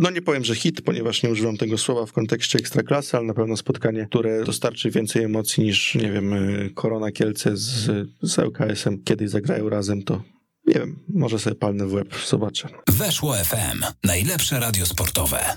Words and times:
no 0.00 0.10
nie 0.10 0.22
powiem, 0.22 0.44
że 0.44 0.54
hit, 0.54 0.82
ponieważ 0.82 1.22
nie 1.22 1.30
używam 1.30 1.56
tego 1.56 1.78
słowa 1.78 2.06
w 2.06 2.12
kontekście 2.12 2.58
ekstraklasy, 2.58 3.16
ale 3.16 3.26
na 3.26 3.34
pewno 3.34 3.56
spotkanie, 3.56 4.06
które 4.06 4.44
dostarczy 4.44 4.90
więcej 4.90 5.24
emocji 5.24 5.64
niż, 5.64 5.94
nie 5.94 6.12
wiem, 6.12 6.32
y, 6.32 6.70
Korona 6.74 7.12
Kielce 7.12 7.56
z, 7.56 8.08
z 8.22 8.38
ŁKS-em. 8.38 9.02
Kiedy 9.04 9.28
zagrają 9.28 9.68
razem, 9.68 10.02
to 10.02 10.22
nie 10.66 10.74
wiem, 10.74 10.98
może 11.08 11.38
sobie 11.38 11.56
palnę 11.56 11.86
w 11.86 11.92
łeb, 11.92 12.14
zobaczę. 12.26 12.68
Weszło 12.88 13.34
FM, 13.34 13.84
najlepsze 14.04 14.60
radio 14.60 14.86
sportowe. 14.86 15.56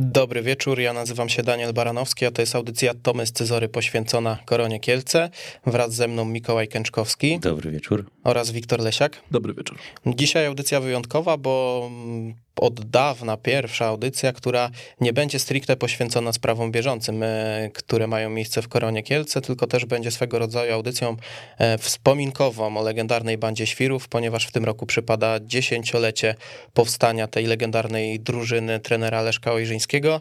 Dobry 0.00 0.42
wieczór, 0.42 0.80
ja 0.80 0.92
nazywam 0.92 1.28
się 1.28 1.42
Daniel 1.42 1.72
Baranowski, 1.72 2.26
a 2.26 2.30
to 2.30 2.42
jest 2.42 2.54
audycja 2.54 2.94
Tomy 2.94 3.26
Scyzory 3.26 3.68
poświęcona 3.68 4.38
Koronie 4.44 4.80
Kielce. 4.80 5.30
Wraz 5.66 5.94
ze 5.94 6.08
mną 6.08 6.24
Mikołaj 6.24 6.68
Kęczkowski. 6.68 7.38
Dobry 7.40 7.70
wieczór. 7.70 8.10
Oraz 8.24 8.50
Wiktor 8.50 8.80
Lesiak. 8.80 9.22
Dobry 9.30 9.54
wieczór. 9.54 9.78
Dzisiaj 10.06 10.46
audycja 10.46 10.80
wyjątkowa, 10.80 11.36
bo 11.36 11.84
mm, 11.90 12.34
od 12.60 12.90
dawna 12.90 13.36
pierwsza 13.36 13.86
audycja, 13.86 14.32
która 14.32 14.70
nie 15.00 15.12
będzie 15.12 15.38
stricte 15.38 15.76
poświęcona 15.76 16.32
sprawom 16.32 16.72
bieżącym, 16.72 17.22
e, 17.22 17.70
które 17.74 18.06
mają 18.06 18.30
miejsce 18.30 18.62
w 18.62 18.68
Koronie 18.68 19.02
Kielce, 19.02 19.40
tylko 19.40 19.66
też 19.66 19.84
będzie 19.84 20.10
swego 20.10 20.38
rodzaju 20.38 20.74
audycją 20.74 21.16
e, 21.58 21.78
wspominkową 21.78 22.76
o 22.76 22.82
legendarnej 22.82 23.38
bandzie 23.38 23.66
Świrów, 23.66 24.08
ponieważ 24.08 24.46
w 24.46 24.52
tym 24.52 24.64
roku 24.64 24.86
przypada 24.86 25.40
dziesięciolecie 25.40 26.34
powstania 26.74 27.26
tej 27.26 27.46
legendarnej 27.46 28.20
drużyny 28.20 28.80
trenera 28.80 29.22
Leszka 29.22 29.52
Ojrzyńskiego. 29.52 30.20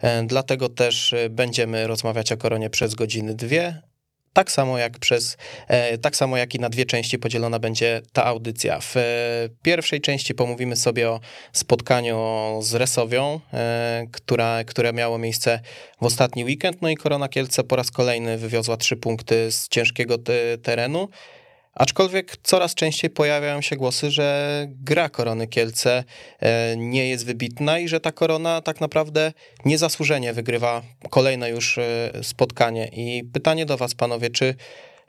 E, 0.00 0.22
dlatego 0.22 0.68
też 0.68 1.14
będziemy 1.30 1.86
rozmawiać 1.86 2.32
o 2.32 2.36
Koronie 2.36 2.70
przez 2.70 2.94
godziny 2.94 3.34
dwie, 3.34 3.82
tak 4.34 4.52
samo 4.52 4.78
jak 4.78 4.98
przez, 4.98 5.36
e, 5.68 5.98
tak 5.98 6.16
samo 6.16 6.36
jak 6.36 6.54
i 6.54 6.58
na 6.60 6.68
dwie 6.68 6.86
części 6.86 7.18
podzielona 7.18 7.58
będzie 7.58 8.02
ta 8.12 8.24
audycja. 8.24 8.80
W 8.80 8.96
e, 8.96 9.02
pierwszej 9.62 10.00
części 10.00 10.34
pomówimy 10.34 10.76
sobie 10.76 11.10
o 11.10 11.20
spotkaniu 11.52 12.18
z 12.62 12.74
Resowią, 12.74 13.40
e, 13.52 14.06
która, 14.12 14.64
które 14.64 14.92
miało 14.92 15.18
miejsce 15.18 15.60
w 16.00 16.04
ostatni 16.04 16.44
weekend, 16.44 16.82
no 16.82 16.88
i 16.88 16.96
Korona 16.96 17.28
Kielce 17.28 17.64
po 17.64 17.76
raz 17.76 17.90
kolejny 17.90 18.38
wywiozła 18.38 18.76
trzy 18.76 18.96
punkty 18.96 19.52
z 19.52 19.68
ciężkiego 19.68 20.16
terenu. 20.62 21.08
Aczkolwiek 21.74 22.36
coraz 22.42 22.74
częściej 22.74 23.10
pojawiają 23.10 23.60
się 23.60 23.76
głosy, 23.76 24.10
że 24.10 24.66
gra 24.68 25.08
Korony 25.08 25.46
Kielce 25.46 26.04
e, 26.40 26.76
nie 26.76 27.08
jest 27.08 27.26
wybitna 27.26 27.78
i 27.78 27.88
że 27.88 28.00
ta 28.00 28.12
korona 28.12 28.60
tak 28.60 28.80
naprawdę 28.80 29.32
niezasłużenie 29.64 30.32
wygrywa 30.32 30.82
kolejne 31.10 31.50
już 31.50 31.78
e, 31.78 32.10
spotkanie. 32.22 32.90
I 32.92 33.24
pytanie 33.24 33.66
do 33.66 33.76
Was, 33.76 33.94
panowie, 33.94 34.30
czy 34.30 34.54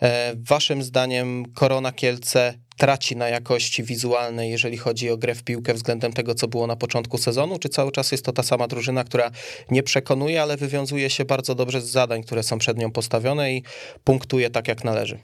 e, 0.01 0.33
Waszym 0.35 0.83
zdaniem 0.83 1.45
Korona 1.55 1.91
Kielce 1.91 2.53
traci 2.77 3.15
na 3.15 3.29
jakości 3.29 3.83
wizualnej, 3.83 4.51
jeżeli 4.51 4.77
chodzi 4.77 5.09
o 5.09 5.17
grę 5.17 5.35
w 5.35 5.43
piłkę 5.43 5.73
względem 5.73 6.13
tego, 6.13 6.35
co 6.35 6.47
było 6.47 6.67
na 6.67 6.75
początku 6.75 7.17
sezonu, 7.17 7.59
czy 7.59 7.69
cały 7.69 7.91
czas 7.91 8.11
jest 8.11 8.25
to 8.25 8.33
ta 8.33 8.43
sama 8.43 8.67
drużyna, 8.67 9.03
która 9.03 9.31
nie 9.71 9.83
przekonuje, 9.83 10.41
ale 10.41 10.57
wywiązuje 10.57 11.09
się 11.09 11.25
bardzo 11.25 11.55
dobrze 11.55 11.81
z 11.81 11.89
zadań, 11.89 12.23
które 12.23 12.43
są 12.43 12.57
przed 12.57 12.77
nią 12.77 12.91
postawione 12.91 13.53
i 13.53 13.63
punktuje 14.03 14.49
tak, 14.49 14.67
jak 14.67 14.83
należy? 14.83 15.19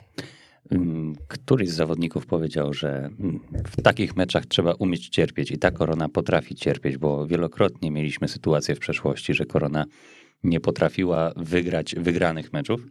Któryś 1.28 1.68
z 1.68 1.74
zawodników 1.74 2.26
powiedział, 2.26 2.74
że 2.74 3.10
w 3.66 3.82
takich 3.82 4.16
meczach 4.16 4.46
trzeba 4.46 4.72
umieć 4.72 5.08
cierpieć 5.08 5.50
i 5.50 5.58
ta 5.58 5.70
korona 5.70 6.08
potrafi 6.08 6.54
cierpieć, 6.54 6.98
bo 6.98 7.26
wielokrotnie 7.26 7.90
mieliśmy 7.90 8.28
sytuację 8.28 8.74
w 8.74 8.78
przeszłości, 8.78 9.34
że 9.34 9.46
korona 9.46 9.84
nie 10.44 10.60
potrafiła 10.60 11.32
wygrać 11.36 11.94
wygranych 11.94 12.52
meczów, 12.52 12.86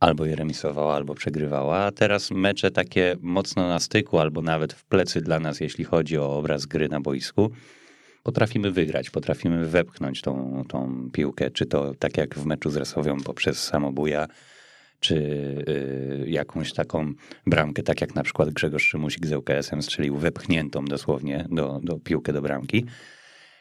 albo 0.00 0.26
je 0.26 0.36
remisowała, 0.36 0.94
albo 0.94 1.14
przegrywała, 1.14 1.78
a 1.78 1.92
teraz 1.92 2.30
mecze 2.30 2.70
takie 2.70 3.16
mocno 3.20 3.68
na 3.68 3.78
styku, 3.78 4.18
albo 4.18 4.42
nawet 4.42 4.72
w 4.72 4.84
plecy 4.84 5.20
dla 5.20 5.40
nas, 5.40 5.60
jeśli 5.60 5.84
chodzi 5.84 6.18
o 6.18 6.38
obraz 6.38 6.66
gry 6.66 6.88
na 6.88 7.00
boisku, 7.00 7.50
potrafimy 8.22 8.70
wygrać, 8.70 9.10
potrafimy 9.10 9.68
wepchnąć 9.68 10.20
tą, 10.20 10.64
tą 10.68 11.08
piłkę, 11.12 11.50
czy 11.50 11.66
to 11.66 11.94
tak 11.98 12.16
jak 12.16 12.34
w 12.34 12.46
meczu 12.46 12.70
z 12.70 12.76
Resowią 12.76 13.16
poprzez 13.20 13.62
samobuja, 13.62 14.26
czy 15.00 15.14
y, 16.24 16.30
jakąś 16.30 16.72
taką 16.72 17.12
bramkę, 17.46 17.82
tak 17.82 18.00
jak 18.00 18.14
na 18.14 18.22
przykład 18.22 18.50
Grzegorz 18.50 18.82
Szymusik 18.82 19.26
z 19.26 19.32
ŁKS-em 19.32 19.82
strzelił 19.82 20.16
wepchniętą 20.16 20.84
dosłownie 20.84 21.46
do, 21.50 21.80
do 21.82 21.98
piłkę 21.98 22.32
do 22.32 22.42
bramki. 22.42 22.84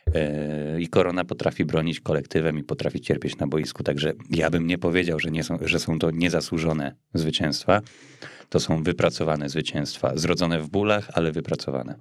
Y, 0.08 0.82
I 0.82 0.88
Korona 0.88 1.26
potrafi 1.26 1.66
bronić 1.66 2.00
kolektywem 2.00 2.60
i 2.60 2.64
potrafi 2.64 3.02
cierpieć 3.02 3.38
na 3.38 3.48
boisku, 3.48 3.84
także 3.84 4.14
ja 4.30 4.50
bym 4.50 4.68
nie 4.68 4.78
powiedział, 4.78 5.20
że, 5.20 5.32
nie 5.32 5.44
są, 5.44 5.58
że 5.62 5.80
są 5.80 6.00
to 6.00 6.12
niezasłużone 6.12 6.96
zwycięstwa. 7.14 7.82
To 8.50 8.60
są 8.60 8.84
wypracowane 8.84 9.50
zwycięstwa, 9.50 10.18
zrodzone 10.18 10.62
w 10.62 10.70
bólach, 10.70 11.10
ale 11.14 11.32
wypracowane. 11.32 12.00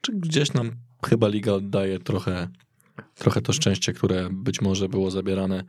Czy 0.00 0.12
gdzieś 0.12 0.52
nam 0.52 0.70
chyba 1.06 1.28
liga 1.28 1.52
oddaje 1.52 1.98
trochę, 1.98 2.48
trochę 3.14 3.40
to 3.40 3.52
szczęście, 3.52 3.92
które 3.92 4.28
być 4.32 4.60
może 4.60 4.88
było 4.88 5.10
zabierane 5.10 5.64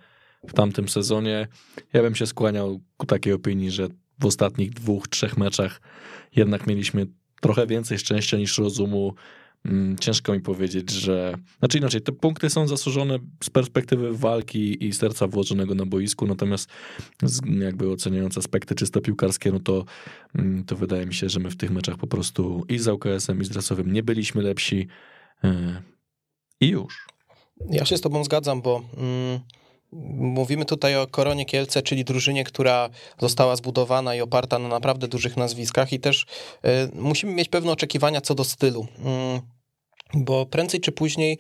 w 0.48 0.54
tamtym 0.54 0.90
sezonie. 0.90 1.48
Ja 1.94 2.02
bym 2.02 2.16
się 2.16 2.28
skłaniał 2.28 2.80
ku 2.98 3.06
takiej 3.06 3.34
opinii, 3.34 3.72
że 3.72 3.88
w 4.20 4.26
ostatnich 4.26 4.74
dwóch, 4.74 5.08
trzech 5.08 5.38
meczach 5.38 5.82
jednak 6.36 6.68
mieliśmy 6.68 7.08
trochę 7.42 7.68
więcej 7.68 8.00
szczęścia 8.00 8.38
niż 8.38 8.58
rozumu. 8.58 9.14
Mm, 9.66 9.98
ciężko 9.98 10.34
mi 10.34 10.40
powiedzieć, 10.40 10.92
że. 10.92 11.36
Znaczy 11.60 11.78
inaczej, 11.78 12.02
te 12.02 12.12
punkty 12.12 12.50
są 12.50 12.68
zasłużone 12.68 13.20
z 13.44 13.50
perspektywy 13.50 14.18
walki 14.18 14.86
i 14.86 14.94
serca 14.94 15.28
włożonego 15.28 15.76
na 15.76 15.86
boisku, 15.86 16.28
natomiast 16.28 16.70
jakby 17.60 17.92
oceniając 17.92 18.38
aspekty 18.38 18.76
czysto 18.76 19.02
piłkarskie, 19.02 19.52
no 19.52 19.60
to, 19.60 19.86
mm, 20.36 20.64
to 20.64 20.76
wydaje 20.76 21.06
mi 21.06 21.14
się, 21.14 21.30
że 21.30 21.40
my 21.40 21.50
w 21.50 21.58
tych 21.58 21.72
meczach 21.72 21.98
po 21.98 22.08
prostu 22.08 22.66
i 22.70 22.80
z 22.80 22.88
UKS-em, 22.88 23.42
i 23.42 23.46
z 23.46 23.50
Dresowym 23.50 23.94
nie 23.94 24.04
byliśmy 24.04 24.42
lepsi. 24.42 24.88
E, 25.44 25.82
I 26.62 26.68
już. 26.68 27.08
Ja 27.70 27.86
się 27.86 27.98
z 27.98 28.02
Tobą 28.02 28.24
zgadzam, 28.24 28.62
bo. 28.62 28.82
Mm 28.98 29.40
Mówimy 29.92 30.66
tutaj 30.66 30.96
o 30.96 31.08
Koronie 31.08 31.46
Kielce, 31.46 31.82
czyli 31.82 32.06
drużynie, 32.06 32.44
która 32.44 32.90
została 33.20 33.56
zbudowana 33.56 34.16
i 34.16 34.22
oparta 34.22 34.60
na 34.60 34.68
naprawdę 34.68 35.08
dużych 35.08 35.38
nazwiskach 35.38 35.94
i 35.94 36.00
też 36.00 36.26
y, 36.66 36.68
musimy 36.94 37.34
mieć 37.34 37.50
pewne 37.50 37.72
oczekiwania 37.72 38.22
co 38.22 38.36
do 38.36 38.44
stylu. 38.44 38.88
Bo 40.14 40.46
prędzej 40.46 40.80
czy 40.80 40.92
później 40.92 41.38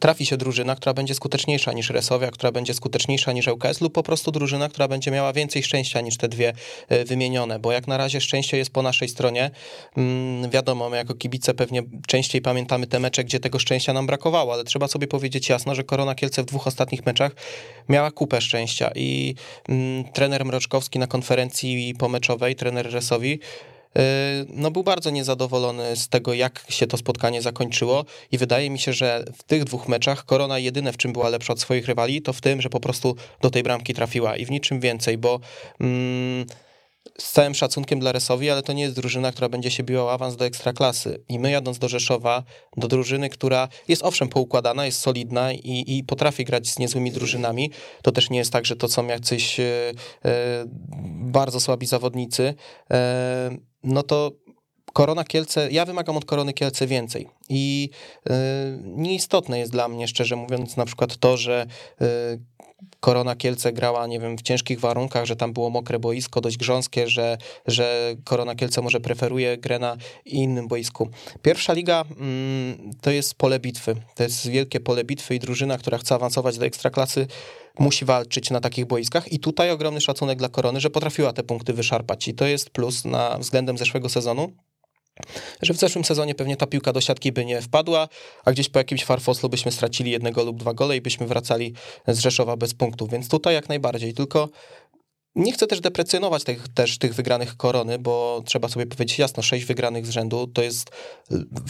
trafi 0.00 0.26
się 0.26 0.36
drużyna, 0.36 0.76
która 0.76 0.94
będzie 0.94 1.14
skuteczniejsza 1.14 1.72
niż 1.72 1.90
Resowia, 1.90 2.30
która 2.30 2.52
będzie 2.52 2.74
skuteczniejsza 2.74 3.32
niż 3.32 3.48
ŁKS 3.48 3.80
lub 3.80 3.92
po 3.92 4.02
prostu 4.02 4.32
drużyna, 4.32 4.68
która 4.68 4.88
będzie 4.88 5.10
miała 5.10 5.32
więcej 5.32 5.62
szczęścia 5.62 6.00
niż 6.00 6.16
te 6.16 6.28
dwie 6.28 6.52
e, 6.88 7.04
wymienione, 7.04 7.58
bo 7.58 7.72
jak 7.72 7.86
na 7.86 7.96
razie 7.96 8.20
szczęście 8.20 8.56
jest 8.56 8.70
po 8.70 8.82
naszej 8.82 9.08
stronie. 9.08 9.50
Mm, 9.96 10.50
wiadomo, 10.50 10.90
my 10.90 10.96
jako 10.96 11.14
kibice 11.14 11.54
pewnie 11.54 11.82
częściej 12.06 12.42
pamiętamy 12.42 12.86
te 12.86 12.98
mecze, 13.00 13.24
gdzie 13.24 13.40
tego 13.40 13.58
szczęścia 13.58 13.92
nam 13.92 14.06
brakowało, 14.06 14.52
ale 14.52 14.64
trzeba 14.64 14.88
sobie 14.88 15.06
powiedzieć 15.06 15.48
jasno, 15.48 15.74
że 15.74 15.84
Korona 15.84 16.14
Kielce 16.14 16.42
w 16.42 16.46
dwóch 16.46 16.66
ostatnich 16.66 17.06
meczach 17.06 17.32
miała 17.88 18.10
kupę 18.10 18.40
szczęścia 18.40 18.90
i 18.94 19.34
mm, 19.68 20.04
trener 20.04 20.44
Mroczkowski 20.44 20.98
na 20.98 21.06
konferencji 21.06 21.94
pomeczowej, 21.98 22.56
trener 22.56 22.92
Resowi 22.92 23.38
no 24.48 24.70
był 24.70 24.82
bardzo 24.82 25.10
niezadowolony 25.10 25.96
z 25.96 26.08
tego, 26.08 26.34
jak 26.34 26.64
się 26.68 26.86
to 26.86 26.96
spotkanie 26.96 27.42
zakończyło 27.42 28.04
i 28.32 28.38
wydaje 28.38 28.70
mi 28.70 28.78
się, 28.78 28.92
że 28.92 29.24
w 29.38 29.42
tych 29.42 29.64
dwóch 29.64 29.88
meczach 29.88 30.24
Korona 30.24 30.58
jedyne, 30.58 30.92
w 30.92 30.96
czym 30.96 31.12
była 31.12 31.28
lepsza 31.28 31.52
od 31.52 31.60
swoich 31.60 31.86
rywali, 31.86 32.22
to 32.22 32.32
w 32.32 32.40
tym, 32.40 32.62
że 32.62 32.68
po 32.68 32.80
prostu 32.80 33.16
do 33.40 33.50
tej 33.50 33.62
bramki 33.62 33.94
trafiła 33.94 34.36
i 34.36 34.46
w 34.46 34.50
niczym 34.50 34.80
więcej, 34.80 35.18
bo... 35.18 35.40
Mm, 35.80 36.46
z 37.18 37.32
całym 37.32 37.54
szacunkiem 37.54 38.00
dla 38.00 38.12
Resowi, 38.12 38.50
ale 38.50 38.62
to 38.62 38.72
nie 38.72 38.82
jest 38.82 38.94
drużyna, 38.94 39.32
która 39.32 39.48
będzie 39.48 39.70
się 39.70 39.82
biła 39.82 40.02
o 40.04 40.12
awans 40.12 40.36
do 40.36 40.44
ekstraklasy. 40.44 41.24
I 41.28 41.38
my 41.38 41.50
jadąc 41.50 41.78
do 41.78 41.88
Rzeszowa, 41.88 42.42
do 42.76 42.88
drużyny, 42.88 43.28
która 43.28 43.68
jest 43.88 44.02
owszem 44.02 44.28
poukładana, 44.28 44.86
jest 44.86 45.00
solidna 45.00 45.52
i, 45.52 45.84
i 45.86 46.04
potrafi 46.04 46.44
grać 46.44 46.68
z 46.68 46.78
niezłymi 46.78 47.12
drużynami, 47.12 47.70
to 48.02 48.12
też 48.12 48.30
nie 48.30 48.38
jest 48.38 48.52
tak, 48.52 48.66
że 48.66 48.76
to 48.76 48.88
są 48.88 49.06
jacyś 49.06 49.60
e, 49.60 49.92
bardzo 51.04 51.60
słabi 51.60 51.86
zawodnicy. 51.86 52.54
E, 52.90 53.71
no 53.82 54.02
to 54.02 54.36
Korona 54.92 55.24
Kielce, 55.24 55.70
ja 55.70 55.84
wymagam 55.84 56.16
od 56.16 56.24
Korony 56.24 56.52
Kielce 56.52 56.86
więcej. 56.86 57.28
I 57.48 57.90
y, 58.26 58.32
nieistotne 58.84 59.58
jest 59.58 59.72
dla 59.72 59.88
mnie, 59.88 60.08
szczerze 60.08 60.36
mówiąc, 60.36 60.76
na 60.76 60.84
przykład 60.84 61.16
to, 61.16 61.36
że 61.36 61.66
y, 62.02 62.06
Korona 63.00 63.36
Kielce 63.36 63.72
grała, 63.72 64.06
nie 64.06 64.20
wiem, 64.20 64.38
w 64.38 64.42
ciężkich 64.42 64.80
warunkach, 64.80 65.24
że 65.24 65.36
tam 65.36 65.52
było 65.52 65.70
mokre 65.70 65.98
boisko, 65.98 66.40
dość 66.40 66.56
grząskie, 66.56 67.08
że, 67.08 67.38
że 67.66 68.14
Korona 68.24 68.54
Kielce 68.54 68.82
może 68.82 69.00
preferuje 69.00 69.58
grę 69.58 69.78
na 69.78 69.96
innym 70.24 70.68
boisku. 70.68 71.08
Pierwsza 71.42 71.72
liga 71.72 72.04
mm, 72.10 72.90
to 73.00 73.10
jest 73.10 73.34
pole 73.34 73.60
bitwy, 73.60 73.96
to 74.14 74.22
jest 74.22 74.48
wielkie 74.48 74.80
pole 74.80 75.04
bitwy 75.04 75.34
i 75.34 75.38
drużyna, 75.38 75.78
która 75.78 75.98
chce 75.98 76.14
awansować 76.14 76.58
do 76.58 76.66
ekstraklasy, 76.66 77.26
musi 77.78 78.04
walczyć 78.04 78.50
na 78.50 78.60
takich 78.60 78.86
boiskach. 78.86 79.32
I 79.32 79.38
tutaj 79.38 79.70
ogromny 79.70 80.00
szacunek 80.00 80.38
dla 80.38 80.48
Korony, 80.48 80.80
że 80.80 80.90
potrafiła 80.90 81.32
te 81.32 81.42
punkty 81.42 81.72
wyszarpać. 81.72 82.28
I 82.28 82.34
to 82.34 82.46
jest 82.46 82.70
plus 82.70 83.04
na 83.04 83.38
względem 83.38 83.78
zeszłego 83.78 84.08
sezonu, 84.08 84.52
że 85.62 85.74
w 85.74 85.76
zeszłym 85.76 86.04
sezonie 86.04 86.34
pewnie 86.34 86.56
ta 86.56 86.66
piłka 86.66 86.92
do 86.92 87.00
siatki 87.00 87.32
by 87.32 87.44
nie 87.44 87.62
wpadła, 87.62 88.08
a 88.44 88.52
gdzieś 88.52 88.68
po 88.68 88.78
jakimś 88.78 89.04
farfoslu 89.04 89.48
byśmy 89.48 89.72
stracili 89.72 90.10
jednego 90.10 90.44
lub 90.44 90.56
dwa 90.56 90.74
gole 90.74 90.96
i 90.96 91.00
byśmy 91.00 91.26
wracali 91.26 91.74
z 92.08 92.18
Rzeszowa 92.18 92.56
bez 92.56 92.74
punktów, 92.74 93.10
więc 93.10 93.28
tutaj 93.28 93.54
jak 93.54 93.68
najbardziej, 93.68 94.14
tylko 94.14 94.48
nie 95.34 95.52
chcę 95.52 95.66
też 95.66 95.80
deprecjonować 95.80 96.44
tych, 96.44 96.68
też 96.68 96.98
tych 96.98 97.14
wygranych 97.14 97.56
korony, 97.56 97.98
bo 97.98 98.42
trzeba 98.44 98.68
sobie 98.68 98.86
powiedzieć 98.86 99.18
jasno, 99.18 99.42
sześć 99.42 99.64
wygranych 99.64 100.06
z 100.06 100.10
rzędu 100.10 100.46
to 100.46 100.62
jest 100.62 100.90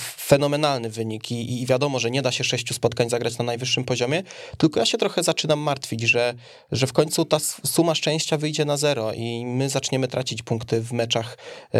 fenomenalny 0.00 0.91
wynik 0.91 1.31
i, 1.31 1.62
i, 1.62 1.67
wiadomo, 1.67 1.99
że 1.99 2.11
nie 2.11 2.23
da 2.23 2.32
się 2.32 2.44
sześciu 2.44 2.75
spotkań 2.75 3.11
zagrać 3.11 3.38
na 3.38 3.44
najwyższym 3.44 3.85
poziomie, 3.85 4.23
tylko 4.59 4.81
ja 4.81 4.87
się 4.87 4.99
trochę 4.99 5.23
zaczynam 5.23 5.59
martwić, 5.59 6.03
że, 6.03 6.35
że 6.73 6.87
w 6.87 6.93
końcu 6.93 7.25
ta 7.25 7.38
suma 7.64 7.94
szczęścia 7.94 8.37
wyjdzie 8.37 8.64
na 8.64 8.76
zero 8.76 9.12
i 9.12 9.47
my 9.47 9.69
zaczniemy 9.69 10.09
tracić 10.09 10.43
punkty 10.43 10.81
w 10.81 10.93
meczach 10.93 11.35
e, 11.35 11.79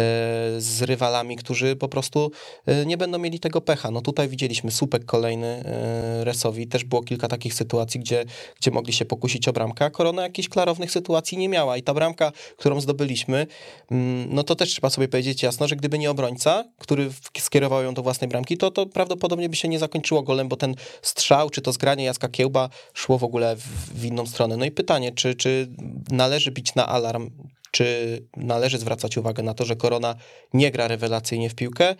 z 0.57 0.81
rywalami, 0.81 1.35
którzy 1.35 1.75
po 1.75 1.87
prostu 1.87 2.31
e, 2.65 2.85
nie 2.85 2.97
będą 2.97 3.19
mieli 3.19 3.39
tego 3.39 3.61
pecha. 3.61 3.91
No 3.91 4.01
tutaj 4.01 4.29
widzieliśmy 4.29 4.71
słupek 4.71 5.05
kolejny 5.05 5.47
e, 5.47 6.23
Resowi, 6.23 6.67
też 6.67 6.83
było 6.83 7.03
kilka 7.03 7.27
takich 7.27 7.53
sytuacji, 7.53 7.99
gdzie, 7.99 8.25
gdzie 8.59 8.71
mogli 8.71 8.93
się 8.93 9.05
pokusić 9.05 9.47
o 9.47 9.53
bramkę, 9.53 9.85
a 9.85 9.89
Korona 9.89 10.21
jakichś 10.21 10.49
klarownych 10.49 10.91
sytuacji 10.91 11.37
nie 11.37 11.49
miała 11.49 11.72
i 11.77 11.83
ta 11.83 11.93
bramka, 11.93 12.31
którą 12.57 12.81
zdobyliśmy, 12.81 13.47
mm, 13.91 14.27
no 14.35 14.43
to 14.43 14.55
też 14.55 14.69
trzeba 14.69 14.89
sobie 14.89 15.07
powiedzieć 15.07 15.43
jasno, 15.43 15.67
że 15.67 15.75
gdyby 15.75 15.99
nie 15.99 16.11
obrońca, 16.11 16.63
który 16.77 17.09
skierował 17.39 17.83
ją 17.83 17.93
do 17.93 18.03
własnej 18.03 18.27
bramki, 18.27 18.57
to 18.57 18.71
to 18.71 18.85
prawdopodobnie 18.85 19.49
by 19.49 19.55
się 19.55 19.67
nie 19.67 19.79
zakończyło 19.79 20.23
golem, 20.23 20.47
bo 20.47 20.55
ten 20.55 20.75
strzał, 21.01 21.49
czy 21.49 21.61
to 21.61 21.71
zgranie 21.71 22.03
Jacka 22.03 22.29
Kiełba 22.29 22.69
szło 22.93 23.17
w 23.17 23.23
ogóle 23.23 23.55
w, 23.55 23.61
w 23.99 24.05
inną 24.05 24.25
stronę. 24.25 24.57
No 24.57 24.65
i 24.65 24.71
pytanie, 24.71 25.11
czy, 25.11 25.35
czy 25.35 25.67
należy 26.11 26.51
bić 26.51 26.75
na 26.75 26.87
alarm, 26.87 27.29
czy 27.71 28.19
należy 28.37 28.77
zwracać 28.77 29.17
uwagę 29.17 29.43
na 29.43 29.53
to, 29.53 29.65
że 29.65 29.75
Korona 29.75 30.15
nie 30.53 30.71
gra 30.71 30.87
rewelacyjnie 30.87 31.49
w 31.49 31.55
piłkę, 31.55 31.95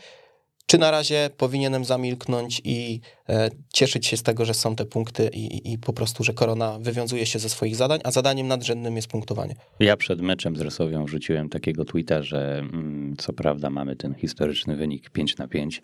czy 0.65 0.77
na 0.77 0.91
razie 0.91 1.29
powinienem 1.37 1.85
zamilknąć 1.85 2.61
i 2.63 2.99
e, 3.29 3.49
cieszyć 3.73 4.07
się 4.07 4.17
z 4.17 4.23
tego, 4.23 4.45
że 4.45 4.53
są 4.53 4.75
te 4.75 4.85
punkty 4.85 5.29
i, 5.33 5.73
i, 5.73 5.77
po 5.77 5.93
prostu, 5.93 6.23
że 6.23 6.33
Korona 6.33 6.79
wywiązuje 6.79 7.25
się 7.25 7.39
ze 7.39 7.49
swoich 7.49 7.75
zadań, 7.75 7.99
a 8.03 8.11
zadaniem 8.11 8.47
nadrzędnym 8.47 8.95
jest 8.95 9.07
punktowanie. 9.07 9.55
Ja 9.79 9.97
przed 9.97 10.21
meczem 10.21 10.55
z 10.55 10.61
Resowią 10.61 11.05
wrzuciłem 11.05 11.49
takiego 11.49 11.85
tweeta, 11.85 12.23
że 12.23 12.59
mm, 12.59 13.15
co 13.17 13.33
prawda 13.33 13.69
mamy 13.69 13.95
ten 13.95 14.15
historyczny 14.15 14.75
wynik 14.75 15.09
5 15.09 15.37
na 15.37 15.47
5, 15.47 15.81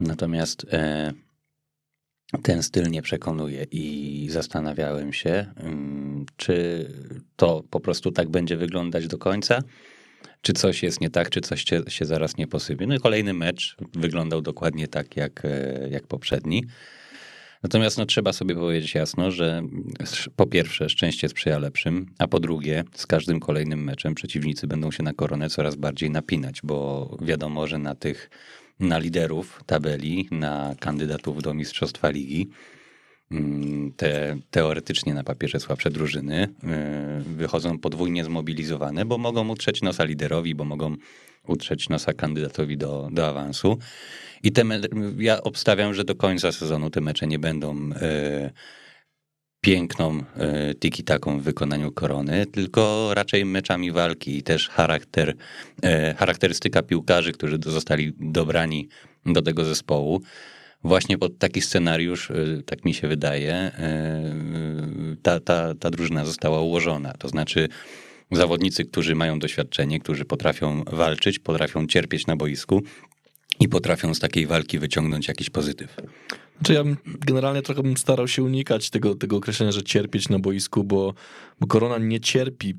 natomiast 0.00 0.66
e, 0.72 1.12
ten 2.42 2.62
styl 2.62 2.90
nie 2.90 3.02
przekonuje 3.02 3.66
i 3.70 4.26
zastanawiałem 4.30 5.12
się, 5.12 5.46
mm, 5.56 6.26
czy 6.36 6.86
to 7.36 7.62
po 7.70 7.80
prostu 7.80 8.12
tak 8.12 8.28
będzie 8.28 8.56
wyglądać 8.56 9.06
do 9.06 9.18
końca, 9.18 9.62
czy 10.42 10.52
coś 10.52 10.82
jest 10.82 11.00
nie 11.00 11.10
tak, 11.10 11.30
czy 11.30 11.40
coś 11.40 11.64
się, 11.64 11.82
się 11.88 12.04
zaraz 12.04 12.36
nie 12.36 12.46
posypie. 12.46 12.86
No 12.86 12.94
i 12.94 12.98
kolejny 12.98 13.34
mecz 13.34 13.76
wyglądał 13.94 14.42
dokładnie 14.42 14.88
tak 14.88 15.16
jak, 15.16 15.44
e, 15.44 15.88
jak 15.90 16.06
poprzedni. 16.06 16.64
Natomiast 17.62 17.98
no, 17.98 18.06
trzeba 18.06 18.32
sobie 18.32 18.54
powiedzieć 18.54 18.94
jasno, 18.94 19.30
że 19.30 19.62
po 20.36 20.46
pierwsze 20.46 20.88
szczęście 20.88 21.28
sprzyja 21.28 21.58
lepszym, 21.58 22.06
a 22.18 22.28
po 22.28 22.40
drugie 22.40 22.84
z 22.94 23.06
każdym 23.06 23.40
kolejnym 23.40 23.84
meczem 23.84 24.14
przeciwnicy 24.14 24.66
będą 24.66 24.90
się 24.90 25.02
na 25.02 25.12
koronę 25.12 25.50
coraz 25.50 25.76
bardziej 25.76 26.10
napinać, 26.10 26.60
bo 26.62 27.10
wiadomo, 27.22 27.66
że 27.66 27.78
na 27.78 27.94
tych, 27.94 28.30
na 28.80 28.98
liderów 28.98 29.62
tabeli, 29.66 30.28
na 30.30 30.74
kandydatów 30.80 31.42
do 31.42 31.54
Mistrzostwa 31.54 32.10
Ligi, 32.10 32.50
te 33.96 34.36
teoretycznie 34.50 35.14
na 35.14 35.24
papierze 35.24 35.60
słabsze 35.60 35.90
drużyny 35.90 36.42
y, 36.44 36.48
wychodzą 37.22 37.78
podwójnie 37.78 38.24
zmobilizowane, 38.24 39.04
bo 39.04 39.18
mogą 39.18 39.48
utrzeć 39.48 39.82
nosa 39.82 40.04
liderowi, 40.04 40.54
bo 40.54 40.64
mogą 40.64 40.96
utrzeć 41.46 41.88
nosa 41.88 42.12
kandydatowi 42.12 42.76
do, 42.76 43.08
do 43.12 43.28
awansu. 43.28 43.78
I 44.42 44.52
te 44.52 44.64
ja 45.18 45.42
obstawiam, 45.42 45.94
że 45.94 46.04
do 46.04 46.14
końca 46.14 46.52
sezonu 46.52 46.90
te 46.90 47.00
mecze 47.00 47.26
nie 47.26 47.38
będą 47.38 47.90
y, 47.90 48.50
piękną 49.60 50.18
y, 50.18 50.74
tiki-taką 50.74 51.38
w 51.38 51.42
wykonaniu 51.42 51.92
korony, 51.92 52.46
tylko 52.46 53.10
raczej 53.14 53.44
meczami 53.44 53.92
walki 53.92 54.36
i 54.36 54.42
też 54.42 54.68
charakter, 54.68 55.34
charakterystyka 56.16 56.82
piłkarzy, 56.82 57.32
którzy 57.32 57.58
zostali 57.66 58.12
dobrani 58.20 58.88
do 59.26 59.42
tego 59.42 59.64
zespołu 59.64 60.22
właśnie 60.84 61.18
pod 61.18 61.38
taki 61.38 61.60
scenariusz, 61.60 62.30
y, 62.30 62.62
tak 62.66 62.84
mi 62.84 62.94
się 62.94 63.08
wydaje, 63.08 63.72
y, 65.12 65.16
ta, 65.22 65.40
ta, 65.40 65.74
ta 65.74 65.90
drużyna 65.90 66.24
została 66.24 66.60
ułożona. 66.60 67.12
To 67.12 67.28
znaczy 67.28 67.68
zawodnicy, 68.30 68.84
którzy 68.84 69.14
mają 69.14 69.38
doświadczenie, 69.38 70.00
którzy 70.00 70.24
potrafią 70.24 70.84
walczyć, 70.84 71.38
potrafią 71.38 71.86
cierpieć 71.86 72.26
na 72.26 72.36
boisku 72.36 72.82
i 73.60 73.68
potrafią 73.68 74.14
z 74.14 74.18
takiej 74.18 74.46
walki 74.46 74.78
wyciągnąć 74.78 75.28
jakiś 75.28 75.50
pozytyw. 75.50 75.96
Znaczy 76.56 76.72
ja 76.72 76.84
generalnie 77.04 77.62
trochę 77.62 77.82
bym 77.82 77.96
starał 77.96 78.28
się 78.28 78.42
unikać 78.42 78.90
tego, 78.90 79.14
tego 79.14 79.36
określenia, 79.36 79.72
że 79.72 79.82
cierpieć 79.82 80.28
na 80.28 80.38
boisku, 80.38 80.84
bo, 80.84 81.14
bo 81.60 81.66
korona 81.66 81.98
nie 81.98 82.20
cierpi 82.20 82.74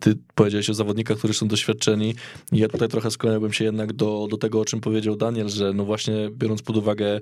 ty 0.00 0.14
powiedziałeś 0.34 0.70
o 0.70 0.74
zawodnikach, 0.74 1.18
którzy 1.18 1.34
są 1.34 1.48
doświadczeni. 1.48 2.14
Ja 2.52 2.68
tutaj 2.68 2.88
trochę 2.88 3.10
skłaniałbym 3.10 3.52
się 3.52 3.64
jednak 3.64 3.92
do, 3.92 4.26
do 4.30 4.36
tego, 4.36 4.60
o 4.60 4.64
czym 4.64 4.80
powiedział 4.80 5.16
Daniel, 5.16 5.48
że 5.48 5.72
no 5.72 5.84
właśnie 5.84 6.30
biorąc 6.32 6.62
pod 6.62 6.76
uwagę 6.76 7.20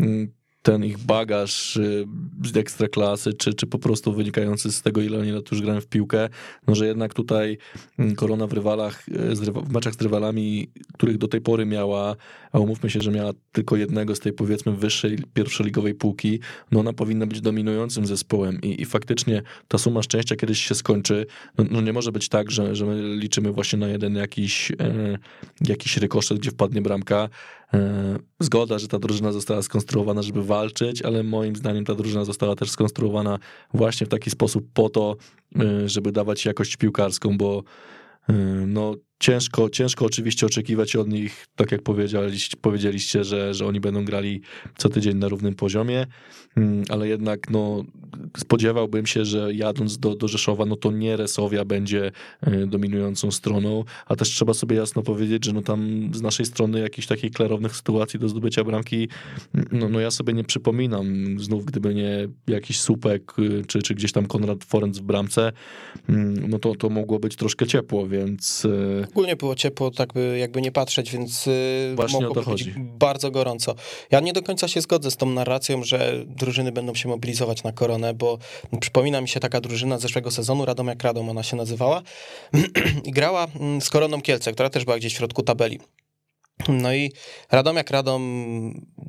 mm, 0.00 0.28
ten 0.64 0.84
ich 0.84 0.98
bagaż 0.98 1.76
y, 1.76 2.06
z 2.44 2.56
ekstraklasy, 2.56 3.32
czy, 3.32 3.54
czy 3.54 3.66
po 3.66 3.78
prostu 3.78 4.12
wynikający 4.12 4.72
z 4.72 4.82
tego, 4.82 5.02
ile 5.02 5.18
oni 5.18 5.30
lat 5.30 5.50
już 5.50 5.62
grają 5.62 5.80
w 5.80 5.86
piłkę, 5.86 6.28
no 6.66 6.74
że 6.74 6.86
jednak 6.86 7.14
tutaj 7.14 7.58
mm, 7.98 8.14
Korona 8.14 8.46
w 8.46 8.52
rywalach, 8.52 9.08
y, 9.08 9.34
w 9.52 9.72
meczach 9.72 9.94
z 9.94 10.00
rywalami, 10.00 10.68
których 10.92 11.18
do 11.18 11.28
tej 11.28 11.40
pory 11.40 11.66
miała, 11.66 12.16
a 12.52 12.58
umówmy 12.58 12.90
się, 12.90 13.00
że 13.00 13.10
miała 13.10 13.32
tylko 13.52 13.76
jednego 13.76 14.14
z 14.14 14.20
tej 14.20 14.32
powiedzmy 14.32 14.72
wyższej 14.72 15.18
pierwszoligowej 15.34 15.94
półki, 15.94 16.40
no 16.70 16.80
ona 16.80 16.92
powinna 16.92 17.26
być 17.26 17.40
dominującym 17.40 18.06
zespołem 18.06 18.60
i, 18.60 18.82
i 18.82 18.84
faktycznie 18.84 19.42
ta 19.68 19.78
suma 19.78 20.02
szczęścia 20.02 20.36
kiedyś 20.36 20.66
się 20.66 20.74
skończy. 20.74 21.26
No, 21.58 21.64
no 21.70 21.80
nie 21.80 21.92
może 21.92 22.12
być 22.12 22.28
tak, 22.28 22.50
że, 22.50 22.76
że 22.76 22.86
my 22.86 23.16
liczymy 23.16 23.52
właśnie 23.52 23.78
na 23.78 23.88
jeden 23.88 24.14
jakiś, 24.14 24.70
e, 24.70 25.18
jakiś 25.68 25.96
rykoszet, 25.96 26.38
gdzie 26.38 26.50
wpadnie 26.50 26.82
bramka, 26.82 27.28
zgoda, 28.40 28.78
że 28.78 28.88
ta 28.88 28.98
drużyna 28.98 29.32
została 29.32 29.62
skonstruowana, 29.62 30.22
żeby 30.22 30.44
walczyć, 30.44 31.02
ale 31.02 31.22
moim 31.22 31.56
zdaniem 31.56 31.84
ta 31.84 31.94
drużyna 31.94 32.24
została 32.24 32.56
też 32.56 32.70
skonstruowana 32.70 33.38
właśnie 33.74 34.06
w 34.06 34.10
taki 34.10 34.30
sposób 34.30 34.66
po 34.74 34.90
to, 34.90 35.16
e, 35.60 35.88
żeby 35.88 36.12
dawać 36.12 36.44
jakość 36.44 36.76
piłkarską, 36.76 37.38
bo 37.38 37.62
e, 38.28 38.32
no, 38.66 38.94
ciężko, 39.20 39.70
ciężko 39.70 40.04
oczywiście 40.04 40.46
oczekiwać 40.46 40.96
od 40.96 41.08
nich, 41.08 41.46
tak 41.56 41.72
jak 41.72 41.82
powiedzieliście, 41.82 42.56
powiedzieliście 42.56 43.24
że, 43.24 43.54
że 43.54 43.66
oni 43.66 43.80
będą 43.80 44.04
grali 44.04 44.40
co 44.76 44.88
tydzień 44.88 45.16
na 45.16 45.28
równym 45.28 45.54
poziomie, 45.54 46.06
mm, 46.56 46.84
ale 46.88 47.08
jednak 47.08 47.50
no, 47.50 47.84
spodziewałbym 48.36 49.06
się, 49.06 49.24
że 49.24 49.54
jadąc 49.54 49.98
do, 49.98 50.14
do 50.14 50.28
Rzeszowa, 50.28 50.66
no 50.66 50.76
to 50.76 50.92
nie 50.92 51.16
Resowia 51.16 51.64
będzie 51.64 52.12
e, 52.40 52.66
dominującą 52.66 53.30
stroną, 53.30 53.84
a 54.06 54.16
też 54.16 54.28
trzeba 54.28 54.54
sobie 54.54 54.76
jasno 54.76 55.02
powiedzieć, 55.02 55.44
że 55.44 55.52
no 55.52 55.62
tam 55.62 56.10
z 56.14 56.22
naszej 56.22 56.46
strony 56.46 56.80
jakichś 56.80 57.06
takich 57.06 57.32
klarownych 57.32 57.76
sytuacji 57.76 58.20
do 58.20 58.28
zdobycia 58.28 58.64
bramki, 58.64 59.08
no, 59.72 59.88
no 59.88 60.00
ja 60.00 60.10
sobie 60.10 60.32
nie 60.32 60.44
przypominam, 60.44 61.36
znów 61.40 61.64
gdyby 61.64 61.94
nie 61.94 62.28
jakiś 62.46 62.80
słupek, 62.80 63.38
y, 63.38 63.64
czy, 63.66 63.82
czy 63.82 63.94
gdzieś 63.94 64.12
tam 64.12 64.26
Konrad 64.26 64.64
Forenc 64.64 64.98
w 64.98 65.02
bramce, 65.02 65.52
mm, 66.08 66.50
no 66.50 66.58
to, 66.58 66.74
to 66.74 66.90
mogło 66.90 67.18
być 67.18 67.36
troszkę 67.36 67.66
ciepło, 67.66 68.08
więc 68.08 68.64
e, 68.64 69.03
ogólnie 69.10 69.36
było 69.36 69.54
ciepło, 69.54 69.90
tak 69.90 70.12
by 70.12 70.38
jakby 70.38 70.62
nie 70.62 70.72
patrzeć, 70.72 71.12
więc 71.12 71.46
y, 71.46 71.92
Właśnie 71.96 72.20
mogło 72.20 72.34
być 72.34 72.44
chodzi. 72.44 72.74
bardzo 72.76 73.30
gorąco. 73.30 73.74
Ja 74.10 74.20
nie 74.20 74.32
do 74.32 74.42
końca 74.42 74.68
się 74.68 74.80
zgodzę 74.80 75.10
z 75.10 75.16
tą 75.16 75.26
narracją, 75.26 75.84
że 75.84 76.12
drużyny 76.26 76.72
będą 76.72 76.94
się 76.94 77.08
mobilizować 77.08 77.62
na 77.62 77.72
koronę, 77.72 78.14
bo 78.14 78.38
przypomina 78.80 79.20
mi 79.20 79.28
się 79.28 79.40
taka 79.40 79.60
drużyna 79.60 79.98
z 79.98 80.02
zeszłego 80.02 80.30
sezonu, 80.30 80.64
Radom 80.64 80.86
jak 80.86 81.02
Radom 81.02 81.28
ona 81.28 81.42
się 81.42 81.56
nazywała, 81.56 82.02
i 83.04 83.10
grała 83.10 83.46
mm, 83.60 83.80
z 83.80 83.90
Koroną 83.90 84.22
Kielce, 84.22 84.52
która 84.52 84.70
też 84.70 84.84
była 84.84 84.96
gdzieś 84.96 85.14
w 85.14 85.16
środku 85.16 85.42
tabeli. 85.42 85.80
No 86.68 86.94
i 86.94 87.12
Radomiak 87.50 87.90
Radom 87.90 88.22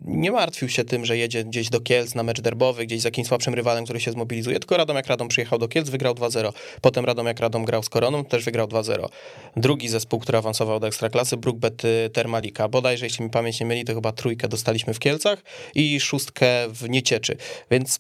nie 0.06 0.32
martwił 0.32 0.70
się 0.70 0.84
tym, 0.84 1.06
że 1.06 1.18
jedzie 1.18 1.44
gdzieś 1.44 1.70
do 1.70 1.82
Kielc 1.82 2.16
na 2.16 2.24
mecz 2.24 2.42
derbowy, 2.42 2.86
gdzieś 2.86 3.02
z 3.02 3.04
jakimś 3.04 3.28
słabszym 3.28 3.54
rywalem, 3.54 3.84
który 3.84 4.00
się 4.00 4.12
zmobilizuje, 4.12 4.60
tylko 4.60 4.78
Radomiak 4.78 5.08
Radom 5.08 5.28
przyjechał 5.28 5.60
do 5.60 5.68
Kielc, 5.68 5.90
wygrał 5.90 6.14
2-0. 6.14 6.54
Potem 6.82 7.06
Radomiak 7.06 7.40
Radom 7.40 7.66
grał 7.66 7.84
z 7.84 7.90
Koroną, 7.90 8.26
też 8.26 8.44
wygrał 8.44 8.68
2-0. 8.68 9.06
Drugi 9.56 9.90
zespół, 9.90 10.20
który 10.20 10.38
awansował 10.38 10.80
do 10.80 10.88
Ekstraklasy, 10.88 11.38
Brookbet 11.38 11.86
y, 11.86 12.10
Termalika. 12.14 12.68
Bodajże, 12.68 13.06
jeśli 13.06 13.24
mi 13.24 13.32
pamięć 13.32 13.60
nie 13.60 13.66
myli, 13.66 13.86
to 13.86 13.94
chyba 13.94 14.12
trójkę 14.12 14.48
dostaliśmy 14.48 14.94
w 14.94 15.00
Kielcach 15.00 15.44
i 15.76 16.00
szóstkę 16.00 16.48
w 16.70 16.90
Niecieczy. 16.90 17.38
Więc 17.72 18.00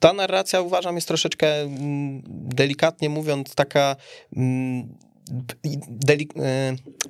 ta 0.00 0.12
narracja 0.12 0.60
uważam 0.60 0.94
jest 0.94 1.08
troszeczkę 1.08 1.60
mm, 1.60 2.22
delikatnie 2.28 3.08
mówiąc 3.08 3.54
taka 3.54 3.96
mm, 4.36 4.88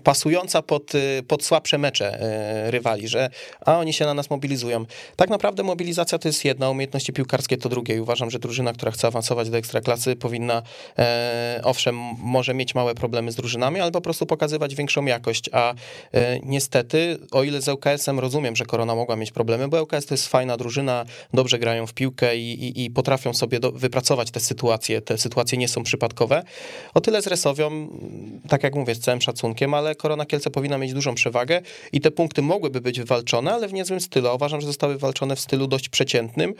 pasująca 0.04 0.62
pod, 0.62 0.94
y, 0.94 1.23
pod 1.28 1.44
słabsze 1.44 1.78
mecze 1.78 2.21
y, 2.66 2.71
rywali, 2.71 3.09
że 3.09 3.30
a 3.66 3.78
oni 3.78 3.92
się 3.92 4.04
na 4.04 4.14
nas 4.14 4.30
mobilizują. 4.30 4.85
Tak 5.16 5.30
naprawdę 5.30 5.62
mobilizacja 5.62 6.18
to 6.18 6.28
jest 6.28 6.44
jedna, 6.44 6.71
umiejętności 6.71 7.12
piłkarskie 7.12 7.56
to 7.56 7.68
drugie 7.68 7.97
i 7.97 8.00
uważam, 8.00 8.30
że 8.30 8.38
drużyna, 8.38 8.73
która 8.73 8.92
chce 8.92 9.06
awansować 9.06 9.50
do 9.50 9.59
ekstraklasy 9.59 10.16
powinna, 10.16 10.62
e, 10.99 11.61
owszem, 11.64 11.97
może 12.18 12.54
mieć 12.54 12.75
małe 12.75 12.94
problemy 12.94 13.33
z 13.33 13.35
drużynami, 13.35 13.80
ale 13.80 13.92
po 13.92 14.00
prostu 14.00 14.26
pokazywać 14.26 14.75
większą 14.75 15.04
jakość, 15.04 15.50
a 15.52 15.75
e, 16.12 16.40
niestety, 16.40 17.18
o 17.33 17.42
ile 17.42 17.61
z 17.61 17.68
ŁKS-em 17.68 18.18
rozumiem, 18.18 18.56
że 18.56 18.64
Korona 18.64 18.94
mogła 18.94 19.16
mieć 19.16 19.33
problemy, 19.33 19.68
bo 19.68 19.83
ŁKS 19.83 20.06
to 20.06 20.14
jest 20.14 20.28
fajna 20.28 20.56
drużyna, 20.56 21.04
dobrze 21.35 21.59
grają 21.59 21.87
w 21.87 21.94
piłkę 21.94 22.37
i, 22.37 22.64
i, 22.64 22.85
i 22.85 22.90
potrafią 22.90 23.35
sobie 23.35 23.61
do, 23.61 23.73
wypracować 23.73 24.30
te 24.30 24.40
sytuacje, 24.40 25.00
te 25.00 25.18
sytuacje 25.18 25.59
nie 25.59 25.68
są 25.68 25.83
przypadkowe, 25.83 26.42
o 26.94 27.00
tyle 27.00 27.23
z 27.23 27.26
Resowią 27.26 27.88
tak 28.49 28.62
jak 28.62 28.75
mówię, 28.75 28.94
z 28.94 29.00
całym 29.00 29.20
szacunkiem, 29.20 29.75
ale 29.75 29.94
Korona 29.94 30.26
Kielce 30.26 30.50
powinna 30.50 30.78
mieć 30.78 30.92
dużą 30.92 31.14
przewagę 31.14 31.61
i 31.92 32.00
te 32.00 32.11
punkty 32.11 32.42
mogłyby 32.42 32.80
być 32.80 32.99
wywalczone, 32.99 33.52
ale 33.52 33.68
w 33.68 33.73
niezłym 33.73 34.00
stylu. 34.00 34.34
Uważam, 34.34 34.61
że 34.61 34.66
zostały 34.66 34.94
wywalczone 34.94 35.37
w 35.37 35.40
stylu 35.40 35.66
dość 35.66 35.88
przeciętnym. 35.88 36.54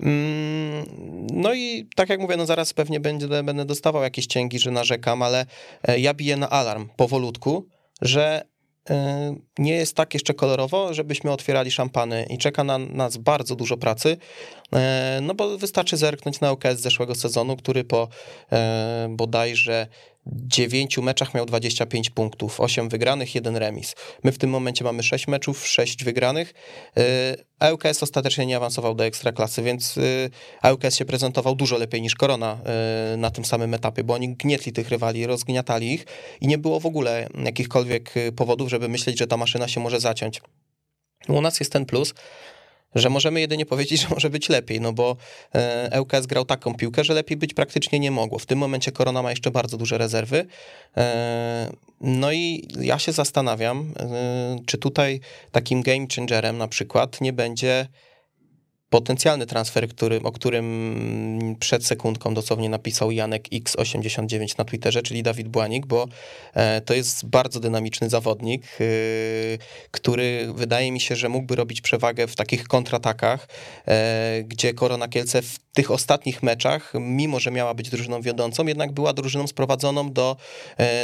Mm, 0.00 0.84
no 1.32 1.54
i 1.54 1.88
tak 1.94 2.08
jak 2.08 2.20
mówię, 2.20 2.36
no 2.36 2.46
zaraz 2.46 2.72
pewnie 2.72 3.00
będę, 3.00 3.42
będę 3.42 3.64
dostawał 3.64 4.02
jakieś 4.02 4.26
cięgi, 4.26 4.58
że 4.58 4.70
narzekam, 4.70 5.22
ale 5.22 5.46
e, 5.88 5.98
ja 5.98 6.14
biję 6.14 6.36
na 6.36 6.50
alarm 6.50 6.88
powolutku, 6.96 7.66
że 8.02 8.42
e, 8.90 9.36
nie 9.58 9.72
jest 9.72 9.96
tak 9.96 10.14
jeszcze 10.14 10.34
kolorowo, 10.34 10.94
żebyśmy 10.94 11.32
otwierali 11.32 11.70
szampany 11.70 12.26
i 12.30 12.38
czeka 12.38 12.64
na 12.64 12.78
nas 12.78 13.16
bardzo 13.16 13.56
dużo 13.56 13.76
pracy, 13.76 14.16
e, 14.72 15.18
no 15.22 15.34
bo 15.34 15.58
wystarczy 15.58 15.96
zerknąć 15.96 16.40
na 16.40 16.50
OKS 16.50 16.76
z 16.76 16.80
zeszłego 16.80 17.14
sezonu, 17.14 17.56
który 17.56 17.84
po 17.84 18.08
bodajże 19.08 19.86
dziewięciu 20.26 21.02
meczach 21.02 21.34
miał 21.34 21.46
25 21.46 22.10
punktów, 22.10 22.60
8 22.60 22.88
wygranych, 22.88 23.34
1 23.34 23.56
remis. 23.56 23.94
My 24.24 24.32
w 24.32 24.38
tym 24.38 24.50
momencie 24.50 24.84
mamy 24.84 25.02
6 25.02 25.28
meczów, 25.28 25.66
6 25.66 26.04
wygranych. 26.04 26.54
A 27.58 27.70
ŁKS 27.70 28.02
ostatecznie 28.02 28.46
nie 28.46 28.56
awansował 28.56 28.94
do 28.94 29.04
ekstraklasy, 29.04 29.62
więc 29.62 29.98
ŁKS 30.72 30.96
się 30.96 31.04
prezentował 31.04 31.54
dużo 31.54 31.78
lepiej 31.78 32.02
niż 32.02 32.14
Korona 32.14 32.58
y, 33.14 33.16
na 33.16 33.30
tym 33.30 33.44
samym 33.44 33.74
etapie, 33.74 34.04
bo 34.04 34.14
oni 34.14 34.34
gnietli 34.34 34.72
tych 34.72 34.88
rywali, 34.88 35.26
rozgniatali 35.26 35.92
ich 35.92 36.06
i 36.40 36.46
nie 36.46 36.58
było 36.58 36.80
w 36.80 36.86
ogóle 36.86 37.28
jakichkolwiek 37.44 38.14
powodów, 38.36 38.70
żeby 38.70 38.88
myśleć, 38.88 39.18
że 39.18 39.26
ta 39.26 39.36
maszyna 39.36 39.68
się 39.68 39.80
może 39.80 40.00
zaciąć. 40.00 40.40
U 41.28 41.40
nas 41.40 41.60
jest 41.60 41.72
ten 41.72 41.86
plus, 41.86 42.14
że 42.96 43.10
możemy 43.10 43.40
jedynie 43.40 43.66
powiedzieć, 43.66 44.00
że 44.02 44.08
może 44.08 44.30
być 44.30 44.48
lepiej, 44.48 44.80
no 44.80 44.92
bo 44.92 45.16
ŁKS 46.00 46.26
grał 46.26 46.44
taką 46.44 46.74
piłkę, 46.74 47.04
że 47.04 47.14
lepiej 47.14 47.36
być 47.36 47.54
praktycznie 47.54 48.00
nie 48.00 48.10
mogło. 48.10 48.38
W 48.38 48.46
tym 48.46 48.58
momencie 48.58 48.92
Korona 48.92 49.22
ma 49.22 49.30
jeszcze 49.30 49.50
bardzo 49.50 49.76
duże 49.76 49.98
rezerwy. 49.98 50.46
E, 50.96 51.70
no 52.00 52.32
i 52.32 52.68
ja 52.80 52.98
się 52.98 53.12
zastanawiam, 53.12 53.92
e, 53.98 54.56
czy 54.66 54.78
tutaj 54.78 55.20
takim 55.52 55.82
game 55.82 56.06
changerem 56.16 56.58
na 56.58 56.68
przykład 56.68 57.20
nie 57.20 57.32
będzie 57.32 57.88
potencjalny 58.96 59.46
transfer, 59.46 59.88
który, 59.88 60.22
o 60.22 60.32
którym 60.32 61.56
przed 61.60 61.86
sekundką 61.86 62.34
dosłownie 62.34 62.68
napisał 62.68 63.10
Janek 63.10 63.48
X89 63.48 64.58
na 64.58 64.64
Twitterze, 64.64 65.02
czyli 65.02 65.22
Dawid 65.22 65.48
Błanik, 65.48 65.86
bo 65.86 66.08
e, 66.54 66.80
to 66.80 66.94
jest 66.94 67.26
bardzo 67.26 67.60
dynamiczny 67.60 68.08
zawodnik, 68.08 68.62
e, 68.80 68.84
który 69.90 70.48
wydaje 70.54 70.92
mi 70.92 71.00
się, 71.00 71.16
że 71.16 71.28
mógłby 71.28 71.56
robić 71.56 71.80
przewagę 71.80 72.26
w 72.26 72.36
takich 72.36 72.68
kontratakach, 72.68 73.48
e, 73.88 74.42
gdzie 74.44 74.74
Korona 74.74 75.08
Kielce 75.08 75.42
w 75.42 75.65
tych 75.76 75.90
ostatnich 75.90 76.42
meczach, 76.42 76.92
mimo 77.00 77.40
że 77.40 77.50
miała 77.50 77.74
być 77.74 77.90
drużyną 77.90 78.22
wiodącą, 78.22 78.66
jednak 78.66 78.92
była 78.92 79.12
drużyną 79.12 79.46
sprowadzoną 79.46 80.12
do, 80.12 80.36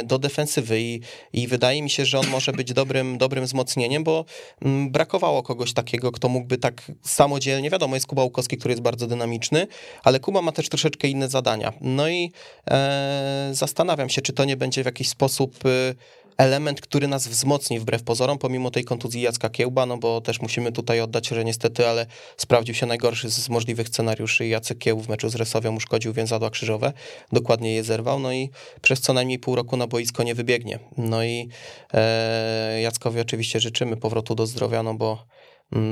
do 0.03 0.19
defensywy 0.19 0.81
i, 0.81 1.01
i 1.33 1.47
wydaje 1.47 1.81
mi 1.81 1.89
się, 1.89 2.05
że 2.05 2.19
on 2.19 2.27
może 2.27 2.51
być 2.51 2.73
dobrym, 2.73 3.17
dobrym 3.17 3.45
wzmocnieniem, 3.45 4.03
bo 4.03 4.25
mm, 4.61 4.91
brakowało 4.91 5.43
kogoś 5.43 5.73
takiego, 5.73 6.11
kto 6.11 6.29
mógłby 6.29 6.57
tak 6.57 6.91
samodzielnie, 7.01 7.69
wiadomo, 7.69 7.95
jest 7.95 8.07
Kuba 8.07 8.23
Łukowski, 8.23 8.57
który 8.57 8.71
jest 8.71 8.81
bardzo 8.81 9.07
dynamiczny, 9.07 9.67
ale 10.03 10.19
Kuba 10.19 10.41
ma 10.41 10.51
też 10.51 10.69
troszeczkę 10.69 11.07
inne 11.07 11.29
zadania. 11.29 11.73
No 11.81 12.09
i 12.09 12.31
e, 12.71 13.49
zastanawiam 13.51 14.09
się, 14.09 14.21
czy 14.21 14.33
to 14.33 14.45
nie 14.45 14.57
będzie 14.57 14.83
w 14.83 14.85
jakiś 14.85 15.09
sposób... 15.09 15.65
E, 15.65 16.22
element, 16.37 16.81
który 16.81 17.07
nas 17.07 17.27
wzmocni 17.27 17.79
wbrew 17.79 18.03
pozorom, 18.03 18.37
pomimo 18.37 18.71
tej 18.71 18.83
kontuzji 18.83 19.21
Jacka 19.21 19.49
Kiełba, 19.49 19.85
no 19.85 19.97
bo 19.97 20.21
też 20.21 20.41
musimy 20.41 20.71
tutaj 20.71 21.01
oddać, 21.01 21.27
że 21.27 21.45
niestety, 21.45 21.87
ale 21.87 22.05
sprawdził 22.37 22.75
się 22.75 22.85
najgorszy 22.85 23.29
z 23.29 23.49
możliwych 23.49 23.87
scenariuszy. 23.87 24.47
Jacek 24.47 24.77
Kieł 24.77 24.99
w 24.99 25.09
meczu 25.09 25.29
z 25.29 25.35
Resowią 25.35 25.75
uszkodził 25.75 26.13
więzadła 26.13 26.49
krzyżowe, 26.49 26.93
dokładnie 27.31 27.73
je 27.73 27.83
zerwał, 27.83 28.19
no 28.19 28.33
i 28.33 28.49
przez 28.81 29.01
co 29.01 29.13
najmniej 29.13 29.39
pół 29.39 29.55
roku 29.55 29.77
na 29.77 29.87
boisko 29.87 30.23
nie 30.23 30.35
wybiegnie. 30.35 30.79
No 30.97 31.23
i 31.23 31.49
e, 31.93 32.81
Jackowi 32.81 33.19
oczywiście 33.19 33.59
życzymy 33.59 33.97
powrotu 33.97 34.35
do 34.35 34.47
zdrowia, 34.47 34.83
no 34.83 34.93
bo 34.93 35.25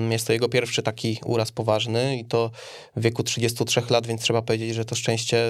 jest 0.09 0.27
to 0.27 0.33
jego 0.33 0.49
pierwszy 0.49 0.83
taki 0.83 1.19
uraz 1.25 1.51
poważny 1.51 2.17
i 2.17 2.25
to 2.25 2.51
w 2.95 3.01
wieku 3.01 3.23
33 3.23 3.81
lat, 3.89 4.07
więc 4.07 4.21
trzeba 4.21 4.41
powiedzieć, 4.41 4.75
że 4.75 4.85
to 4.85 4.95
szczęście 4.95 5.45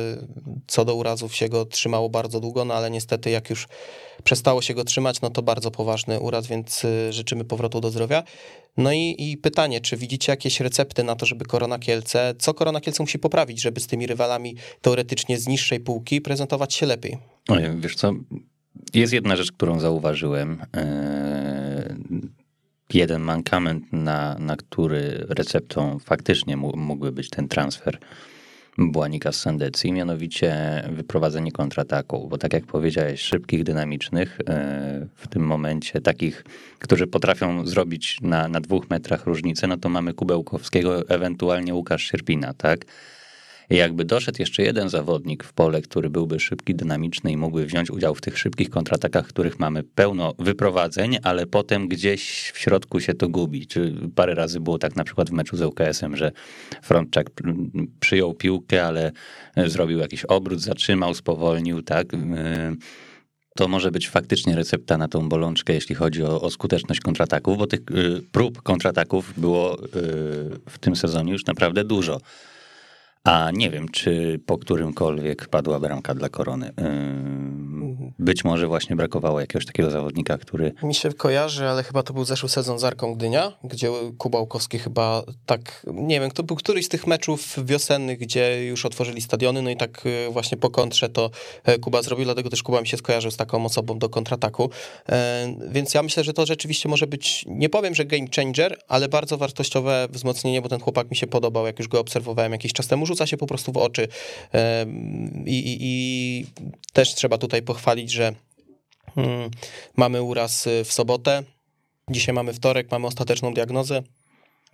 co 0.67 0.85
do 0.85 0.95
urazów 0.95 1.35
się 1.35 1.49
go 1.49 1.65
trzymało 1.65 2.09
bardzo 2.09 2.39
długo, 2.39 2.65
no 2.65 2.73
ale 2.73 2.91
niestety 2.91 3.29
jak 3.29 3.49
już 3.49 3.67
przestało 4.23 4.61
się 4.61 4.73
go 4.73 4.83
trzymać, 4.83 5.21
no 5.21 5.29
to 5.29 5.41
bardzo 5.41 5.71
poważny 5.71 6.19
uraz, 6.19 6.47
więc 6.47 6.85
y, 6.85 7.13
życzymy 7.13 7.45
powrotu 7.45 7.81
do 7.81 7.89
zdrowia. 7.89 8.23
No 8.77 8.93
i, 8.93 9.15
i 9.19 9.37
pytanie, 9.37 9.81
czy 9.81 9.97
widzicie 9.97 10.31
jakieś 10.31 10.59
recepty 10.59 11.03
na 11.03 11.15
to, 11.15 11.25
żeby 11.25 11.45
Korona 11.45 11.79
Kielce, 11.79 12.33
co 12.39 12.53
Korona 12.53 12.81
Kielce 12.81 13.03
musi 13.03 13.19
poprawić, 13.19 13.61
żeby 13.61 13.81
z 13.81 13.87
tymi 13.87 14.07
rywalami 14.07 14.55
teoretycznie 14.81 15.37
z 15.37 15.47
niższej 15.47 15.79
półki 15.79 16.21
prezentować 16.21 16.73
się 16.73 16.85
lepiej? 16.85 17.17
Oj, 17.49 17.61
wiesz 17.75 17.95
co, 17.95 18.13
jest 18.93 19.13
jedna 19.13 19.35
rzecz, 19.35 19.51
którą 19.51 19.79
zauważyłem. 19.79 20.65
Yy 20.75 22.40
jeden 22.95 23.21
mankament, 23.21 23.93
na, 23.93 24.35
na 24.39 24.55
który 24.55 25.25
receptą 25.29 25.99
faktycznie 25.99 26.57
mógłby 26.57 27.11
być 27.11 27.29
ten 27.29 27.47
transfer 27.47 27.97
Błanika 28.77 29.31
z 29.31 29.39
Sandecji, 29.39 29.91
mianowicie 29.91 30.53
wyprowadzenie 30.91 31.51
kontrataków, 31.51 32.29
bo 32.29 32.37
tak 32.37 32.53
jak 32.53 32.65
powiedziałeś, 32.65 33.21
szybkich, 33.21 33.63
dynamicznych, 33.63 34.39
e, 34.49 35.07
w 35.15 35.27
tym 35.27 35.43
momencie 35.43 36.01
takich, 36.01 36.43
którzy 36.79 37.07
potrafią 37.07 37.67
zrobić 37.67 38.17
na, 38.21 38.47
na 38.47 38.61
dwóch 38.61 38.89
metrach 38.89 39.25
różnicę, 39.25 39.67
no 39.67 39.77
to 39.77 39.89
mamy 39.89 40.13
Kubełkowskiego, 40.13 41.09
ewentualnie 41.09 41.73
Łukasz 41.75 42.03
Sierpina, 42.03 42.53
tak? 42.53 42.85
Jakby 43.75 44.05
doszedł 44.05 44.37
jeszcze 44.39 44.63
jeden 44.63 44.89
zawodnik 44.89 45.43
w 45.43 45.53
pole, 45.53 45.81
który 45.81 46.09
byłby 46.09 46.39
szybki, 46.39 46.75
dynamiczny 46.75 47.31
i 47.31 47.37
mógłby 47.37 47.65
wziąć 47.65 47.91
udział 47.91 48.15
w 48.15 48.21
tych 48.21 48.37
szybkich 48.37 48.69
kontratakach, 48.69 49.27
których 49.27 49.59
mamy 49.59 49.83
pełno 49.83 50.33
wyprowadzeń, 50.39 51.17
ale 51.23 51.45
potem 51.45 51.87
gdzieś 51.87 52.51
w 52.53 52.57
środku 52.59 52.99
się 52.99 53.13
to 53.13 53.29
gubi. 53.29 53.67
Czy 53.67 53.95
parę 54.15 54.35
razy 54.35 54.59
było 54.59 54.77
tak 54.77 54.95
na 54.95 55.03
przykład 55.03 55.29
w 55.29 55.33
meczu 55.33 55.57
z 55.57 55.61
UKS-em, 55.61 56.17
że 56.17 56.31
Frontczak 56.81 57.29
przyjął 57.99 58.33
piłkę, 58.33 58.85
ale 58.85 59.11
zrobił 59.65 59.99
jakiś 59.99 60.25
obrót, 60.25 60.61
zatrzymał, 60.61 61.13
spowolnił, 61.13 61.81
tak? 61.81 62.07
to 63.55 63.67
może 63.67 63.91
być 63.91 64.09
faktycznie 64.09 64.55
recepta 64.55 64.97
na 64.97 65.07
tą 65.07 65.29
bolączkę, 65.29 65.73
jeśli 65.73 65.95
chodzi 65.95 66.23
o, 66.23 66.41
o 66.41 66.49
skuteczność 66.49 67.01
kontrataków, 67.01 67.57
bo 67.57 67.67
tych 67.67 67.79
y, 67.79 68.21
prób 68.31 68.61
kontrataków 68.61 69.33
było 69.37 69.83
y, 69.83 69.87
w 70.69 70.79
tym 70.79 70.95
sezonie 70.95 71.31
już 71.31 71.45
naprawdę 71.45 71.83
dużo. 71.83 72.21
A 73.23 73.51
nie 73.53 73.69
wiem, 73.69 73.89
czy 73.89 74.39
po 74.45 74.57
którymkolwiek 74.57 75.47
padła 75.47 75.79
bramka 75.79 76.15
dla 76.15 76.29
korony. 76.29 76.73
Być 78.19 78.43
może 78.43 78.67
właśnie 78.67 78.95
brakowało 78.95 79.39
jakiegoś 79.39 79.65
takiego 79.65 79.91
zawodnika, 79.91 80.37
który. 80.37 80.73
Mi 80.83 80.95
się 80.95 81.13
kojarzy, 81.13 81.67
ale 81.67 81.83
chyba 81.83 82.03
to 82.03 82.13
był 82.13 82.25
zeszły 82.25 82.49
sezon 82.49 82.79
z 82.79 82.83
Arką 82.83 83.15
Gdynia, 83.15 83.51
gdzie 83.63 83.89
Kuba 84.17 84.39
Łukowski 84.39 84.79
chyba 84.79 85.23
tak, 85.45 85.85
nie 85.93 86.19
wiem, 86.19 86.31
to 86.31 86.43
był 86.43 86.55
któryś 86.55 86.85
z 86.85 86.89
tych 86.89 87.07
meczów 87.07 87.65
wiosennych, 87.65 88.19
gdzie 88.19 88.65
już 88.65 88.85
otworzyli 88.85 89.21
stadiony, 89.21 89.61
no 89.61 89.69
i 89.69 89.77
tak 89.77 90.05
y, 90.05 90.31
właśnie 90.31 90.57
po 90.57 90.69
kontrze 90.69 91.09
to 91.09 91.31
e, 91.63 91.79
Kuba 91.79 92.01
zrobił, 92.01 92.25
dlatego 92.25 92.49
też 92.49 92.63
Kuba 92.63 92.81
mi 92.81 92.87
się 92.87 92.97
skojarzył 92.97 93.31
z 93.31 93.37
taką 93.37 93.65
osobą 93.65 93.99
do 93.99 94.09
kontrataku. 94.09 94.69
E, 95.09 95.55
więc 95.71 95.93
ja 95.93 96.03
myślę, 96.03 96.23
że 96.23 96.33
to 96.33 96.45
rzeczywiście 96.45 96.89
może 96.89 97.07
być, 97.07 97.45
nie 97.47 97.69
powiem, 97.69 97.95
że 97.95 98.05
game 98.05 98.25
changer, 98.35 98.77
ale 98.87 99.09
bardzo 99.09 99.37
wartościowe 99.37 100.07
wzmocnienie, 100.09 100.61
bo 100.61 100.69
ten 100.69 100.79
chłopak 100.79 101.09
mi 101.09 101.15
się 101.15 101.27
podobał, 101.27 101.65
jak 101.65 101.79
już 101.79 101.87
go 101.87 101.99
obserwowałem 101.99 102.51
jakiś 102.51 102.73
czas 102.73 102.87
temu 102.87 103.05
rzuca 103.05 103.27
się 103.27 103.37
po 103.37 103.47
prostu 103.47 103.71
w 103.71 103.77
oczy. 103.77 104.07
I, 105.45 105.59
i, 105.59 105.77
i 105.81 106.45
też 106.93 107.15
trzeba 107.15 107.37
tutaj 107.37 107.61
pochwalić, 107.61 108.00
że 108.09 108.35
hmm, 109.15 109.51
mamy 109.97 110.21
uraz 110.21 110.67
w 110.85 110.93
sobotę. 110.93 111.43
Dzisiaj 112.09 112.35
mamy 112.35 112.53
wtorek, 112.53 112.91
mamy 112.91 113.07
ostateczną 113.07 113.53
diagnozę. 113.53 114.03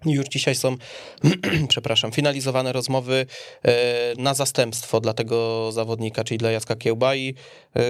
Już 0.06 0.26
dzisiaj 0.26 0.56
są, 0.56 0.78
przepraszam, 1.70 2.12
finalizowane 2.12 2.74
rozmowy 2.74 3.26
e, 3.64 4.14
na 4.18 4.34
zastępstwo 4.34 5.00
dla 5.02 5.14
tego 5.14 5.72
zawodnika, 5.72 6.24
czyli 6.24 6.38
dla 6.38 6.52
Jacka 6.52 6.76
Kiełba 6.76 7.16
i 7.16 7.36
e, 7.76 7.82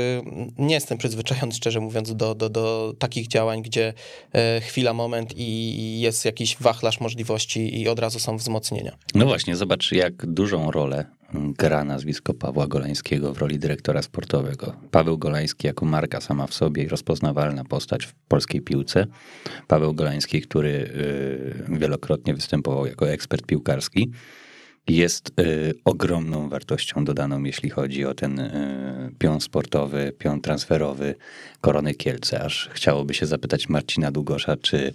nie 0.57 0.75
jestem 0.75 0.97
przyzwyczajony, 0.97 1.51
szczerze 1.61 1.79
mówiąc, 1.79 2.15
do, 2.15 2.35
do, 2.35 2.49
do 2.49 2.93
takich 2.99 3.27
działań, 3.27 3.61
gdzie 3.61 3.93
chwila, 4.61 4.93
moment 4.93 5.33
i 5.37 5.99
jest 5.99 6.25
jakiś 6.25 6.57
wachlarz 6.59 6.99
możliwości 6.99 7.81
i 7.81 7.89
od 7.89 7.99
razu 7.99 8.19
są 8.19 8.37
wzmocnienia. 8.37 8.97
No 9.15 9.25
właśnie, 9.25 9.55
zobacz 9.55 9.91
jak 9.91 10.25
dużą 10.25 10.71
rolę 10.71 11.16
gra 11.33 11.83
nazwisko 11.83 12.33
Pawła 12.33 12.67
Golańskiego 12.67 13.33
w 13.33 13.37
roli 13.37 13.59
dyrektora 13.59 14.01
sportowego. 14.01 14.73
Paweł 14.91 15.17
Golański 15.17 15.67
jako 15.67 15.85
marka 15.85 16.21
sama 16.21 16.47
w 16.47 16.53
sobie 16.53 16.83
i 16.83 16.87
rozpoznawalna 16.87 17.63
postać 17.63 18.05
w 18.05 18.13
polskiej 18.13 18.61
piłce. 18.61 19.07
Paweł 19.67 19.93
Golański, 19.93 20.41
który 20.41 20.69
y, 20.69 21.77
wielokrotnie 21.79 22.33
występował 22.33 22.85
jako 22.85 23.09
ekspert 23.09 23.45
piłkarski, 23.45 24.11
jest 24.87 25.39
y, 25.39 25.73
ogromną 25.85 26.49
wartością 26.49 27.05
dodaną, 27.05 27.43
jeśli 27.43 27.69
chodzi 27.69 28.05
o 28.05 28.13
ten 28.13 28.39
y, 28.39 29.11
pion 29.19 29.41
sportowy, 29.41 30.13
pion 30.19 30.41
transferowy 30.41 31.15
Korony 31.61 31.93
Kielce. 31.93 32.43
Aż 32.43 32.69
chciałoby 32.73 33.13
się 33.13 33.25
zapytać 33.25 33.69
Marcina 33.69 34.11
Długosza, 34.11 34.57
czy 34.57 34.93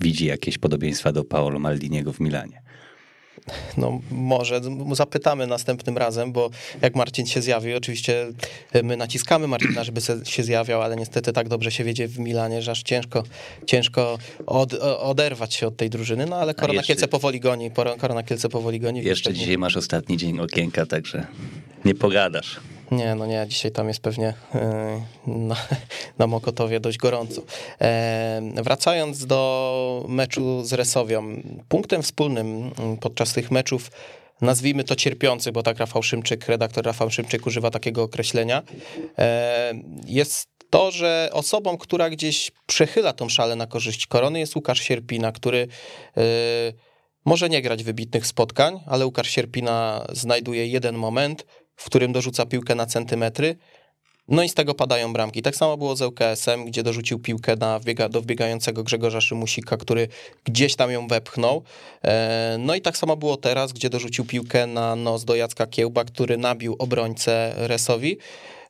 widzi 0.00 0.26
jakieś 0.26 0.58
podobieństwa 0.58 1.12
do 1.12 1.24
Paolo 1.24 1.58
Maldiniego 1.58 2.12
w 2.12 2.20
Milanie. 2.20 2.69
No 3.76 4.00
może 4.10 4.60
zapytamy 4.92 5.46
następnym 5.46 5.98
razem, 5.98 6.32
bo 6.32 6.50
jak 6.82 6.94
Marcin 6.94 7.26
się 7.26 7.42
zjawi, 7.42 7.74
oczywiście 7.74 8.26
my 8.82 8.96
naciskamy 8.96 9.46
Marcina, 9.46 9.84
żeby 9.84 10.00
się 10.24 10.42
zjawiał, 10.42 10.82
ale 10.82 10.96
niestety 10.96 11.32
tak 11.32 11.48
dobrze 11.48 11.70
się 11.70 11.84
wiedzie 11.84 12.08
w 12.08 12.18
Milanie, 12.18 12.62
że 12.62 12.70
aż 12.70 12.82
ciężko, 12.82 13.22
ciężko 13.66 14.18
od, 14.46 14.74
oderwać 14.98 15.54
się 15.54 15.66
od 15.66 15.76
tej 15.76 15.90
drużyny, 15.90 16.26
no 16.26 16.36
ale 16.36 16.54
Korona. 16.54 16.82
Kielce 16.82 17.08
powoli 17.08 17.40
goni, 17.40 17.70
Korona 17.98 18.22
Kielce 18.22 18.48
powoli 18.48 18.80
goni. 18.80 19.04
Jeszcze 19.04 19.34
dzisiaj 19.34 19.58
masz 19.58 19.76
ostatni 19.76 20.16
dzień 20.16 20.40
okienka, 20.40 20.86
także 20.86 21.26
nie 21.84 21.94
pogadasz. 21.94 22.60
Nie, 22.90 23.14
no 23.14 23.26
nie, 23.26 23.46
dzisiaj 23.48 23.70
tam 23.72 23.88
jest 23.88 24.00
pewnie 24.00 24.34
e, 24.54 25.00
na, 25.26 25.56
na 26.18 26.26
Mokotowie 26.26 26.80
dość 26.80 26.98
gorąco. 26.98 27.42
E, 27.80 28.42
wracając 28.54 29.26
do 29.26 30.04
meczu 30.08 30.64
z 30.64 30.72
Resowią, 30.72 31.42
punktem 31.68 32.02
wspólnym 32.02 32.70
podczas 33.00 33.32
tych 33.32 33.50
meczów 33.50 33.90
nazwijmy 34.40 34.84
to 34.84 34.96
cierpiący, 34.96 35.52
bo 35.52 35.62
tak 35.62 35.78
Rafał 35.78 36.02
Szymczyk, 36.02 36.48
redaktor 36.48 36.84
Rafał 36.84 37.10
Szymczyk 37.10 37.46
używa 37.46 37.70
takiego 37.70 38.02
określenia, 38.02 38.62
e, 39.18 39.72
jest 40.06 40.48
to, 40.70 40.90
że 40.90 41.28
osobą, 41.32 41.78
która 41.78 42.10
gdzieś 42.10 42.50
przechyla 42.66 43.12
tą 43.12 43.28
szalę 43.28 43.56
na 43.56 43.66
korzyść 43.66 44.06
korony 44.06 44.38
jest 44.38 44.56
Łukasz 44.56 44.80
Sierpina, 44.80 45.32
który 45.32 45.68
może 47.24 47.48
nie 47.48 47.62
grać 47.62 47.84
wybitnych 47.84 48.26
spotkań, 48.26 48.80
ale 48.86 49.06
Łukasz 49.06 49.30
Sierpina 49.30 50.06
znajduje 50.12 50.66
jeden 50.66 50.96
moment, 50.96 51.46
w 51.80 51.84
którym 51.84 52.12
dorzuca 52.12 52.46
piłkę 52.46 52.74
na 52.74 52.86
centymetry, 52.86 53.56
no 54.28 54.42
i 54.42 54.48
z 54.48 54.54
tego 54.54 54.74
padają 54.74 55.12
bramki. 55.12 55.42
Tak 55.42 55.56
samo 55.56 55.76
było 55.76 55.96
z 55.96 56.02
ŁKS-em, 56.02 56.64
gdzie 56.64 56.82
dorzucił 56.82 57.18
piłkę 57.18 57.56
na 57.56 57.78
wbiega, 57.78 58.08
do 58.08 58.20
wbiegającego 58.20 58.84
Grzegorza 58.84 59.20
Szymusika, 59.20 59.76
który 59.76 60.08
gdzieś 60.44 60.76
tam 60.76 60.90
ją 60.90 61.08
wepchnął. 61.08 61.62
E, 62.04 62.56
no 62.58 62.74
i 62.74 62.80
tak 62.80 62.96
samo 62.96 63.16
było 63.16 63.36
teraz, 63.36 63.72
gdzie 63.72 63.90
dorzucił 63.90 64.24
piłkę 64.24 64.66
na 64.66 64.96
nos 64.96 65.24
do 65.24 65.34
Jacka 65.34 65.66
Kiełba, 65.66 66.04
który 66.04 66.36
nabił 66.36 66.76
obrońcę 66.78 67.54
Resowi. 67.56 68.18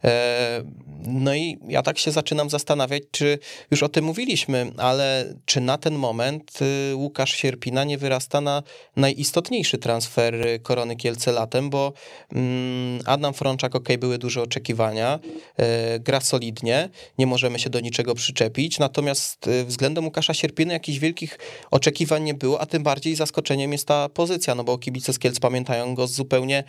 E, 0.04 0.62
no 1.06 1.34
i 1.34 1.58
ja 1.68 1.82
tak 1.82 1.98
się 1.98 2.10
zaczynam 2.10 2.50
zastanawiać, 2.50 3.02
czy 3.10 3.38
już 3.70 3.82
o 3.82 3.88
tym 3.88 4.04
mówiliśmy, 4.04 4.72
ale 4.76 5.34
czy 5.44 5.60
na 5.60 5.78
ten 5.78 5.94
moment 5.94 6.58
y, 6.92 6.96
Łukasz 6.96 7.32
Sierpina 7.32 7.84
nie 7.84 7.98
wyrasta 7.98 8.40
na 8.40 8.62
najistotniejszy 8.96 9.78
transfer 9.78 10.34
Korony 10.62 10.96
Kielce 10.96 11.32
latem, 11.32 11.70
bo 11.70 11.92
mm, 12.32 13.00
Adam 13.06 13.34
Frączak, 13.34 13.74
ok, 13.74 13.88
były 13.98 14.18
duże 14.18 14.42
oczekiwania, 14.42 15.18
e, 15.56 15.98
gra 15.98 16.20
solidnie, 16.20 16.88
nie 17.18 17.26
możemy 17.26 17.58
się 17.58 17.70
do 17.70 17.80
niczego 17.80 18.14
przyczepić, 18.14 18.78
natomiast 18.78 19.46
y, 19.46 19.64
względem 19.64 20.04
Łukasza 20.04 20.34
Sierpiny 20.34 20.72
jakichś 20.72 20.98
wielkich 20.98 21.38
oczekiwań 21.70 22.22
nie 22.22 22.34
było, 22.34 22.60
a 22.60 22.66
tym 22.66 22.82
bardziej 22.82 23.14
zaskoczeniem 23.14 23.72
jest 23.72 23.86
ta 23.86 24.08
pozycja, 24.08 24.54
no 24.54 24.64
bo 24.64 24.78
kibice 24.78 25.12
z 25.12 25.18
Kielc 25.18 25.40
pamiętają 25.40 25.94
go 25.94 26.06
z 26.06 26.12
zupełnie 26.12 26.64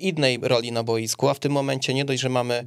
innej 0.00 0.38
roli 0.42 0.72
na 0.72 0.82
boisku, 0.82 1.28
a 1.28 1.34
w 1.34 1.38
tym 1.38 1.52
momencie 1.52 1.94
nie 1.94 2.04
dość, 2.04 2.22
że 2.22 2.28
mamy 2.28 2.64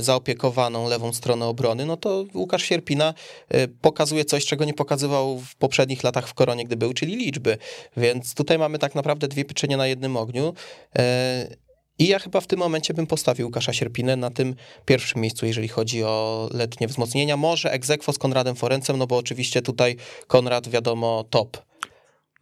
zaopiekowaną 0.00 0.88
lewą 0.88 1.12
stronę 1.12 1.46
obrony, 1.46 1.86
no 1.86 1.96
to 1.96 2.24
Łukasz 2.34 2.62
Sierpina 2.62 3.14
e, 3.48 3.68
pokazuje 3.68 4.24
coś, 4.24 4.46
czego 4.46 4.64
nie 4.64 4.74
pokazywał 4.74 5.38
w 5.38 5.56
poprzednich 5.56 6.04
latach 6.04 6.28
w 6.28 6.34
Koronie, 6.34 6.64
gdy 6.64 6.76
był, 6.76 6.92
czyli 6.92 7.16
liczby. 7.16 7.58
Więc 7.96 8.34
tutaj 8.34 8.58
mamy 8.58 8.78
tak 8.78 8.94
naprawdę 8.94 9.28
dwie 9.28 9.44
pieczenie 9.44 9.76
na 9.76 9.86
jednym 9.86 10.16
ogniu. 10.16 10.54
E, 10.98 11.56
I 11.98 12.06
ja 12.08 12.18
chyba 12.18 12.40
w 12.40 12.46
tym 12.46 12.58
momencie 12.58 12.94
bym 12.94 13.06
postawił 13.06 13.46
Łukasza 13.46 13.72
Sierpinę 13.72 14.16
na 14.16 14.30
tym 14.30 14.54
pierwszym 14.84 15.20
miejscu, 15.20 15.46
jeżeli 15.46 15.68
chodzi 15.68 16.04
o 16.04 16.48
letnie 16.52 16.88
wzmocnienia. 16.88 17.36
Może 17.36 17.72
egzekwo 17.72 18.12
z 18.12 18.18
Konradem 18.18 18.56
Forencem, 18.56 18.98
no 18.98 19.06
bo 19.06 19.16
oczywiście 19.16 19.62
tutaj 19.62 19.96
Konrad 20.26 20.68
wiadomo 20.68 21.24
top. 21.30 21.62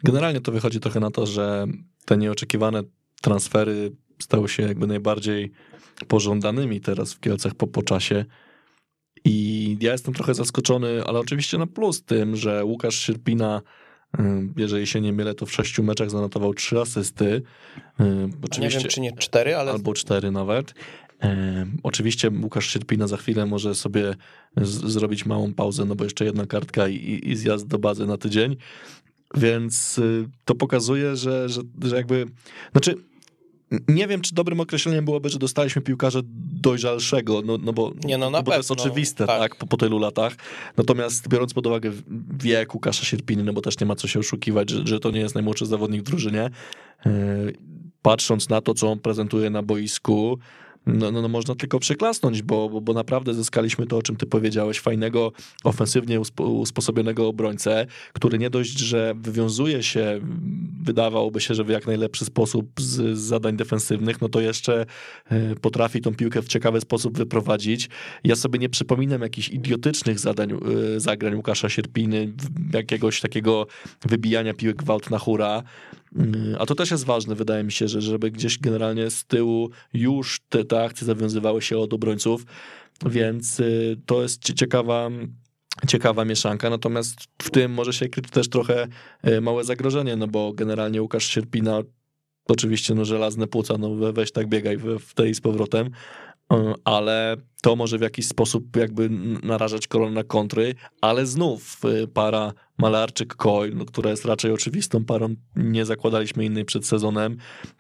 Generalnie 0.04 0.40
to 0.40 0.52
wychodzi 0.52 0.80
trochę 0.80 1.00
na 1.00 1.11
to, 1.11 1.26
że 1.26 1.66
te 2.04 2.16
nieoczekiwane 2.16 2.83
transfery 3.23 3.92
stały 4.23 4.49
się 4.49 4.62
jakby 4.62 4.87
najbardziej 4.87 5.52
pożądanymi 6.09 6.81
teraz 6.81 7.13
w 7.13 7.21
Kielcach 7.21 7.55
po, 7.55 7.67
po 7.67 7.83
czasie. 7.83 8.25
I 9.25 9.77
ja 9.81 9.93
jestem 9.93 10.15
trochę 10.15 10.35
zaskoczony, 10.35 11.05
ale 11.05 11.19
oczywiście 11.19 11.59
na 11.59 11.67
plus 11.67 12.05
tym, 12.05 12.37
że 12.37 12.65
Łukasz 12.65 12.95
Sierpina, 12.95 13.63
y, 14.19 14.23
jeżeli 14.57 14.87
się 14.87 15.01
nie 15.01 15.13
mylę, 15.13 15.35
to 15.35 15.47
w 15.47 15.53
sześciu 15.53 15.83
meczach 15.83 16.11
zanotował 16.11 16.55
trzy 16.55 16.81
asysty. 16.81 17.43
Oczywiście, 18.43 18.79
nie 18.79 18.83
wiem, 18.83 18.91
czy 18.91 19.01
nie 19.01 19.13
cztery, 19.13 19.57
ale... 19.57 19.73
Albo 19.73 19.95
cztery 19.95 20.31
nawet. 20.31 20.75
Oczywiście 21.83 22.31
Łukasz 22.42 22.66
Sierpina 22.66 23.07
za 23.07 23.16
chwilę 23.16 23.47
może 23.47 23.75
sobie 23.75 24.14
zrobić 24.62 25.27
małą 25.27 25.55
pauzę, 25.55 25.85
no 25.85 25.95
bo 25.95 26.05
jeszcze 26.05 26.25
jedna 26.25 26.47
kartka 26.47 26.88
i, 26.88 27.21
i 27.25 27.37
zjazd 27.37 27.66
do 27.66 27.79
bazy 27.79 28.07
na 28.07 28.16
tydzień. 28.16 28.57
Więc 29.37 29.99
y, 29.99 30.29
to 30.45 30.55
pokazuje, 30.55 31.16
że, 31.16 31.49
że, 31.49 31.61
że 31.83 31.97
jakby. 31.97 32.27
Znaczy, 32.73 32.95
nie 33.89 34.07
wiem, 34.07 34.21
czy 34.21 34.35
dobrym 34.35 34.61
określeniem 34.61 35.05
byłoby, 35.05 35.29
że 35.29 35.39
dostaliśmy 35.39 35.83
piłkarza 35.83 36.21
dojrzalszego, 36.63 37.43
no, 37.45 37.59
no 37.63 37.73
bo, 37.73 37.93
nie, 38.05 38.19
no, 38.19 38.31
no 38.31 38.43
bo 38.43 38.51
to 38.51 38.57
jest 38.57 38.71
oczywiste, 38.71 39.27
tak, 39.27 39.39
tak 39.41 39.57
po, 39.57 39.67
po, 39.67 39.77
tylu 39.77 39.99
latach. 39.99 40.37
Natomiast 40.77 41.29
biorąc 41.29 41.55
pod 41.55 41.67
uwagę 41.67 41.93
wiek 42.39 42.75
Łukasza 42.75 43.05
Sierpiny, 43.05 43.45
no 43.45 43.53
bo 43.53 43.61
też 43.61 43.81
nie 43.81 43.87
ma 43.87 43.95
co 43.95 44.09
się 44.09 44.19
oszukiwać, 44.19 44.71
że, 44.71 44.87
że 44.87 45.01
to 45.01 45.11
nie 45.11 45.21
jest 45.21 45.35
najmłodszy 45.35 45.67
zawodnik 45.67 46.01
w 46.01 46.05
drużynie, 46.05 46.51
patrząc 48.03 48.49
na 48.49 48.61
to, 48.61 48.75
co 48.75 48.91
on 48.91 48.99
prezentuje 48.99 49.51
na 49.51 49.63
boisku, 49.63 50.39
no, 50.87 51.11
no, 51.11 51.23
no 51.23 51.29
można 51.29 51.55
tylko 51.55 51.79
przyklasnąć, 51.79 52.42
bo, 52.42 52.68
bo, 52.68 52.81
bo, 52.81 52.92
naprawdę 52.92 53.35
zyskaliśmy 53.35 53.87
to, 53.87 53.97
o 53.97 54.03
czym 54.03 54.16
ty 54.16 54.27
powiedziałeś, 54.27 54.81
fajnego, 54.81 55.33
ofensywnie 55.64 56.20
usposobionego 56.38 57.29
obrońcę, 57.29 57.87
który 58.12 58.38
nie 58.38 58.51
dość, 58.51 58.79
że 58.79 59.14
wywiązuje 59.16 59.83
się, 59.83 60.20
wydawałoby 60.83 61.40
się, 61.40 61.55
że 61.55 61.64
w 61.64 61.68
jak 61.68 61.87
najlepszy 61.87 62.25
sposób 62.25 62.70
z, 62.81 63.18
z 63.18 63.20
zadań 63.20 63.57
defensywnych, 63.57 64.20
no 64.20 64.29
to 64.29 64.40
jeszcze 64.40 64.87
e, 65.31 65.55
potrafi 65.55 66.01
tą 66.01 66.14
piłkę 66.14 66.42
w 66.42 66.49
ciekawy 66.49 66.81
sposób 66.81 67.18
wyprowadzić. 67.18 67.88
Ja 68.25 68.37
sobie 68.37 68.59
nie 68.59 68.68
przypominam 68.68 69.23
jakichś 69.23 69.49
idiotycznych 69.49 70.18
zadań, 70.18 70.53
e, 70.53 71.01
zagrań 71.01 71.35
Łukasza 71.35 71.68
Sierpiny, 71.68 72.33
jakiegoś 72.73 73.20
takiego 73.20 73.66
wybijania 74.07 74.55
piłek 74.55 74.77
gwałt 74.77 75.11
na 75.11 75.18
hura, 75.18 75.62
a 76.59 76.66
to 76.66 76.74
też 76.74 76.90
jest 76.90 77.05
ważne, 77.05 77.35
wydaje 77.35 77.64
mi 77.64 77.72
się, 77.72 77.88
że 77.88 78.00
żeby 78.00 78.31
gdzieś 78.31 78.59
generalnie 78.59 79.11
z 79.11 79.24
tyłu 79.24 79.70
już 79.92 80.40
te, 80.48 80.64
te 80.64 80.85
akcje 80.85 81.07
zawiązywały 81.07 81.62
się 81.62 81.79
od 81.79 81.92
obrońców, 81.92 82.46
więc 83.07 83.61
y, 83.61 83.96
to 84.07 84.22
jest 84.22 84.55
ciekawa 84.55 85.11
ciekawa 85.87 86.24
mieszanka, 86.24 86.70
natomiast 86.70 87.14
w 87.42 87.50
tym 87.50 87.72
może 87.72 87.92
się 87.92 88.09
kryć 88.09 88.31
też 88.31 88.48
trochę 88.48 88.88
y, 89.29 89.40
małe 89.40 89.64
zagrożenie, 89.64 90.16
no 90.16 90.29
bo 90.29 90.53
generalnie 90.53 91.03
Łukasz 91.03 91.27
Sierpina 91.27 91.83
oczywiście 92.48 92.94
no 92.94 93.05
żelazne 93.05 93.46
płuca, 93.46 93.79
no 93.79 94.12
weź 94.12 94.33
tak 94.33 94.48
biegaj 94.48 94.79
w 94.79 95.14
tej 95.14 95.35
z 95.35 95.40
powrotem, 95.40 95.90
ale 96.85 97.37
to 97.62 97.77
może 97.77 97.99
w 97.99 98.01
jakiś 98.01 98.29
sposób 98.29 98.77
jakby 98.77 99.11
narażać 99.43 99.87
koronę 99.87 100.14
na 100.14 100.25
kontry, 100.25 100.75
ale 101.01 101.27
znów 101.27 101.81
e, 101.85 102.07
para 102.07 102.53
Malarczyk-Koj, 102.79 103.75
no, 103.75 103.85
która 103.85 104.11
jest 104.11 104.25
raczej 104.25 104.53
oczywistą 104.53 105.05
parą, 105.05 105.35
nie 105.57 105.85
zakładaliśmy 105.85 106.45
innej 106.45 106.64
przed 106.64 106.87
sezonem, 106.87 107.37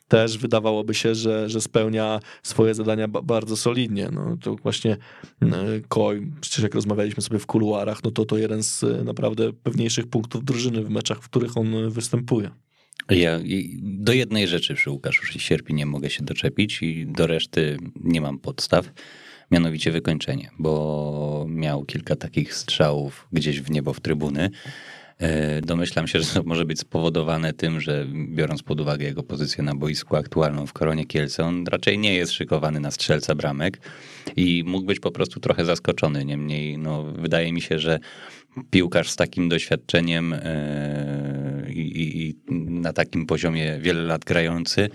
też 0.08 0.38
wydawałoby 0.38 0.94
się, 0.94 1.14
że, 1.14 1.48
że 1.48 1.60
spełnia 1.60 2.20
swoje 2.42 2.74
zadania 2.74 3.08
bardzo 3.08 3.56
solidnie. 3.56 4.08
No, 4.12 4.36
to 4.42 4.54
właśnie 4.54 4.96
e, 5.42 5.46
Koj, 5.88 6.32
przecież 6.40 6.62
jak 6.62 6.74
rozmawialiśmy 6.74 7.22
sobie 7.22 7.38
w 7.38 7.46
kuluarach, 7.46 8.04
no 8.04 8.10
to 8.10 8.24
to 8.24 8.38
jeden 8.38 8.62
z 8.62 8.84
naprawdę 9.04 9.52
pewniejszych 9.52 10.06
punktów 10.06 10.44
drużyny 10.44 10.84
w 10.84 10.90
meczach, 10.90 11.18
w 11.18 11.28
których 11.28 11.56
on 11.56 11.90
występuje. 11.90 12.50
Ja 13.10 13.40
do 13.82 14.12
jednej 14.12 14.48
rzeczy 14.48 14.74
przy 14.74 14.90
Łukaszu 14.90 15.38
Sierpi 15.38 15.74
nie 15.74 15.86
mogę 15.86 16.10
się 16.10 16.24
doczepić 16.24 16.82
i 16.82 17.06
do 17.06 17.26
reszty 17.26 17.76
nie 18.00 18.20
mam 18.20 18.38
podstaw, 18.38 18.92
mianowicie 19.50 19.90
wykończenie, 19.90 20.50
bo 20.58 21.46
miał 21.48 21.84
kilka 21.84 22.16
takich 22.16 22.54
strzałów 22.54 23.28
gdzieś 23.32 23.60
w 23.60 23.70
niebo 23.70 23.92
w 23.92 24.00
trybuny. 24.00 24.50
E, 25.18 25.60
domyślam 25.60 26.06
się, 26.06 26.20
że 26.20 26.34
to 26.34 26.42
może 26.42 26.64
być 26.64 26.80
spowodowane 26.80 27.52
tym, 27.52 27.80
że 27.80 28.06
biorąc 28.28 28.62
pod 28.62 28.80
uwagę 28.80 29.06
jego 29.06 29.22
pozycję 29.22 29.64
na 29.64 29.74
boisku 29.74 30.16
aktualną 30.16 30.66
w 30.66 30.72
Koronie 30.72 31.06
Kielce, 31.06 31.44
on 31.44 31.64
raczej 31.66 31.98
nie 31.98 32.14
jest 32.14 32.32
szykowany 32.32 32.80
na 32.80 32.90
strzelca 32.90 33.34
bramek 33.34 33.80
i 34.36 34.64
mógł 34.66 34.86
być 34.86 35.00
po 35.00 35.10
prostu 35.10 35.40
trochę 35.40 35.64
zaskoczony. 35.64 36.24
Niemniej 36.24 36.78
no, 36.78 37.02
wydaje 37.02 37.52
mi 37.52 37.60
się, 37.60 37.78
że 37.78 37.98
piłkarz 38.70 39.10
z 39.10 39.16
takim 39.16 39.48
doświadczeniem 39.48 40.34
i, 41.80 42.28
i, 42.28 42.34
na 42.70 42.92
takim 42.92 43.26
poziomie 43.26 43.78
wiele 43.78 44.02
lat 44.02 44.24
grający 44.24 44.90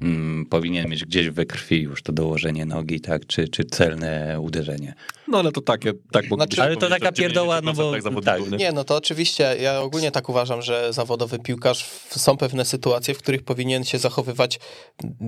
mm, 0.00 0.46
powinien 0.46 0.88
mieć 0.88 1.04
gdzieś 1.04 1.30
we 1.30 1.46
krwi 1.46 1.80
już 1.80 2.02
to 2.02 2.12
dołożenie 2.12 2.66
nogi, 2.66 3.00
tak, 3.00 3.26
czy, 3.26 3.48
czy 3.48 3.64
celne 3.64 4.40
uderzenie. 4.40 4.94
No 5.28 5.38
ale 5.38 5.52
to 5.52 5.60
takie, 5.60 5.92
tak 6.12 6.28
bo 6.28 6.36
Znaczy, 6.36 6.62
ale 6.62 6.76
to 6.76 6.88
taka 6.88 7.12
pierdoła, 7.12 7.60
no 7.60 7.72
bo 7.72 8.20
tak. 8.20 8.50
Nie, 8.50 8.72
no 8.72 8.84
to 8.84 8.96
oczywiście, 8.96 9.56
ja 9.60 9.80
ogólnie 9.80 10.10
tak 10.10 10.28
uważam, 10.28 10.62
że 10.62 10.92
zawodowy 10.92 11.38
piłkarz, 11.38 11.90
są 12.10 12.36
pewne 12.36 12.64
sytuacje, 12.64 13.14
w 13.14 13.18
których 13.18 13.42
powinien 13.42 13.84
się 13.84 13.98
zachowywać 13.98 14.60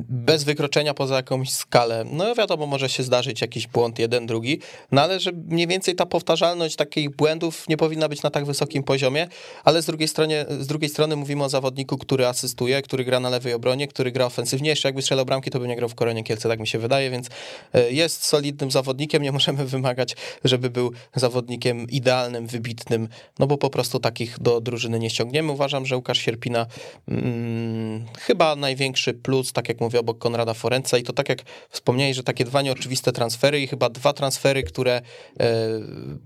bez 0.08 0.44
wykroczenia 0.44 0.94
poza 0.94 1.16
jakąś 1.16 1.50
skalę. 1.50 2.04
No 2.10 2.34
wiadomo, 2.34 2.66
może 2.66 2.88
się 2.88 3.02
zdarzyć 3.02 3.40
jakiś 3.40 3.66
błąd, 3.66 3.98
jeden, 3.98 4.26
drugi, 4.26 4.60
no 4.92 5.02
ale 5.02 5.20
że 5.20 5.32
mniej 5.32 5.66
więcej 5.66 5.94
ta 5.94 6.06
powtarzalność 6.06 6.76
takich 6.76 7.16
błędów 7.16 7.68
nie 7.68 7.76
powinna 7.76 8.08
być 8.08 8.22
na 8.22 8.30
tak 8.30 8.44
wysokim 8.44 8.82
poziomie, 8.82 9.28
ale 9.64 9.82
z 9.82 9.86
drugiej 9.86 10.08
strony, 10.08 10.46
z 10.60 10.66
drugiej 10.66 10.90
strony 10.90 11.16
mówimy 11.16 11.44
o 11.44 11.48
zawodniku, 11.48 11.98
który 11.98 12.26
asystuje, 12.26 12.82
który 12.82 13.04
gra 13.04 13.20
na 13.20 13.30
lewej 13.30 13.52
obronie, 13.52 13.88
który 13.88 14.12
gra 14.12 14.26
ofensywnie, 14.26 14.43
jeszcze 14.52 14.88
jakby 14.88 15.02
strzelał 15.02 15.24
bramki, 15.24 15.50
to 15.50 15.60
by 15.60 15.68
nie 15.68 15.76
grał 15.76 15.88
w 15.88 15.94
Koronie 15.94 16.24
Kielce, 16.24 16.48
tak 16.48 16.60
mi 16.60 16.66
się 16.66 16.78
wydaje, 16.78 17.10
więc 17.10 17.28
e, 17.72 17.92
jest 17.92 18.24
solidnym 18.24 18.70
zawodnikiem, 18.70 19.22
nie 19.22 19.32
możemy 19.32 19.66
wymagać, 19.74 20.16
żeby 20.44 20.70
był 20.70 20.92
zawodnikiem 21.14 21.90
idealnym, 21.90 22.46
wybitnym, 22.46 23.08
no 23.38 23.46
bo 23.46 23.58
po 23.58 23.70
prostu 23.70 24.00
takich 24.00 24.38
do 24.38 24.60
drużyny 24.60 24.98
nie 24.98 25.10
ściągniemy. 25.10 25.52
Uważam, 25.52 25.86
że 25.86 25.96
Łukasz 25.96 26.18
Sierpina 26.18 26.66
hmm, 27.08 28.04
chyba 28.18 28.56
największy 28.56 29.14
plus, 29.14 29.52
tak 29.52 29.68
jak 29.68 29.80
mówię, 29.80 30.00
obok 30.00 30.18
Konrada 30.18 30.54
Forenca 30.54 30.98
i 30.98 31.02
to 31.02 31.12
tak 31.12 31.28
jak 31.28 31.38
wspomniałeś, 31.70 32.16
że 32.16 32.22
takie 32.22 32.44
dwa 32.44 32.62
nieoczywiste 32.62 33.12
transfery 33.12 33.60
i 33.60 33.66
chyba 33.66 33.90
dwa 33.90 34.12
transfery, 34.12 34.62
które 34.62 35.02
e, 35.40 35.54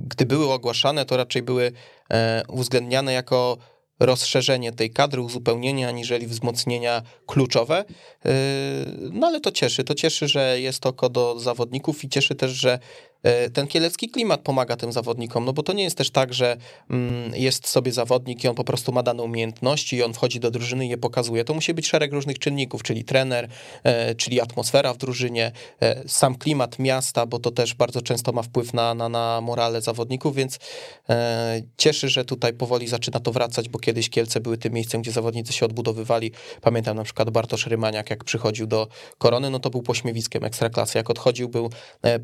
gdy 0.01 0.27
były 0.27 0.53
ogłaszane, 0.53 1.05
to 1.05 1.17
raczej 1.17 1.43
były 1.43 1.73
e, 2.11 2.43
uwzględniane 2.49 3.13
jako 3.13 3.59
rozszerzenie 4.01 4.73
tej 4.73 4.91
kadry, 4.91 5.21
uzupełnienia, 5.21 5.89
aniżeli 5.89 6.27
wzmocnienia 6.27 7.03
kluczowe. 7.27 7.85
Yy, 8.25 8.33
no 9.13 9.27
ale 9.27 9.41
to 9.41 9.53
cieszy. 9.53 9.85
To 9.85 9.95
cieszy, 9.95 10.29
że 10.29 10.61
jest 10.61 10.87
oko 10.87 11.09
do 11.09 11.41
zawodników 11.41 12.05
i 12.05 12.09
cieszy 12.09 12.35
też, 12.35 12.51
że 12.53 12.79
ten 13.53 13.67
kielecki 13.67 14.09
klimat 14.09 14.41
pomaga 14.41 14.77
tym 14.77 14.93
zawodnikom, 14.93 15.45
no 15.45 15.53
bo 15.53 15.63
to 15.63 15.73
nie 15.73 15.85
jest 15.85 15.97
też 15.97 16.11
tak, 16.11 16.35
że 16.35 16.57
mm, 16.91 17.33
jest 17.35 17.69
sobie 17.69 17.93
zawodnik 17.93 18.45
i 18.45 18.49
on 18.49 18.55
po 18.55 18.65
prostu 18.65 18.93
ma 18.93 19.03
dane 19.03 19.23
umiejętności 19.23 19.97
i 19.97 20.03
on 20.03 20.13
wchodzi 20.13 20.41
do 20.41 20.51
drużyny 20.51 20.87
i 20.87 20.89
je 20.89 20.99
pokazuje. 20.99 21.45
To 21.45 21.55
musi 21.55 21.75
być 21.75 21.89
szereg 21.89 22.13
różnych 22.13 22.39
czynników, 22.39 22.83
czyli 22.83 23.05
trener, 23.05 23.49
e, 23.83 24.15
czyli 24.15 24.41
atmosfera 24.41 24.95
w 24.95 24.97
drużynie, 24.97 25.53
e, 25.83 26.09
sam 26.09 26.35
klimat 26.35 26.79
miasta, 26.79 27.27
bo 27.27 27.39
to 27.39 27.51
też 27.51 27.75
bardzo 27.75 28.03
często 28.03 28.33
ma 28.33 28.43
wpływ 28.43 28.75
na, 28.75 28.95
na, 28.95 29.09
na 29.09 29.41
morale 29.41 29.81
zawodników, 29.81 30.35
więc 30.35 30.59
cieszy, 31.77 32.09
że 32.09 32.25
tutaj 32.25 32.53
powoli 32.53 32.89
zaczyna 32.89 33.21
to 33.21 33.33
wracać, 33.33 33.69
bo 33.69 33.79
kiedyś 33.79 34.11
Kielce 34.11 34.41
były 34.41 34.59
tym 34.59 34.73
miejscem, 34.73 35.03
gdzie 35.03 35.13
zawodnicy 35.13 35.53
się 35.53 35.67
odbudowywali. 35.67 36.33
Pamiętam 36.61 36.97
na 36.97 37.05
przykład 37.05 37.31
Bartosz 37.31 37.67
Rymaniak, 37.67 38.11
jak 38.11 38.25
przychodził 38.25 38.67
do 38.67 38.89
Korony, 39.19 39.51
no 39.51 39.59
to 39.59 39.71
był 39.71 39.83
pośmiewiskiem 39.83 40.45
ekstraklasy. 40.45 40.99
Jak 40.99 41.11
odchodził, 41.11 41.49
był 41.49 41.71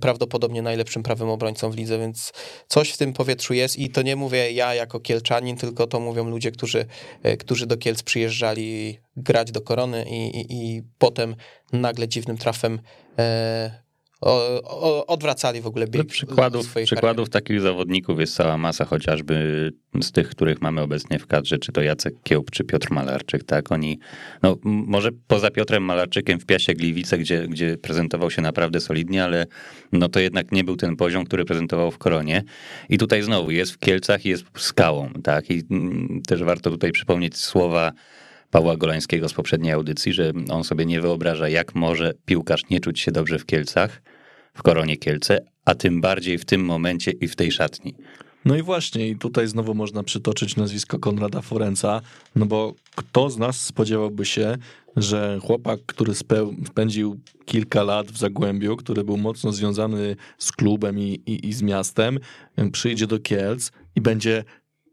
prawdopodobnie 0.00 0.62
najlepszy 0.62 0.83
najlepszym 0.84 1.02
prawym 1.02 1.28
obrońcą 1.28 1.70
w 1.70 1.76
lidze, 1.76 1.98
więc 1.98 2.32
coś 2.68 2.90
w 2.90 2.96
tym 2.96 3.12
powietrzu 3.12 3.54
jest 3.54 3.78
i 3.78 3.90
to 3.90 4.02
nie 4.02 4.16
mówię 4.16 4.52
ja 4.52 4.74
jako 4.74 5.00
kielczanin, 5.00 5.56
tylko 5.56 5.86
to 5.86 6.00
mówią 6.00 6.28
ludzie, 6.28 6.50
którzy, 6.50 6.86
e, 7.22 7.36
którzy 7.36 7.66
do 7.66 7.76
Kielc 7.76 8.02
przyjeżdżali 8.02 8.98
grać 9.16 9.52
do 9.52 9.60
Korony 9.60 10.04
i, 10.10 10.40
i, 10.40 10.46
i 10.50 10.82
potem 10.98 11.36
nagle 11.72 12.08
dziwnym 12.08 12.36
trafem 12.36 12.80
e, 13.18 13.83
o, 14.24 14.62
o, 14.64 15.06
odwracali 15.06 15.60
w 15.60 15.66
ogóle 15.66 15.86
bieg 15.86 16.04
no, 16.04 16.10
przykładów, 16.10 16.74
przykładów 16.84 17.30
takich 17.30 17.60
zawodników 17.60 18.20
jest 18.20 18.34
cała 18.34 18.58
masa, 18.58 18.84
chociażby 18.84 19.72
z 20.00 20.12
tych, 20.12 20.28
których 20.28 20.62
mamy 20.62 20.80
obecnie 20.80 21.18
w 21.18 21.26
kadrze, 21.26 21.58
czy 21.58 21.72
to 21.72 21.82
Jacek 21.82 22.14
Kiełb, 22.22 22.50
czy 22.50 22.64
Piotr 22.64 22.90
Malarczyk, 22.90 23.44
tak, 23.44 23.72
oni, 23.72 23.98
no 24.42 24.56
może 24.64 25.10
poza 25.26 25.50
Piotrem 25.50 25.82
Malarczykiem 25.82 26.40
w 26.40 26.46
Piasie 26.46 26.74
Gliwice, 26.74 27.18
gdzie, 27.18 27.48
gdzie 27.48 27.76
prezentował 27.78 28.30
się 28.30 28.42
naprawdę 28.42 28.80
solidnie, 28.80 29.24
ale 29.24 29.46
no 29.92 30.08
to 30.08 30.20
jednak 30.20 30.52
nie 30.52 30.64
był 30.64 30.76
ten 30.76 30.96
poziom, 30.96 31.24
który 31.24 31.44
prezentował 31.44 31.90
w 31.90 31.98
Koronie. 31.98 32.42
I 32.88 32.98
tutaj 32.98 33.22
znowu 33.22 33.50
jest 33.50 33.72
w 33.72 33.78
Kielcach 33.78 34.26
i 34.26 34.28
jest 34.28 34.44
skałą, 34.56 35.10
tak, 35.24 35.50
i 35.50 35.62
mm, 35.70 36.22
też 36.28 36.42
warto 36.42 36.70
tutaj 36.70 36.92
przypomnieć 36.92 37.36
słowa 37.36 37.92
Pawła 38.50 38.76
Golańskiego 38.76 39.28
z 39.28 39.32
poprzedniej 39.32 39.72
audycji, 39.72 40.12
że 40.12 40.32
on 40.50 40.64
sobie 40.64 40.86
nie 40.86 41.00
wyobraża, 41.00 41.48
jak 41.48 41.74
może 41.74 42.14
piłkarz 42.24 42.62
nie 42.70 42.80
czuć 42.80 43.00
się 43.00 43.12
dobrze 43.12 43.38
w 43.38 43.46
Kielcach, 43.46 44.02
w 44.54 44.62
Koronie 44.62 44.96
Kielce, 44.96 45.40
a 45.64 45.74
tym 45.74 46.00
bardziej 46.00 46.38
w 46.38 46.44
tym 46.44 46.64
momencie 46.64 47.10
i 47.10 47.28
w 47.28 47.36
tej 47.36 47.52
szatni. 47.52 47.94
No 48.44 48.56
i 48.56 48.62
właśnie, 48.62 49.08
i 49.08 49.16
tutaj 49.16 49.46
znowu 49.48 49.74
można 49.74 50.02
przytoczyć 50.02 50.56
nazwisko 50.56 50.98
Konrada 50.98 51.40
Forenca, 51.40 52.00
no 52.36 52.46
bo 52.46 52.74
kto 52.94 53.30
z 53.30 53.38
nas 53.38 53.60
spodziewałby 53.60 54.24
się, 54.24 54.56
że 54.96 55.38
chłopak, 55.42 55.80
który 55.86 56.12
spędził 56.66 57.20
kilka 57.44 57.82
lat 57.82 58.06
w 58.06 58.18
Zagłębiu, 58.18 58.76
który 58.76 59.04
był 59.04 59.16
mocno 59.16 59.52
związany 59.52 60.16
z 60.38 60.52
klubem 60.52 60.98
i, 60.98 61.20
i, 61.26 61.48
i 61.48 61.52
z 61.52 61.62
miastem, 61.62 62.18
przyjdzie 62.72 63.06
do 63.06 63.18
Kielc 63.18 63.72
i 63.96 64.00
będzie 64.00 64.44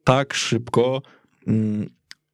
tak 0.03 0.33
szybko 0.33 1.01
mm, 1.47 1.89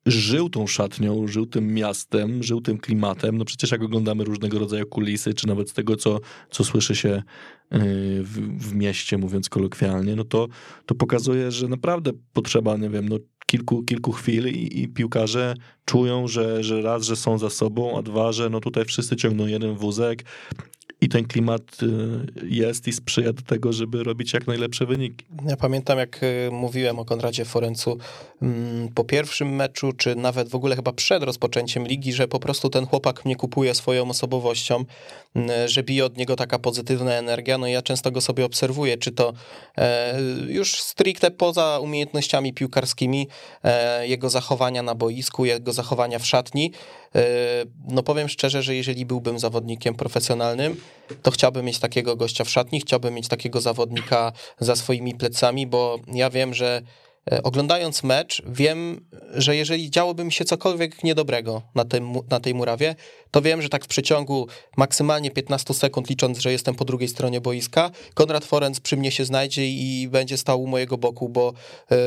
żył 0.08 0.50
tą 0.50 0.68
szatnią, 0.68 1.28
żył 1.28 1.46
tym 1.46 1.74
miastem, 1.74 2.44
żył 2.44 2.62
tym 2.62 2.78
klimatem. 2.78 3.38
No 3.38 3.46
przecież 3.46 3.72
jak 3.72 3.82
oglądamy 3.82 4.24
różnego 4.24 4.60
rodzaju 4.60 4.86
kulisy, 4.86 5.34
czy 5.34 5.48
nawet 5.48 5.70
z 5.70 5.74
tego, 5.74 5.96
co, 5.96 6.20
co 6.50 6.64
słyszy 6.64 6.96
się 6.96 7.10
y, 7.10 7.24
w, 8.24 8.60
w 8.60 8.76
mieście, 8.76 9.18
mówiąc 9.18 9.50
kolokwialnie, 9.50 10.16
no 10.16 10.24
to, 10.24 10.48
to 10.86 10.96
pokazuje, 10.96 11.52
że 11.52 11.68
naprawdę 11.68 12.12
potrzeba, 12.34 12.78
nie 12.78 12.90
wiem, 12.90 13.10
no 13.10 13.18
kilku, 13.46 13.84
kilku 13.84 14.12
chwil 14.12 14.48
i, 14.48 14.82
i, 14.82 14.88
piłkarze 14.88 15.54
czują, 15.86 16.28
że, 16.28 16.64
że 16.64 16.82
raz, 16.82 17.04
że 17.04 17.16
są 17.16 17.38
za 17.38 17.50
sobą, 17.50 17.98
a 17.98 18.02
dwa, 18.02 18.32
że 18.32 18.50
no 18.50 18.60
tutaj 18.60 18.86
wszyscy 18.86 19.16
ciągną 19.16 19.48
jeden 19.48 19.76
wózek 19.76 20.24
i 21.02 21.10
ten 21.10 21.28
klimat 21.28 21.62
y, 21.84 21.88
jest 22.50 22.88
i 22.88 22.94
sprzyja 22.94 23.34
do 23.34 23.42
tego, 23.42 23.74
żeby 23.74 24.04
robić 24.04 24.34
jak 24.34 24.48
najlepsze 24.48 24.86
wyniki. 24.86 25.26
Ja 25.46 25.58
pamiętam, 25.58 25.98
jak 25.98 26.24
y, 26.24 26.50
mówiłem 26.52 27.00
o 27.00 27.06
Konradzie 27.06 27.46
Forencu 27.46 27.98
mm, 28.42 28.90
po 28.90 29.04
pierwszym 29.04 29.56
meczu, 29.56 29.92
czy 29.94 30.16
nawet 30.16 30.50
w 30.50 30.56
ogóle 30.56 30.76
chyba 30.76 30.94
przed 30.94 31.24
rozpoczęciem 31.24 31.88
ligi, 31.88 32.14
że 32.14 32.28
po 32.28 32.40
prostu 32.40 32.70
ten 32.70 32.86
chłopak 32.86 33.26
mnie 33.26 33.36
kupuje 33.36 33.76
swoją 33.76 34.10
osobowością, 34.10 34.86
mm, 35.36 35.68
że 35.68 35.84
bije 35.84 36.06
od 36.06 36.18
niego 36.18 36.36
taka 36.36 36.60
pozytywna 36.60 37.14
energia. 37.14 37.58
No 37.58 37.68
i 37.68 37.72
ja 37.72 37.82
często 37.82 38.12
go 38.12 38.22
sobie 38.22 38.46
obserwuję, 38.46 38.98
czy 38.98 39.12
to 39.12 39.34
e, 39.78 40.22
już 40.48 40.76
stricte 40.76 41.32
poza 41.32 41.80
umiejętnościami 41.80 42.54
piłkarskimi, 42.54 43.28
e, 43.64 44.08
jego 44.08 44.30
zachowania 44.30 44.84
na 44.84 44.96
boisku, 44.96 45.46
jego 45.46 45.74
zachowania 45.74 46.20
w 46.20 46.26
szatni. 46.26 46.72
E, 47.16 47.22
no 47.88 48.04
powiem 48.04 48.30
szczerze, 48.30 48.64
że 48.64 48.76
jeżeli 48.76 49.06
byłbym 49.06 49.40
zawodnikiem 49.40 49.96
profesjonalnym, 49.96 50.76
to 51.22 51.32
chciałbym 51.32 51.66
mieć 51.66 51.80
takiego 51.80 52.16
gościa 52.16 52.44
w 52.44 52.50
szatni, 52.50 52.82
chciałbym 52.82 53.14
mieć 53.14 53.28
takiego 53.28 53.62
zawodnika 53.62 54.32
za 54.60 54.76
swoimi 54.76 55.16
plecami, 55.16 55.68
bo 55.68 56.00
ja 56.14 56.30
wiem, 56.30 56.54
że 56.54 56.82
e, 57.32 57.44
oglądając 57.44 58.04
mecz, 58.04 58.42
wiem, 58.46 59.06
że 59.34 59.56
jeżeli 59.56 59.92
działoby 59.92 60.24
mi 60.24 60.32
się 60.32 60.46
cokolwiek 60.46 61.04
niedobrego 61.04 61.62
na, 61.76 61.86
tym, 61.86 62.14
na 62.30 62.40
tej 62.40 62.54
murawie, 62.54 62.96
to 63.32 63.42
wiem, 63.42 63.62
że 63.62 63.70
tak 63.70 63.86
w 63.86 63.88
przeciągu 63.88 64.48
maksymalnie 64.78 65.32
15 65.32 65.74
sekund, 65.74 66.10
licząc, 66.10 66.40
że 66.40 66.52
jestem 66.52 66.76
po 66.76 66.86
drugiej 66.86 67.10
stronie 67.10 67.42
boiska, 67.42 67.92
Konrad 68.14 68.46
Forenc 68.46 68.80
przy 68.80 68.98
mnie 68.98 69.12
się 69.12 69.26
znajdzie 69.26 69.68
i 69.68 70.08
będzie 70.12 70.38
stał 70.38 70.64
u 70.64 70.68
mojego 70.68 70.98
boku, 70.98 71.30
bo 71.30 71.54
yy, 71.92 71.98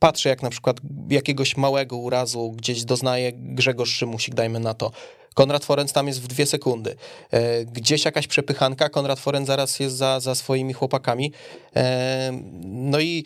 patrzę 0.00 0.28
jak 0.28 0.42
na 0.42 0.50
przykład 0.50 0.76
jakiegoś 1.10 1.56
małego 1.56 1.96
urazu 1.96 2.52
gdzieś 2.56 2.84
doznaje 2.84 3.32
Grzegorz 3.32 3.94
Szymusik, 3.94 4.34
dajmy 4.34 4.60
na 4.60 4.74
to, 4.74 4.90
Konrad 5.34 5.64
Forenc 5.64 5.92
tam 5.92 6.06
jest 6.06 6.22
w 6.22 6.26
dwie 6.26 6.46
sekundy. 6.46 6.96
E, 7.30 7.64
gdzieś 7.64 8.04
jakaś 8.04 8.26
przepychanka, 8.26 8.88
Konrad 8.88 9.20
Forenc 9.20 9.46
zaraz 9.46 9.80
jest 9.80 9.96
za, 9.96 10.20
za 10.20 10.34
swoimi 10.34 10.72
chłopakami. 10.72 11.32
E, 11.76 12.32
no 12.64 13.00
i 13.00 13.24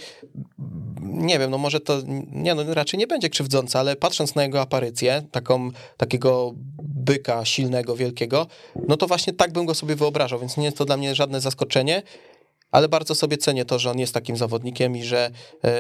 nie 0.99 1.39
wiem, 1.39 1.51
no 1.51 1.59
może 1.59 1.81
to, 1.81 2.03
nie 2.33 2.55
no 2.55 2.75
raczej 2.75 2.99
nie 2.99 3.07
będzie 3.07 3.29
krzywdzące, 3.29 3.79
ale 3.79 3.97
patrząc 3.97 4.35
na 4.35 4.43
jego 4.43 4.61
aparycję, 4.61 5.23
taką, 5.31 5.71
takiego 5.97 6.53
byka 6.83 7.45
silnego, 7.45 7.97
wielkiego, 7.97 8.47
no 8.89 8.97
to 8.97 9.07
właśnie 9.07 9.33
tak 9.33 9.53
bym 9.53 9.67
go 9.67 9.75
sobie 9.75 9.97
wyobrażał, 9.97 10.39
więc 10.41 10.57
nie 10.57 10.65
jest 10.65 10.77
to 10.77 10.85
dla 10.85 10.97
mnie 10.97 11.15
żadne 11.15 11.41
zaskoczenie 11.41 12.03
ale 12.75 12.89
bardzo 12.89 13.15
sobie 13.15 13.39
cenię 13.39 13.65
to, 13.65 13.79
że 13.79 13.91
on 13.91 13.99
jest 13.99 14.15
takim 14.15 14.37
zawodnikiem 14.37 14.97
i 14.97 15.03
że, 15.03 15.31
yy, 15.63 15.71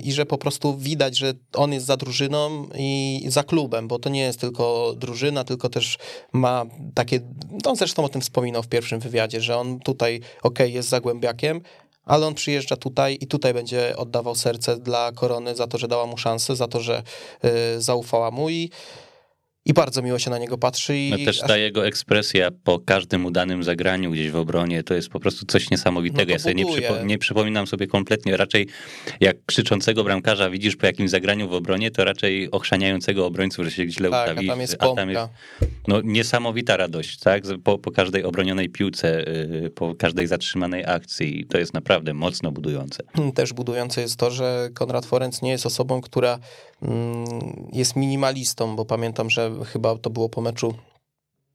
i 0.00 0.12
że 0.12 0.26
po 0.26 0.38
prostu 0.38 0.76
widać, 0.76 1.16
że 1.16 1.32
on 1.54 1.72
jest 1.72 1.86
za 1.86 1.96
drużyną 1.96 2.68
i 2.74 3.22
za 3.26 3.42
klubem, 3.42 3.88
bo 3.88 3.98
to 3.98 4.08
nie 4.08 4.20
jest 4.20 4.40
tylko 4.40 4.94
drużyna, 4.96 5.44
tylko 5.44 5.68
też 5.68 5.98
ma 6.32 6.64
takie, 6.94 7.20
no 7.64 7.70
on 7.70 7.76
zresztą 7.76 8.04
o 8.04 8.08
tym 8.08 8.20
wspominał 8.20 8.62
w 8.62 8.68
pierwszym 8.68 9.00
wywiadzie, 9.00 9.40
że 9.40 9.56
on 9.56 9.80
tutaj, 9.80 10.20
ok, 10.42 10.58
jest 10.58 10.88
zagłębiakiem, 10.88 11.60
ale 12.04 12.26
on 12.26 12.34
przyjeżdża 12.34 12.76
tutaj 12.76 13.18
i 13.20 13.26
tutaj 13.26 13.54
będzie 13.54 13.96
oddawał 13.96 14.34
serce 14.34 14.76
dla 14.76 15.12
korony 15.12 15.54
za 15.54 15.66
to, 15.66 15.78
że 15.78 15.88
dała 15.88 16.06
mu 16.06 16.18
szansę, 16.18 16.56
za 16.56 16.68
to, 16.68 16.80
że 16.80 17.02
yy, 17.42 17.50
zaufała 17.78 18.30
mu 18.30 18.50
i 18.50 18.70
i 19.66 19.72
bardzo 19.72 20.02
miło 20.02 20.18
się 20.18 20.30
na 20.30 20.38
niego 20.38 20.58
patrzy. 20.58 20.96
I 20.96 21.10
no 21.10 21.16
też 21.16 21.40
ta 21.40 21.56
jego 21.56 21.86
ekspresja 21.86 22.50
po 22.64 22.78
każdym 22.78 23.26
udanym 23.26 23.64
zagraniu 23.64 24.10
gdzieś 24.10 24.30
w 24.30 24.36
obronie, 24.36 24.82
to 24.82 24.94
jest 24.94 25.08
po 25.08 25.20
prostu 25.20 25.46
coś 25.46 25.70
niesamowitego. 25.70 26.24
No 26.24 26.32
ja 26.32 26.38
sobie 26.38 26.54
nie, 26.54 26.66
przypo, 26.66 27.04
nie, 27.04 27.18
przypominam 27.18 27.66
sobie 27.66 27.86
kompletnie, 27.86 28.36
raczej 28.36 28.66
jak 29.20 29.36
krzyczącego 29.46 30.04
bramkarza 30.04 30.50
widzisz 30.50 30.76
po 30.76 30.86
jakimś 30.86 31.10
zagraniu 31.10 31.48
w 31.48 31.52
obronie, 31.52 31.90
to 31.90 32.04
raczej 32.04 32.50
ochrzaniającego 32.50 33.26
obrońców, 33.26 33.64
że 33.64 33.70
się 33.70 33.88
źle 33.88 34.10
tak, 34.10 34.28
ustawi. 34.28 34.48
A 34.48 34.52
tam 34.52 34.60
jest, 34.60 34.76
a 34.78 34.94
tam 34.94 35.10
jest 35.10 35.28
no, 35.88 36.00
niesamowita 36.04 36.76
radość, 36.76 37.18
tak? 37.18 37.42
Po, 37.64 37.78
po 37.78 37.90
każdej 37.90 38.24
obronionej 38.24 38.68
piłce, 38.68 39.24
yy, 39.62 39.70
po 39.70 39.94
każdej 39.94 40.26
zatrzymanej 40.26 40.84
akcji. 40.86 41.46
To 41.46 41.58
jest 41.58 41.74
naprawdę 41.74 42.14
mocno 42.14 42.52
budujące. 42.52 43.02
Też 43.34 43.52
budujące 43.52 44.00
jest 44.00 44.16
to, 44.16 44.30
że 44.30 44.68
Konrad 44.74 45.06
Forenc 45.06 45.42
nie 45.42 45.50
jest 45.50 45.66
osobą, 45.66 46.00
która 46.00 46.38
jest 47.72 47.96
minimalistą, 47.96 48.76
bo 48.76 48.84
pamiętam, 48.84 49.30
że 49.30 49.50
chyba 49.64 49.98
to 49.98 50.10
było 50.10 50.28
po 50.28 50.40
meczu 50.40 50.74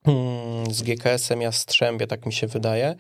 mm, 0.06 0.74
z 0.74 0.84
GKS-em 0.84 1.42
Jastrzębie, 1.42 2.08
tak 2.08 2.26
mi 2.26 2.34
się 2.34 2.48
wydaje, 2.48 2.96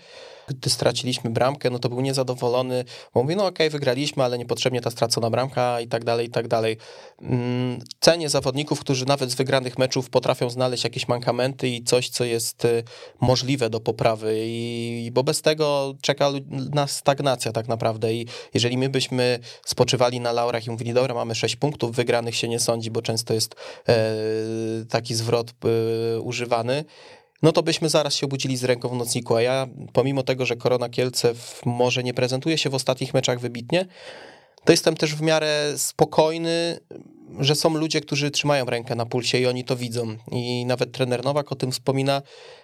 gdy 0.53 0.69
straciliśmy 0.69 1.29
bramkę, 1.29 1.69
no 1.69 1.79
to 1.79 1.89
był 1.89 2.01
niezadowolony, 2.01 2.85
bo 3.13 3.23
mówi, 3.23 3.35
no 3.35 3.45
okej, 3.45 3.67
okay, 3.67 3.79
wygraliśmy, 3.79 4.23
ale 4.23 4.37
niepotrzebnie 4.37 4.81
ta 4.81 4.91
stracona 4.91 5.29
bramka 5.29 5.81
i 5.81 5.87
tak 5.87 6.03
dalej, 6.03 6.27
i 6.27 6.29
tak 6.29 6.47
dalej. 6.47 6.77
Mm, 7.21 7.79
cenię 7.99 8.29
zawodników, 8.29 8.79
którzy 8.79 9.05
nawet 9.05 9.31
z 9.31 9.35
wygranych 9.35 9.77
meczów 9.77 10.09
potrafią 10.09 10.49
znaleźć 10.49 10.83
jakieś 10.83 11.07
mankamenty 11.07 11.69
i 11.69 11.83
coś, 11.83 12.09
co 12.09 12.25
jest 12.25 12.65
y, 12.65 12.83
możliwe 13.21 13.69
do 13.69 13.79
poprawy, 13.79 14.35
i, 14.37 15.09
bo 15.13 15.23
bez 15.23 15.41
tego 15.41 15.95
czeka 16.01 16.29
nas 16.73 16.91
stagnacja 16.91 17.51
tak 17.51 17.67
naprawdę 17.67 18.13
i 18.13 18.27
jeżeli 18.53 18.77
my 18.77 18.89
byśmy 18.89 19.39
spoczywali 19.65 20.19
na 20.19 20.31
laurach 20.31 20.67
i 20.67 20.71
mówili, 20.71 20.93
dobra, 20.93 21.13
mamy 21.13 21.35
6 21.35 21.55
punktów, 21.55 21.95
wygranych 21.95 22.35
się 22.35 22.47
nie 22.47 22.59
sądzi, 22.59 22.91
bo 22.91 23.01
często 23.01 23.33
jest 23.33 23.55
e, 23.87 23.95
taki 24.89 25.15
zwrot 25.15 25.51
e, 25.51 26.19
używany, 26.19 26.85
no 27.41 27.51
to 27.51 27.63
byśmy 27.63 27.89
zaraz 27.89 28.15
się 28.15 28.25
obudzili 28.25 28.58
z 28.58 28.63
ręką 28.63 28.89
w 28.89 28.95
nocniku. 28.95 29.36
A 29.36 29.41
ja, 29.41 29.67
pomimo 29.93 30.23
tego, 30.23 30.45
że 30.45 30.56
Korona 30.56 30.89
Kielce 30.89 31.34
może 31.65 32.04
nie 32.04 32.13
prezentuje 32.13 32.58
się 32.58 32.69
w 32.69 32.75
ostatnich 32.75 33.13
meczach 33.13 33.39
wybitnie, 33.39 33.86
to 34.65 34.73
jestem 34.73 34.95
też 34.95 35.15
w 35.15 35.21
miarę 35.21 35.73
spokojny, 35.77 36.80
że 37.39 37.55
są 37.55 37.73
ludzie, 37.77 38.01
którzy 38.01 38.31
trzymają 38.31 38.65
rękę 38.65 38.95
na 38.95 39.05
pulsie 39.05 39.37
i 39.37 39.47
oni 39.47 39.63
to 39.63 39.75
widzą. 39.75 40.15
I 40.31 40.65
nawet 40.65 40.91
trener 40.91 41.23
Nowak 41.23 41.51
o 41.51 41.55
tym 41.55 41.71
wspomina 41.71 42.21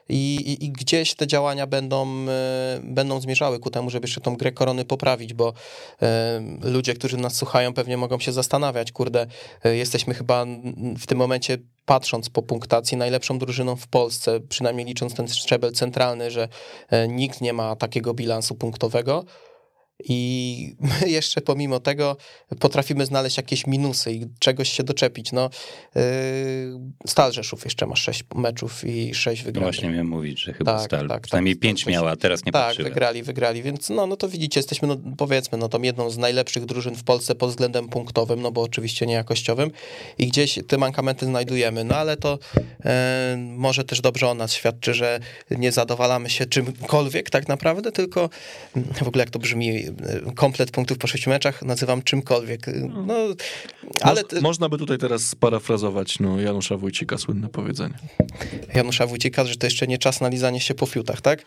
i, 0.09 0.35
i, 0.35 0.65
i 0.65 0.71
gdzieś 0.71 1.15
te 1.15 1.27
działania 1.27 1.67
będą, 1.67 2.07
e, 2.29 2.79
będą 2.83 3.21
zmierzały 3.21 3.59
ku 3.59 3.69
temu, 3.69 3.89
żeby 3.89 4.03
jeszcze 4.03 4.21
tą 4.21 4.35
grę 4.35 4.51
korony 4.51 4.85
poprawić, 4.85 5.33
bo 5.33 5.53
e, 6.01 6.41
ludzie, 6.61 6.93
którzy 6.93 7.17
nas 7.17 7.35
słuchają, 7.35 7.73
pewnie 7.73 7.97
mogą 7.97 8.19
się 8.19 8.31
zastanawiać, 8.31 8.91
kurde, 8.91 9.27
e, 9.63 9.75
jesteśmy 9.75 10.13
chyba 10.13 10.45
w 10.99 11.05
tym 11.05 11.17
momencie 11.17 11.57
patrząc 11.85 12.29
po 12.29 12.43
punktacji, 12.43 12.97
najlepszą 12.97 13.39
drużyną 13.39 13.75
w 13.75 13.87
Polsce, 13.87 14.39
przynajmniej 14.39 14.85
licząc 14.85 15.13
ten 15.13 15.27
szczebel 15.27 15.71
centralny, 15.71 16.31
że 16.31 16.47
nikt 17.07 17.41
nie 17.41 17.53
ma 17.53 17.75
takiego 17.75 18.13
bilansu 18.13 18.55
punktowego. 18.55 19.25
I 20.03 20.75
my 20.79 21.09
jeszcze 21.17 21.41
pomimo 21.41 21.79
tego 21.79 22.17
potrafimy 22.59 23.05
znaleźć 23.05 23.37
jakieś 23.37 23.67
minusy 23.67 24.13
i 24.13 24.25
czegoś 24.39 24.69
się 24.69 24.83
doczepić. 24.83 25.31
No, 25.31 25.49
yy, 25.95 26.01
Stal 27.07 27.31
Rzeszów 27.33 27.63
jeszcze 27.65 27.85
ma 27.87 27.95
6 27.95 28.23
meczów 28.35 28.83
i 28.85 29.15
6 29.15 29.43
wygranych. 29.43 29.65
No 29.65 29.71
właśnie 29.71 29.89
miałem 29.89 30.07
mówić, 30.07 30.39
że 30.39 30.53
chyba 30.53 30.77
tak, 30.77 30.85
Stal 30.85 31.07
tak, 31.07 31.21
przynajmniej 31.21 31.55
tak, 31.55 31.61
5 31.61 31.85
miała, 31.85 32.15
teraz 32.15 32.45
nie 32.45 32.51
Tak, 32.51 32.67
patrzyłem. 32.67 32.93
wygrali, 32.93 33.23
wygrali, 33.23 33.63
więc 33.63 33.89
no, 33.89 34.07
no 34.07 34.17
to 34.17 34.29
widzicie, 34.29 34.59
jesteśmy 34.59 34.87
no, 34.87 34.97
powiedzmy 35.17 35.57
no, 35.57 35.69
tą 35.69 35.81
jedną 35.81 36.09
z 36.09 36.17
najlepszych 36.17 36.65
drużyn 36.65 36.95
w 36.95 37.03
Polsce 37.03 37.35
pod 37.35 37.49
względem 37.49 37.89
punktowym, 37.89 38.41
no 38.41 38.51
bo 38.51 38.61
oczywiście 38.61 39.05
nie 39.05 39.13
jakościowym 39.13 39.71
i 40.17 40.27
gdzieś 40.27 40.59
te 40.67 40.77
mankamenty 40.77 41.25
znajdujemy, 41.25 41.83
no 41.83 41.95
ale 41.95 42.17
to 42.17 42.39
yy, 42.55 42.91
może 43.37 43.83
też 43.83 44.01
dobrze 44.01 44.27
o 44.27 44.33
nas 44.33 44.53
świadczy, 44.53 44.93
że 44.93 45.19
nie 45.51 45.71
zadowalamy 45.71 46.29
się 46.29 46.45
czymkolwiek 46.45 47.29
tak 47.29 47.47
naprawdę, 47.47 47.91
tylko 47.91 48.29
w 48.75 49.07
ogóle 49.07 49.21
jak 49.21 49.29
to 49.29 49.39
brzmi 49.39 49.86
komplet 50.35 50.71
punktów 50.71 50.97
po 50.97 51.07
sześciu 51.07 51.29
meczach 51.29 51.61
nazywam 51.61 52.01
czymkolwiek. 52.01 52.65
No, 53.07 53.15
ale... 54.01 54.23
Mo 54.41 54.47
można 54.57 54.69
by 54.69 54.77
tutaj 54.77 54.97
teraz 54.97 55.21
sparafrazować 55.23 56.19
no, 56.19 56.41
Janusza 56.41 56.77
Wójcika, 56.77 57.17
słynne 57.17 57.49
powiedzenie. 57.49 57.93
Janusza 58.75 59.07
Wójcika, 59.07 59.45
że 59.45 59.55
to 59.55 59.67
jeszcze 59.67 59.87
nie 59.87 59.97
czas 59.97 60.21
na 60.21 60.27
lizanie 60.29 60.59
się 60.59 60.73
po 60.73 60.85
fiutach, 60.85 61.21
tak? 61.21 61.45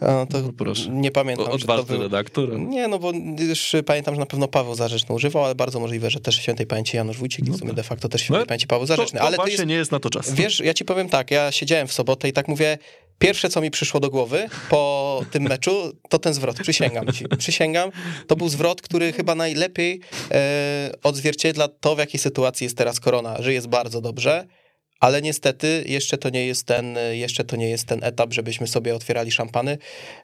to 0.00 0.26
no, 0.42 0.52
proszę. 0.58 0.90
Nie 0.90 1.10
pamiętam. 1.10 1.46
Odważny 1.46 1.84
był... 1.84 2.02
redaktor. 2.02 2.58
Nie, 2.58 2.88
no 2.88 2.98
bo 2.98 3.12
już 3.38 3.76
pamiętam, 3.86 4.14
że 4.14 4.20
na 4.20 4.26
pewno 4.26 4.48
Paweł 4.48 4.74
Zarzeczny 4.74 5.14
używał, 5.14 5.44
ale 5.44 5.54
bardzo 5.54 5.80
możliwe, 5.80 6.10
że 6.10 6.20
też 6.20 6.36
świętej 6.36 6.66
pamięci 6.66 6.96
Janusz 6.96 7.18
Wójcik 7.18 7.44
no 7.48 7.54
i 7.54 7.56
w 7.56 7.58
sumie 7.58 7.70
tak. 7.70 7.76
de 7.76 7.82
facto 7.82 8.08
też 8.08 8.20
świętej 8.20 8.42
no, 8.42 8.46
pamięci 8.46 8.66
Paweł 8.66 8.86
Zarzeczny. 8.86 9.18
To, 9.18 9.24
to 9.24 9.26
ale 9.26 9.36
to 9.36 9.46
jest... 9.46 9.66
nie 9.66 9.74
jest 9.74 9.92
na 9.92 10.00
to 10.00 10.10
czas. 10.10 10.34
Wiesz, 10.34 10.60
ja 10.60 10.74
ci 10.74 10.84
powiem 10.84 11.08
tak, 11.08 11.30
ja 11.30 11.52
siedziałem 11.52 11.88
w 11.88 11.92
sobotę 11.92 12.28
i 12.28 12.32
tak 12.32 12.48
mówię, 12.48 12.78
Pierwsze, 13.22 13.48
co 13.48 13.60
mi 13.60 13.70
przyszło 13.70 14.00
do 14.00 14.10
głowy 14.10 14.48
po 14.68 15.24
tym 15.30 15.42
meczu, 15.42 15.92
to 16.08 16.18
ten 16.18 16.34
zwrot. 16.34 16.56
Przysięgam 16.62 17.12
ci. 17.12 17.24
Przysięgam. 17.38 17.90
To 18.26 18.36
był 18.36 18.48
zwrot, 18.48 18.82
który 18.82 19.12
chyba 19.12 19.34
najlepiej 19.34 20.00
e, 20.30 20.90
odzwierciedla 21.02 21.68
to, 21.68 21.94
w 21.94 21.98
jakiej 21.98 22.20
sytuacji 22.20 22.64
jest 22.64 22.76
teraz 22.76 23.00
korona, 23.00 23.42
że 23.42 23.52
jest 23.52 23.68
bardzo 23.68 24.00
dobrze, 24.00 24.46
ale 25.00 25.22
niestety 25.22 25.84
jeszcze 25.86 26.18
to 26.18 26.30
nie 26.30 26.46
jest 26.46 26.66
ten, 26.66 26.98
jeszcze 27.12 27.44
to 27.44 27.56
nie 27.56 27.70
jest 27.70 27.86
ten 27.86 28.04
etap, 28.04 28.32
żebyśmy 28.32 28.66
sobie 28.66 28.94
otwierali 28.94 29.30
szampany. 29.30 29.78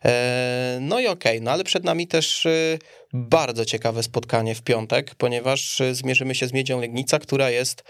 E, 0.05 0.79
no 0.81 1.01
i 1.01 1.07
okej, 1.07 1.33
okay, 1.33 1.45
no 1.45 1.51
ale 1.51 1.65
przed 1.65 1.85
nami 1.85 2.07
też 2.07 2.47
e, 2.47 2.79
bardzo 3.13 3.65
ciekawe 3.65 4.03
spotkanie 4.03 4.55
w 4.55 4.63
piątek, 4.63 5.15
ponieważ 5.15 5.81
e, 5.81 5.95
zmierzymy 5.95 6.35
się 6.35 6.47
z 6.47 6.53
Miedzią 6.53 6.81
Legnica, 6.81 7.19
która 7.19 7.51
jest 7.51 7.85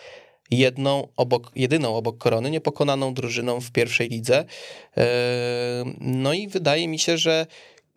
jedną 0.50 1.08
obok, 1.16 1.52
jedyną 1.56 1.96
obok 1.96 2.18
Korony 2.18 2.50
niepokonaną 2.50 3.14
drużyną 3.14 3.60
w 3.60 3.70
pierwszej 3.70 4.08
lidze. 4.08 4.44
E, 4.96 5.04
no 6.00 6.32
i 6.32 6.48
wydaje 6.48 6.88
mi 6.88 6.98
się, 6.98 7.18
że 7.18 7.46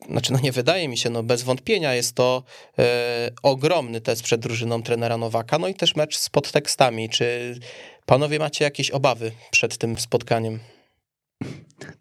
znaczy 0.10 0.34
no 0.34 0.40
nie 0.40 0.52
wydaje 0.52 0.88
mi 0.88 0.98
się, 0.98 1.10
no 1.10 1.24
bez 1.24 1.44
wątpienia 1.44 1.94
jest 1.94 2.16
to 2.16 2.44
e, 2.80 3.30
ogromny 3.44 4.02
test 4.02 4.24
przed 4.24 4.42
drużyną 4.42 4.84
trenera 4.84 5.18
Nowaka, 5.18 5.60
no 5.60 5.68
i 5.68 5.74
też 5.74 5.96
mecz 5.96 6.18
z 6.18 6.30
podtekstami. 6.30 7.10
Czy 7.10 7.60
panowie 8.06 8.40
macie 8.40 8.66
jakieś 8.66 8.92
obawy 8.92 9.32
przed 9.52 9.78
tym 9.78 10.00
spotkaniem? 10.00 10.60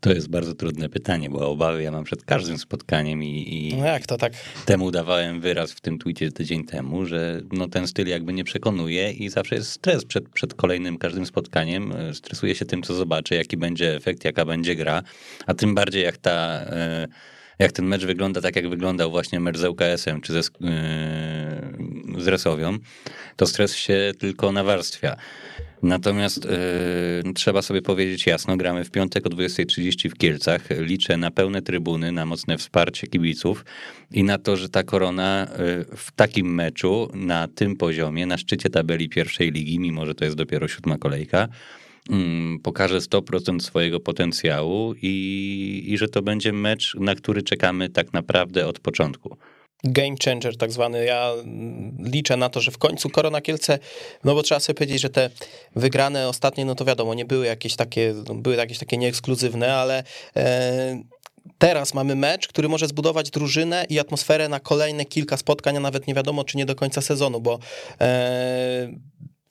To 0.01 0.13
jest 0.13 0.29
bardzo 0.29 0.55
trudne 0.55 0.89
pytanie, 0.89 1.31
bo 1.31 1.51
obawy 1.51 1.83
ja 1.83 1.91
mam 1.91 2.05
przed 2.05 2.25
każdym 2.25 2.59
spotkaniem 2.59 3.23
i, 3.23 3.55
i 3.55 3.77
no 3.77 3.87
jak 3.87 4.07
to 4.07 4.17
tak? 4.17 4.33
temu 4.65 4.91
dawałem 4.91 5.41
wyraz 5.41 5.73
w 5.73 5.81
tym 5.81 5.99
tweetie 5.99 6.33
tydzień 6.33 6.65
temu, 6.65 7.07
że 7.07 7.41
no 7.53 7.69
ten 7.69 7.87
styl 7.87 8.07
jakby 8.09 8.33
nie 8.33 8.45
przekonuje 8.45 9.13
i 9.13 9.29
zawsze 9.29 9.55
jest 9.55 9.71
stres 9.71 10.05
przed, 10.05 10.29
przed 10.29 10.55
kolejnym 10.55 10.99
każdym 10.99 11.27
spotkaniem. 11.27 11.93
Stresuje 12.13 12.55
się 12.55 12.65
tym, 12.65 12.83
co 12.83 12.95
zobaczę, 12.95 13.35
jaki 13.35 13.57
będzie 13.57 13.97
efekt, 13.97 14.25
jaka 14.25 14.45
będzie 14.45 14.77
gra, 14.77 15.03
a 15.47 15.55
tym 15.55 15.75
bardziej 15.75 16.03
jak 16.03 16.19
ta 16.19 16.61
e, 16.67 17.09
jak 17.61 17.73
ten 17.73 17.85
mecz 17.85 18.05
wygląda 18.05 18.41
tak, 18.41 18.57
jak 18.57 18.69
wyglądał 18.69 19.11
właśnie 19.11 19.41
mecz 19.41 19.59
z 19.59 19.65
UKS-em 19.65 20.21
czy 20.21 20.33
ze, 20.33 20.39
yy, 20.39 22.23
z 22.23 22.29
Resowią, 22.29 22.79
to 23.37 23.47
stres 23.47 23.75
się 23.77 24.13
tylko 24.19 24.53
nawarstwia. 24.53 25.17
Natomiast 25.83 26.45
yy, 27.25 27.33
trzeba 27.35 27.63
sobie 27.63 27.83
powiedzieć 27.83 28.27
jasno, 28.27 28.57
gramy 28.57 28.85
w 28.85 28.91
piątek 28.91 29.27
o 29.27 29.31
20.30 29.31 30.11
w 30.11 30.15
Kielcach. 30.15 30.69
Liczę 30.71 31.17
na 31.17 31.31
pełne 31.31 31.63
trybuny, 31.63 32.13
na 32.13 32.27
mocne 32.27 32.59
wsparcie 32.59 33.07
kibiców 33.07 33.65
i 34.11 34.25
na 34.25 34.39
to, 34.39 34.57
że 34.57 34.69
ta 34.69 34.83
korona 34.83 35.47
yy, 35.59 35.97
w 35.97 36.13
takim 36.13 36.55
meczu, 36.55 37.11
na 37.15 37.49
tym 37.49 37.77
poziomie, 37.77 38.27
na 38.27 38.39
szczycie 38.39 38.71
tabeli 38.71 39.09
pierwszej 39.09 39.53
ligi, 39.53 39.79
mimo 39.79 40.07
że 40.07 40.15
to 40.15 40.25
jest 40.25 40.37
dopiero 40.37 40.69
siódma 40.69 40.99
kolejka, 40.99 41.49
Mm, 42.11 42.59
pokaże 42.59 42.99
100% 42.99 43.61
swojego 43.61 44.01
potencjału 44.01 44.95
i, 45.03 45.85
i 45.87 45.99
że 45.99 46.09
to 46.09 46.23
będzie 46.23 46.53
mecz, 46.53 46.95
na 46.95 47.15
który 47.15 47.43
czekamy 47.43 47.89
tak 47.89 48.13
naprawdę 48.13 48.67
od 48.67 48.79
początku 48.79 49.37
game 49.85 50.17
changer 50.25 50.57
tak 50.57 50.73
zwany. 50.73 51.05
Ja 51.05 51.33
liczę 51.99 52.37
na 52.37 52.49
to, 52.49 52.61
że 52.61 52.71
w 52.71 52.79
końcu 52.79 53.11
Korona 53.11 53.41
Kielce, 53.41 53.79
no 54.25 54.35
bo 54.35 54.43
trzeba 54.43 54.61
sobie 54.61 54.75
powiedzieć, 54.75 55.01
że 55.01 55.11
te 55.11 55.31
wygrane 55.77 56.29
ostatnie, 56.29 56.65
no 56.65 56.75
to 56.75 56.85
wiadomo, 56.85 57.15
nie 57.15 57.25
były 57.25 57.47
jakieś 57.47 57.77
takie, 57.77 58.15
no 58.29 58.35
były 58.35 58.57
jakieś 58.57 58.79
takie 58.79 58.97
nieekskluzywne, 58.97 59.75
ale 59.75 60.03
e, 60.37 61.03
teraz 61.59 61.95
mamy 61.95 62.17
mecz, 62.17 62.49
który 62.49 62.69
może 62.69 62.87
zbudować 62.87 63.31
drużynę 63.31 63.87
i 63.89 63.99
atmosferę 63.99 64.49
na 64.49 64.61
kolejne 64.61 65.05
kilka 65.05 65.37
spotkań, 65.37 65.77
a 65.77 65.81
nawet 65.81 66.07
nie 66.07 66.15
wiadomo, 66.15 66.45
czy 66.45 66.57
nie 66.57 66.67
do 66.67 66.75
końca 66.75 67.01
sezonu, 67.01 67.41
bo 67.41 67.59
e, 68.01 68.89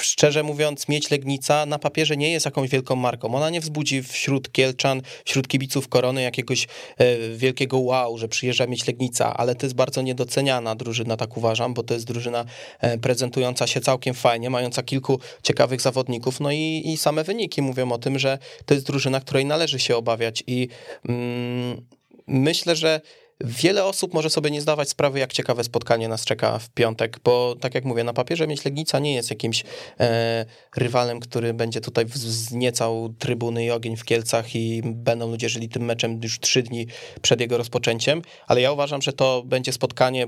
szczerze 0.03 0.43
mówiąc, 0.43 0.87
mieć 0.87 1.11
Legnica 1.11 1.65
na 1.65 1.79
papierze 1.79 2.17
nie 2.17 2.31
jest 2.31 2.45
jakąś 2.45 2.69
wielką 2.69 2.95
marką. 2.95 3.35
Ona 3.35 3.49
nie 3.49 3.61
wzbudzi 3.61 4.03
wśród 4.03 4.51
Kielczan, 4.51 5.01
wśród 5.25 5.47
kibiców 5.47 5.87
Korony 5.87 6.21
jakiegoś 6.21 6.67
e, 6.97 7.29
wielkiego 7.35 7.79
wow, 7.79 8.17
że 8.17 8.27
przyjeżdża 8.27 8.67
mieć 8.67 8.87
Legnica, 8.87 9.37
ale 9.37 9.55
to 9.55 9.65
jest 9.65 9.75
bardzo 9.75 10.01
niedoceniana 10.01 10.75
drużyna, 10.75 11.17
tak 11.17 11.37
uważam, 11.37 11.73
bo 11.73 11.83
to 11.83 11.93
jest 11.93 12.05
drużyna 12.05 12.45
e, 12.79 12.97
prezentująca 12.97 13.67
się 13.67 13.81
całkiem 13.81 14.13
fajnie, 14.13 14.49
mająca 14.49 14.83
kilku 14.83 15.19
ciekawych 15.43 15.81
zawodników, 15.81 16.39
no 16.39 16.51
i, 16.51 16.81
i 16.85 16.97
same 16.97 17.23
wyniki 17.23 17.61
mówią 17.61 17.91
o 17.91 17.97
tym, 17.97 18.19
że 18.19 18.37
to 18.65 18.73
jest 18.73 18.85
drużyna, 18.85 19.19
której 19.19 19.45
należy 19.45 19.79
się 19.79 19.95
obawiać 19.95 20.43
i 20.47 20.67
mm, 21.09 21.85
myślę, 22.27 22.75
że 22.75 23.01
wiele 23.43 23.85
osób 23.85 24.13
może 24.13 24.29
sobie 24.29 24.51
nie 24.51 24.61
zdawać 24.61 24.89
sprawy, 24.89 25.19
jak 25.19 25.33
ciekawe 25.33 25.63
spotkanie 25.63 26.07
nas 26.07 26.25
czeka 26.25 26.59
w 26.59 26.69
piątek, 26.69 27.19
bo 27.23 27.55
tak 27.59 27.75
jak 27.75 27.85
mówię, 27.85 28.03
na 28.03 28.13
papierze 28.13 28.47
Mieć 28.47 28.65
Legnica 28.65 28.99
nie 28.99 29.13
jest 29.13 29.29
jakimś 29.29 29.63
e, 29.99 30.45
rywalem, 30.75 31.19
który 31.19 31.53
będzie 31.53 31.81
tutaj 31.81 32.05
wzniecał 32.05 33.13
trybuny 33.19 33.65
i 33.65 33.71
ogień 33.71 33.97
w 33.97 34.05
Kielcach 34.05 34.55
i 34.55 34.81
będą 34.85 35.31
ludzie 35.31 35.49
żyli 35.49 35.69
tym 35.69 35.85
meczem 35.85 36.19
już 36.23 36.39
trzy 36.39 36.63
dni 36.63 36.87
przed 37.21 37.41
jego 37.41 37.57
rozpoczęciem, 37.57 38.21
ale 38.47 38.61
ja 38.61 38.71
uważam, 38.71 39.01
że 39.01 39.13
to 39.13 39.43
będzie 39.45 39.71
spotkanie 39.71 40.27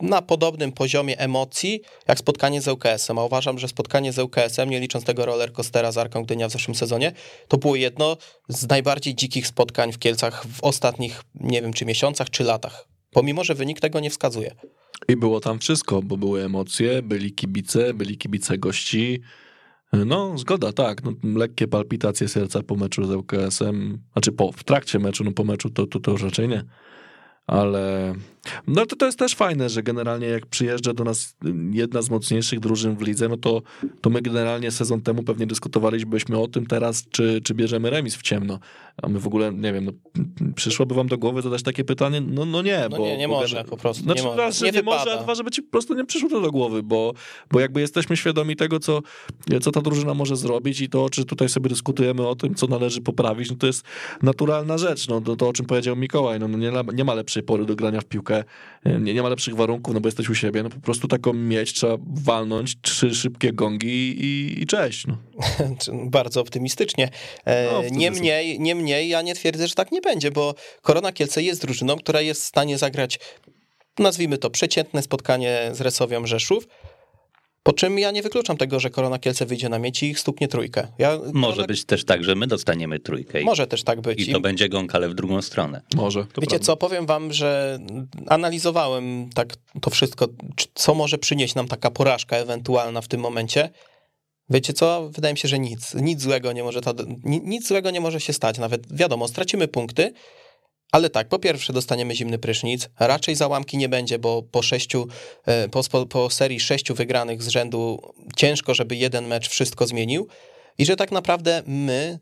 na 0.00 0.22
podobnym 0.22 0.72
poziomie 0.72 1.18
emocji, 1.18 1.80
jak 2.08 2.18
spotkanie 2.18 2.60
z 2.60 2.68
ŁKS-em, 2.68 3.18
a 3.18 3.24
uważam, 3.24 3.58
że 3.58 3.68
spotkanie 3.68 4.12
z 4.12 4.18
ŁKS-em, 4.18 4.70
nie 4.70 4.80
licząc 4.80 5.04
tego 5.04 5.26
rollercoastera 5.26 5.92
z 5.92 5.98
Arką 5.98 6.22
Gdynia 6.22 6.48
w 6.48 6.52
zeszłym 6.52 6.74
sezonie, 6.74 7.12
to 7.48 7.56
było 7.56 7.76
jedno 7.76 8.16
z 8.48 8.68
najbardziej 8.68 9.14
dzikich 9.14 9.46
spotkań 9.46 9.92
w 9.92 9.98
Kielcach 9.98 10.46
w 10.46 10.64
ostatnich, 10.64 11.22
nie 11.34 11.62
wiem, 11.62 11.72
czy 11.72 11.84
miesiącach, 11.84 12.30
czy 12.30 12.44
latach. 12.44 12.88
Pomimo, 13.10 13.44
że 13.44 13.54
wynik 13.54 13.80
tego 13.80 14.00
nie 14.00 14.10
wskazuje. 14.10 14.54
I 15.08 15.16
było 15.16 15.40
tam 15.40 15.58
wszystko, 15.58 16.02
bo 16.02 16.16
były 16.16 16.44
emocje, 16.44 17.02
byli 17.02 17.32
kibice, 17.32 17.94
byli 17.94 18.18
kibice 18.18 18.58
gości. 18.58 19.20
No, 19.92 20.38
zgoda, 20.38 20.72
tak. 20.72 21.02
No, 21.04 21.12
lekkie 21.38 21.68
palpitacje 21.68 22.28
serca 22.28 22.62
po 22.62 22.76
meczu 22.76 23.04
z 23.04 23.10
ŁKS-em, 23.10 23.98
znaczy 24.12 24.32
po, 24.32 24.52
w 24.52 24.64
trakcie 24.64 24.98
meczu, 24.98 25.24
no 25.24 25.32
po 25.32 25.44
meczu 25.44 25.70
to, 25.70 25.86
to, 25.86 26.00
to 26.00 26.10
już 26.10 26.22
raczej 26.22 26.48
nie 26.48 26.64
ale 27.46 28.14
no 28.66 28.86
to, 28.86 28.96
to 28.96 29.06
jest 29.06 29.18
też 29.18 29.34
fajne, 29.34 29.68
że 29.68 29.82
generalnie 29.82 30.26
jak 30.26 30.46
przyjeżdża 30.46 30.92
do 30.92 31.04
nas 31.04 31.36
jedna 31.70 32.02
z 32.02 32.10
mocniejszych 32.10 32.60
drużyn 32.60 32.96
w 32.96 33.02
lidze, 33.02 33.28
no 33.28 33.36
to, 33.36 33.62
to 34.00 34.10
my 34.10 34.22
generalnie 34.22 34.70
sezon 34.70 35.00
temu 35.00 35.22
pewnie 35.22 35.46
dyskutowalibyśmy 35.46 36.38
o 36.38 36.48
tym 36.48 36.66
teraz, 36.66 37.04
czy, 37.10 37.40
czy 37.44 37.54
bierzemy 37.54 37.90
remis 37.90 38.16
w 38.16 38.22
ciemno. 38.22 38.58
A 39.02 39.08
my 39.08 39.18
w 39.18 39.26
ogóle, 39.26 39.52
nie 39.52 39.72
wiem, 39.72 39.84
no, 39.84 39.92
przyszłoby 40.54 40.94
wam 40.94 41.06
do 41.06 41.18
głowy 41.18 41.42
zadać 41.42 41.62
takie 41.62 41.84
pytanie? 41.84 42.20
No, 42.20 42.44
no 42.44 42.62
nie, 42.62 42.86
no 42.90 42.96
bo... 42.96 43.04
Nie, 43.04 43.16
nie 43.16 43.28
bo, 43.28 43.40
może 43.40 43.64
po 43.64 43.76
prostu. 43.76 44.02
Znaczy 44.02 44.22
nie 44.22 44.28
może. 44.28 44.42
raz, 44.42 44.58
że 44.58 44.66
nie, 44.66 44.72
nie 44.72 44.82
może, 44.82 45.12
a 45.12 45.22
dwa, 45.22 45.34
żeby 45.34 45.50
ci 45.50 45.62
po 45.62 45.70
prostu 45.70 45.94
nie 45.94 46.04
przyszło 46.04 46.28
to 46.28 46.40
do 46.40 46.50
głowy, 46.50 46.82
bo, 46.82 47.14
bo 47.50 47.60
jakby 47.60 47.80
jesteśmy 47.80 48.16
świadomi 48.16 48.56
tego, 48.56 48.80
co, 48.80 49.00
co 49.60 49.72
ta 49.72 49.80
drużyna 49.80 50.14
może 50.14 50.36
zrobić 50.36 50.80
i 50.80 50.88
to, 50.88 51.10
czy 51.10 51.24
tutaj 51.24 51.48
sobie 51.48 51.68
dyskutujemy 51.68 52.26
o 52.26 52.34
tym, 52.34 52.54
co 52.54 52.66
należy 52.66 53.00
poprawić, 53.00 53.50
no 53.50 53.56
to 53.56 53.66
jest 53.66 53.84
naturalna 54.22 54.78
rzecz. 54.78 55.08
No 55.08 55.20
to, 55.20 55.36
to 55.36 55.48
o 55.48 55.52
czym 55.52 55.66
powiedział 55.66 55.96
Mikołaj, 55.96 56.40
no, 56.40 56.48
no 56.48 56.58
nie, 56.58 56.72
nie 56.94 57.04
ma 57.04 57.14
lepszej 57.14 57.42
pory 57.42 57.64
do 57.64 57.76
grania 57.76 58.00
w 58.00 58.04
piłkę, 58.04 58.31
nie, 58.84 59.14
nie 59.14 59.22
ma 59.22 59.28
lepszych 59.28 59.56
warunków, 59.56 59.94
no 59.94 60.00
bo 60.00 60.08
jesteś 60.08 60.28
u 60.28 60.34
siebie, 60.34 60.62
no 60.62 60.70
po 60.70 60.80
prostu 60.80 61.08
taką 61.08 61.32
mieć, 61.32 61.72
trzeba 61.72 61.96
walnąć 62.06 62.80
trzy 62.82 63.14
szybkie 63.14 63.52
gongi 63.52 64.16
i, 64.24 64.62
i 64.62 64.66
cześć. 64.66 65.06
No. 65.06 65.16
Bardzo 66.10 66.40
optymistycznie. 66.40 67.08
E, 67.44 67.72
no, 67.72 67.82
niemniej, 67.90 68.60
niemniej 68.60 69.08
ja 69.08 69.22
nie 69.22 69.34
twierdzę, 69.34 69.68
że 69.68 69.74
tak 69.74 69.92
nie 69.92 70.00
będzie, 70.00 70.30
bo 70.30 70.54
Korona 70.82 71.12
Kielce 71.12 71.42
jest 71.42 71.60
drużyną, 71.60 71.96
która 71.96 72.20
jest 72.20 72.42
w 72.42 72.44
stanie 72.44 72.78
zagrać 72.78 73.18
nazwijmy 73.98 74.38
to 74.38 74.50
przeciętne 74.50 75.02
spotkanie 75.02 75.70
z 75.72 75.80
Resowią 75.80 76.26
Rzeszów, 76.26 76.68
po 77.62 77.72
czym 77.72 77.98
ja 77.98 78.10
nie 78.10 78.22
wykluczam 78.22 78.56
tego, 78.56 78.80
że 78.80 78.90
Korona 78.90 79.18
Kielce 79.18 79.46
wyjdzie 79.46 79.68
na 79.68 79.78
mieć 79.78 80.02
i 80.02 80.06
ich 80.06 80.20
stuknie 80.20 80.48
trójkę. 80.48 80.88
Ja, 80.98 81.18
może 81.32 81.52
Korona... 81.52 81.66
być 81.66 81.84
też 81.84 82.04
tak, 82.04 82.24
że 82.24 82.34
my 82.34 82.46
dostaniemy 82.46 82.98
trójkę. 82.98 83.40
Może 83.40 83.66
też 83.66 83.82
tak 83.82 84.00
być. 84.00 84.20
I 84.20 84.32
to 84.32 84.40
będzie 84.40 84.68
gąk, 84.68 84.94
ale 84.94 85.08
w 85.08 85.14
drugą 85.14 85.42
stronę. 85.42 85.82
Może. 85.96 86.20
Wiecie 86.20 86.32
prawda. 86.34 86.58
co, 86.58 86.76
powiem 86.76 87.06
wam, 87.06 87.32
że 87.32 87.78
analizowałem 88.26 89.30
tak 89.34 89.56
to 89.80 89.90
wszystko, 89.90 90.28
co 90.74 90.94
może 90.94 91.18
przynieść 91.18 91.54
nam 91.54 91.68
taka 91.68 91.90
porażka 91.90 92.36
ewentualna 92.36 93.00
w 93.00 93.08
tym 93.08 93.20
momencie. 93.20 93.70
Wiecie 94.50 94.72
co? 94.72 95.10
Wydaje 95.10 95.34
mi 95.34 95.38
się, 95.38 95.48
że 95.48 95.58
nic. 95.58 95.94
Nic 95.94 96.22
złego 96.22 96.52
nie 96.52 96.62
może, 96.62 96.80
ta, 96.80 96.92
nic 97.24 97.68
złego 97.68 97.90
nie 97.90 98.00
może 98.00 98.20
się 98.20 98.32
stać. 98.32 98.58
Nawet 98.58 98.96
wiadomo, 98.96 99.28
stracimy 99.28 99.68
punkty, 99.68 100.12
ale 100.92 101.10
tak, 101.10 101.28
po 101.28 101.38
pierwsze 101.38 101.72
dostaniemy 101.72 102.14
zimny 102.14 102.38
prysznic, 102.38 102.88
raczej 102.98 103.34
załamki 103.34 103.76
nie 103.76 103.88
będzie, 103.88 104.18
bo 104.18 104.42
po 104.42 104.62
sześciu, 104.62 105.06
e, 105.46 105.68
po, 105.68 106.06
po, 106.06 106.30
serii 106.30 106.60
sześciu 106.60 106.94
wygranych 106.94 107.42
z 107.42 107.48
rzędu 107.48 108.12
ciężko, 108.36 108.74
żeby 108.74 108.96
jeden 108.96 109.26
mecz 109.26 109.48
wszystko 109.48 109.86
zmienił. 109.86 110.28
I 110.78 110.86
że 110.86 110.96
tak 110.96 111.12
naprawdę 111.12 111.62
my 111.66 112.18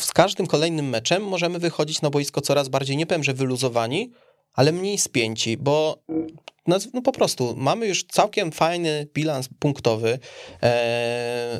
z 0.00 0.12
każdym 0.12 0.46
kolejnym 0.46 0.88
meczem 0.88 1.24
możemy 1.24 1.58
wychodzić 1.58 2.02
na 2.02 2.10
boisko 2.10 2.40
coraz 2.40 2.68
bardziej, 2.68 2.96
nie 2.96 3.06
powiem, 3.06 3.24
że 3.24 3.34
wyluzowani, 3.34 4.10
ale 4.54 4.72
mniej 4.72 4.98
spięci, 4.98 5.56
bo 5.56 5.98
no, 6.66 6.76
no, 6.94 7.02
po 7.02 7.12
prostu 7.12 7.54
mamy 7.56 7.86
już 7.86 8.04
całkiem 8.04 8.52
fajny 8.52 9.06
bilans 9.14 9.48
punktowy. 9.58 10.08
E, 10.12 10.18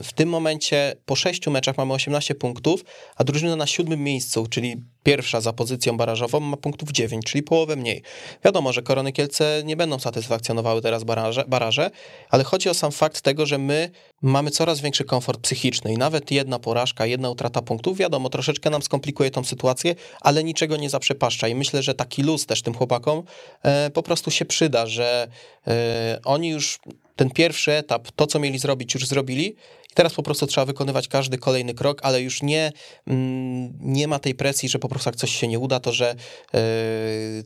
w 0.02 0.12
tym 0.14 0.28
momencie 0.28 0.96
po 1.06 1.16
sześciu 1.16 1.50
meczach 1.50 1.76
mamy 1.76 1.94
18 1.94 2.34
punktów, 2.34 2.84
a 3.16 3.24
drużyna 3.24 3.56
na 3.56 3.66
siódmym 3.66 4.00
miejscu, 4.00 4.46
czyli 4.46 4.76
pierwsza 5.02 5.40
za 5.40 5.52
pozycją 5.52 5.96
barażową, 5.96 6.40
ma 6.40 6.56
punktów 6.56 6.92
9, 6.92 7.24
czyli 7.24 7.42
połowę 7.42 7.76
mniej. 7.76 8.02
Wiadomo, 8.44 8.72
że 8.72 8.82
Korony 8.82 9.12
Kielce 9.12 9.62
nie 9.64 9.76
będą 9.76 9.98
satysfakcjonowały 9.98 10.82
teraz 10.82 11.04
baraże, 11.04 11.44
baraże, 11.48 11.90
ale 12.30 12.44
chodzi 12.44 12.68
o 12.68 12.74
sam 12.74 12.92
fakt 12.92 13.20
tego, 13.20 13.46
że 13.46 13.58
my 13.58 13.90
mamy 14.22 14.50
coraz 14.50 14.80
większy 14.80 15.04
komfort 15.04 15.40
psychiczny 15.40 15.92
i 15.92 15.98
nawet 15.98 16.30
jedna 16.30 16.58
porażka, 16.58 17.06
jedna 17.06 17.30
utrata 17.30 17.62
punktów, 17.62 17.98
wiadomo, 17.98 18.28
troszeczkę 18.28 18.70
nam 18.70 18.82
skomplikuje 18.82 19.30
tą 19.30 19.44
sytuację, 19.44 19.94
ale 20.20 20.44
niczego 20.44 20.76
nie 20.76 20.90
zaprzepaszcza 20.90 21.48
i 21.48 21.54
myślę, 21.54 21.82
że 21.82 21.94
taki 21.94 22.22
luz 22.22 22.46
też 22.46 22.62
tym 22.62 22.74
chłopakom 22.74 23.22
e, 23.62 23.90
po 23.90 24.02
prostu 24.02 24.30
się 24.30 24.44
przyda, 24.44 24.86
że 24.92 25.28
e, 25.66 26.20
oni 26.24 26.48
już 26.48 26.78
ten 27.16 27.30
pierwszy 27.30 27.72
etap, 27.72 28.08
to 28.16 28.26
co 28.26 28.38
mieli 28.38 28.58
zrobić, 28.58 28.94
już 28.94 29.06
zrobili 29.06 29.56
i 29.92 29.94
teraz 29.94 30.14
po 30.14 30.22
prostu 30.22 30.46
trzeba 30.46 30.64
wykonywać 30.64 31.08
każdy 31.08 31.38
kolejny 31.38 31.74
krok, 31.74 32.00
ale 32.02 32.22
już 32.22 32.42
nie, 32.42 32.72
mm, 33.06 33.72
nie 33.80 34.08
ma 34.08 34.18
tej 34.18 34.34
presji, 34.34 34.68
że 34.68 34.78
po 34.78 34.88
prostu 34.88 35.08
jak 35.08 35.16
coś 35.16 35.30
się 35.30 35.48
nie 35.48 35.58
uda, 35.58 35.80
to 35.80 35.92
że 35.92 36.10
e, 36.10 36.60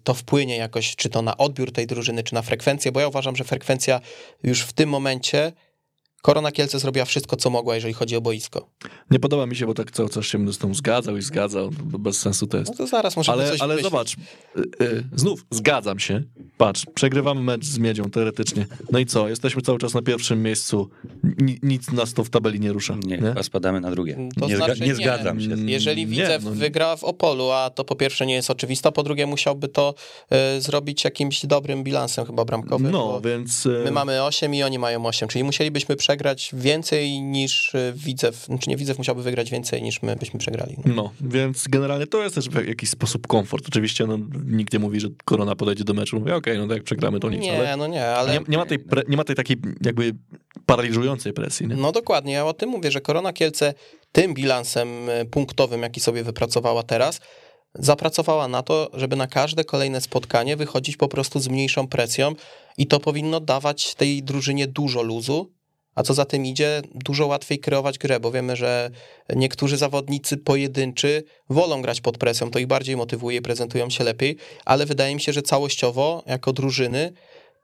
to 0.04 0.14
wpłynie 0.14 0.56
jakoś, 0.56 0.96
czy 0.96 1.08
to 1.08 1.22
na 1.22 1.36
odbiór 1.36 1.72
tej 1.72 1.86
drużyny, 1.86 2.22
czy 2.22 2.34
na 2.34 2.42
frekwencję, 2.42 2.92
bo 2.92 3.00
ja 3.00 3.08
uważam, 3.08 3.36
że 3.36 3.44
frekwencja 3.44 4.00
już 4.42 4.60
w 4.60 4.72
tym 4.72 4.88
momencie 4.88 5.52
Korona 6.26 6.52
Kielce 6.52 6.78
zrobiła 6.78 7.04
wszystko, 7.04 7.36
co 7.36 7.50
mogła, 7.50 7.74
jeżeli 7.74 7.94
chodzi 7.94 8.16
o 8.16 8.20
boisko. 8.20 8.68
Nie 9.10 9.18
podoba 9.18 9.46
mi 9.46 9.56
się, 9.56 9.66
bo 9.66 9.74
tak 9.74 9.90
cały 9.90 10.08
czas 10.08 10.24
się 10.24 10.52
z 10.52 10.58
tą 10.58 10.74
zgadzał 10.74 11.16
i 11.16 11.22
zgadzał. 11.22 11.70
Bez 11.84 12.18
sensu 12.18 12.46
to 12.46 12.58
jest. 12.58 12.70
No 12.70 12.76
to 12.76 12.86
zaraz 12.86 13.16
może 13.16 13.32
Ale, 13.32 13.50
coś 13.50 13.60
ale 13.60 13.82
zobacz, 13.82 14.16
y, 14.56 14.84
y, 14.84 15.04
znów 15.12 15.46
zgadzam 15.50 15.98
się. 15.98 16.22
Patrz, 16.56 16.86
przegrywamy 16.94 17.40
mecz 17.40 17.64
z 17.64 17.78
Miedzią 17.78 18.10
teoretycznie. 18.10 18.66
No 18.92 18.98
i 18.98 19.06
co? 19.06 19.28
Jesteśmy 19.28 19.62
cały 19.62 19.78
czas 19.78 19.94
na 19.94 20.02
pierwszym 20.02 20.42
miejscu. 20.42 20.90
nic 21.62 21.92
nas 21.92 22.14
to 22.14 22.24
w 22.24 22.30
tabeli 22.30 22.60
nie 22.60 22.72
rusza. 22.72 22.96
Nie, 23.04 23.18
nie? 23.18 23.42
spadamy 23.42 23.80
na 23.80 23.90
drugie. 23.90 24.28
To 24.40 24.48
nie, 24.48 24.56
znaczy, 24.56 24.80
nie, 24.80 24.94
zgadzam 24.94 25.40
się. 25.40 25.48
Jeżeli 25.66 26.06
Widzew 26.06 26.44
no 26.44 26.50
wygra 26.50 26.96
w 26.96 27.04
Opolu, 27.04 27.50
a 27.50 27.70
to 27.70 27.84
po 27.84 27.96
pierwsze 27.96 28.26
nie 28.26 28.34
jest 28.34 28.50
oczywiste, 28.50 28.88
a 28.88 28.92
po 28.92 29.02
drugie 29.02 29.26
musiałby 29.26 29.68
to 29.68 29.94
y, 30.56 30.60
zrobić 30.60 31.04
jakimś 31.04 31.46
dobrym 31.46 31.84
bilansem 31.84 32.26
chyba 32.26 32.44
bramkowym. 32.44 32.90
No, 32.92 33.20
więc... 33.20 33.68
My 33.84 33.90
mamy 33.90 34.24
8 34.24 34.54
i 34.54 34.62
oni 34.62 34.78
mają 34.78 35.06
8, 35.06 35.28
czyli 35.28 35.44
musielibyśmy 35.44 35.96
przegrać 35.96 36.15
przegrać 36.16 36.50
więcej 36.52 37.20
niż 37.20 37.74
e, 37.74 37.92
Widzew, 37.92 38.44
znaczy 38.44 38.70
nie 38.70 38.76
Widzew 38.76 38.98
musiałby 38.98 39.22
wygrać 39.22 39.50
więcej 39.50 39.82
niż 39.82 40.02
my 40.02 40.16
byśmy 40.16 40.38
przegrali. 40.38 40.76
No. 40.84 40.94
no, 40.94 41.12
więc 41.20 41.68
generalnie 41.68 42.06
to 42.06 42.22
jest 42.22 42.34
też 42.34 42.48
w 42.48 42.68
jakiś 42.68 42.90
sposób 42.90 43.26
komfort. 43.26 43.64
Oczywiście 43.68 44.06
no, 44.06 44.18
nikt 44.44 44.72
nie 44.72 44.78
mówi, 44.78 45.00
że 45.00 45.08
Korona 45.24 45.56
podejdzie 45.56 45.84
do 45.84 45.94
meczu, 45.94 46.18
mówi 46.18 46.32
okej, 46.32 46.52
okay, 46.52 46.62
no 46.62 46.68
to 46.68 46.74
jak 46.74 46.82
przegramy 46.82 47.20
to 47.20 47.30
nic. 47.30 47.40
Nie, 47.40 47.58
ale 47.58 47.76
no 47.76 47.86
nie, 47.86 48.06
ale... 48.06 48.32
Nie, 48.32 48.40
nie, 48.48 48.56
ma 48.56 48.66
tej 48.66 48.78
pre, 48.78 49.02
nie 49.08 49.16
ma 49.16 49.24
tej 49.24 49.36
takiej 49.36 49.56
jakby 49.84 50.12
paraliżującej 50.66 51.32
presji. 51.32 51.66
Nie? 51.66 51.76
No 51.76 51.92
dokładnie, 51.92 52.32
ja 52.32 52.46
o 52.46 52.54
tym 52.54 52.68
mówię, 52.68 52.90
że 52.90 53.00
Korona 53.00 53.32
Kielce 53.32 53.74
tym 54.12 54.34
bilansem 54.34 54.88
e, 55.08 55.24
punktowym, 55.24 55.82
jaki 55.82 56.00
sobie 56.00 56.22
wypracowała 56.22 56.82
teraz, 56.82 57.20
zapracowała 57.74 58.48
na 58.48 58.62
to, 58.62 58.90
żeby 58.94 59.16
na 59.16 59.26
każde 59.26 59.64
kolejne 59.64 60.00
spotkanie 60.00 60.56
wychodzić 60.56 60.96
po 60.96 61.08
prostu 61.08 61.40
z 61.40 61.48
mniejszą 61.48 61.88
presją 61.88 62.34
i 62.78 62.86
to 62.86 63.00
powinno 63.00 63.40
dawać 63.40 63.94
tej 63.94 64.22
drużynie 64.22 64.66
dużo 64.66 65.02
luzu, 65.02 65.55
a 65.96 66.02
co 66.02 66.14
za 66.14 66.24
tym 66.24 66.46
idzie, 66.46 66.82
dużo 66.94 67.26
łatwiej 67.26 67.58
kreować 67.58 67.98
grę, 67.98 68.20
bo 68.20 68.30
wiemy, 68.30 68.56
że 68.56 68.90
niektórzy 69.36 69.76
zawodnicy 69.76 70.36
pojedynczy 70.36 71.24
wolą 71.50 71.82
grać 71.82 72.00
pod 72.00 72.18
presją, 72.18 72.50
to 72.50 72.58
ich 72.58 72.66
bardziej 72.66 72.96
motywuje, 72.96 73.42
prezentują 73.42 73.90
się 73.90 74.04
lepiej, 74.04 74.36
ale 74.64 74.86
wydaje 74.86 75.14
mi 75.14 75.20
się, 75.20 75.32
że 75.32 75.42
całościowo, 75.42 76.22
jako 76.26 76.52
drużyny, 76.52 77.12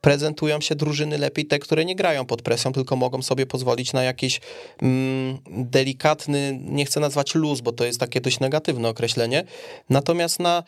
prezentują 0.03 0.61
się 0.61 0.75
drużyny 0.75 1.18
lepiej 1.18 1.47
te, 1.47 1.59
które 1.59 1.85
nie 1.85 1.97
grają 1.97 2.27
pod 2.27 2.42
presją, 2.42 2.73
tylko 2.73 2.97
mogą 2.97 3.23
sobie 3.23 3.47
pozwolić 3.47 3.92
na 3.92 4.03
jakiś 4.03 4.40
mm, 4.83 5.38
delikatny, 5.49 6.61
nie 6.62 6.85
chcę 6.85 7.01
nazwać 7.01 7.35
luz, 7.35 7.61
bo 7.61 7.73
to 7.73 7.85
jest 7.85 8.01
takie 8.01 8.21
dość 8.21 8.40
negatywne 8.40 8.88
określenie, 8.88 9.45
natomiast 9.90 10.40
na 10.40 10.62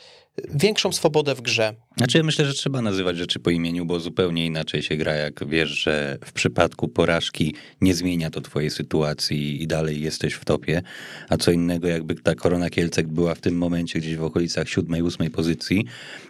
większą 0.55 0.93
swobodę 0.93 1.35
w 1.35 1.41
grze. 1.41 1.75
Znaczy 1.97 2.19
ja 2.19 2.25
myślę, 2.25 2.45
że 2.45 2.55
trzeba 2.55 2.83
nazywać 2.83 3.17
rzeczy 3.17 3.41
po 3.41 3.51
imieniu, 3.51 3.85
bo 3.85 4.01
zupełnie 4.01 4.47
inaczej 4.47 4.83
się 4.83 4.97
gra, 4.97 5.15
jak 5.15 5.49
wiesz, 5.49 5.69
że 5.69 6.19
w 6.25 6.33
przypadku 6.33 6.89
porażki 6.89 7.55
nie 7.81 7.95
zmienia 7.95 8.31
to 8.31 8.41
twojej 8.41 8.71
sytuacji 8.71 9.63
i 9.63 9.67
dalej 9.67 10.01
jesteś 10.01 10.35
w 10.35 10.45
topie, 10.45 10.83
a 11.29 11.37
co 11.37 11.51
innego 11.51 11.89
jakby 11.89 12.15
ta 12.15 12.35
Korona 12.35 12.71
Kielcek 12.71 13.09
była 13.09 13.35
w 13.35 13.41
tym 13.41 13.59
momencie 13.59 13.99
gdzieś 13.99 14.17
w 14.17 14.25
okolicach 14.25 14.69
siódmej, 14.69 15.03
ósmej 15.03 15.31
pozycji 15.31 15.85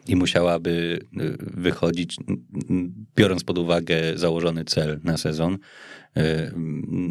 i 0.09 0.17
musiałaby 0.17 1.01
y, 1.21 1.37
wychodzić, 1.41 2.17
biorąc 3.17 3.45
pod 3.45 3.59
uwagę 3.59 3.97
założony 4.15 4.65
cel 4.65 5.01
na 5.05 5.17
sezon, 5.17 5.59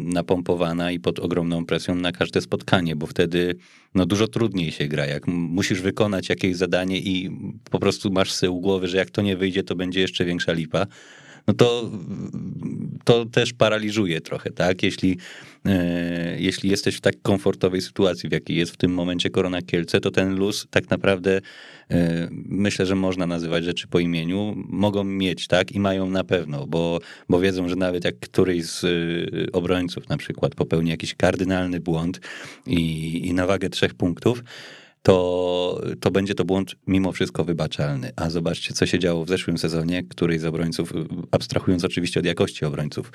napompowana 0.04 0.90
i 0.90 1.00
pod 1.00 1.18
ogromną 1.18 1.66
presją 1.66 1.94
na 1.94 2.12
każde 2.12 2.40
spotkanie, 2.40 2.96
bo 2.96 3.06
wtedy 3.06 3.56
no, 3.94 4.06
dużo 4.06 4.28
trudniej 4.28 4.72
się 4.72 4.88
gra. 4.88 5.06
Jak 5.06 5.26
musisz 5.26 5.80
wykonać 5.80 6.28
jakieś 6.28 6.56
zadanie 6.56 6.98
i 6.98 7.30
po 7.70 7.78
prostu 7.78 8.10
masz 8.10 8.40
tyłu 8.40 8.60
głowy, 8.60 8.88
że 8.88 8.96
jak 8.96 9.10
to 9.10 9.22
nie 9.22 9.36
wyjdzie, 9.36 9.62
to 9.62 9.76
będzie 9.76 10.00
jeszcze 10.00 10.24
większa 10.24 10.52
lipa 10.52 10.86
no 11.46 11.54
to, 11.54 11.90
to 13.04 13.26
też 13.26 13.52
paraliżuje 13.52 14.20
trochę, 14.20 14.50
tak? 14.50 14.82
Jeśli, 14.82 15.18
e, 15.66 16.36
jeśli 16.40 16.70
jesteś 16.70 16.96
w 16.96 17.00
tak 17.00 17.14
komfortowej 17.22 17.80
sytuacji, 17.80 18.28
w 18.28 18.32
jakiej 18.32 18.56
jest 18.56 18.72
w 18.72 18.76
tym 18.76 18.94
momencie 18.94 19.30
Korona 19.30 19.62
Kielce, 19.62 20.00
to 20.00 20.10
ten 20.10 20.36
luz 20.36 20.66
tak 20.70 20.90
naprawdę 20.90 21.40
e, 21.90 22.28
myślę, 22.48 22.86
że 22.86 22.94
można 22.94 23.26
nazywać 23.26 23.64
rzeczy 23.64 23.88
po 23.88 23.98
imieniu, 23.98 24.54
mogą 24.68 25.04
mieć, 25.04 25.46
tak? 25.46 25.72
I 25.72 25.80
mają 25.80 26.10
na 26.10 26.24
pewno, 26.24 26.66
bo, 26.66 27.00
bo 27.28 27.40
wiedzą, 27.40 27.68
że 27.68 27.76
nawet 27.76 28.04
jak 28.04 28.18
któryś 28.18 28.64
z 28.64 28.84
e, 28.84 29.52
obrońców 29.52 30.08
na 30.08 30.16
przykład 30.16 30.54
popełni 30.54 30.90
jakiś 30.90 31.14
kardynalny 31.14 31.80
błąd 31.80 32.20
i, 32.66 33.26
i 33.26 33.34
na 33.34 33.46
wagę 33.46 33.68
trzech 33.68 33.94
punktów, 33.94 34.42
to, 35.04 35.80
to 36.00 36.10
będzie 36.10 36.34
to 36.34 36.44
błąd 36.44 36.74
mimo 36.86 37.12
wszystko 37.12 37.44
wybaczalny. 37.44 38.12
A 38.16 38.30
zobaczcie, 38.30 38.74
co 38.74 38.86
się 38.86 38.98
działo 38.98 39.24
w 39.24 39.28
zeszłym 39.28 39.58
sezonie, 39.58 40.02
któryś 40.02 40.40
z 40.40 40.44
obrońców, 40.44 40.92
abstrahując 41.30 41.84
oczywiście 41.84 42.20
od 42.20 42.26
jakości 42.26 42.64
obrońców, 42.64 43.12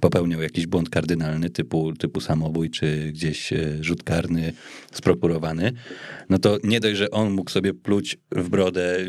popełniał 0.00 0.42
jakiś 0.42 0.66
błąd 0.66 0.90
kardynalny 0.90 1.50
typu, 1.50 1.92
typu 1.92 2.20
samobój, 2.20 2.70
czy 2.70 3.10
gdzieś 3.12 3.52
e, 3.52 3.78
rzut 3.80 4.02
karny 4.02 4.52
sprokurowany, 4.92 5.72
no 6.30 6.38
to 6.38 6.58
nie 6.64 6.80
dość, 6.80 6.96
że 6.96 7.10
on 7.10 7.30
mógł 7.30 7.50
sobie 7.50 7.74
pluć 7.74 8.16
w 8.32 8.48
brodę 8.48 8.98
y, 8.98 9.08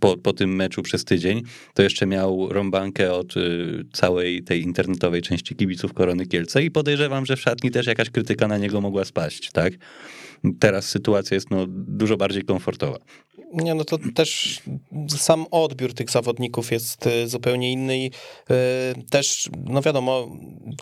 po, 0.00 0.16
po 0.16 0.32
tym 0.32 0.56
meczu 0.56 0.82
przez 0.82 1.04
tydzień, 1.04 1.42
to 1.74 1.82
jeszcze 1.82 2.06
miał 2.06 2.48
rąbankę 2.52 3.12
od 3.12 3.36
y, 3.36 3.84
całej 3.92 4.42
tej 4.42 4.62
internetowej 4.62 5.22
części 5.22 5.56
kibiców 5.56 5.92
Korony 5.92 6.26
Kielce 6.26 6.62
i 6.62 6.70
podejrzewam, 6.70 7.26
że 7.26 7.36
w 7.36 7.40
szatni 7.40 7.70
też 7.70 7.86
jakaś 7.86 8.10
krytyka 8.10 8.48
na 8.48 8.58
niego 8.58 8.80
mogła 8.80 9.04
spaść, 9.04 9.50
tak? 9.52 9.72
Teraz 10.58 10.88
sytuacja 10.88 11.34
jest 11.34 11.50
no, 11.50 11.66
dużo 11.68 12.16
bardziej 12.16 12.42
komfortowa. 12.44 12.98
Nie, 13.52 13.74
no 13.74 13.84
to 13.84 13.98
też 14.14 14.60
sam 15.18 15.46
odbiór 15.50 15.94
tych 15.94 16.10
zawodników 16.10 16.72
jest 16.72 17.06
y, 17.06 17.28
zupełnie 17.28 17.72
inny 17.72 17.98
i 17.98 18.06
y, 18.06 18.12
też, 19.10 19.50
no 19.64 19.82
wiadomo, 19.82 20.28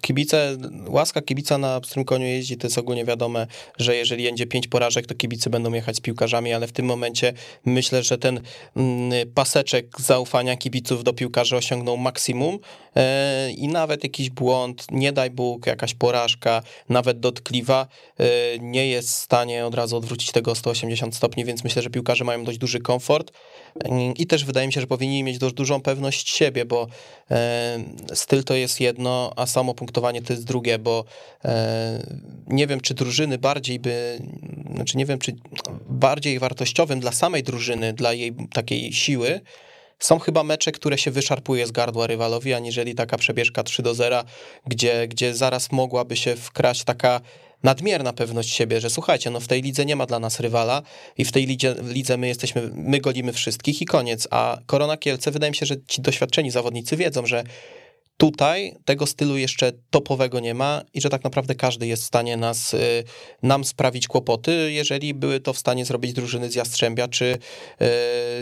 kibice, 0.01 0.57
łaska 0.87 1.23
kibica 1.23 1.59
na 1.59 1.81
pstrym 1.81 2.05
koniu 2.05 2.27
jeździ, 2.27 2.57
to 2.57 2.67
jest 2.67 2.79
ogólnie 2.79 3.05
wiadome, 3.05 3.47
że 3.79 3.97
jeżeli 3.97 4.25
będzie 4.25 4.47
pięć 4.47 4.69
porażek, 4.69 5.07
to 5.07 5.15
kibice 5.15 5.51
będą 5.51 5.73
jechać 5.73 5.97
z 5.97 6.01
piłkarzami, 6.01 6.53
ale 6.53 6.67
w 6.67 6.73
tym 6.73 6.87
momencie 6.87 7.33
myślę, 7.65 8.03
że 8.03 8.19
ten 8.19 8.41
mm, 8.77 9.33
paseczek 9.35 10.01
zaufania 10.01 10.57
kibiców 10.57 11.05
do 11.05 11.13
piłkarzy 11.13 11.57
osiągnął 11.57 11.97
maksimum 11.97 12.55
y, 12.55 13.01
i 13.53 13.69
nawet 13.69 14.05
jakiś 14.05 14.31
błąd, 14.31 14.87
nie 14.91 15.13
daj 15.13 15.31
Bóg, 15.31 15.67
jakaś 15.67 15.95
porażka, 15.95 16.63
nawet 16.89 17.21
dotkliwa, 17.21 17.87
nie 18.61 18.89
jest 18.89 19.09
w 19.09 19.13
stanie 19.13 19.67
od 19.67 19.75
razu 19.75 19.97
odwrócić 19.97 20.33
tego 20.33 20.51
o 20.51 20.55
180 20.55 21.17
stopni, 21.17 21.45
więc 21.45 21.65
myślę, 21.65 21.83
że 21.83 21.91
piłkarze 21.91 22.25
mają 22.25 22.45
dość 22.45 22.58
duży 22.59 22.81
komfort 22.81 23.33
i 24.17 24.27
też 24.27 24.45
wydaje 24.45 24.67
mi 24.67 24.73
się, 24.73 24.81
że 24.81 24.87
powinni 24.87 25.25
mieć 25.25 25.39
dużą 25.39 25.81
pewność 25.81 26.31
siebie, 26.31 26.65
bo 26.65 26.87
e, 27.31 27.79
styl 28.15 28.45
to 28.45 28.55
jest 28.55 28.81
jedno, 28.81 29.33
a 29.37 29.47
samo 29.47 29.75
punktowanie 29.75 30.23
to 30.23 30.33
jest 30.33 30.45
drugie, 30.45 30.79
bo 30.79 31.05
e, 31.45 32.03
nie 32.47 32.67
wiem, 32.67 32.81
czy 32.81 32.95
drużyny 32.95 33.39
bardziej 33.39 33.79
by, 33.79 34.19
znaczy 34.75 34.97
nie 34.97 35.07
wiem, 35.07 35.19
czy 35.19 35.37
bardziej 35.89 36.39
wartościowym 36.39 37.01
dla 37.01 37.13
samej 37.13 37.43
drużyny, 37.43 37.93
dla 37.93 38.13
jej 38.13 38.35
takiej 38.53 38.93
siły, 38.93 39.41
są 39.99 40.19
chyba 40.19 40.45
mecze, 40.45 40.73
które 40.73 40.99
się 40.99 41.11
wyszarpuje 41.11 41.67
z 41.67 41.71
gardła 41.71 42.07
rywalowi, 42.07 42.55
aniżeli 42.55 42.95
taka 42.95 43.19
przebieżka 43.19 43.63
3 43.63 43.83
do 43.83 43.95
0, 43.95 44.25
gdzie, 44.67 45.09
gdzie 45.09 45.35
zaraz 45.35 45.73
mogłaby 45.73 46.17
się 46.17 46.37
wkraść 46.37 46.85
taka 46.85 47.21
nadmierna 47.63 48.13
pewność 48.13 48.51
siebie, 48.51 48.81
że 48.81 48.91
słuchajcie, 48.91 49.31
no 49.31 49.41
w 49.41 49.49
tej 49.49 49.63
lidze 49.63 49.85
nie 49.87 49.97
ma 49.97 50.07
dla 50.07 50.19
nas 50.19 50.41
rywala 50.41 50.83
i 51.19 51.25
w 51.25 51.33
tej 51.33 51.47
lidze, 51.47 51.75
lidze 51.83 52.17
my 52.17 52.29
jesteśmy, 52.29 52.71
my 52.75 53.01
golimy 53.01 53.33
wszystkich 53.33 53.83
i 53.83 53.87
koniec. 53.87 54.29
A 54.31 54.59
Korona 54.67 54.97
Kielce, 54.97 55.31
wydaje 55.31 55.51
mi 55.51 55.57
się, 55.57 55.67
że 55.67 55.77
ci 55.89 56.03
doświadczeni 56.03 56.51
zawodnicy 56.51 56.97
wiedzą, 56.97 57.27
że 57.27 57.45
Tutaj 58.19 58.77
tego 58.85 59.07
stylu 59.07 59.37
jeszcze 59.37 59.73
topowego 59.91 60.41
nie 60.41 60.55
ma 60.55 60.83
i 60.95 61.01
że 61.01 61.11
tak 61.11 61.25
naprawdę 61.25 61.55
każdy 61.55 61.87
jest 61.87 62.03
w 62.03 62.07
stanie 62.07 62.37
nas, 62.37 62.75
y, 62.75 63.05
nam 63.43 63.65
sprawić 63.65 64.09
kłopoty, 64.09 64.73
jeżeli 64.73 65.15
były 65.15 65.41
to 65.41 65.53
w 65.53 65.59
stanie 65.59 65.85
zrobić 65.85 66.13
drużyny 66.13 66.51
z 66.51 66.55
Jastrzębia, 66.55 67.09
czy, 67.09 67.39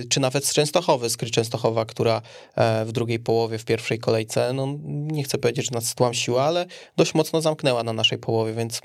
y, 0.02 0.08
czy 0.08 0.20
nawet 0.20 0.46
z 0.46 0.54
Częstochowy, 0.54 1.10
z 1.10 1.16
Kry 1.16 1.30
Częstochowa, 1.30 1.84
która 1.84 2.22
e, 2.54 2.84
w 2.84 2.92
drugiej 2.92 3.18
połowie, 3.18 3.58
w 3.58 3.64
pierwszej 3.64 3.98
kolejce, 3.98 4.52
no 4.52 4.78
nie 4.84 5.24
chcę 5.24 5.38
powiedzieć, 5.38 5.66
że 5.66 5.74
nas 5.74 5.88
stłamsiła, 5.88 6.44
ale 6.44 6.66
dość 6.96 7.14
mocno 7.14 7.40
zamknęła 7.40 7.82
na 7.82 7.92
naszej 7.92 8.18
połowie, 8.18 8.52
więc 8.52 8.80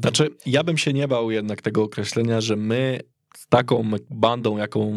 znaczy, 0.00 0.28
ja 0.46 0.64
bym 0.64 0.78
się 0.78 0.92
nie 0.92 1.08
bał 1.08 1.30
jednak 1.30 1.62
tego 1.62 1.82
określenia, 1.82 2.40
że 2.40 2.56
my 2.56 3.00
z 3.36 3.46
taką 3.46 3.90
bandą, 4.10 4.56
jaką 4.56 4.96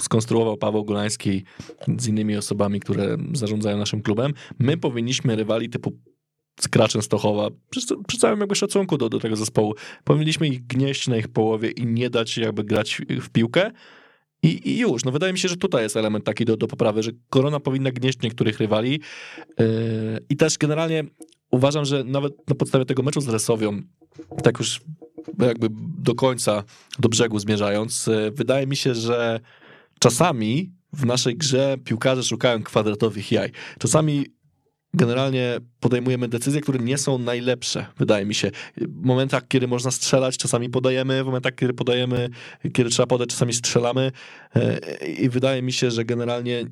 skonstruował 0.00 0.56
Paweł 0.56 0.84
Golański 0.84 1.44
z 1.98 2.06
innymi 2.06 2.36
osobami, 2.36 2.80
które 2.80 3.16
zarządzają 3.32 3.78
naszym 3.78 4.02
klubem, 4.02 4.32
my 4.58 4.76
powinniśmy 4.76 5.36
rywali 5.36 5.68
typu 5.68 5.92
Skraczem 6.60 7.02
Stochowa, 7.02 7.48
przy, 7.70 7.80
przy 8.06 8.18
całym 8.18 8.40
jakby 8.40 8.54
szacunku 8.54 8.98
do, 8.98 9.08
do 9.08 9.20
tego 9.20 9.36
zespołu, 9.36 9.74
powinniśmy 10.04 10.48
ich 10.48 10.66
gnieść 10.66 11.08
na 11.08 11.16
ich 11.16 11.28
połowie 11.28 11.70
i 11.70 11.86
nie 11.86 12.10
dać 12.10 12.38
jakby 12.38 12.64
grać 12.64 13.02
w 13.20 13.28
piłkę, 13.28 13.70
i, 14.42 14.70
I, 14.70 14.78
już, 14.78 15.04
no 15.04 15.12
wydaje 15.12 15.32
mi 15.32 15.38
się, 15.38 15.48
że 15.48 15.56
tutaj 15.56 15.82
jest 15.82 15.96
element 15.96 16.24
taki 16.24 16.44
do, 16.44 16.56
do 16.56 16.66
poprawy, 16.66 17.02
że 17.02 17.10
Korona 17.30 17.60
powinna 17.60 17.92
gnieść 17.92 18.22
niektórych 18.22 18.58
rywali. 18.58 19.00
Yy, 19.58 19.66
i 20.28 20.36
też 20.36 20.58
generalnie 20.58 21.04
uważam, 21.50 21.84
że 21.84 22.04
nawet 22.04 22.48
na 22.48 22.54
podstawie 22.54 22.84
tego 22.84 23.02
meczu 23.02 23.20
z 23.20 23.28
Resowią, 23.28 23.82
tak 24.42 24.58
już 24.58 24.80
jakby 25.38 25.68
do 25.98 26.14
końca, 26.14 26.64
do 26.98 27.08
brzegu 27.08 27.38
zmierzając, 27.38 28.06
yy, 28.06 28.30
wydaje 28.30 28.66
mi 28.66 28.76
się, 28.76 28.94
że 28.94 29.40
czasami 29.98 30.72
w 30.92 31.06
naszej 31.06 31.36
grze 31.36 31.76
piłkarze 31.84 32.22
szukają 32.22 32.62
kwadratowych 32.62 33.32
jaj. 33.32 33.50
Czasami 33.78 34.26
generalnie 34.96 35.58
podejmujemy 35.80 36.28
decyzje, 36.28 36.60
które 36.60 36.78
nie 36.78 36.98
są 36.98 37.18
najlepsze, 37.18 37.86
wydaje 37.98 38.26
mi 38.26 38.34
się. 38.34 38.50
W 38.76 39.04
momentach, 39.04 39.48
kiedy 39.48 39.68
można 39.68 39.90
strzelać, 39.90 40.36
czasami 40.36 40.70
podajemy, 40.70 41.22
w 41.22 41.26
momentach, 41.26 41.54
kiedy 41.54 41.74
podajemy, 41.74 42.28
kiedy 42.72 42.90
trzeba 42.90 43.06
podać, 43.06 43.28
czasami 43.28 43.52
strzelamy 43.52 44.12
e, 44.56 44.78
i 45.06 45.28
wydaje 45.28 45.62
mi 45.62 45.72
się, 45.72 45.90
że 45.90 46.04
generalnie 46.04 46.64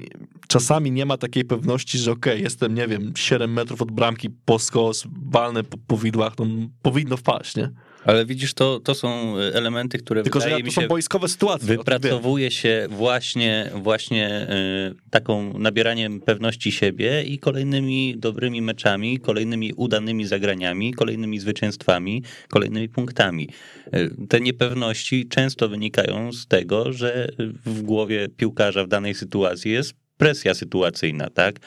czasami 0.48 0.92
nie 0.92 1.06
ma 1.06 1.16
takiej 1.16 1.44
pewności, 1.44 1.98
że 1.98 2.12
okej, 2.12 2.32
okay, 2.32 2.42
jestem, 2.42 2.74
nie 2.74 2.88
wiem, 2.88 3.12
7 3.16 3.52
metrów 3.52 3.82
od 3.82 3.92
bramki, 3.92 4.30
poskos, 4.30 5.04
balny 5.08 5.64
po, 5.64 5.98
widłach, 5.98 6.36
to 6.36 6.46
powinno 6.82 7.16
wpaść, 7.16 7.56
nie? 7.56 7.70
Ale 8.04 8.26
widzisz, 8.26 8.54
to, 8.54 8.80
to 8.80 8.94
są 8.94 9.38
elementy, 9.38 9.98
które 9.98 10.22
Tylko, 10.22 10.38
wydaje 10.38 10.56
że 10.56 10.62
mi 10.62 10.72
się, 10.72 10.80
są 10.80 10.88
boiskowe 10.88 11.28
sytuacje. 11.28 11.66
Wypracowuje 11.66 12.50
się 12.50 12.86
właśnie, 12.90 13.70
właśnie 13.74 14.46
y, 14.90 15.10
taką 15.10 15.58
nabieraniem 15.58 16.20
pewności 16.20 16.72
siebie 16.72 17.22
i 17.22 17.38
kolejnymi 17.38 18.14
dobrymi 18.18 18.62
meczami, 18.62 19.20
kolejnymi 19.20 19.72
udanymi 19.72 20.26
zagraniami, 20.26 20.94
kolejnymi 20.94 21.40
zwycięstwami, 21.40 22.22
kolejnymi 22.48 22.88
punktami. 22.88 23.48
Y, 23.94 24.26
te 24.28 24.40
niepewności 24.40 25.28
często 25.28 25.68
wynikają 25.68 26.32
z 26.32 26.46
tego, 26.46 26.92
że 26.92 27.28
w 27.66 27.82
głowie 27.82 28.28
piłkarza 28.28 28.84
w 28.84 28.88
danej 28.88 29.14
sytuacji 29.14 29.72
jest 29.72 29.94
presja 30.16 30.54
sytuacyjna, 30.54 31.30
tak? 31.30 31.60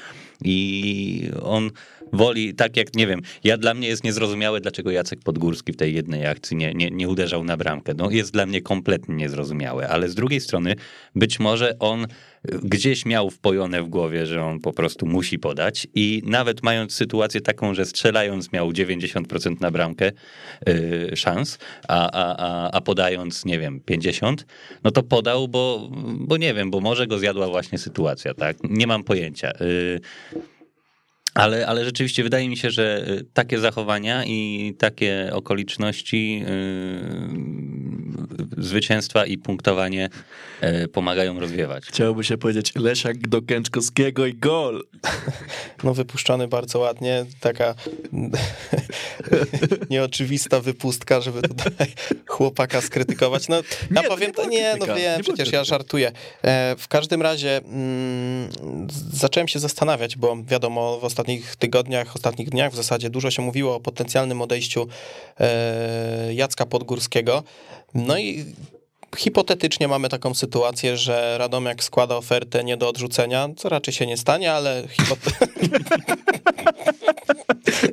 I 0.44 1.30
on 1.42 1.72
woli, 2.14 2.54
tak 2.54 2.78
jak, 2.78 2.96
nie 2.96 3.08
wiem, 3.08 3.22
ja 3.44 3.58
dla 3.58 3.74
mnie 3.74 3.88
jest 3.88 4.04
niezrozumiałe, 4.04 4.62
dlaczego 4.62 4.92
Jacek 4.92 5.20
Podgórski 5.20 5.74
w 5.74 5.78
tej 5.78 5.96
jednej 5.96 6.26
akcji 6.26 6.58
nie, 6.58 6.74
nie, 6.74 6.90
nie 6.92 7.10
uderzał 7.10 7.44
na 7.44 7.58
bramkę. 7.58 7.94
No 7.98 8.12
jest 8.12 8.34
dla 8.34 8.46
mnie 8.46 8.62
kompletnie 8.62 9.16
niezrozumiałe, 9.16 9.88
ale 9.90 10.10
z 10.10 10.16
drugiej 10.16 10.42
strony 10.42 10.76
być 11.16 11.40
może 11.40 11.80
on 11.80 12.08
gdzieś 12.64 13.06
miał 13.06 13.30
wpojone 13.30 13.84
w 13.84 13.90
głowie, 13.90 14.26
że 14.26 14.44
on 14.44 14.60
po 14.60 14.74
prostu 14.74 15.06
musi 15.06 15.40
podać 15.40 15.88
i 15.96 16.22
nawet 16.26 16.64
mając 16.64 16.94
sytuację 16.94 17.42
taką, 17.42 17.74
że 17.74 17.86
strzelając 17.86 18.52
miał 18.52 18.72
90% 18.72 19.62
na 19.62 19.72
bramkę 19.72 20.12
yy, 20.68 21.16
szans, 21.16 21.60
a, 21.88 22.12
a, 22.12 22.36
a, 22.38 22.72
a 22.72 22.82
podając, 22.82 23.46
nie 23.46 23.60
wiem, 23.60 23.80
50, 23.86 24.46
no 24.84 24.92
to 24.92 25.04
podał, 25.04 25.48
bo, 25.48 25.90
bo 26.14 26.38
nie 26.38 26.54
wiem, 26.54 26.72
bo 26.72 26.80
może 26.80 27.08
go 27.08 27.20
zjadła 27.20 27.48
właśnie 27.48 27.78
sytuacja, 27.78 28.34
tak? 28.34 28.58
Nie 28.64 28.88
mam 28.88 29.04
pojęcia. 29.04 29.52
Yy, 29.60 30.57
ale, 31.38 31.68
ale 31.68 31.86
rzeczywiście 31.86 32.24
wydaje 32.24 32.50
mi 32.50 32.58
się, 32.58 32.72
że 32.72 33.06
y, 33.10 33.26
takie 33.34 33.60
zachowania 33.60 34.26
i 34.26 34.74
takie 34.80 35.30
okoliczności 35.34 36.44
zwycięstwa 38.58 39.26
i 39.26 39.38
punktowanie 39.38 40.10
e, 40.62 40.88
pomagają 40.88 41.40
rozwiewać. 41.40 41.86
Chciałoby 41.86 42.24
się 42.24 42.38
powiedzieć 42.38 42.76
Lesiak 42.76 43.28
do 43.28 43.42
Kęczkowskiego 43.42 44.26
i 44.26 44.34
gol. 44.34 44.84
No 45.84 45.94
wypuszczony 45.94 46.48
bardzo 46.48 46.80
ładnie, 46.80 47.26
taka 47.40 47.76
nieoczywista 49.90 50.60
wypustka, 50.60 51.22
żeby 51.22 51.42
tutaj 51.42 51.88
chłopaka 52.28 52.82
skrytykować. 52.82 53.48
No 53.48 53.56
ja 53.56 53.62
Nie, 53.92 54.02
to 54.02 54.10
powiem, 54.10 54.32
nie 54.50 54.58
nie, 54.58 54.76
no 54.80 54.86
wiem, 54.86 54.98
nie 54.98 55.24
przecież 55.24 55.52
ja 55.52 55.64
żartuję. 55.64 56.12
E, 56.42 56.76
W 56.78 56.88
każdym 56.88 57.22
razie 57.22 57.58
mm, 57.58 58.50
zacząłem 59.12 59.48
się 59.48 59.60
zastanawiać, 59.60 60.18
bo 60.18 60.38
wiadomo, 60.44 61.00
w 61.00 61.04
ostatnich 61.28 61.56
tygodniach, 61.56 62.16
ostatnich 62.16 62.50
dniach 62.50 62.72
w 62.72 62.76
zasadzie 62.76 63.10
dużo 63.10 63.32
się 63.32 63.42
mówiło 63.42 63.76
o 63.76 63.80
potencjalnym 63.80 64.42
odejściu 64.42 64.88
e, 65.40 66.34
Jacka 66.34 66.66
Podgórskiego. 66.66 67.44
No 67.94 68.18
i 68.18 68.46
hipotetycznie 69.18 69.88
mamy 69.88 70.10
taką 70.10 70.34
sytuację, 70.34 70.98
że 70.98 71.38
Radomiak 71.38 71.84
składa 71.84 72.16
ofertę 72.16 72.64
nie 72.64 72.78
do 72.78 72.90
odrzucenia, 72.90 73.50
co 73.58 73.70
raczej 73.70 73.94
się 73.94 74.08
nie 74.08 74.18
stanie, 74.18 74.54
ale 74.54 74.84
hipotetycznie. 74.90 75.80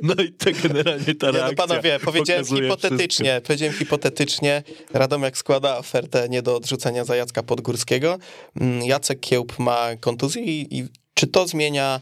No 0.01 0.13
i 0.23 0.31
to 0.31 0.49
generalnie 0.63 1.15
ta 1.15 1.27
Nie, 1.27 1.33
no 1.33 1.39
reakcja 1.39 1.67
panowie, 1.67 1.99
powiedziałem 2.05 2.45
hipotetycznie, 2.45 3.41
powiedziałem 3.43 3.75
hipotetycznie, 3.75 4.63
Radomiak 4.93 5.37
składa 5.37 5.77
ofertę 5.77 6.29
nie 6.29 6.41
do 6.41 6.55
odrzucenia 6.55 7.05
za 7.05 7.15
Jacka 7.15 7.43
Podgórskiego. 7.43 8.17
Mm, 8.61 8.85
Jacek 8.85 9.19
Kiełb 9.19 9.59
ma 9.59 9.95
kontuzję 9.99 10.41
i, 10.41 10.79
i 10.79 10.87
czy 11.13 11.27
to 11.27 11.47
zmienia 11.47 12.01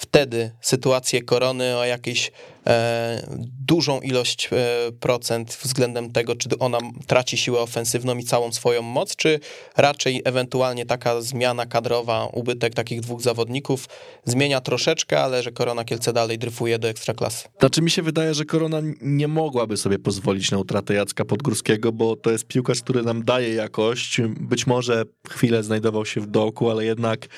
wtedy 0.00 0.50
sytuację 0.60 1.22
korony 1.22 1.76
o 1.76 1.84
jakieś 1.84 2.32
e, 2.66 3.26
dużą 3.66 4.00
ilość 4.00 4.48
e, 4.52 4.92
procent 5.00 5.58
względem 5.62 6.12
tego, 6.12 6.36
czy 6.36 6.48
ona 6.58 6.78
traci 7.06 7.36
siłę 7.36 7.60
ofensywną 7.60 8.16
i 8.16 8.24
całą 8.24 8.52
swoją 8.52 8.82
moc, 8.82 9.16
czy 9.16 9.40
raczej 9.76 10.22
ewentualnie 10.24 10.86
taka 10.86 11.20
zmiana 11.20 11.66
kadrowa, 11.66 12.26
ubytek 12.26 12.74
takich 12.74 13.00
dwóch 13.00 13.22
zawodników 13.22 13.88
zmienia 14.24 14.60
troszeczkę, 14.60 15.20
ale 15.20 15.42
że 15.42 15.52
Korona 15.52 15.84
Kielce 15.84 16.12
dalej 16.12 16.38
dryfuje 16.38 16.78
do 16.78 16.88
ekstraklasy. 16.88 17.48
Znaczy 17.58 17.82
mi 17.82 17.90
się 17.90 18.02
wydaje, 18.02 18.34
że 18.34 18.44
Korona 18.44 18.80
nie 19.02 19.28
mogłaby 19.28 19.76
sobie 19.76 19.98
pozwolić 19.98 20.50
na 20.50 20.58
utratę 20.58 20.94
Jacka 20.94 21.24
Podgórskiego, 21.24 21.92
bo 21.92 22.16
to 22.16 22.30
jest 22.30 22.46
piłkarz, 22.46 22.80
który 22.82 23.02
nam 23.02 23.24
daje 23.24 23.54
jakość. 23.54 24.20
Być 24.40 24.66
może 24.66 25.04
chwilę 25.30 25.62
znajdował 25.62 26.06
się 26.06 26.20
w 26.20 26.26
dołku, 26.26 26.70
ale 26.70 26.84
jednak 26.84 27.28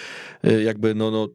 y, 0.47 0.63
jakby 0.63 0.95
no, 0.95 1.11
no 1.11 1.29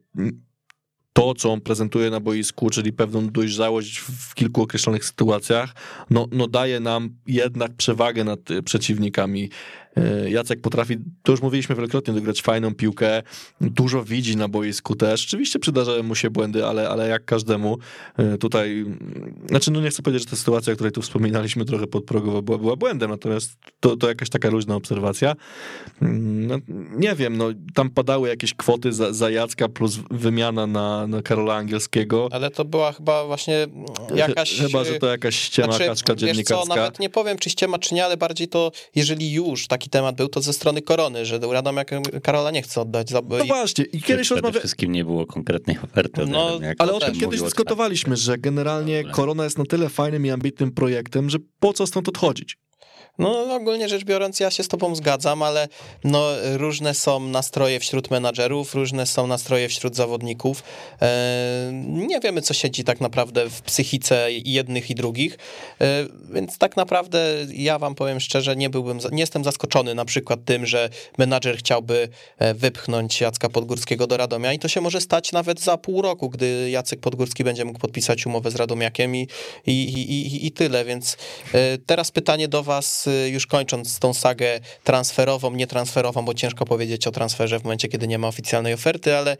to, 1.18 1.34
co 1.34 1.52
on 1.52 1.60
prezentuje 1.60 2.10
na 2.10 2.20
boisku, 2.20 2.70
czyli 2.70 2.92
pewną 2.92 3.28
dojrzałość 3.28 3.98
w 3.98 4.34
kilku 4.34 4.62
określonych 4.62 5.04
sytuacjach, 5.04 5.74
no, 6.10 6.26
no 6.32 6.46
daje 6.46 6.80
nam 6.80 7.10
jednak 7.26 7.72
przewagę 7.72 8.24
nad 8.24 8.50
y, 8.50 8.62
przeciwnikami. 8.62 9.50
Y, 9.98 10.30
Jacek 10.30 10.60
potrafi, 10.60 10.96
to 11.22 11.32
już 11.32 11.42
mówiliśmy 11.42 11.74
wielokrotnie, 11.74 12.14
dograć 12.14 12.42
fajną 12.42 12.74
piłkę, 12.74 13.22
dużo 13.60 14.04
widzi 14.04 14.36
na 14.36 14.48
boisku 14.48 14.94
też. 14.96 15.24
Oczywiście 15.26 15.58
przydarzają 15.58 16.02
mu 16.02 16.14
się 16.14 16.30
błędy, 16.30 16.66
ale, 16.66 16.88
ale 16.88 17.08
jak 17.08 17.24
każdemu 17.24 17.78
y, 18.34 18.38
tutaj, 18.38 18.84
znaczy 19.48 19.70
no 19.70 19.80
nie 19.80 19.90
chcę 19.90 20.02
powiedzieć, 20.02 20.24
że 20.24 20.30
ta 20.30 20.36
sytuacja, 20.36 20.72
o 20.72 20.76
której 20.76 20.92
tu 20.92 21.02
wspominaliśmy 21.02 21.64
trochę 21.64 21.86
podprogowo 21.86 22.42
była, 22.42 22.58
była 22.58 22.76
błędem, 22.76 23.10
natomiast 23.10 23.56
to, 23.80 23.96
to 23.96 24.08
jakaś 24.08 24.28
taka 24.30 24.50
luźna 24.50 24.76
obserwacja. 24.76 25.34
Mm, 26.02 26.46
No, 26.46 26.58
nie 26.96 27.14
wiem, 27.14 27.36
no 27.36 27.48
tam 27.74 27.90
padały 27.90 28.28
jakieś 28.28 28.54
kwoty 28.54 28.92
za, 28.92 29.12
za 29.12 29.30
Jacka 29.30 29.68
plus 29.68 29.98
wymiana 30.10 30.66
na, 30.66 31.06
na 31.06 31.22
Karola 31.22 31.54
Angielskiego. 31.54 32.28
Ale 32.32 32.50
to 32.50 32.64
była 32.64 32.92
chyba 32.92 33.26
właśnie 33.26 33.66
jakaś... 34.14 34.60
Chyba, 34.60 34.84
że 34.84 34.98
to 34.98 35.06
jakaś 35.06 35.36
ściema 35.36 35.72
Znaczy, 35.72 35.86
kaczka 35.86 36.14
wiesz 36.14 36.20
co, 36.20 36.26
dziennikarska. 36.26 36.74
nawet 36.76 37.00
nie 37.00 37.10
powiem, 37.10 37.38
czy 37.38 37.50
ściema, 37.50 37.78
czy 37.78 37.94
nie, 37.94 38.04
ale 38.04 38.16
bardziej 38.16 38.48
to, 38.48 38.72
jeżeli 38.94 39.32
już 39.32 39.66
taki 39.78 39.90
temat 39.90 40.16
był, 40.16 40.28
to 40.28 40.40
ze 40.40 40.52
strony 40.52 40.82
Korony, 40.82 41.26
że 41.26 41.38
Radomiak 41.52 41.90
Karola 42.22 42.50
nie 42.50 42.62
chce 42.62 42.80
oddać. 42.80 43.10
Za, 43.10 43.20
No 43.28 43.44
i- 43.44 43.46
właśnie, 43.46 43.84
i 43.84 44.02
kiedyś 44.02 44.26
Przede 44.26 44.40
rozmawia... 44.40 44.58
wszystkim 44.60 44.92
nie 44.92 45.04
było 45.04 45.26
konkretnej 45.26 45.78
oferty. 45.84 46.26
No. 46.26 46.58
Ale 46.78 46.92
o 46.92 47.00
tym 47.00 47.14
kiedyś 47.14 47.42
dyskutowaliśmy, 47.42 48.16
że 48.16 48.38
generalnie. 48.38 49.04
Korona 49.04 49.44
jest 49.44 49.58
na 49.58 49.64
tyle 49.64 49.88
fajnym 49.88 50.26
i 50.26 50.30
ambitnym 50.30 50.72
projektem, 50.72 51.30
że 51.30 51.38
po 51.60 51.72
co 51.72 51.86
stąd 51.86 52.08
odchodzić? 52.08 52.56
No 53.18 53.54
ogólnie 53.54 53.88
rzecz 53.88 54.04
biorąc, 54.04 54.40
ja 54.40 54.50
się 54.50 54.62
z 54.62 54.68
tobą 54.68 54.94
zgadzam, 54.94 55.42
ale 55.42 55.68
no, 56.04 56.28
różne 56.56 56.94
są 56.94 57.20
nastroje 57.20 57.80
wśród 57.80 58.10
menadżerów, 58.10 58.74
różne 58.74 59.06
są 59.06 59.26
nastroje 59.26 59.68
wśród 59.68 59.96
zawodników. 59.96 60.62
E, 61.02 61.70
nie 61.84 62.20
wiemy, 62.20 62.42
co 62.42 62.54
siedzi 62.54 62.84
tak 62.84 63.00
naprawdę 63.00 63.50
w 63.50 63.62
psychice 63.62 64.28
jednych 64.30 64.90
i 64.90 64.94
drugich, 64.94 65.38
e, 65.80 66.06
więc 66.30 66.58
tak 66.58 66.76
naprawdę 66.76 67.46
ja 67.52 67.78
wam 67.78 67.94
powiem 67.94 68.20
szczerze, 68.20 68.56
nie 68.56 68.70
byłbym, 68.70 68.98
nie 69.12 69.20
jestem 69.20 69.44
zaskoczony 69.44 69.94
na 69.94 70.04
przykład 70.04 70.40
tym, 70.44 70.66
że 70.66 70.90
menadżer 71.18 71.58
chciałby 71.58 72.08
e, 72.38 72.54
wypchnąć 72.54 73.20
Jacka 73.20 73.48
Podgórskiego 73.48 74.06
do 74.06 74.16
Radomia. 74.16 74.52
I 74.52 74.58
to 74.58 74.68
się 74.68 74.80
może 74.80 75.00
stać 75.00 75.32
nawet 75.32 75.60
za 75.60 75.76
pół 75.76 76.02
roku, 76.02 76.30
gdy 76.30 76.70
Jacek 76.70 77.00
Podgórski 77.00 77.44
będzie 77.44 77.64
mógł 77.64 77.78
podpisać 77.78 78.26
umowę 78.26 78.50
z 78.50 78.56
Radomiakiem 78.56 79.16
i, 79.16 79.28
i, 79.66 79.72
i, 79.72 80.46
i, 80.46 80.52
tyle, 80.52 80.84
więc 80.84 81.16
teraz 81.86 82.10
pytanie 82.10 82.48
do 82.48 82.62
was, 82.62 83.07
już 83.10 83.46
kończąc 83.46 83.98
tą 83.98 84.14
sagę 84.14 84.60
transferową, 84.84 85.50
nietransferową, 85.50 86.24
bo 86.24 86.34
ciężko 86.34 86.64
powiedzieć 86.64 87.06
o 87.06 87.10
transferze 87.10 87.60
w 87.60 87.64
momencie, 87.64 87.88
kiedy 87.88 88.08
nie 88.08 88.18
ma 88.18 88.28
oficjalnej 88.28 88.74
oferty, 88.74 89.16
ale 89.16 89.36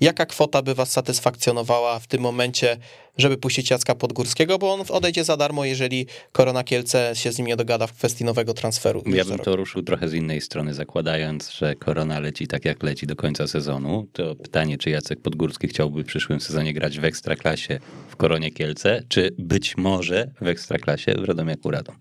jaka 0.00 0.26
kwota 0.26 0.62
by 0.62 0.74
was 0.74 0.90
satysfakcjonowała 0.90 1.98
w 1.98 2.06
tym 2.06 2.20
momencie, 2.20 2.76
żeby 3.18 3.36
puścić 3.36 3.70
Jacka 3.70 3.94
Podgórskiego, 3.94 4.58
bo 4.58 4.72
on 4.72 4.84
odejdzie 4.88 5.24
za 5.24 5.36
darmo, 5.36 5.64
jeżeli 5.64 6.06
Korona 6.32 6.64
Kielce 6.64 7.10
się 7.14 7.32
z 7.32 7.38
nim 7.38 7.46
nie 7.46 7.56
dogada 7.56 7.86
w 7.86 7.92
kwestii 7.92 8.24
nowego 8.24 8.54
transferu. 8.54 9.02
Ja 9.06 9.24
bym 9.24 9.38
to 9.38 9.56
ruszył 9.56 9.82
trochę 9.82 10.08
z 10.08 10.14
innej 10.14 10.40
strony, 10.40 10.74
zakładając, 10.74 11.52
że 11.52 11.74
korona 11.74 12.20
leci 12.20 12.46
tak 12.46 12.64
jak 12.64 12.82
leci 12.82 13.06
do 13.06 13.16
końca 13.16 13.46
sezonu. 13.46 14.06
To 14.12 14.34
pytanie, 14.34 14.78
czy 14.78 14.90
Jacek 14.90 15.20
Podgórski 15.20 15.68
chciałby 15.68 16.02
w 16.02 16.06
przyszłym 16.06 16.40
sezonie 16.40 16.74
grać 16.74 16.98
w 16.98 17.04
ekstraklasie 17.04 17.78
w 18.08 18.16
Koronie 18.16 18.50
Kielce, 18.50 19.02
czy 19.08 19.34
być 19.38 19.76
może 19.76 20.30
w 20.40 20.46
ekstraklasie 20.46 21.14
w 21.14 21.24
Radomiaku 21.24 21.70
Radom. 21.70 21.96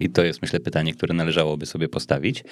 I 0.00 0.10
to 0.10 0.24
jest 0.24 0.42
myślę 0.42 0.60
pytanie, 0.60 0.94
które 0.94 1.14
należałoby 1.14 1.66
sobie 1.66 1.88
postawić. 1.88 2.44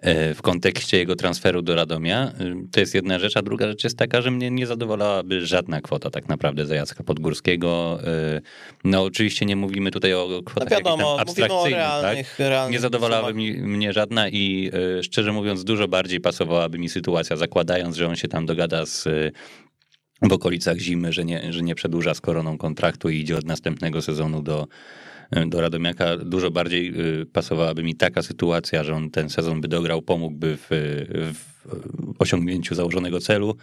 E, 0.00 0.34
W 0.34 0.42
kontekście 0.42 0.96
jego 0.96 1.16
transferu 1.16 1.62
do 1.62 1.74
Radomia, 1.74 2.32
y, 2.40 2.68
to 2.72 2.80
jest 2.80 2.94
jedna 2.94 3.18
rzecz, 3.18 3.36
a 3.36 3.42
druga 3.42 3.66
rzecz 3.66 3.84
jest 3.84 3.98
taka, 3.98 4.22
że 4.22 4.30
mnie 4.30 4.50
nie 4.50 4.66
zadowalałaby 4.66 5.46
żadna 5.46 5.80
kwota 5.80 6.10
tak 6.10 6.28
naprawdę 6.28 6.66
za 6.66 6.74
Jacka 6.74 7.04
Podgórskiego. 7.04 7.98
Y, 8.36 8.42
No 8.84 9.02
oczywiście 9.02 9.46
nie 9.46 9.56
mówimy 9.56 9.90
tutaj 9.90 10.14
o 10.14 10.28
No 10.30 10.42
kwotach 10.42 10.70
jakichś 10.70 10.90
wiadomo, 10.90 11.20
abstrakcyjnych, 11.20 11.72
realnych, 11.72 12.28
tak? 12.28 12.38
realnych 12.38 12.72
Nie 12.72 12.80
zadowalałaby 12.80 13.34
mi, 13.34 13.52
mnie 13.52 13.92
żadna 13.92 14.28
i 14.28 14.70
szczerze 15.02 15.32
mówiąc 15.32 15.64
dużo 15.64 15.88
bardziej 15.88 16.20
pasowałaby 16.20 16.78
mi 16.78 16.88
sytuacja, 16.88 17.36
zakładając, 17.36 17.96
że 17.96 18.08
on 18.08 18.16
się 18.16 18.28
tam 18.28 18.46
dogada 18.46 18.86
z 18.86 19.08
w 20.22 20.32
okolicach 20.32 20.78
zimy, 20.78 21.12
że 21.12 21.24
nie, 21.24 21.52
że 21.52 21.62
nie 21.62 21.74
przedłuża 21.74 22.14
z 22.14 22.20
koroną 22.20 22.58
kontraktu 22.58 23.10
i 23.10 23.16
idzie 23.18 23.36
od 23.36 23.44
następnego 23.44 24.02
sezonu 24.02 24.42
do, 24.42 24.66
do 25.46 25.60
Radomiaka. 25.60 26.16
Dużo 26.16 26.50
bardziej 26.50 27.00
y, 27.20 27.26
pasowałaby 27.26 27.82
mi 27.82 27.94
taka 27.94 28.22
sytuacja, 28.22 28.84
że 28.84 28.94
on 28.94 29.10
ten 29.10 29.30
sezon 29.30 29.60
by 29.60 29.68
dograł, 29.68 30.02
pomógłby 30.02 30.56
w, 30.56 30.68
w 31.34 31.60
osiągnięciu 32.18 32.74
założonego 32.74 33.20
celu, 33.20 33.56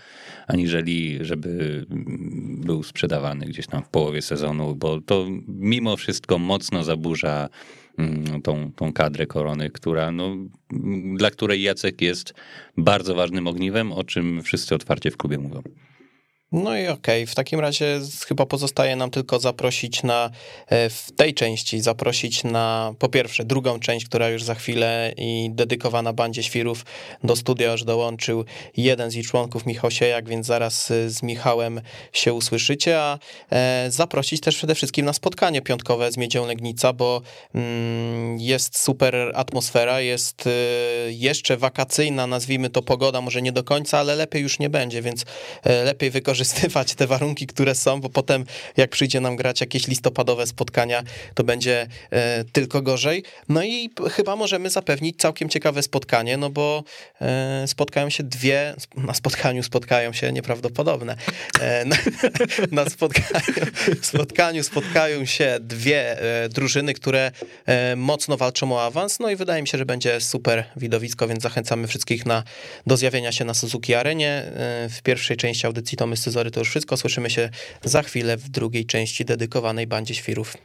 aniżeli 0.48 1.18
żeby 1.22 1.86
mm, 1.90 2.62
był 2.66 2.84
sprzedawany 2.84 3.46
gdzieś 3.46 3.68
tam 3.68 3.84
w 3.84 3.90
połowie 3.90 4.22
sezonu, 4.22 4.76
bo 4.76 5.02
to 5.02 5.26
mimo 5.48 5.98
wszystko 5.98 6.40
mocno 6.40 6.84
zaburza 6.84 7.50
mm, 7.98 8.42
tą, 8.42 8.72
tą 8.76 8.94
kadrę 8.94 9.26
korony, 9.26 9.70
która, 9.70 10.12
no, 10.12 10.26
mm, 10.74 11.18
dla 11.18 11.32
której 11.32 11.62
Jacek 11.62 12.02
jest 12.02 12.34
bardzo 12.78 13.16
ważnym 13.16 13.48
ogniwem, 13.48 13.92
o 13.92 14.04
czym 14.04 14.44
wszyscy 14.44 14.76
otwarcie 14.76 15.12
w 15.12 15.18
klubie 15.18 15.38
mówią. 15.38 15.62
No 16.52 16.78
i 16.78 16.88
okej, 16.88 17.28
w 17.28 17.36
takim 17.36 17.60
razie 17.60 18.00
chyba 18.28 18.46
pozostaje 18.46 18.96
nam 18.96 19.12
tylko 19.12 19.40
zaprosić 19.40 20.04
na 20.04 20.30
e, 20.68 20.90
w 20.90 21.12
tej 21.16 21.34
części, 21.34 21.82
zaprosić 21.82 22.44
na 22.44 22.94
po 23.00 23.10
pierwsze 23.10 23.46
drugą 23.46 23.80
część, 23.80 24.06
która 24.06 24.30
już 24.30 24.44
za 24.44 24.56
chwilę 24.56 25.14
i 25.18 25.50
dedykowana 25.54 26.14
bandzie 26.14 26.44
świrów 26.44 26.86
do 27.24 27.36
studia 27.36 27.72
już 27.72 27.84
dołączył 27.84 28.46
jeden 28.78 29.12
z 29.12 29.14
jej 29.14 29.24
członków, 29.24 29.66
Michał 29.66 29.92
Siejak, 29.92 30.30
więc 30.30 30.46
zaraz 30.46 30.92
e, 30.92 31.10
z 31.10 31.24
Michałem 31.24 31.82
się 32.14 32.34
usłyszycie, 32.34 33.00
a 33.00 33.20
e, 33.52 33.88
zaprosić 33.92 34.42
też 34.42 34.58
przede 34.58 34.76
wszystkim 34.76 35.06
na 35.06 35.14
spotkanie 35.14 35.62
piątkowe 35.62 36.12
z 36.12 36.18
Miedzią 36.18 36.48
Legnica, 36.48 36.94
bo 36.94 37.22
mm, 37.56 38.38
jest 38.40 38.78
super 38.78 39.32
atmosfera, 39.36 40.02
jest 40.02 40.50
jeszcze 41.08 41.58
wakacyjna, 41.58 42.28
nazwijmy 42.28 42.70
to 42.70 42.82
pogoda, 42.82 43.22
może 43.22 43.42
nie 43.42 43.52
do 43.52 43.64
końca, 43.64 44.00
ale 44.00 44.16
lepiej 44.16 44.42
już 44.42 44.60
nie 44.60 44.70
będzie, 44.70 45.02
więc 45.02 45.26
lepiej 45.66 46.12
wykorzystać 46.12 46.37
wykorzystywać 46.38 46.96
te 46.96 47.08
warunki, 47.08 47.48
które 47.48 47.76
są, 47.76 48.02
bo 48.02 48.10
potem 48.10 48.46
jak 48.78 48.90
przyjdzie 48.90 49.20
nam 49.22 49.36
grać 49.36 49.62
jakieś 49.62 49.88
listopadowe 49.88 50.48
spotkania, 50.48 51.04
to 51.34 51.44
będzie 51.44 51.88
e, 52.12 52.44
tylko 52.44 52.82
gorzej. 52.82 53.24
No 53.50 53.64
i 53.64 53.90
chyba 54.12 54.36
możemy 54.36 54.70
zapewnić 54.70 55.18
całkiem 55.18 55.50
ciekawe 55.50 55.84
spotkanie, 55.84 56.38
no 56.38 56.50
bo 56.50 56.84
e, 57.22 57.68
spotkają 57.68 58.10
się 58.10 58.24
dwie, 58.24 58.76
na 58.98 59.14
spotkaniu 59.14 59.64
spotkają 59.64 60.14
się 60.14 60.32
nieprawdopodobne. 60.32 61.16
E, 61.60 61.86
na, 61.86 61.96
na 62.84 62.90
spotkaniu, 62.90 63.66
spotkaniu 64.02 64.64
spotkają 64.64 65.26
się 65.26 65.58
dwie 65.62 66.22
e, 66.44 66.50
drużyny, 66.50 66.94
które 66.94 67.32
e, 67.66 67.96
mocno 67.96 68.38
walczą 68.38 68.72
o 68.72 68.84
awans, 68.84 69.20
no 69.20 69.30
i 69.30 69.36
wydaje 69.36 69.62
mi 69.62 69.68
się, 69.68 69.78
że 69.78 69.86
będzie 69.86 70.22
super 70.22 70.64
widowisko, 70.76 71.28
więc 71.28 71.44
zachęcamy 71.44 71.88
wszystkich 71.88 72.26
na, 72.26 72.44
do 72.88 72.98
zjawienia 72.98 73.32
się 73.32 73.46
na 73.46 73.54
Suzuki 73.54 73.94
Arenie. 73.96 74.30
E, 74.30 74.90
w 74.90 75.02
pierwszej 75.02 75.38
części 75.38 75.68
audycji 75.68 75.98
Tomy 75.98 76.18
Scyzory 76.28 76.52
to 76.52 76.60
już 76.60 76.70
wszystko. 76.70 76.98
Słyszymy 76.98 77.30
się 77.30 77.50
za 77.84 78.04
chwilę 78.04 78.38
w 78.38 78.50
drugiej 78.50 78.86
części 78.86 79.26
dedykowanej 79.26 79.88
bandzie 79.88 80.16
świrów. 80.16 80.58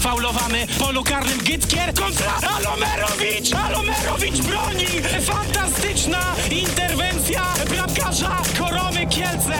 Faulowany 0.00 0.66
w 0.66 0.78
polu 0.78 1.04
karnym 1.04 1.38
Gytkier 1.38 1.94
kontra 1.94 2.32
Alomerowicz! 2.56 3.54
Alomerowicz 3.54 4.40
broni! 4.40 4.86
Fantastyczna 5.20 6.34
interwencja 6.50 7.42
bramkarza 7.68 8.42
Koromy 8.58 9.06
Kielce! 9.06 9.54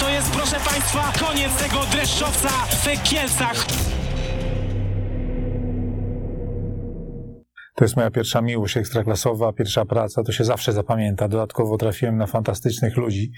To 0.00 0.08
jest, 0.08 0.30
proszę 0.30 0.56
Państwa, 0.70 1.12
koniec 1.20 1.52
tego 1.54 1.86
dreszczowca 1.92 2.48
w 2.48 3.02
Kielcach. 3.02 3.66
To 7.78 7.84
jest 7.84 7.96
moja 7.96 8.10
pierwsza 8.10 8.40
miłość 8.40 8.76
ekstraklasowa, 8.76 9.52
pierwsza 9.52 9.84
praca, 9.84 10.22
to 10.22 10.32
się 10.32 10.44
zawsze 10.44 10.72
zapamięta. 10.72 11.28
Dodatkowo 11.28 11.76
trafiłem 11.76 12.16
na 12.16 12.26
fantastycznych 12.26 12.96
ludzi, 12.96 13.32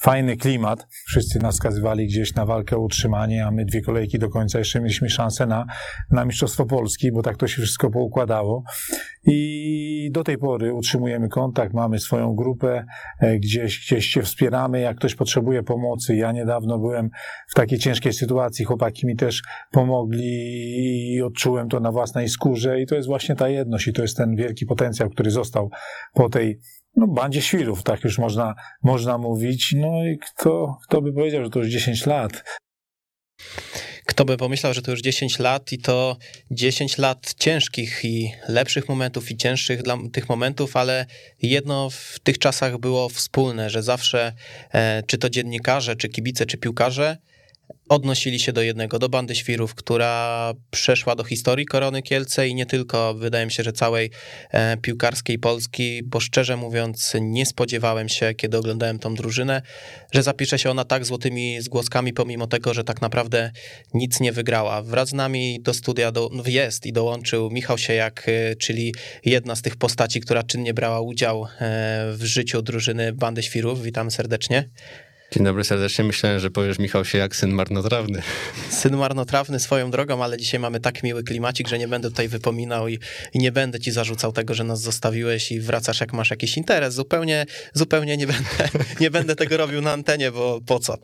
fajny 0.00 0.36
klimat. 0.36 0.86
Wszyscy 0.90 1.38
nas 1.38 1.54
skazywali 1.54 2.06
gdzieś 2.06 2.34
na 2.34 2.46
walkę 2.46 2.76
o 2.76 2.80
utrzymanie, 2.80 3.46
a 3.46 3.50
my 3.50 3.64
dwie 3.64 3.80
kolejki 3.80 4.18
do 4.18 4.28
końca 4.28 4.58
jeszcze 4.58 4.80
mieliśmy 4.80 5.10
szansę 5.10 5.46
na, 5.46 5.66
na 6.10 6.24
Mistrzostwo 6.24 6.66
Polski, 6.66 7.12
bo 7.12 7.22
tak 7.22 7.36
to 7.36 7.46
się 7.46 7.62
wszystko 7.62 7.90
poukładało. 7.90 8.62
I 9.26 10.10
do 10.12 10.24
tej 10.24 10.38
pory 10.38 10.74
utrzymujemy 10.74 11.28
kontakt, 11.28 11.74
mamy 11.74 11.98
swoją 11.98 12.34
grupę, 12.34 12.84
e, 13.20 13.38
gdzieś, 13.38 13.86
gdzieś 13.86 14.06
się 14.06 14.22
wspieramy, 14.22 14.80
jak 14.80 14.96
ktoś 14.96 15.14
potrzebuje 15.14 15.62
pomocy. 15.62 16.16
Ja 16.16 16.32
niedawno 16.32 16.78
byłem 16.78 17.10
w 17.48 17.54
takiej 17.54 17.78
ciężkiej 17.78 18.12
sytuacji, 18.12 18.64
chłopaki 18.64 19.06
mi 19.06 19.16
też 19.16 19.42
pomogli 19.70 21.14
i 21.14 21.22
odczułem 21.22 21.68
to 21.68 21.80
na 21.80 21.92
własnej 21.92 22.28
skórze 22.28 22.80
i 22.80 22.86
to 22.86 22.94
jest 22.94 23.08
właśnie 23.08 23.36
ta 23.36 23.48
jedność 23.48 23.86
i 23.86 23.92
to 23.92 24.02
jest 24.02 24.16
ten 24.16 24.36
wielki 24.36 24.66
potencjał, 24.66 25.10
który 25.10 25.30
został 25.30 25.70
po 26.14 26.28
tej 26.28 26.60
no, 26.96 27.06
bandzie 27.06 27.42
świrów, 27.42 27.82
tak 27.82 28.04
już 28.04 28.18
można, 28.18 28.54
można 28.82 29.18
mówić. 29.18 29.74
No 29.76 30.06
i 30.06 30.18
kto, 30.18 30.78
kto 30.84 31.02
by 31.02 31.12
powiedział, 31.12 31.44
że 31.44 31.50
to 31.50 31.58
już 31.58 31.68
10 31.68 32.06
lat. 32.06 32.44
Kto 34.06 34.24
by 34.24 34.36
pomyślał, 34.36 34.74
że 34.74 34.82
to 34.82 34.90
już 34.90 35.00
10 35.00 35.38
lat 35.38 35.72
i 35.72 35.78
to 35.78 36.16
10 36.50 36.98
lat 36.98 37.34
ciężkich 37.34 38.04
i 38.04 38.32
lepszych 38.48 38.88
momentów 38.88 39.30
i 39.30 39.36
cięższych 39.36 39.82
dla 39.82 39.96
tych 40.12 40.28
momentów, 40.28 40.76
ale 40.76 41.06
jedno 41.42 41.90
w 41.90 42.18
tych 42.22 42.38
czasach 42.38 42.78
było 42.78 43.08
wspólne, 43.08 43.70
że 43.70 43.82
zawsze, 43.82 44.32
e, 44.72 45.02
czy 45.06 45.18
to 45.18 45.30
dziennikarze, 45.30 45.96
czy 45.96 46.08
kibice, 46.08 46.46
czy 46.46 46.58
piłkarze, 46.58 47.16
odnosili 47.88 48.40
się 48.40 48.52
do 48.52 48.62
jednego, 48.62 48.98
do 48.98 49.08
bandy 49.08 49.34
świrów, 49.34 49.74
która 49.74 50.52
przeszła 50.70 51.14
do 51.14 51.24
historii 51.24 51.66
Korony 51.66 52.02
Kielce 52.02 52.48
i 52.48 52.54
nie 52.54 52.66
tylko, 52.66 53.14
wydaje 53.14 53.46
mi 53.46 53.52
się, 53.52 53.62
że 53.62 53.72
całej 53.72 54.10
e, 54.50 54.76
piłkarskiej 54.76 55.38
Polski, 55.38 56.02
bo 56.02 56.20
szczerze 56.20 56.56
mówiąc 56.56 57.12
nie 57.20 57.46
spodziewałem 57.46 58.08
się, 58.08 58.34
kiedy 58.34 58.58
oglądałem 58.58 58.98
tą 58.98 59.14
drużynę, 59.14 59.62
że 60.12 60.22
zapisze 60.22 60.58
się 60.58 60.70
ona 60.70 60.84
tak 60.84 61.04
złotymi 61.04 61.60
zgłoskami, 61.60 62.12
pomimo 62.12 62.46
tego, 62.46 62.74
że 62.74 62.84
tak 62.84 63.02
naprawdę 63.02 63.50
nic 63.94 64.20
nie 64.20 64.32
wygrała. 64.32 64.82
Wraz 64.82 65.08
z 65.08 65.12
nami 65.12 65.60
do 65.62 65.74
studia 65.74 66.12
do, 66.12 66.30
jest 66.46 66.86
i 66.86 66.92
dołączył 66.92 67.50
Michał 67.50 67.78
Siejak, 67.78 68.26
e, 68.28 68.56
czyli 68.56 68.94
jedna 69.24 69.56
z 69.56 69.62
tych 69.62 69.76
postaci, 69.76 70.20
która 70.20 70.42
czynnie 70.42 70.74
brała 70.74 71.00
udział 71.00 71.44
e, 71.44 71.48
w 72.12 72.24
życiu 72.24 72.62
drużyny 72.62 73.12
bandy 73.12 73.42
świrów. 73.42 73.82
Witam 73.82 74.10
serdecznie. 74.10 74.70
Dzień 75.32 75.44
dobry 75.44 75.64
serdecznie. 75.64 76.04
Myślałem, 76.04 76.40
że 76.40 76.50
powiesz 76.50 76.78
Michał 76.78 77.04
się 77.04 77.18
jak 77.18 77.36
syn 77.36 77.50
marnotrawny. 77.50 78.22
Syn 78.70 78.96
marnotrawny 78.96 79.60
swoją 79.60 79.90
drogą, 79.90 80.24
ale 80.24 80.36
dzisiaj 80.36 80.60
mamy 80.60 80.80
tak 80.80 81.02
miły 81.02 81.24
klimacik, 81.24 81.68
że 81.68 81.78
nie 81.78 81.88
będę 81.88 82.08
tutaj 82.08 82.28
wypominał 82.28 82.88
i, 82.88 82.98
i 83.34 83.38
nie 83.38 83.52
będę 83.52 83.80
ci 83.80 83.90
zarzucał 83.90 84.32
tego, 84.32 84.54
że 84.54 84.64
nas 84.64 84.80
zostawiłeś 84.80 85.52
i 85.52 85.60
wracasz 85.60 86.00
jak 86.00 86.12
masz 86.12 86.30
jakiś 86.30 86.56
interes. 86.56 86.94
Zupełnie, 86.94 87.46
zupełnie 87.74 88.16
nie 88.16 88.26
będę, 88.26 88.68
nie 89.00 89.10
będę 89.10 89.36
tego 89.36 89.56
robił 89.56 89.82
na 89.82 89.92
antenie, 89.92 90.30
bo 90.30 90.60
po 90.66 90.78
co? 90.78 90.98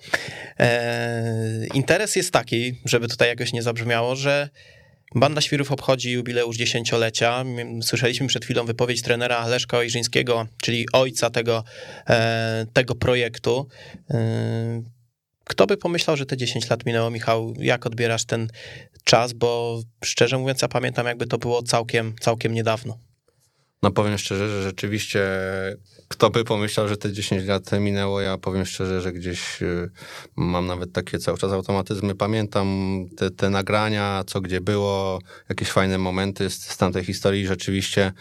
Eee, 0.58 1.68
interes 1.74 2.16
jest 2.16 2.30
taki, 2.30 2.80
żeby 2.84 3.08
tutaj 3.08 3.28
jakoś 3.28 3.52
nie 3.52 3.62
zabrzmiało, 3.62 4.16
że 4.16 4.48
Banda 5.14 5.40
Świrów 5.40 5.72
obchodzi 5.72 6.12
jubileusz 6.12 6.56
dziesięciolecia. 6.56 7.44
Słyszeliśmy 7.82 8.26
przed 8.26 8.44
chwilą 8.44 8.66
wypowiedź 8.66 9.02
trenera 9.02 9.46
Leszka 9.46 9.78
Ojrzyńskiego, 9.78 10.46
czyli 10.62 10.86
ojca 10.92 11.30
tego, 11.30 11.64
e, 12.08 12.66
tego 12.72 12.94
projektu. 12.94 13.68
E, 14.10 14.82
kto 15.44 15.66
by 15.66 15.76
pomyślał, 15.76 16.16
że 16.16 16.26
te 16.26 16.36
10 16.36 16.70
lat 16.70 16.86
minęło, 16.86 17.10
Michał? 17.10 17.54
Jak 17.58 17.86
odbierasz 17.86 18.24
ten 18.24 18.48
czas? 19.04 19.32
Bo 19.32 19.82
szczerze 20.04 20.38
mówiąc, 20.38 20.62
ja 20.62 20.68
pamiętam, 20.68 21.06
jakby 21.06 21.26
to 21.26 21.38
było 21.38 21.62
całkiem, 21.62 22.14
całkiem 22.20 22.54
niedawno. 22.54 22.98
No 23.82 23.90
powiem 23.90 24.18
szczerze, 24.18 24.48
że 24.48 24.62
rzeczywiście 24.62 25.20
kto 26.12 26.30
by 26.30 26.44
pomyślał, 26.44 26.88
że 26.88 26.96
te 26.96 27.12
10 27.12 27.46
lat 27.46 27.70
minęło, 27.80 28.20
ja 28.20 28.38
powiem 28.38 28.64
szczerze, 28.64 29.00
że 29.00 29.12
gdzieś 29.12 29.62
y, 29.62 29.90
mam 30.36 30.66
nawet 30.66 30.92
takie 30.92 31.18
cały 31.18 31.38
czas 31.38 31.52
automatyzmy, 31.52 32.14
pamiętam 32.14 32.98
te, 33.16 33.30
te 33.30 33.50
nagrania, 33.50 34.24
co 34.26 34.40
gdzie 34.40 34.60
było, 34.60 35.18
jakieś 35.48 35.70
fajne 35.70 35.98
momenty 35.98 36.50
z, 36.50 36.62
z 36.62 36.76
tamtej 36.76 37.04
historii, 37.04 37.46
rzeczywiście 37.46 38.12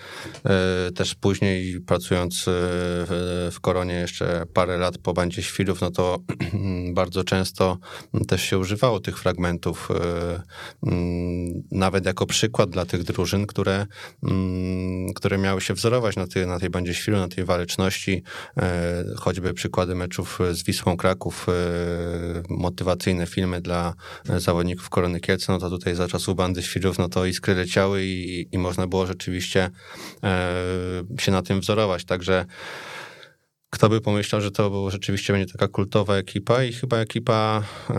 y, 0.89 0.91
też 0.91 1.15
później 1.15 1.81
pracując 1.81 2.35
y, 2.35 2.43
w, 2.47 3.49
w, 3.53 3.59
Koronie 3.59 3.93
jeszcze 3.93 4.45
parę 4.53 4.77
lat 4.77 4.97
po 4.97 5.13
bandzie 5.13 5.43
świrów, 5.43 5.81
no 5.81 5.91
to 5.91 6.19
bardzo 6.99 7.23
często 7.23 7.77
też 8.27 8.43
się 8.43 8.57
używało 8.57 8.99
tych 8.99 9.19
fragmentów, 9.19 9.89
mm, 10.87 11.63
nawet 11.71 12.05
jako 12.05 12.25
przykład 12.25 12.69
dla 12.69 12.85
tych 12.85 13.03
drużyn, 13.03 13.47
które, 13.47 13.87
mm, 14.23 15.13
które 15.13 15.37
miały 15.37 15.61
się 15.61 15.73
wzorować 15.73 16.15
na 16.15 16.27
tej, 16.27 16.47
na 16.47 16.59
tej 16.59 16.69
bandzie 16.69 16.93
świrów, 16.93 17.19
na 17.19 17.27
tej 17.27 17.45
waleczności, 17.45 17.80
e, 17.87 19.03
choćby 19.17 19.53
przykłady 19.53 19.95
meczów 19.95 20.39
z 20.51 20.63
Wisłą 20.63 20.97
Kraków, 20.97 21.47
e, 21.49 21.53
motywacyjne 22.49 23.27
filmy 23.27 23.61
dla 23.61 23.93
zawodników 24.37 24.89
Korony 24.89 25.19
Kielce, 25.19 25.53
no 25.53 25.59
to 25.59 25.69
tutaj 25.69 25.95
za 25.95 26.07
czasów 26.07 26.35
bandy 26.35 26.63
świrów, 26.63 26.99
no 26.99 27.09
to 27.09 27.25
iskry 27.25 27.55
leciały 27.55 28.03
i, 28.05 28.47
i 28.51 28.57
można 28.57 28.87
było 28.87 29.05
rzeczywiście 29.05 29.69
e, 30.23 31.03
się 31.19 31.31
na 31.31 31.41
tym 31.41 31.59
wzorować, 31.59 32.05
także 32.05 32.45
kto 33.69 33.89
by 33.89 34.01
pomyślał, 34.01 34.41
że 34.41 34.51
to 34.51 34.69
było, 34.69 34.91
rzeczywiście 34.91 35.33
będzie 35.33 35.53
taka 35.53 35.67
kultowa 35.67 36.15
ekipa 36.15 36.63
i 36.63 36.73
chyba 36.73 36.97
ekipa 36.97 37.63
e, 37.89 37.93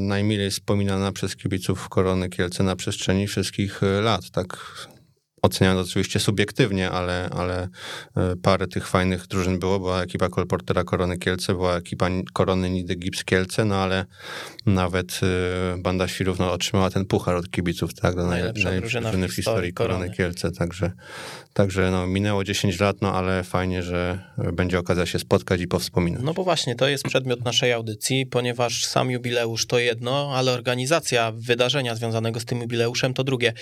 najmilej 0.00 0.50
wspominana 0.50 1.12
przez 1.12 1.36
kibiców 1.36 1.88
Korony 1.88 2.28
Kielce 2.28 2.64
na 2.64 2.76
przestrzeni 2.76 3.26
wszystkich 3.26 3.80
lat. 4.02 4.30
Tak 4.30 4.56
oceniano 5.46 5.80
oczywiście 5.80 6.20
subiektywnie, 6.20 6.90
ale, 6.90 7.28
ale 7.30 7.68
e, 8.16 8.36
parę 8.42 8.66
tych 8.66 8.88
fajnych 8.88 9.26
drużyn 9.26 9.58
było. 9.58 9.78
Była 9.78 10.02
ekipa 10.02 10.28
kolportera 10.28 10.84
Korony 10.84 11.18
Kielce, 11.18 11.52
była 11.52 11.76
ekipa 11.76 12.08
Korony 12.32 12.70
Nidy 12.70 12.94
Gips 12.94 13.24
Kielce, 13.24 13.64
no 13.64 13.76
ale 13.76 14.04
nawet 14.66 15.20
e, 15.22 15.78
Banda 15.78 16.08
Świrów 16.08 16.38
no, 16.38 16.52
otrzymała 16.52 16.90
ten 16.90 17.04
puchar 17.04 17.34
od 17.34 17.50
kibiców, 17.50 17.94
tak, 17.94 18.16
do 18.16 18.26
najlepszej 18.26 18.80
drużyny 18.80 19.28
w 19.28 19.34
historii 19.34 19.72
Korony, 19.72 19.98
Korony 19.98 20.16
Kielce, 20.16 20.52
także, 20.52 20.92
także 21.52 21.90
no, 21.90 22.06
minęło 22.06 22.44
10 22.44 22.80
lat, 22.80 22.96
no 23.02 23.14
ale 23.14 23.44
fajnie, 23.44 23.82
że 23.82 24.18
będzie 24.52 24.78
okazja 24.78 25.06
się 25.06 25.18
spotkać 25.18 25.60
i 25.60 25.66
powspominać. 25.66 26.22
No 26.22 26.34
bo 26.34 26.44
właśnie, 26.44 26.74
to 26.74 26.88
jest 26.88 27.04
przedmiot 27.04 27.44
naszej 27.44 27.72
audycji, 27.72 28.26
ponieważ 28.26 28.84
sam 28.84 29.10
jubileusz 29.10 29.66
to 29.66 29.78
jedno, 29.78 30.32
ale 30.34 30.52
organizacja 30.52 31.32
wydarzenia 31.32 31.94
związanego 31.94 32.40
z 32.40 32.44
tym 32.44 32.60
jubileuszem 32.60 33.14
to 33.14 33.24
drugie. 33.24 33.52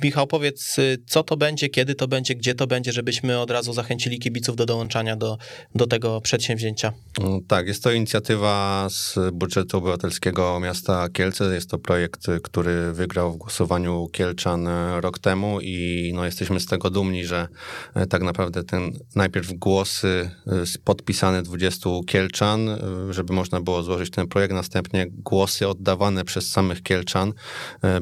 E, 0.00 0.06
Michał, 0.06 0.26
powiedz, 0.26 0.78
y, 0.78 0.98
co 1.06 1.22
to 1.22 1.36
będzie, 1.36 1.68
kiedy 1.68 1.94
to 1.94 2.08
będzie, 2.08 2.34
gdzie 2.34 2.54
to 2.54 2.66
będzie, 2.66 2.92
żebyśmy 2.92 3.38
od 3.38 3.50
razu 3.50 3.72
zachęcili 3.72 4.18
kibiców 4.18 4.56
do 4.56 4.66
dołączania 4.66 5.16
do, 5.16 5.38
do 5.74 5.86
tego 5.86 6.20
przedsięwzięcia. 6.20 6.92
No, 7.18 7.40
tak, 7.48 7.66
jest 7.66 7.82
to 7.82 7.92
inicjatywa 7.92 8.86
z 8.90 9.18
budżetu 9.32 9.78
obywatelskiego 9.78 10.60
miasta 10.60 11.08
Kielce. 11.08 11.54
Jest 11.54 11.70
to 11.70 11.78
projekt, 11.78 12.26
który 12.42 12.92
wygrał 12.92 13.32
w 13.32 13.36
głosowaniu 13.36 14.08
Kielczan 14.12 14.68
rok 15.00 15.18
temu 15.18 15.60
i 15.60 16.12
no, 16.14 16.24
jesteśmy 16.24 16.60
z 16.60 16.66
tego 16.66 16.90
dumni, 16.90 17.24
że 17.24 17.48
e, 17.94 18.06
tak 18.06 18.22
naprawdę 18.22 18.64
ten 18.64 18.92
najpierw 19.14 19.52
głosy 19.52 20.30
e, 20.46 20.50
podpisane 20.84 21.42
20 21.42 21.90
Kielczan, 22.06 22.68
e, 22.68 22.78
żeby 23.10 23.32
można 23.32 23.60
było 23.60 23.82
złożyć 23.82 24.10
ten 24.10 24.28
projekt, 24.28 24.54
następnie 24.54 25.06
głosy 25.10 25.68
oddawane 25.68 26.24
przez 26.24 26.50
samych 26.50 26.82
Kielczan. 26.82 27.32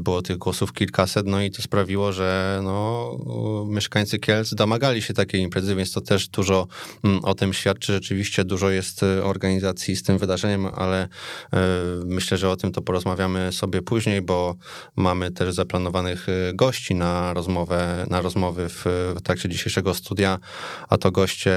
Było 0.00 0.22
tych 0.22 0.38
głosów 0.38 0.72
kilkaset, 0.72 1.26
no 1.26 1.42
i 1.42 1.50
to 1.50 1.62
sprawiło, 1.62 1.87
sprawiło, 1.88 2.12
że 2.12 2.60
no, 2.64 3.18
mieszkańcy 3.68 4.18
Kielc 4.18 4.54
domagali 4.54 5.02
się 5.02 5.14
takiej 5.14 5.40
imprezy, 5.40 5.74
więc 5.74 5.92
to 5.92 6.00
też 6.00 6.28
dużo 6.28 6.66
mm, 7.04 7.24
o 7.24 7.34
tym 7.34 7.52
świadczy. 7.52 7.92
Rzeczywiście 7.92 8.44
dużo 8.44 8.70
jest 8.70 9.02
organizacji 9.22 9.96
z 9.96 10.02
tym 10.02 10.18
wydarzeniem, 10.18 10.66
ale 10.74 11.08
myślę, 12.04 12.38
że 12.38 12.50
o 12.50 12.56
tym 12.56 12.72
to 12.72 12.82
porozmawiamy 12.82 13.52
sobie 13.52 13.82
później, 13.82 14.22
bo 14.22 14.54
mamy 14.96 15.30
też 15.30 15.54
zaplanowanych 15.54 16.26
gości 16.54 16.94
na 16.94 17.34
rozmowę, 17.34 18.06
na 18.10 18.20
rozmowy 18.20 18.68
w, 18.68 18.84
w 19.16 19.22
trakcie 19.22 19.48
dzisiejszego 19.48 19.94
studia, 19.94 20.38
a 20.88 20.98
to 20.98 21.10
goście 21.10 21.56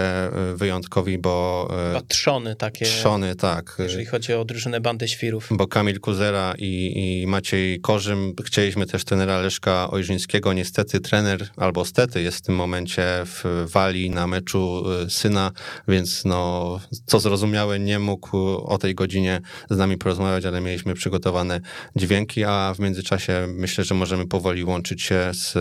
wyjątkowi, 0.56 1.18
bo... 1.18 1.68
Chyba 1.88 2.02
trzony 2.08 2.56
takie. 2.56 2.86
Trzony, 2.86 3.36
tak. 3.36 3.76
Jeżeli 3.80 4.06
chodzi 4.06 4.34
o 4.34 4.46
drużynę 4.46 4.82
Bandy 4.82 5.08
Świrów. 5.08 5.48
Bo 5.52 5.68
Kamil 5.68 6.00
Kuzera 6.00 6.54
i, 6.58 6.94
i 7.24 7.28
Maciej 7.28 7.82
Korzym, 7.82 8.34
chcieliśmy 8.46 8.86
też 8.86 9.04
trenera 9.04 9.42
Leszka 9.42 9.92
Ojrzyńskiego, 9.92 10.21
niestety 10.56 11.00
trener, 11.00 11.50
albo 11.58 11.86
stety 11.86 12.22
jest 12.22 12.38
w 12.38 12.42
tym 12.42 12.56
momencie 12.56 13.04
w 13.26 13.66
Walii 13.72 14.10
na 14.10 14.28
meczu 14.28 14.84
y, 15.06 15.10
syna, 15.10 15.52
więc 15.88 16.26
no, 16.26 16.80
co 17.06 17.20
zrozumiałe, 17.20 17.80
nie 17.80 18.00
mógł 18.00 18.38
o 18.56 18.78
tej 18.78 18.96
godzinie 18.96 19.42
z 19.70 19.78
nami 19.78 19.98
porozmawiać, 19.98 20.46
ale 20.46 20.62
mieliśmy 20.62 20.94
przygotowane 20.94 21.62
dźwięki, 21.96 22.44
a 22.44 22.74
w 22.74 22.80
międzyczasie 22.80 23.48
myślę, 23.48 23.84
że 23.84 23.96
możemy 23.96 24.28
powoli 24.28 24.64
łączyć 24.64 25.02
się 25.02 25.32
z 25.34 25.54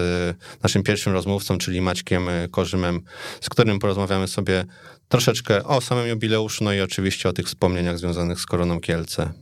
naszym 0.62 0.82
pierwszym 0.82 1.12
rozmówcą, 1.12 1.58
czyli 1.58 1.80
Maćkiem 1.80 2.28
Korzymem, 2.50 3.00
z 3.40 3.48
którym 3.48 3.78
porozmawiamy 3.78 4.28
sobie 4.28 4.64
troszeczkę 5.08 5.64
o 5.64 5.80
samym 5.80 6.08
jubileuszu, 6.08 6.64
no 6.64 6.72
i 6.72 6.80
oczywiście 6.80 7.28
o 7.28 7.32
tych 7.32 7.46
wspomnieniach 7.46 7.98
związanych 7.98 8.40
z 8.40 8.46
Koroną 8.46 8.80
Kielce. 8.80 9.32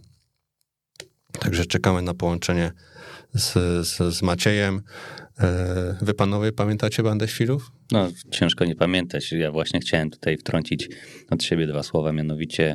Także 1.38 1.66
czekamy 1.66 2.02
na 2.02 2.14
połączenie 2.14 2.72
z, 3.34 3.52
z, 3.88 4.14
z 4.14 4.22
Maciejem. 4.22 4.80
E, 5.40 5.96
wy 6.02 6.14
panowie 6.14 6.52
pamiętacie 6.52 7.02
Bandę 7.02 7.28
Świrów? 7.28 7.70
No, 7.92 8.08
ciężko 8.30 8.64
nie 8.64 8.74
pamiętać. 8.74 9.32
Ja 9.32 9.52
właśnie 9.52 9.80
chciałem 9.80 10.10
tutaj 10.10 10.36
wtrącić 10.36 10.88
od 11.30 11.42
siebie 11.42 11.66
dwa 11.66 11.82
słowa, 11.82 12.12
mianowicie 12.12 12.74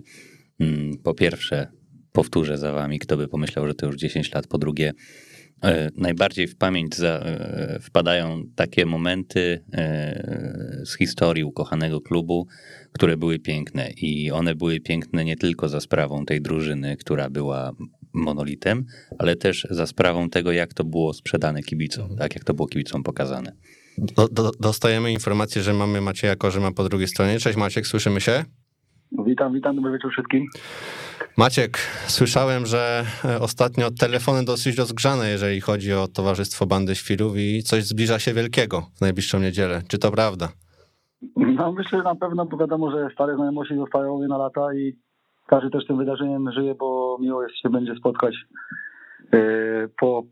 mm, 0.60 0.98
po 1.04 1.14
pierwsze 1.14 1.68
powtórzę 2.12 2.58
za 2.58 2.72
wami, 2.72 3.00
kto 3.00 3.18
by 3.18 3.28
pomyślał, 3.28 3.68
że 3.68 3.74
to 3.74 3.86
już 3.86 3.96
10 3.96 4.34
lat, 4.34 4.48
po 4.48 4.58
drugie 4.58 4.94
E, 5.64 5.90
najbardziej 5.98 6.48
w 6.48 6.58
pamięć 6.58 6.96
za, 6.96 7.08
e, 7.08 7.80
wpadają 7.82 8.44
takie 8.56 8.86
momenty 8.86 9.64
e, 9.74 10.82
z 10.86 10.98
historii 10.98 11.44
ukochanego 11.44 12.02
klubu, 12.02 12.48
które 12.92 13.18
były 13.18 13.40
piękne. 13.40 13.90
I 13.92 14.32
one 14.32 14.56
były 14.56 14.80
piękne 14.80 15.26
nie 15.26 15.36
tylko 15.36 15.70
za 15.70 15.80
sprawą 15.80 16.26
tej 16.26 16.42
drużyny, 16.42 16.98
która 16.98 17.30
była 17.30 17.72
monolitem, 18.14 18.86
ale 19.20 19.36
też 19.36 19.68
za 19.70 19.88
sprawą 19.88 20.30
tego, 20.30 20.52
jak 20.52 20.74
to 20.74 20.84
było 20.84 21.14
sprzedane 21.14 21.64
kibicom, 21.64 22.04
mhm. 22.04 22.20
tak 22.20 22.36
jak 22.36 22.44
to 22.44 22.54
było 22.54 22.68
kibicom 22.68 23.04
pokazane. 23.04 23.56
Do, 23.98 24.28
do, 24.28 24.52
dostajemy 24.60 25.12
informację, 25.12 25.62
że 25.62 25.74
mamy 25.74 26.02
Macieja 26.02 26.36
Korzyma 26.36 26.72
po 26.72 26.84
drugiej 26.84 27.08
stronie. 27.08 27.40
Cześć 27.40 27.58
Maciek, 27.58 27.88
słyszymy 27.88 28.22
się? 28.22 28.44
Witam, 29.26 29.54
witam, 29.54 29.76
dobry 29.76 29.92
wieczór 29.92 30.12
wszystkim. 30.12 30.46
Maciek, 31.38 31.78
słyszałem, 32.08 32.66
że 32.66 33.06
e, 33.26 33.40
ostatnio 33.40 33.92
telefony 33.92 34.46
dosyć 34.46 34.78
rozgrzane, 34.78 35.30
jeżeli 35.30 35.62
chodzi 35.62 35.94
o 35.94 36.08
Towarzystwo 36.08 36.66
Bandy 36.66 36.96
Świrów 36.96 37.38
i 37.38 37.64
coś 37.64 37.84
zbliża 37.84 38.20
się 38.20 38.34
wielkiego 38.34 38.88
w 38.96 39.02
najbliższą 39.02 39.40
niedzielę. 39.40 39.82
Czy 39.88 39.98
to 39.98 40.12
prawda? 40.12 40.50
No 41.36 41.72
myślę, 41.72 41.98
że 41.98 42.04
na 42.04 42.16
pewno, 42.16 42.46
bo 42.46 42.58
wiadomo, 42.58 42.92
że 42.92 43.10
stare 43.14 43.36
znajomości 43.36 43.76
zostają 43.76 44.20
na 44.28 44.38
lata 44.38 44.74
i 44.74 44.94
każdy 45.54 45.70
też 45.70 45.88
tym 45.88 45.98
wydarzeniem 45.98 46.52
żyje, 46.52 46.76
bo 46.76 47.18
miło 47.22 47.44
jest 47.44 47.56
się 47.62 47.70
będzie 47.70 47.96
spotkać 47.96 48.36
e, 49.34 49.38
po 50.00 50.24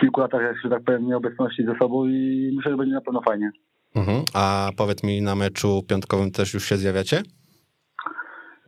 kilku 0.00 0.20
latach, 0.20 0.42
jak 0.42 0.56
że 0.64 0.70
tak 0.70 0.84
powiem, 0.84 1.06
nieobecności 1.06 1.64
ze 1.64 1.78
sobą 1.78 2.06
i 2.06 2.52
myślę, 2.56 2.70
że 2.70 2.76
będzie 2.76 2.94
na 2.94 3.00
pewno 3.00 3.20
fajnie. 3.22 3.50
Mhm. 3.94 4.22
A 4.34 4.70
powiedz 4.76 5.02
mi, 5.02 5.22
na 5.22 5.34
meczu 5.34 5.82
piątkowym 5.88 6.30
też 6.30 6.54
już 6.54 6.64
się 6.64 6.76
zjawiacie? 6.76 7.22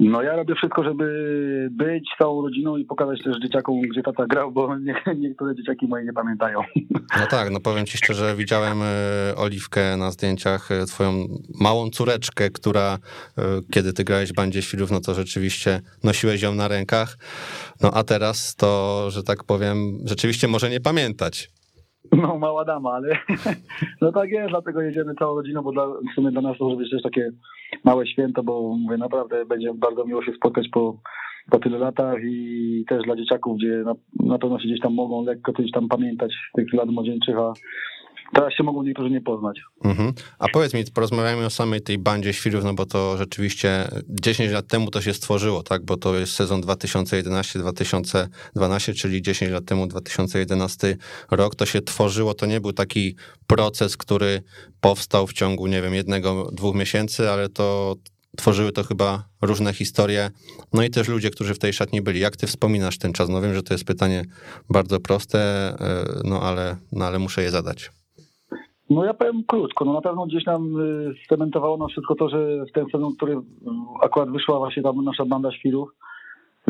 No 0.01 0.23
ja 0.23 0.37
robię 0.37 0.55
wszystko, 0.55 0.85
żeby 0.85 1.69
być 1.71 2.09
całą 2.19 2.43
rodziną 2.43 2.77
i 2.77 2.85
pokazać 2.85 3.23
też 3.23 3.41
dzieciakom, 3.43 3.81
gdzie 3.81 4.03
tata 4.03 4.27
grał, 4.27 4.53
bo 4.53 4.77
nie, 4.79 4.95
niektóre 5.17 5.55
dzieciaki 5.55 5.87
moje 5.87 6.05
nie 6.05 6.13
pamiętają. 6.13 6.61
No 7.21 7.27
tak, 7.27 7.51
no 7.51 7.61
powiem 7.61 7.87
ci 7.87 7.99
szczerze, 7.99 8.37
widziałem 8.37 8.79
e, 8.83 9.37
Oliwkę 9.37 9.97
na 9.97 10.11
zdjęciach, 10.11 10.71
e, 10.71 10.87
twoją 10.87 11.13
małą 11.61 11.91
córeczkę, 11.91 12.51
która 12.51 12.99
e, 13.39 13.43
kiedy 13.71 13.93
ty 13.93 14.05
grałeś 14.05 14.31
w 14.31 14.35
bandzie 14.35 14.63
świrów, 14.63 14.91
no 14.91 15.01
to 15.01 15.15
rzeczywiście 15.15 15.81
nosiłeś 16.05 16.43
ją 16.43 16.55
na 16.55 16.69
rękach. 16.69 17.19
No 17.83 17.91
a 17.95 18.05
teraz 18.05 18.57
to, 18.57 19.05
że 19.11 19.23
tak 19.23 19.45
powiem, 19.45 19.99
rzeczywiście 20.05 20.49
może 20.49 20.71
nie 20.71 20.81
pamiętać. 20.81 21.51
No, 22.13 22.39
mała 22.39 22.65
dama, 22.65 22.93
ale 22.93 23.19
no 24.03 24.13
tak 24.13 24.31
jest, 24.31 24.51
dlatego 24.51 24.81
jedziemy 24.81 25.15
całą 25.15 25.37
rodziną, 25.37 25.63
bo 25.63 25.73
dla, 25.73 25.87
w 25.87 26.15
sumie 26.15 26.31
dla 26.31 26.41
nas 26.41 26.59
to 26.59 26.65
może 26.65 26.77
być 26.77 26.91
też 26.91 27.03
takie 27.03 27.31
małe 27.85 28.07
święto, 28.07 28.43
bo 28.43 28.77
mówię, 28.77 28.97
naprawdę 28.97 29.45
będzie 29.47 29.75
bardzo 29.75 30.05
miło 30.05 30.23
się 30.23 30.33
spotkać 30.33 30.69
po, 30.69 30.97
po 31.51 31.59
tylu 31.59 31.79
latach 31.79 32.17
i 32.25 32.85
też 32.89 33.03
dla 33.05 33.17
dzieciaków, 33.17 33.57
gdzie 33.59 33.83
na, 33.85 33.95
na 34.27 34.39
pewno 34.39 34.59
się 34.59 34.69
gdzieś 34.69 34.81
tam 34.81 34.95
mogą 34.95 35.25
lekko 35.25 35.53
coś 35.53 35.71
tam 35.71 35.89
pamiętać 35.89 36.33
tych 36.55 36.73
lat 36.73 36.89
młodzieńczych, 36.89 37.39
a 37.39 37.53
Teraz 38.35 38.55
się 38.55 38.63
mogą 38.63 38.83
niektórzy 38.83 39.11
nie 39.11 39.21
poznać. 39.21 39.61
Mhm. 39.85 40.13
A 40.39 40.49
powiedz 40.49 40.75
mi, 40.75 40.85
porozmawiajmy 40.95 41.47
o 41.47 41.51
samej 41.51 41.81
tej 41.81 41.99
bandzie 41.99 42.33
świrów, 42.33 42.65
no 42.65 42.75
bo 42.75 42.87
to 42.87 43.17
rzeczywiście 43.17 43.89
10 44.09 44.53
lat 44.53 44.67
temu 44.67 44.91
to 44.91 45.01
się 45.01 45.15
stworzyło, 45.15 45.63
tak? 45.63 45.85
Bo 45.85 45.97
to 45.97 46.19
jest 46.19 46.33
sezon 46.33 46.61
2011-2012, 46.61 48.95
czyli 48.95 49.23
10 49.23 49.53
lat 49.53 49.65
temu, 49.65 49.87
2011 49.87 50.97
rok, 51.31 51.55
to 51.55 51.67
się 51.67 51.83
tworzyło. 51.83 52.35
To 52.35 52.47
nie 52.47 52.61
był 52.61 52.73
taki 52.73 53.17
proces, 53.47 53.97
który 53.97 54.43
powstał 54.81 55.27
w 55.27 55.33
ciągu, 55.33 55.67
nie 55.67 55.83
wiem, 55.83 55.95
jednego, 55.95 56.51
dwóch 56.53 56.77
miesięcy, 56.77 57.31
ale 57.31 57.49
to 57.49 57.97
tworzyły 58.37 58.73
to 58.73 58.85
chyba 58.85 59.29
różne 59.43 59.73
historie, 59.73 60.31
no 60.73 60.83
i 60.83 60.91
też 60.91 61.09
ludzie, 61.09 61.31
którzy 61.31 61.55
w 61.55 61.59
tej 61.59 61.73
szatni 61.73 62.03
byli. 62.03 62.21
Jak 62.21 62.37
ty 62.37 62.47
wspominasz 62.47 62.99
ten 62.99 63.13
czas? 63.13 63.29
No 63.29 63.41
wiem, 63.41 63.55
że 63.55 63.63
to 63.63 63.75
jest 63.75 63.85
pytanie 63.85 64.25
bardzo 64.69 65.01
proste, 65.01 65.39
e, 65.81 66.05
no 66.25 66.43
ale, 66.43 66.77
no 66.93 67.05
ale 67.05 67.19
muszę 67.19 67.43
je 67.43 67.51
zadać. 67.51 67.91
No 68.91 69.05
ja 69.05 69.15
powiem 69.15 69.45
krótko, 69.47 69.85
no 69.85 69.93
na 69.93 70.01
pewno 70.01 70.27
gdzieś 70.27 70.47
nam 70.47 70.81
y, 70.81 71.15
scementowało 71.25 71.77
nas 71.77 71.91
wszystko 71.91 72.15
to, 72.15 72.29
że 72.29 72.65
w 72.67 72.73
ten 72.73 72.87
sezon, 72.93 73.17
który 73.17 73.33
y, 73.33 73.41
akurat 74.03 74.31
wyszła 74.31 74.59
właśnie 74.59 74.83
tam 74.83 75.05
nasza 75.05 75.25
banda 75.25 75.53
świrów 75.53 75.91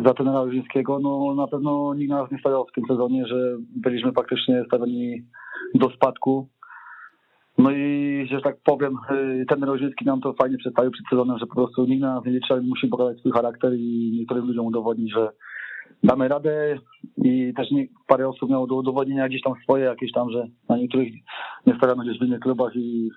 za 0.05 0.15
tenera 0.15 0.41
Łyżyńskiego, 0.41 0.99
no 0.99 1.35
na 1.35 1.47
pewno 1.47 1.95
nikt 1.95 2.11
nas 2.11 2.31
nie 2.31 2.39
stawiał 2.39 2.67
w 2.67 2.73
tym 2.73 2.85
sezonie, 2.89 3.27
że 3.27 3.57
byliśmy 3.77 4.13
praktycznie 4.13 4.65
stawieni 4.67 5.23
do 5.75 5.91
spadku. 5.91 6.49
No 7.59 7.71
i, 7.71 8.27
że 8.31 8.41
tak 8.41 8.57
powiem, 8.65 8.95
y, 9.11 9.45
ten 9.49 9.65
Rożyński 9.65 10.05
nam 10.05 10.21
to 10.21 10.33
fajnie 10.33 10.59
przedstawił 10.59 10.91
przed 10.91 11.07
sezonem, 11.11 11.39
że 11.39 11.47
po 11.47 11.55
prostu 11.55 11.85
nikt 11.85 12.03
na 12.03 12.15
nas 12.15 12.25
nie 12.25 12.33
liczy, 12.33 12.61
musi 12.63 12.89
pokazać 12.89 13.19
swój 13.19 13.33
charakter 13.33 13.73
i 13.75 14.11
niektórym 14.19 14.47
ludziom 14.47 14.67
udowodnić, 14.67 15.13
że 15.13 15.33
damy 16.03 16.29
radę 16.29 16.79
i 17.17 17.55
też 17.57 17.71
nie, 17.71 17.87
parę 18.07 18.29
osób 18.29 18.51
miało 18.51 18.67
do 18.67 18.75
udowodnienia 18.75 19.29
gdzieś 19.29 19.43
tam 19.43 19.55
swoje 19.63 19.85
jakieś 19.85 20.13
tam, 20.13 20.31
że 20.31 20.47
na 20.69 20.77
niektórych 20.77 21.13
nie 21.67 21.75
stawiano 21.77 22.03
gdzieś 22.03 22.19
w 22.19 22.23
innych 22.23 22.41
klubach 22.41 22.77
i 22.77 23.11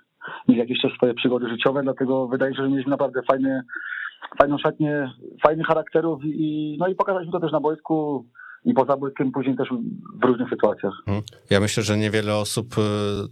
mieli 0.47 0.61
jakieś 0.61 0.82
też 0.82 0.93
swoje 0.93 1.13
przygody 1.13 1.49
życiowe, 1.49 1.84
dlatego 1.84 2.28
wydaje 2.28 2.55
się, 2.55 2.63
że 2.63 2.69
mieliśmy 2.69 2.91
naprawdę 2.91 3.21
fajny, 3.32 3.61
fajną 4.38 4.57
szatnię, 4.57 5.11
fajnych 5.43 5.67
charakterów 5.67 6.21
i 6.26 6.78
no 6.80 6.88
i 6.88 6.95
pokazaliśmy 6.95 7.32
to 7.32 7.39
też 7.39 7.51
na 7.51 7.59
boisku 7.59 8.26
i 8.66 8.74
poza 8.74 8.97
boiskiem 8.97 9.32
później 9.32 9.55
też 9.55 9.70
w 10.22 10.26
różnych 10.26 10.49
sytuacjach. 10.49 10.93
Mhm. 11.07 11.24
Ja 11.49 11.59
myślę, 11.59 11.84
że 11.84 11.97
niewiele 11.97 12.36
osób 12.36 12.78
y, 12.78 12.82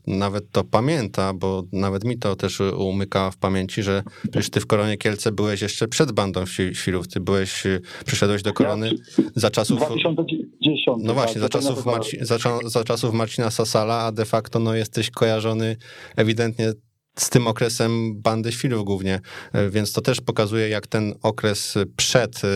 nawet 0.08 0.52
to 0.52 0.64
pamięta, 0.64 1.34
bo 1.34 1.64
nawet 1.74 2.04
mi 2.04 2.18
to 2.18 2.36
też 2.36 2.60
umyka 2.60 3.32
w 3.32 3.38
pamięci, 3.38 3.84
że 3.84 4.04
przecież 4.22 4.50
ty 4.50 4.60
w 4.60 4.68
Koronie 4.68 4.98
Kielce 4.98 5.32
byłeś 5.32 5.62
jeszcze 5.62 5.88
przed 5.88 6.12
bandą 6.12 6.46
Świrów. 6.74 7.08
Ty 7.08 7.20
byłeś, 7.20 7.66
y, 7.66 7.82
przyszedłeś 8.06 8.44
do 8.44 8.54
Korony 8.54 8.88
ja, 9.18 9.24
za 9.36 9.50
czasów... 9.50 9.78
2010. 9.78 11.04
No 11.04 11.14
właśnie, 11.14 11.34
tak, 11.34 11.42
za 11.42 11.50
czasów, 11.50 11.86
Marci, 11.86 12.18
za, 12.22 12.38
za 12.66 12.84
czasów 12.84 13.14
Marcina 13.14 13.52
Sasala, 13.52 14.00
a 14.00 14.12
de 14.12 14.26
facto 14.26 14.60
no, 14.60 14.76
jesteś 14.76 15.12
kojarzony 15.12 15.76
ewidentnie 16.16 16.74
z 17.16 17.30
tym 17.30 17.48
okresem 17.48 17.92
bandy 18.24 18.52
świrów 18.52 18.84
głównie, 18.84 19.20
e, 19.54 19.70
więc 19.70 19.94
to 19.94 20.02
też 20.02 20.22
pokazuje, 20.22 20.70
jak 20.70 20.88
ten 20.88 21.14
okres 21.24 21.78
przed 21.98 22.42
e, 22.44 22.48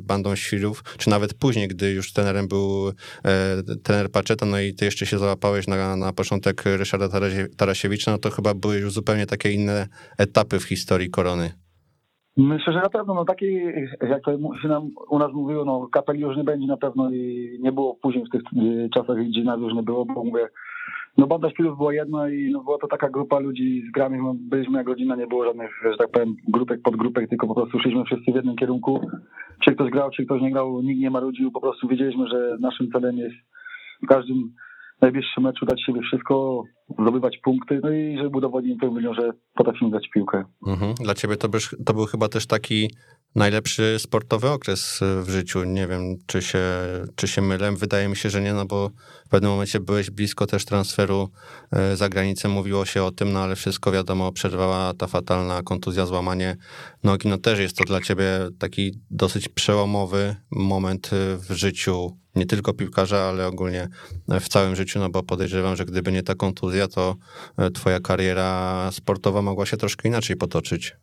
bandą 0.00 0.36
świrów, 0.36 0.82
czy 0.98 1.10
nawet 1.10 1.34
później, 1.34 1.68
gdy 1.68 1.92
już 1.92 2.12
trenerem 2.12 2.48
był 2.48 2.88
e, 2.88 2.92
trener 3.84 4.10
Paczeta, 4.10 4.46
no 4.46 4.60
i 4.60 4.74
ty 4.74 4.84
jeszcze 4.84 5.06
się 5.06 5.18
załapałeś 5.18 5.66
na, 5.66 5.96
na 5.96 6.12
początek 6.12 6.62
Ryszarda 6.66 7.08
Tarasiewicza, 7.56 8.10
no 8.10 8.18
to 8.18 8.30
chyba 8.30 8.54
były 8.54 8.78
już 8.78 8.92
zupełnie 8.92 9.26
takie 9.26 9.52
inne 9.52 9.86
etapy 10.18 10.58
w 10.58 10.64
historii 10.64 11.10
Korony. 11.10 11.50
Myślę, 12.36 12.72
że 12.72 12.80
na 12.80 12.88
pewno, 12.88 13.14
no 13.14 13.24
taki, 13.24 13.46
jak 14.08 14.22
to 14.24 14.38
się 14.62 14.68
nam 14.68 14.90
u 15.10 15.18
nas 15.18 15.32
mówiło, 15.32 15.64
no 15.64 15.88
kapeli 15.92 16.20
już 16.20 16.36
nie 16.36 16.44
będzie 16.44 16.66
na 16.66 16.76
pewno 16.76 17.10
i 17.10 17.58
nie 17.60 17.72
było 17.72 17.94
później 17.94 18.24
w 18.24 18.30
tych 18.30 18.42
czasach, 18.94 19.16
gdzie 19.16 19.44
nas 19.44 19.60
już 19.60 19.74
nie 19.74 19.82
było, 19.82 20.04
bo 20.04 20.24
mówię, 20.24 20.48
no 21.18 21.26
banda 21.26 21.50
szpilów 21.50 21.76
była 21.76 21.94
jedna 21.94 22.30
i 22.30 22.50
no, 22.52 22.64
była 22.64 22.78
to 22.78 22.88
taka 22.88 23.08
grupa 23.08 23.38
ludzi 23.38 23.82
z 23.88 23.92
grami, 23.92 24.18
no, 24.18 24.34
byliśmy 24.34 24.78
jak 24.78 24.88
rodzina, 24.88 25.16
nie 25.16 25.26
było 25.26 25.44
żadnych, 25.44 25.70
że 25.84 25.96
tak 25.98 26.10
powiem, 26.10 26.36
grupek, 26.48 26.82
podgrupek, 26.82 27.28
tylko 27.28 27.46
po 27.46 27.54
prostu 27.54 27.78
szliśmy 27.78 28.04
wszyscy 28.04 28.32
w 28.32 28.34
jednym 28.34 28.56
kierunku. 28.56 29.00
Czy 29.64 29.74
ktoś 29.74 29.90
grał, 29.90 30.10
czy 30.10 30.24
ktoś 30.24 30.42
nie 30.42 30.52
grał, 30.52 30.82
nikt 30.82 31.00
nie 31.00 31.10
marudził, 31.10 31.52
po 31.52 31.60
prostu 31.60 31.88
wiedzieliśmy, 31.88 32.28
że 32.28 32.56
naszym 32.60 32.90
celem 32.90 33.16
jest 33.16 33.36
w 34.02 34.06
każdym 34.06 34.52
najbliższym 35.00 35.44
meczu 35.44 35.66
dać 35.66 35.82
siebie 35.84 36.00
wszystko, 36.00 36.62
zdobywać 36.98 37.38
punkty, 37.38 37.80
no 37.82 37.90
i 37.90 38.18
żeby 38.22 38.36
udowodnić 38.38 38.80
tym 38.80 39.14
że 39.14 39.30
potrafimy 39.54 39.90
grać 39.90 40.08
piłkę. 40.14 40.44
Mhm. 40.66 40.94
Dla 40.94 41.14
ciebie 41.14 41.36
to, 41.36 41.48
byś, 41.48 41.74
to 41.86 41.94
był 41.94 42.06
chyba 42.06 42.28
też 42.28 42.46
taki 42.46 42.90
najlepszy 43.34 43.98
sportowy 43.98 44.48
okres 44.48 45.00
w 45.22 45.30
życiu. 45.30 45.64
Nie 45.64 45.86
wiem, 45.86 46.16
czy 46.26 46.42
się, 46.42 46.62
czy 47.16 47.28
się 47.28 47.42
mylę. 47.42 47.72
Wydaje 47.72 48.08
mi 48.08 48.16
się, 48.16 48.30
że 48.30 48.40
nie, 48.40 48.54
no 48.54 48.66
bo 48.66 48.90
w 49.26 49.28
pewnym 49.28 49.50
momencie 49.50 49.80
byłeś 49.80 50.10
blisko 50.10 50.46
też 50.46 50.64
transferu 50.64 51.28
e, 51.72 51.96
za 51.96 52.08
granicę. 52.08 52.48
Mówiło 52.48 52.84
się 52.84 53.02
o 53.02 53.10
tym, 53.10 53.32
no 53.32 53.40
ale 53.40 53.56
wszystko 53.56 53.92
wiadomo, 53.92 54.32
przerwała 54.32 54.94
ta 54.94 55.06
fatalna 55.06 55.62
kontuzja, 55.62 56.06
złamanie 56.06 56.56
nogi. 57.04 57.28
No 57.28 57.38
też 57.38 57.58
jest 57.58 57.76
to 57.76 57.84
dla 57.84 58.00
ciebie 58.00 58.26
taki 58.58 58.92
dosyć 59.10 59.48
przełomowy 59.48 60.36
moment 60.50 61.10
e, 61.12 61.36
w 61.36 61.52
życiu 61.52 62.16
nie 62.38 62.46
tylko 62.46 62.74
piłkarza, 62.74 63.18
ale 63.18 63.46
ogólnie 63.46 63.88
w 64.28 64.48
całym 64.48 64.76
życiu, 64.76 64.98
no 64.98 65.10
bo 65.10 65.22
podejrzewam, 65.22 65.76
że 65.76 65.84
gdyby 65.84 66.12
nie 66.12 66.22
ta 66.22 66.34
kontuzja, 66.34 66.77
to 66.86 67.14
e, 67.58 67.70
twoja 67.70 68.00
kariera 68.00 68.88
sportowa 68.90 69.42
mogła 69.42 69.66
się 69.66 69.76
troszkę 69.76 70.08
inaczej 70.08 70.36
potoczyć. 70.36 70.96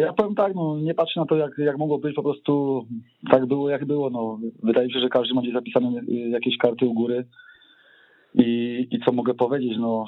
Ja 0.00 0.12
powiem 0.12 0.34
tak, 0.34 0.54
no 0.54 0.78
nie 0.78 0.94
patrzę 0.94 1.20
na 1.20 1.26
to, 1.26 1.36
jak, 1.36 1.58
jak 1.58 1.78
mogło 1.78 1.98
być, 1.98 2.14
po 2.14 2.22
prostu 2.22 2.84
tak 3.30 3.46
było, 3.46 3.70
jak 3.70 3.84
było. 3.84 4.10
No, 4.10 4.38
wydaje 4.62 4.86
mi 4.86 4.92
się, 4.92 5.00
że 5.00 5.08
każdy 5.08 5.34
ma 5.34 5.42
gdzieś 5.42 5.54
zapisane 5.54 6.00
y, 6.00 6.12
jakieś 6.12 6.58
karty 6.58 6.86
u 6.86 6.94
góry. 6.94 7.24
I, 8.34 8.88
I 8.90 9.00
co 9.04 9.12
mogę 9.12 9.34
powiedzieć, 9.34 9.72
no 9.78 10.04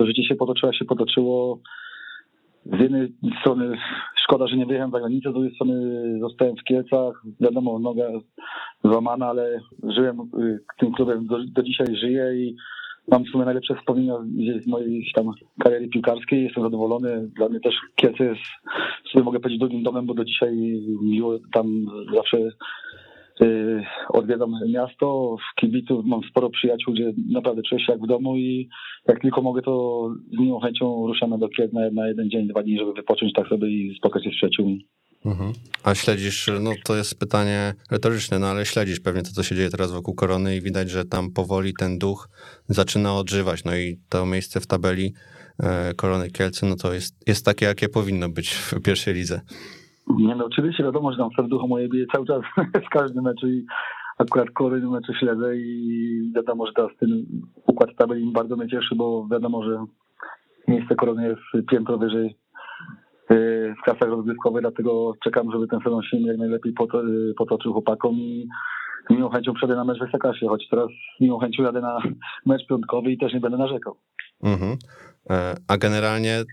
życie 0.00 0.24
się 0.24 0.34
potoczyło, 0.34 0.72
jak 0.72 0.78
się 0.78 0.84
potoczyło. 0.84 1.60
Z 2.66 2.80
jednej 2.80 3.12
strony 3.40 3.78
szkoda, 4.16 4.46
że 4.46 4.56
nie 4.56 4.66
wyjechałem 4.66 4.90
za 4.90 4.98
granicę, 4.98 5.30
z 5.30 5.32
drugiej 5.32 5.54
strony 5.54 5.74
zostałem 6.20 6.56
w 6.56 6.64
Kielcach. 6.64 7.22
Wiadomo, 7.40 7.78
noga 7.78 8.04
złamana, 8.84 9.26
ale 9.26 9.60
żyłem 9.82 10.20
y, 10.20 10.58
tym 10.78 10.92
klubem, 10.92 11.26
do, 11.26 11.38
do 11.44 11.62
dzisiaj 11.62 11.96
żyję 11.96 12.32
i 12.34 12.56
mam 13.08 13.24
w 13.24 13.28
sumie 13.28 13.44
najlepsze 13.44 13.74
wspomnienia 13.74 14.14
z 14.64 14.66
mojej 14.66 15.06
tam 15.14 15.30
kariery 15.60 15.88
piłkarskiej, 15.88 16.44
jestem 16.44 16.62
zadowolony. 16.62 17.30
Dla 17.36 17.48
mnie 17.48 17.60
też 17.60 17.74
Kielce 17.94 18.24
jest, 18.24 18.40
sobie 19.12 19.24
mogę 19.24 19.40
powiedzieć, 19.40 19.60
drugim 19.60 19.82
domem, 19.82 20.06
bo 20.06 20.14
do 20.14 20.24
dzisiaj 20.24 20.82
miło 21.02 21.38
tam 21.52 21.66
zawsze 22.14 22.38
yy, 23.40 23.84
odwiedzam 24.08 24.50
miasto, 24.68 25.36
w 25.36 25.60
kibicu 25.60 26.02
mam 26.06 26.20
sporo 26.30 26.50
przyjaciół, 26.50 26.94
gdzie 26.94 27.12
naprawdę 27.32 27.62
czuję 27.62 27.80
się 27.80 27.92
jak 27.92 28.02
w 28.02 28.06
domu 28.06 28.36
i 28.36 28.68
jak 29.08 29.20
tylko 29.20 29.42
mogę, 29.42 29.62
to 29.62 30.08
z 30.32 30.40
miłą 30.40 30.60
chęcią 30.60 31.06
ruszamy 31.06 31.38
do 31.38 31.48
Kielc 31.48 31.72
na, 31.72 31.90
na 31.90 32.08
jeden 32.08 32.30
dzień, 32.30 32.48
dwa 32.48 32.62
dni, 32.62 32.78
żeby 32.78 32.92
wypocząć 32.92 33.32
tak 33.32 33.48
sobie 33.48 33.68
i 33.68 33.96
spotkać 33.98 34.24
się 34.24 34.30
z 34.30 34.34
przyjaciółmi. 34.34 34.86
Mhm. 35.26 35.52
A 35.84 35.94
śledzisz, 35.94 36.50
no 36.60 36.70
to 36.84 36.96
jest 36.96 37.20
pytanie 37.20 37.74
retoryczne, 37.90 38.38
no 38.38 38.46
ale 38.46 38.66
śledzisz 38.66 39.00
pewnie 39.00 39.22
to, 39.22 39.30
co 39.30 39.42
się 39.42 39.54
dzieje 39.54 39.70
teraz 39.70 39.92
wokół 39.92 40.14
korony 40.14 40.56
i 40.56 40.60
widać, 40.60 40.90
że 40.90 41.04
tam 41.04 41.30
powoli 41.30 41.72
ten 41.78 41.98
duch 41.98 42.28
zaczyna 42.68 43.14
odżywać. 43.14 43.64
No 43.64 43.76
i 43.76 43.96
to 44.08 44.26
miejsce 44.26 44.60
w 44.60 44.66
tabeli 44.66 45.12
e, 45.62 45.94
korony 45.94 46.30
Kielce, 46.30 46.66
no 46.66 46.76
to 46.76 46.92
jest, 46.92 47.28
jest 47.28 47.44
takie, 47.44 47.66
jakie 47.66 47.88
powinno 47.88 48.28
być 48.28 48.54
w 48.54 48.82
pierwszej 48.82 49.14
lidze. 49.14 49.40
Nie 50.18 50.36
no, 50.36 50.46
oczywiście 50.46 50.84
wiadomo, 50.84 51.12
że 51.12 51.18
tam 51.18 51.30
serducho 51.36 51.66
moje 51.66 51.88
bije 51.88 52.06
cały 52.12 52.26
czas 52.26 52.42
w 52.86 52.88
każdym 52.88 53.24
meczu 53.24 53.48
i 53.48 53.66
akurat 54.18 54.50
kolejny 54.50 54.90
meczu 54.90 55.12
śledzę 55.20 55.56
i 55.56 56.32
wiadomo, 56.34 56.66
że 56.66 56.72
teraz 56.72 56.90
ten 57.00 57.26
układ 57.66 57.90
tabeli 57.98 58.32
bardzo 58.32 58.56
mnie 58.56 58.68
cieszy, 58.68 58.94
bo 58.94 59.28
wiadomo, 59.30 59.62
że 59.62 59.84
miejsce 60.68 60.94
korony 60.94 61.28
jest 61.28 61.68
piętro 61.68 61.98
wyżej 61.98 62.36
w 63.30 63.84
klasach 63.84 64.08
rozgrywkowych, 64.08 64.62
dlatego 64.62 65.12
czekam, 65.24 65.52
żeby 65.52 65.68
ten 65.68 65.80
sezon 65.84 66.02
się 66.02 66.16
jak 66.16 66.38
najlepiej 66.38 66.72
y, 66.72 67.34
potoczył 67.36 67.72
chłopakom 67.72 68.14
i 68.14 68.48
z 69.10 69.14
miłą 69.14 69.30
chęcią 69.30 69.54
przejdę 69.54 69.76
na 69.76 69.84
mecz 69.84 69.98
w 69.98 70.02
Ekstraklasie, 70.02 70.48
choć 70.48 70.68
teraz 70.70 70.88
z 71.18 71.20
miłą 71.20 71.38
chęcią 71.38 71.62
jadę 71.62 71.80
na 71.80 71.98
mecz 72.46 72.66
piątkowy 72.66 73.12
i 73.12 73.18
też 73.18 73.32
nie 73.34 73.40
będę 73.40 73.58
narzekał. 73.58 73.96
Mhm. 74.42 74.76
E, 75.30 75.54
a 75.68 75.76
generalnie 75.76 76.44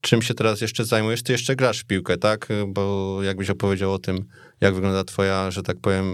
czym 0.00 0.22
się 0.22 0.34
teraz 0.34 0.60
jeszcze 0.60 0.84
zajmujesz? 0.84 1.22
Ty 1.22 1.32
jeszcze 1.32 1.56
grasz 1.56 1.80
w 1.80 1.86
piłkę, 1.86 2.16
tak? 2.16 2.48
Bo 2.68 3.16
jakbyś 3.22 3.50
opowiedział 3.50 3.92
o 3.92 3.98
tym, 3.98 4.16
jak 4.60 4.74
wygląda 4.74 5.04
twoja, 5.04 5.50
że 5.50 5.62
tak 5.62 5.76
powiem, 5.82 6.06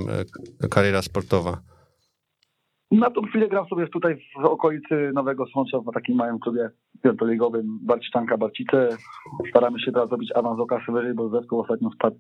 e, 0.63 0.69
kariera 0.69 1.03
sportowa. 1.03 1.61
Na 2.91 3.11
tą 3.11 3.23
chwilę 3.23 3.49
gram 3.49 3.67
sobie 3.67 3.87
tutaj 3.87 4.17
w 4.43 4.45
okolicy 4.45 5.11
Nowego 5.15 5.47
Sącza 5.47 5.79
w 5.81 5.95
takim 5.95 6.17
małym 6.17 6.39
klubie 6.39 6.71
piątoligowym 7.03 7.79
Barciczanka 7.83 8.39
Barcice. 8.39 8.89
Staramy 9.51 9.81
się 9.81 9.93
teraz 9.93 10.09
zrobić 10.09 10.33
awans 10.37 10.59
do 10.59 10.93
wyżej, 10.93 11.15
bo 11.15 11.29
zespół 11.29 11.61
ostatnio 11.61 11.91
spadł 11.91 12.17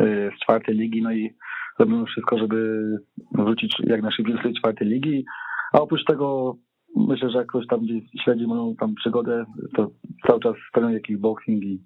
y, 0.00 0.30
z 0.36 0.40
czwartej 0.44 0.74
ligi, 0.74 1.02
no 1.02 1.12
i 1.12 1.30
robimy 1.78 2.04
wszystko, 2.06 2.38
żeby 2.38 2.88
wrócić 3.34 3.76
jak 3.84 4.02
najszybciej 4.02 4.34
do 4.36 4.42
tej 4.42 4.54
czwartej 4.54 4.88
ligi. 4.88 5.24
A 5.72 5.80
oprócz 5.80 6.04
tego 6.04 6.56
myślę, 6.96 7.30
że 7.30 7.38
jak 7.38 7.46
ktoś 7.46 7.66
tam 7.66 7.80
śledzi 8.24 8.46
moją 8.46 8.74
tam 8.76 8.94
przygodę, 8.94 9.44
to 9.76 9.90
cały 10.26 10.40
czas 10.40 10.54
trenuję 10.74 11.00
kickboxing 11.00 11.64
i 11.64 11.80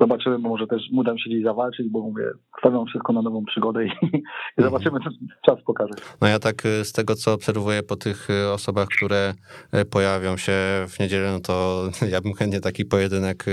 zobaczymy, 0.00 0.38
może 0.38 0.66
też 0.66 0.82
uda 0.92 1.12
mi 1.12 1.20
się 1.20 1.30
gdzieś 1.30 1.44
zawalczyć, 1.44 1.88
bo 1.88 2.00
mówię, 2.00 2.24
stawiam 2.58 2.86
wszystko 2.86 3.12
na 3.12 3.22
nową 3.22 3.44
przygodę 3.44 3.84
i, 3.84 3.88
i 3.88 4.06
mhm. 4.06 4.22
zobaczymy, 4.56 4.98
co 5.00 5.10
czas 5.46 5.64
pokaże. 5.64 5.94
No 6.20 6.28
ja 6.28 6.38
tak 6.38 6.66
y, 6.66 6.84
z 6.84 6.92
tego, 6.92 7.14
co 7.14 7.32
obserwuję 7.32 7.82
po 7.82 7.96
tych 7.96 8.30
y, 8.30 8.48
osobach, 8.52 8.88
które 8.88 9.34
y, 9.74 9.84
pojawią 9.84 10.36
się 10.36 10.52
w 10.88 11.00
niedzielę, 11.00 11.32
no 11.32 11.40
to 11.40 11.84
ja 12.12 12.20
bym 12.20 12.34
chętnie 12.34 12.60
taki 12.60 12.84
pojedynek 12.84 13.44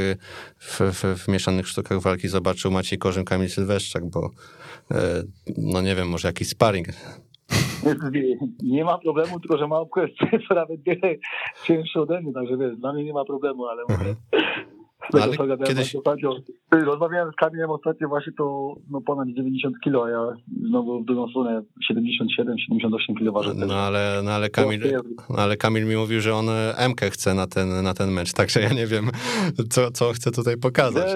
w, 0.58 0.80
w, 0.80 1.24
w 1.24 1.28
mieszanych 1.28 1.68
sztukach 1.68 2.02
walki 2.02 2.28
zobaczył 2.28 2.72
Maciej 2.72 3.00
Korzym, 3.00 3.26
Kamil 3.26 3.50
Sylweszczak, 3.50 4.04
bo 4.10 4.30
no 5.58 5.82
nie 5.82 5.96
wiem, 5.96 6.10
może 6.10 6.28
jakiś 6.28 6.48
sparring. 6.48 6.88
Nie, 8.64 8.86
ma 8.86 8.98
problemu, 8.98 9.40
tylko 9.40 9.58
że 9.58 9.68
ma 9.68 9.86
kwestię, 9.92 10.40
wiele 10.86 11.16
cięższe 11.64 12.02
ode 12.02 12.22
mnie, 12.22 12.34
także 12.34 12.58
wiesz, 12.58 12.78
dla 12.78 12.94
mnie 12.94 13.04
nie 13.04 13.14
ma 13.14 13.26
problemu, 13.26 13.66
ale 13.66 13.84
mówię, 13.90 14.16
no, 15.14 15.20
ale 15.22 15.58
kiedyś... 15.58 15.95
Ostatnio, 15.95 16.36
rozmawiałem 16.72 17.32
z 17.34 17.36
Kamilem 17.36 17.70
ostatnio 17.70 18.08
właśnie 18.08 18.34
to 18.34 18.76
no, 18.89 19.02
ponad 19.02 19.28
90 19.28 19.80
kilo, 19.84 20.06
a 20.06 20.10
ja 20.10 20.20
znowu 20.70 21.02
w 21.02 21.06
drugą 21.06 21.30
stronę 21.30 21.62
77-78 21.91 23.18
kilo 23.18 23.32
ważę. 23.32 23.54
No 23.56 23.76
ale, 23.76 24.22
no, 24.24 24.32
ale 24.32 24.50
Kamil, 24.50 24.82
no, 25.30 25.38
ale 25.38 25.58
Kamil 25.58 25.86
mi 25.86 25.95
mówił, 25.95 26.22
że 26.22 26.36
on 26.36 26.50
e, 26.50 26.89
MK 26.89 27.02
chce 27.02 27.34
na 27.34 27.47
ten, 27.47 27.84
na 27.84 27.93
ten 27.93 28.12
mecz, 28.12 28.34
także 28.34 28.62
ja 28.62 28.74
nie 28.74 28.88
wiem, 28.88 29.10
co, 29.70 29.91
co 29.91 30.14
chce 30.14 30.32
tutaj 30.32 30.58
pokazać. 30.58 31.08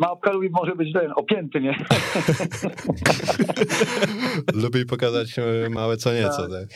Małpka 0.00 0.32
lubi 0.32 0.50
może 0.50 0.76
być 0.76 0.92
ten, 0.92 1.12
opięty, 1.16 1.60
nie? 1.60 1.78
lubi 4.62 4.86
pokazać 4.86 5.38
e, 5.38 5.70
małe 5.70 5.96
co 5.96 6.12
nieco, 6.12 6.48
tak? 6.48 6.68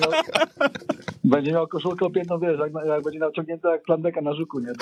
No, 0.00 0.10
będzie 1.24 1.52
miał 1.52 1.66
koszulkę 1.66 2.06
opiętną, 2.06 2.38
wiesz, 2.38 2.58
jak, 2.58 2.86
jak 2.86 3.02
będzie 3.02 3.18
naciągnięta 3.18 3.72
jak 3.72 3.82
plandeka 3.82 4.20
na 4.20 4.34
żuku, 4.34 4.60
nie? 4.60 4.72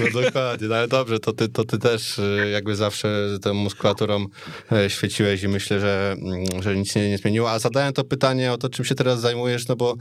No, 0.00 0.22
dokładnie, 0.22 0.68
no 0.68 0.74
ale 0.74 0.88
dobrze, 0.88 1.18
to 1.18 1.32
ty, 1.32 1.48
to 1.48 1.64
ty 1.64 1.78
też 1.78 2.18
y, 2.18 2.50
jakby 2.52 2.76
zawsze 2.76 3.38
tą 3.42 3.54
muskulaturą 3.54 4.26
e, 4.72 4.90
świeciłeś 4.90 5.42
i 5.42 5.48
myślę, 5.48 5.80
że, 5.80 6.16
mm, 6.18 6.62
że 6.62 6.76
nic 6.76 6.92
się 6.92 7.10
nie 7.10 7.18
zmieniło. 7.18 7.50
A 7.50 7.58
zadałem 7.58 7.92
to 7.92 8.04
pytanie 8.04 8.52
o 8.52 8.58
to, 8.58 8.68
czym 8.68 8.84
się 8.84 8.94
teraz 8.94 9.20
zajmujesz, 9.20 9.68
no 9.68 9.76
bo 9.76 9.94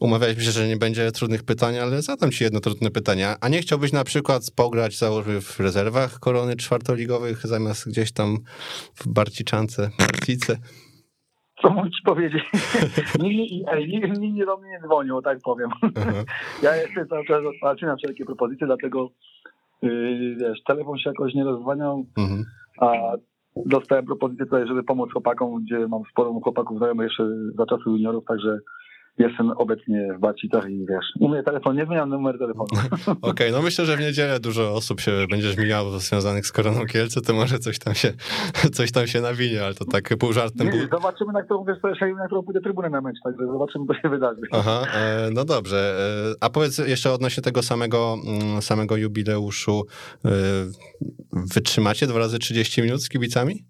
umawialiśmy 0.00 0.44
się, 0.44 0.52
że 0.52 0.68
nie 0.68 0.76
będzie 0.76 1.12
trudnych 1.12 1.42
pytań, 1.42 1.78
ale 1.78 2.02
zadam 2.02 2.32
ci 2.32 2.44
jedno 2.44 2.60
trudne 2.60 2.90
pytanie. 2.90 3.34
A 3.40 3.48
nie 3.48 3.62
chciałbyś 3.62 3.92
na 3.92 4.04
przykład 4.04 4.42
pograć, 4.54 4.98
załóżmy, 4.98 5.40
w 5.40 5.60
rezerwach 5.60 6.18
korony 6.18 6.56
czwartoligowych, 6.56 7.46
zamiast 7.46 7.88
gdzieś 7.88 8.12
tam 8.12 8.38
w 8.94 9.08
Barciczance, 9.08 9.90
Barcice? 9.98 10.58
Co 11.62 11.90
ci 11.90 12.02
powiedzieć? 12.04 12.42
nikt, 13.22 14.18
nikt, 14.20 14.46
do 14.46 14.56
mnie 14.56 14.70
nie 14.70 14.80
dzwonił, 14.86 15.22
tak 15.22 15.38
powiem. 15.44 15.70
Ja 16.62 16.76
jestem 16.76 17.08
cały 17.08 17.24
czas 17.24 17.44
otwarty 17.54 17.86
na 17.86 17.96
wszelkie 17.96 18.24
propozycje, 18.24 18.66
dlatego 18.66 19.10
yy, 19.82 20.36
wiesz, 20.36 20.62
telefon 20.66 20.98
się 20.98 21.10
jakoś 21.10 21.34
nie 21.34 21.44
rozdzwaniał, 21.44 22.04
uh-huh. 22.18 22.42
a 22.80 22.92
dostałem 23.66 24.06
propozycję 24.06 24.44
tutaj, 24.44 24.66
żeby 24.66 24.82
pomóc 24.82 25.12
chłopakom, 25.12 25.64
gdzie 25.64 25.88
mam 25.88 26.02
sporo 26.10 26.32
chłopaków 26.32 26.78
znajomych 26.78 27.04
jeszcze 27.04 27.24
za 27.58 27.66
czasów 27.66 27.86
juniorów, 27.86 28.24
także 28.24 28.58
jestem 29.18 29.50
obecnie 29.50 30.14
w 30.16 30.20
Bacitach 30.20 30.70
i 30.70 30.86
wiesz, 30.86 31.04
u 31.20 31.28
mnie 31.28 31.42
telefon, 31.42 31.76
nie 31.76 31.86
zmieniam 31.86 32.08
numer 32.08 32.38
telefonu. 32.38 32.68
Okej, 33.06 33.16
okay, 33.22 33.52
no 33.52 33.62
myślę, 33.62 33.84
że 33.84 33.96
w 33.96 34.00
niedzielę 34.00 34.40
dużo 34.40 34.74
osób 34.74 35.00
się 35.00 35.12
będzie 35.30 35.52
zmieniało 35.52 35.98
związanych 35.98 36.46
z 36.46 36.52
Koroną 36.52 36.86
Kielce, 36.86 37.20
to 37.20 37.32
może 37.34 37.58
coś 37.58 37.78
tam 37.78 37.94
się, 37.94 38.12
coś 38.76 38.92
tam 38.92 39.06
się 39.06 39.20
nawinie, 39.20 39.64
ale 39.64 39.74
to 39.74 39.84
tak 39.84 40.16
pół 40.18 40.32
żartem. 40.32 40.70
Nie, 40.70 40.88
zobaczymy, 40.92 41.32
na 41.32 41.42
którą, 41.42 41.64
wiesz, 41.64 41.78
na 42.16 42.26
którą 42.26 42.42
pójdę 42.42 42.60
trybunę 42.60 42.90
na 42.90 43.00
mecz, 43.00 43.16
także 43.24 43.46
zobaczymy, 43.46 43.86
co 43.86 43.94
się 43.94 44.08
wydarzy. 44.08 44.40
Aha, 44.50 44.82
e, 44.94 45.30
no 45.34 45.44
dobrze. 45.44 45.96
E, 46.30 46.34
a 46.40 46.50
powiedz 46.50 46.78
jeszcze 46.78 47.12
odnośnie 47.12 47.42
tego 47.42 47.62
samego, 47.62 48.16
mm, 48.26 48.62
samego 48.62 48.96
jubileuszu, 48.96 49.82
e, 50.24 50.30
wytrzymacie 51.54 52.06
dwa 52.06 52.18
razy 52.18 52.38
30 52.38 52.82
minut 52.82 53.02
z 53.02 53.08
kibicami? 53.08 53.64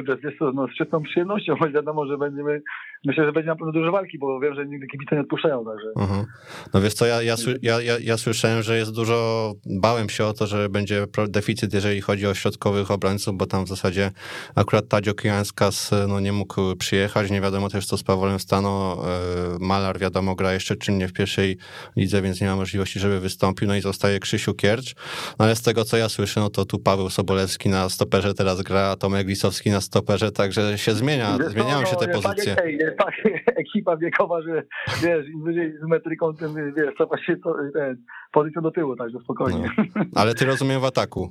Kur, 0.00 0.06
kurde, 0.06 0.28
wiesz 0.28 0.38
co, 0.38 0.52
no 0.52 0.66
z 0.68 0.78
czystą 0.78 1.02
przyjemnością, 1.02 1.54
bo 1.60 1.70
wiadomo, 1.70 2.06
że 2.06 2.18
będziemy, 2.18 2.62
myślę, 3.04 3.24
że 3.24 3.32
będzie 3.32 3.46
na 3.46 3.56
pewno 3.56 3.72
dużo 3.72 3.92
walki, 3.92 4.18
bo 4.18 4.40
wiem, 4.40 4.54
że 4.54 4.66
nigdy 4.66 4.86
kibice 4.86 5.14
nie 5.14 5.20
odpuszczają, 5.20 5.64
także. 5.64 5.86
Mhm. 5.96 6.26
No 6.74 6.80
wiesz 6.80 6.94
co, 6.94 7.06
ja, 7.06 7.22
ja, 7.22 7.34
ja, 7.62 7.80
ja, 8.00 8.16
słyszałem, 8.16 8.62
że 8.62 8.76
jest 8.76 8.94
dużo, 8.94 9.52
bałem 9.66 10.08
się 10.08 10.24
o 10.24 10.32
to, 10.32 10.46
że 10.46 10.68
będzie 10.68 11.04
deficyt, 11.28 11.74
jeżeli 11.74 12.00
chodzi 12.00 12.26
o 12.26 12.34
środkowych 12.34 12.90
obrońców, 12.90 13.36
bo 13.36 13.46
tam 13.46 13.64
w 13.64 13.68
zasadzie 13.68 14.10
akurat 14.56 14.88
Tadzio 14.88 15.14
Kijanskas 15.14 15.90
no, 16.08 16.20
nie 16.20 16.32
mógł 16.32 16.76
przyjechać, 16.76 17.30
nie 17.30 17.40
wiadomo 17.40 17.68
też 17.68 17.86
co 17.86 17.96
z 17.96 18.02
Pawłem 18.02 18.38
Stano, 18.38 18.96
e, 19.04 19.58
Malar 19.60 19.98
wiadomo 19.98 20.34
gra 20.34 20.52
jeszcze 20.52 20.76
czynnie 20.76 21.08
w 21.08 21.12
pierwszej 21.12 21.56
lidze, 21.96 22.22
więc 22.22 22.40
nie 22.40 22.46
ma 22.46 22.56
możliwości, 22.56 23.00
żeby 23.00 23.20
wystąpił, 23.20 23.68
no 23.68 23.76
i 23.76 23.80
zostaje 23.80 24.18
Krzysiu 24.18 24.54
Kiercz, 24.54 24.94
no 25.38 25.44
ale 25.44 25.56
z 25.56 25.62
tego 25.62 25.84
co 25.84 25.96
ja 25.96 26.08
słyszę, 26.08 26.40
no 26.40 26.50
to 26.50 26.64
tu 26.64 26.78
Paweł 26.78 27.10
Sobolewski 27.10 27.68
na 27.68 27.88
stoperze 27.88 28.34
teraz 28.34 28.62
gra, 28.62 28.96
Tomek 28.96 29.28
Lisowski 29.28 29.70
na 29.70 29.80
stoperze, 29.90 30.32
także 30.32 30.78
się 30.78 30.92
zmienia, 30.92 31.38
Wiesz 31.38 31.46
co, 31.46 31.52
zmieniają 31.52 31.84
się 31.84 31.92
no, 31.92 31.98
te 31.98 32.06
jest 32.06 32.22
pozycje. 32.22 32.56
Tak, 32.56 32.66
jest 32.66 32.98
tak 33.04 33.14
ekipa 33.56 33.96
wiekowa, 33.96 34.42
że 34.42 34.62
wiesz, 35.02 35.28
im 35.28 35.44
wyżej 35.44 35.72
z 35.82 35.88
metryką, 35.88 36.34
tym 36.34 36.54
wiesz, 36.76 36.94
cofa 36.98 37.18
się 37.24 37.36
to, 37.36 37.54
ten, 37.74 38.04
pozycją 38.32 38.62
do 38.62 38.70
tyłu, 38.70 38.96
także 38.96 39.18
spokojnie. 39.24 39.70
Ale 40.14 40.34
ty 40.34 40.44
rozumiem 40.44 40.80
w 40.80 40.84
ataku. 40.84 41.30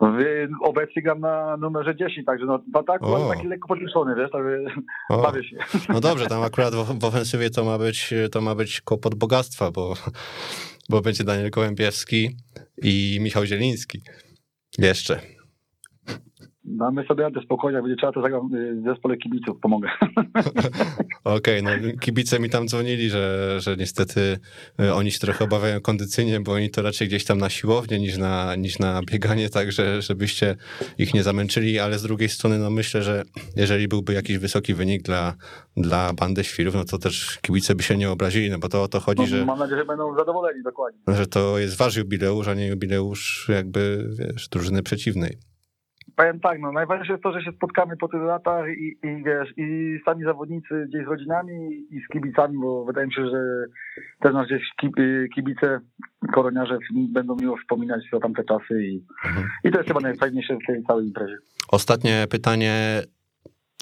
Obecnie 0.62 1.02
gram 1.02 1.20
na 1.20 1.56
numerze 1.56 1.96
10, 1.96 2.26
także 2.26 2.46
no, 2.46 2.62
w 2.74 2.76
ataku, 2.76 3.06
O. 3.06 3.16
ale 3.16 3.36
taki 3.36 3.48
lekko 3.48 3.68
podniesiony, 3.68 4.14
wiesz, 4.14 4.30
także 4.30 4.64
O. 5.10 5.22
bawię 5.26 5.44
się. 5.44 5.56
No 5.88 6.00
dobrze, 6.00 6.26
tam 6.26 6.42
akurat 6.42 6.74
w, 6.74 6.98
w 6.98 7.04
ofensywie 7.04 7.50
to 7.50 7.64
ma 7.64 7.78
być, 7.78 8.14
to 8.32 8.40
ma 8.40 8.54
być 8.54 8.80
kłopot 8.80 9.14
bogactwa, 9.14 9.70
bo, 9.70 9.94
bo 10.88 11.00
będzie 11.00 11.24
Daniel 11.24 11.50
Kołębiewski 11.50 12.30
i 12.82 13.18
Michał 13.20 13.46
Zieliński. 13.46 14.02
Jeszcze. 14.78 15.39
Damy 16.78 17.04
sobie 17.06 17.22
radę 17.22 17.40
spokojnie, 17.44 17.74
jak 17.74 17.84
będzie 17.84 17.96
trzeba, 17.96 18.12
to 18.12 18.22
zagram 18.22 18.54
y, 18.54 18.80
w 18.80 18.84
zespole 18.84 19.16
kibiców, 19.16 19.60
pomogę. 19.62 19.88
Okej, 21.24 21.62
no 21.62 21.70
kibice 22.00 22.40
mi 22.40 22.50
tam 22.50 22.68
dzwonili, 22.68 23.10
że, 23.10 23.56
że 23.60 23.76
niestety 23.76 24.38
y, 24.80 24.94
oni 24.94 25.10
się 25.10 25.18
trochę 25.18 25.44
obawiają 25.44 25.80
kondycyjnie, 25.80 26.40
bo 26.40 26.52
oni 26.52 26.70
to 26.70 26.82
raczej 26.82 27.08
gdzieś 27.08 27.24
tam 27.24 27.38
na 27.38 27.50
siłownię 27.50 27.98
niż 27.98 28.18
na, 28.18 28.56
niż 28.56 28.78
na 28.78 29.00
bieganie, 29.02 29.48
także 29.48 30.02
żebyście 30.02 30.56
ich 30.98 31.14
nie 31.14 31.22
zamęczyli, 31.22 31.78
ale 31.78 31.98
z 31.98 32.02
drugiej 32.02 32.28
strony 32.28 32.58
no 32.58 32.70
myślę, 32.70 33.02
że 33.02 33.22
jeżeli 33.56 33.88
byłby 33.88 34.12
jakiś 34.12 34.38
wysoki 34.38 34.74
wynik 34.74 35.02
dla, 35.02 35.34
dla 35.76 36.12
bandy 36.12 36.44
świrów, 36.44 36.74
no 36.74 36.84
to 36.84 36.98
też 36.98 37.38
kibice 37.42 37.74
by 37.74 37.82
się 37.82 37.96
nie 37.96 38.10
obrazili, 38.10 38.50
no 38.50 38.58
bo 38.58 38.68
to 38.68 38.82
o 38.82 38.88
to 38.88 39.00
chodzi, 39.00 39.20
No, 39.20 39.26
że... 39.26 39.44
Mam 39.44 39.58
nadzieję, 39.58 39.80
że 39.80 39.86
będą 39.86 40.14
zadowoleni, 40.16 40.62
dokładnie. 40.62 41.00
że 41.08 41.26
to 41.26 41.58
jest 41.58 41.76
wasz 41.76 41.96
jubileusz, 41.96 42.48
a 42.48 42.54
nie 42.54 42.66
jubileusz 42.66 43.46
jakby, 43.48 44.08
wiesz, 44.18 44.48
drużyny 44.48 44.82
przeciwnej. 44.82 45.49
Powiem 46.20 46.40
tak, 46.40 46.60
no 46.60 46.72
najważniejsze 46.72 47.12
jest 47.12 47.22
to, 47.22 47.32
że 47.32 47.42
się 47.42 47.52
spotkamy 47.52 47.96
po 47.96 48.08
tylu 48.08 48.24
latach 48.24 48.66
i, 48.68 49.06
i 49.06 49.24
wiesz, 49.24 49.48
i 49.56 49.98
sami 50.04 50.24
zawodnicy 50.24 50.86
gdzieś 50.88 51.04
z 51.04 51.08
rodzinami 51.08 51.86
i 51.90 52.00
z 52.00 52.12
kibicami, 52.12 52.58
bo 52.58 52.84
wydaje 52.84 53.06
mi 53.06 53.14
się, 53.14 53.30
że 53.30 53.64
też 54.20 54.34
nas 54.34 54.46
gdzieś 54.46 54.62
y, 54.98 55.28
kibice, 55.34 55.80
koroniarze 56.34 56.78
będą 57.12 57.36
miło 57.36 57.56
wspominać 57.56 58.02
o 58.12 58.20
tamte 58.20 58.44
czasy 58.44 58.82
i, 58.82 59.04
Mhm. 59.26 59.46
i 59.64 59.70
to 59.70 59.78
jest 59.78 59.88
chyba 59.88 60.00
najfajniejsze 60.00 60.56
w 60.56 60.66
tej 60.66 60.84
całej 60.84 61.06
imprezie. 61.06 61.36
Ostatnie 61.72 62.26
pytanie. 62.30 63.02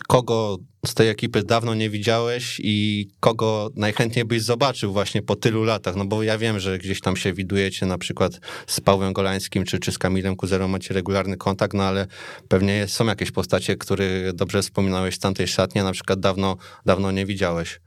Kogo 0.06 0.56
z 0.86 0.94
tej 0.94 1.08
ekipy 1.08 1.42
dawno 1.42 1.74
nie 1.74 1.90
widziałeś 1.90 2.60
i 2.64 3.06
kogo 3.20 3.70
najchętniej 3.76 4.24
byś 4.24 4.42
zobaczył 4.42 4.92
właśnie 4.92 5.22
po 5.22 5.36
tylu 5.36 5.64
latach? 5.64 5.96
No 5.96 6.04
bo 6.04 6.22
ja 6.22 6.38
wiem, 6.38 6.60
że 6.60 6.78
gdzieś 6.78 7.00
tam 7.00 7.16
się 7.16 7.32
widujecie 7.32 7.86
na 7.86 7.98
przykład 7.98 8.40
z 8.66 8.80
Pawłem 8.80 9.12
Golańskim 9.12 9.64
czy, 9.64 9.78
czy 9.78 9.92
z 9.92 9.98
Kamilem 9.98 10.36
Kuzerą 10.36 10.68
macie 10.68 10.94
regularny 10.94 11.36
kontakt, 11.36 11.74
no 11.74 11.82
ale 11.82 12.06
pewnie 12.48 12.88
są 12.88 13.06
jakieś 13.06 13.30
postacie, 13.30 13.76
które 13.76 14.32
dobrze 14.32 14.62
wspominałeś 14.62 15.14
z 15.14 15.18
tamtej 15.18 15.48
szatni, 15.48 15.82
na 15.82 15.92
przykład 15.92 16.20
dawno, 16.20 16.56
dawno 16.86 17.10
nie 17.10 17.26
widziałeś. 17.26 17.80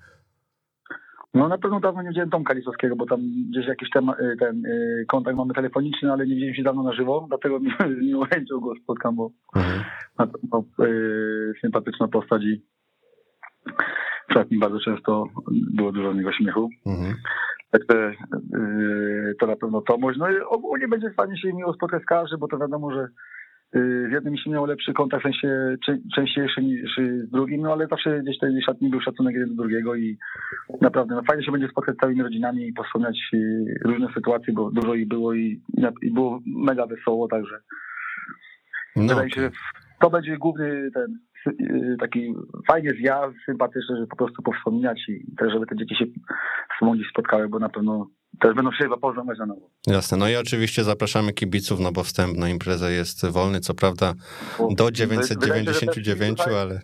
No 1.34 1.48
na 1.48 1.58
pewno 1.58 1.80
dawno 1.80 2.02
nie 2.02 2.10
widziałem 2.10 2.30
Tomka 2.30 2.54
Lisowskiego, 2.54 2.96
bo 2.96 3.06
tam 3.06 3.20
gdzieś 3.50 3.68
jakiś 3.68 3.90
tema, 3.90 4.14
y, 4.14 4.36
ten 4.40 4.66
y, 4.66 5.06
kontakt 5.08 5.38
mamy 5.38 5.54
telefoniczny, 5.54 6.12
ale 6.12 6.28
nie 6.28 6.34
widzieliśmy 6.36 6.58
się 6.58 6.64
dawno 6.64 6.84
na 6.84 6.94
żywo, 6.94 7.26
dlatego 7.30 7.60
mi, 7.60 7.72
z 8.00 8.02
miłą 8.06 8.26
chęcią 8.26 8.60
go 8.60 8.74
spotkam, 8.84 9.16
bo 9.16 9.30
Mhm. 9.56 9.84
na 10.20 10.28
pewno 10.28 10.64
y, 10.88 11.54
sympatyczna 11.62 12.08
postać 12.08 12.44
i 12.44 12.62
w 14.30 14.34
szatni 14.34 14.58
bardzo 14.60 14.80
często 14.80 15.26
było 15.52 15.92
dużo 15.92 16.14
z 16.14 16.16
niego 16.16 16.32
śmiechu. 16.32 16.70
Mhm. 16.86 17.16
Także 17.72 18.14
yy, 18.54 19.36
to 19.40 19.48
na 19.48 19.56
pewno 19.56 19.82
Tomuś. 19.82 20.18
No 20.18 20.32
i 20.32 20.36
ogólnie 20.50 20.88
będzie 20.88 21.12
fajnie 21.12 21.38
się 21.38 21.54
miło 21.54 21.74
spotkać 21.74 22.04
z 22.04 22.06
każdym, 22.06 22.40
bo 22.40 22.48
to 22.48 22.58
wiadomo, 22.58 22.92
że 22.92 23.08
yy, 23.74 24.08
z 24.10 24.12
jednym 24.12 24.38
się 24.38 24.50
miał 24.50 24.66
lepszy 24.66 24.94
kontakt, 24.94 25.24
w 25.24 25.28
sensie 25.28 25.76
czę- 25.88 26.02
częściejszy 26.16 26.62
niż 26.62 26.98
z 26.98 27.30
drugim, 27.30 27.62
no 27.62 27.72
ale 27.72 27.88
zawsze 27.88 28.20
gdzieś 28.20 28.40
tej 28.40 28.62
szatni 28.62 28.90
był 28.90 29.02
szacunek 29.02 29.36
jeden 29.36 29.50
do 29.50 29.64
drugiego 29.64 29.96
i 29.96 30.18
naprawdę 30.82 31.16
no, 31.16 31.22
fajnie 31.28 31.44
się 31.44 31.52
będzie 31.52 31.68
spotkać 31.68 31.96
z 31.96 32.00
całymi 32.00 32.24
rodzinami 32.24 32.68
i 32.68 32.74
wspomniać 32.86 33.18
yy, 33.34 33.76
różne 33.86 34.08
sytuacje, 34.14 34.54
bo 34.54 34.72
dużo 34.72 34.94
ich 34.94 35.08
było 35.08 35.34
i, 35.34 35.62
i 36.02 36.14
było 36.14 36.40
mega 36.46 36.88
wesoło, 36.88 37.28
także 37.28 37.60
No, 38.96 39.02
wydaje 39.02 39.26
mi 39.26 39.32
się, 39.32 39.42
że 39.42 39.52
to 40.02 40.10
będzie 40.10 40.38
główny 40.38 40.92
ten 40.94 41.20
yy, 41.60 41.98
taki 42.00 42.34
fajny 42.68 42.90
zjazd, 42.90 43.36
sympatyczny, 43.46 43.96
żeby 43.96 44.08
po 44.08 44.16
prostu 44.16 44.42
powspominać 44.42 45.02
i 45.10 45.36
też, 45.36 45.54
żeby 45.54 45.66
te 45.66 45.76
dzieci 45.76 45.96
się 45.96 46.06
z 46.76 46.80
sobą 46.80 46.96
gdzieś 46.96 47.10
spotkały, 47.10 47.50
bo 47.50 47.60
na 47.60 47.70
pewno 47.70 48.08
też 48.40 48.56
będą 48.56 48.72
się 48.72 48.78
chyba 48.84 48.98
poznawać 48.98 49.40
na 49.40 49.46
nowo. 49.46 49.70
Jasne. 49.88 50.18
No 50.18 50.30
i 50.30 50.36
oczywiście 50.36 50.84
zapraszamy 50.84 51.34
kibiców, 51.34 51.80
no 51.80 51.92
bo 51.92 52.04
wstęp 52.04 52.38
na 52.38 52.50
imprezę 52.50 52.92
jest 52.92 53.26
wolny, 53.26 53.60
co 53.60 53.74
prawda 53.74 54.14
do 54.60 54.86
wydaje 54.86 55.08
mi 55.08 55.14
się, 55.16 55.24
że 55.24 55.36
bez 55.36 55.38
999, 55.40 56.40
kibiców- 56.40 56.54
ale 56.54 56.82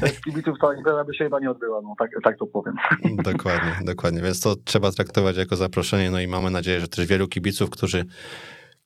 Bez 0.00 0.20
kibiców 0.20 0.58
ta 0.60 0.74
impreza 0.74 1.04
by 1.04 1.14
się 1.14 1.24
chyba 1.24 1.40
nie 1.40 1.50
odbyła, 1.50 1.80
no 1.82 1.94
tak, 1.98 2.10
tak 2.24 2.38
to 2.38 2.46
powiem. 2.46 2.74
dokładnie, 3.32 3.78
dokładnie. 3.82 4.22
Więc 4.22 4.40
to 4.40 4.56
trzeba 4.56 4.92
traktować 4.92 5.36
jako 5.36 5.56
zaproszenie, 5.56 6.10
no 6.10 6.20
i 6.20 6.26
mamy 6.26 6.50
nadzieję, 6.50 6.80
że 6.80 6.88
też 6.88 7.06
wielu 7.06 7.28
kibiców, 7.28 7.70
którzy 7.70 8.04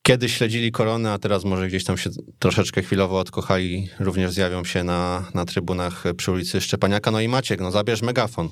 kiedyś 0.02 0.36
śledzili 0.36 0.72
koronę, 0.72 1.12
a 1.12 1.18
teraz 1.18 1.44
może 1.44 1.68
gdzieś 1.68 1.84
tam 1.84 1.96
się 1.96 2.10
troszeczkę 2.38 2.82
chwilowo 2.82 3.18
odkochali, 3.18 3.88
również 4.00 4.30
zjawią 4.30 4.64
się 4.64 4.84
na, 4.84 5.24
na 5.34 5.44
trybunach 5.44 6.04
przy 6.16 6.32
ulicy 6.32 6.60
Szczepaniaka. 6.60 7.10
No 7.10 7.20
i 7.20 7.28
Maciek, 7.28 7.60
no 7.60 7.70
zabierz 7.70 8.02
megafon. 8.02 8.48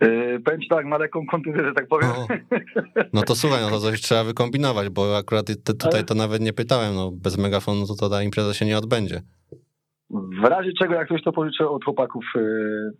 Yy, 0.00 0.40
powiem 0.40 0.60
ci 0.60 0.68
tak, 0.68 0.86
ma 0.86 0.98
lekką 0.98 1.26
kontuzję, 1.26 1.64
że 1.64 1.72
tak 1.72 1.88
powiem. 1.88 2.10
O. 2.10 2.26
No 3.12 3.22
to 3.22 3.34
słuchaj, 3.34 3.60
no 3.62 3.70
to 3.70 3.80
coś 3.80 4.00
trzeba 4.00 4.24
wykombinować, 4.24 4.88
bo 4.88 5.16
akurat 5.16 5.46
te, 5.46 5.74
tutaj 5.74 6.04
to 6.04 6.14
nawet 6.14 6.42
nie 6.42 6.52
pytałem, 6.52 6.94
no 6.94 7.10
bez 7.12 7.38
megafonu 7.38 7.86
to, 7.86 7.94
to 7.94 8.08
ta 8.08 8.22
impreza 8.22 8.54
się 8.54 8.66
nie 8.66 8.78
odbędzie. 8.78 9.22
W 10.10 10.44
razie 10.44 10.70
czego, 10.78 10.94
jak 10.94 11.08
coś 11.08 11.22
to 11.22 11.32
pożyczę 11.32 11.68
od 11.68 11.84
chłopaków 11.84 12.24
yy, 12.34 12.92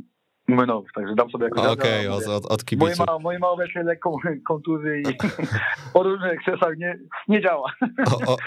także 0.94 1.14
dam 1.14 1.30
sobie 1.30 1.44
jakoś 1.44 1.66
Okej, 1.66 2.07
radę, 2.07 2.16
od, 2.16 2.26
od, 2.26 2.44
od 2.44 2.51
Moje 2.51 2.64
kibiców. 2.64 3.07
ma, 3.07 3.18
moje 3.18 3.38
ma 3.38 3.48
obecnie 3.48 3.82
lekką 3.82 4.16
kontuzję 4.48 5.01
i 5.01 5.05
po 5.94 6.03
różnych 6.03 6.32
ekscesach 6.32 6.76
nie, 6.76 6.98
nie 7.28 7.42
działa. 7.42 7.72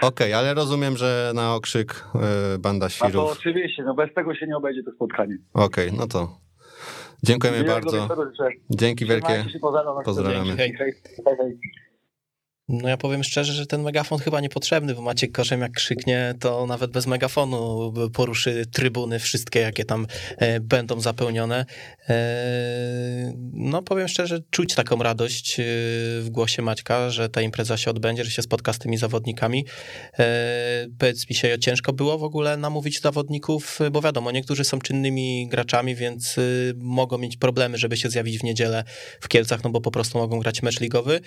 Okej, 0.01 0.33
ale 0.33 0.53
rozumiem, 0.53 0.97
że 0.97 1.31
na 1.35 1.55
okrzyk 1.55 2.03
y, 2.55 2.59
banda 2.59 2.85
A 2.85 2.89
to 2.89 2.95
świrów. 2.95 3.31
oczywiście, 3.31 3.83
no 3.83 3.93
bez 3.93 4.13
tego 4.13 4.35
się 4.35 4.47
nie 4.47 4.57
obejdzie 4.57 4.83
to 4.83 4.91
spotkanie. 4.91 5.37
Okej, 5.53 5.91
no 5.97 6.07
to 6.07 6.42
dziękujemy 7.23 7.63
bardzo. 7.63 8.01
wieczoru. 8.01 8.31
Dzięki 8.69 9.05
wielkie. 9.05 9.45
Pozdrawiamy. 10.05 10.55
Hej, 10.55 10.73
hej, 10.73 10.93
hej, 11.25 11.35
hej. 11.37 11.59
No 12.67 12.89
ja 12.89 12.97
powiem 12.97 13.23
szczerze, 13.23 13.53
że 13.53 13.65
ten 13.65 13.81
megafon 13.81 14.19
chyba 14.19 14.41
niepotrzebny, 14.41 14.95
bo 14.95 15.01
Maciek 15.01 15.31
Korzem 15.31 15.61
jak 15.61 15.71
krzyknie, 15.71 16.33
to 16.39 16.65
nawet 16.65 16.91
bez 16.91 17.07
megafonu 17.07 17.93
poruszy 18.13 18.65
trybuny 18.65 19.19
wszystkie, 19.19 19.59
jakie 19.59 19.85
tam 19.85 20.07
e, 20.37 20.59
będą 20.59 20.99
zapełnione. 20.99 21.65
E, 22.09 23.33
no 23.53 23.81
powiem 23.81 24.07
szczerze, 24.07 24.39
czuć 24.49 24.75
taką 24.75 25.03
radość 25.03 25.59
e, 25.59 25.63
w 26.21 26.27
głosie 26.29 26.61
Maćka, 26.61 27.09
że 27.09 27.29
ta 27.29 27.41
impreza 27.41 27.77
się 27.77 27.91
odbędzie, 27.91 28.23
że 28.23 28.31
się 28.31 28.41
spotka 28.41 28.73
z 28.73 28.79
tymi 28.79 28.97
zawodnikami. 28.97 29.65
Powiedz 30.97 31.29
mi 31.29 31.35
się, 31.35 31.59
ciężko 31.59 31.93
było 31.93 32.17
w 32.17 32.23
ogóle 32.23 32.57
namówić 32.57 33.01
zawodników, 33.01 33.79
bo 33.91 34.01
wiadomo, 34.01 34.31
niektórzy 34.31 34.63
są 34.63 34.79
czynnymi 34.79 35.47
graczami, 35.47 35.95
więc 35.95 36.35
mogą 36.75 37.17
mieć 37.17 37.37
problemy, 37.37 37.77
żeby 37.77 37.97
się 37.97 38.09
zjawić 38.09 38.39
w 38.39 38.43
niedzielę 38.43 38.83
w 39.21 39.27
Kielcach, 39.27 39.63
no 39.63 39.69
bo 39.69 39.81
po 39.81 39.91
prostu 39.91 40.17
mogą 40.17 40.39
grać 40.39 40.61
mecz 40.61 40.79
ligowy. 40.79 41.21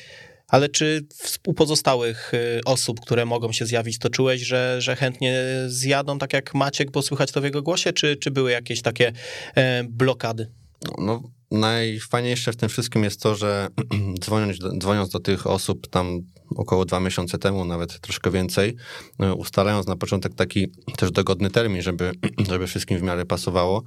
Ale 0.48 0.68
czy 0.68 1.06
u 1.46 1.54
pozostałych 1.54 2.34
y, 2.34 2.60
osób, 2.64 3.00
które 3.00 3.24
mogą 3.24 3.52
się 3.52 3.66
zjawić, 3.66 3.98
to 3.98 4.10
czułeś, 4.10 4.40
że, 4.40 4.76
że 4.80 4.96
chętnie 4.96 5.44
zjadą, 5.66 6.18
tak 6.18 6.32
jak 6.32 6.54
Maciek, 6.54 6.90
bo 6.90 7.02
słychać 7.02 7.32
to 7.32 7.40
w 7.40 7.44
jego 7.44 7.62
głosie, 7.62 7.92
czy, 7.92 8.16
czy 8.16 8.30
były 8.30 8.50
jakieś 8.50 8.82
takie 8.82 9.12
e, 9.54 9.84
blokady? 9.84 10.50
No, 10.98 11.22
najfajniejsze 11.50 12.52
w 12.52 12.56
tym 12.56 12.68
wszystkim 12.68 13.04
jest 13.04 13.20
to, 13.22 13.34
że 13.34 13.68
dzwoniąc, 14.24 14.58
do- 14.58 14.78
dzwoniąc 14.78 15.10
do 15.10 15.20
tych 15.20 15.46
osób 15.46 15.86
tam 15.86 16.20
około 16.56 16.84
dwa 16.84 17.00
miesiące 17.00 17.38
temu, 17.38 17.64
nawet 17.64 18.00
troszkę 18.00 18.30
więcej, 18.30 18.76
y, 19.22 19.34
ustalając 19.34 19.86
na 19.86 19.96
początek 19.96 20.34
taki 20.34 20.66
też 20.96 21.10
dogodny 21.10 21.50
termin, 21.50 21.82
żeby, 21.82 22.12
żeby 22.50 22.66
wszystkim 22.66 22.98
w 22.98 23.02
miarę 23.02 23.26
pasowało, 23.26 23.82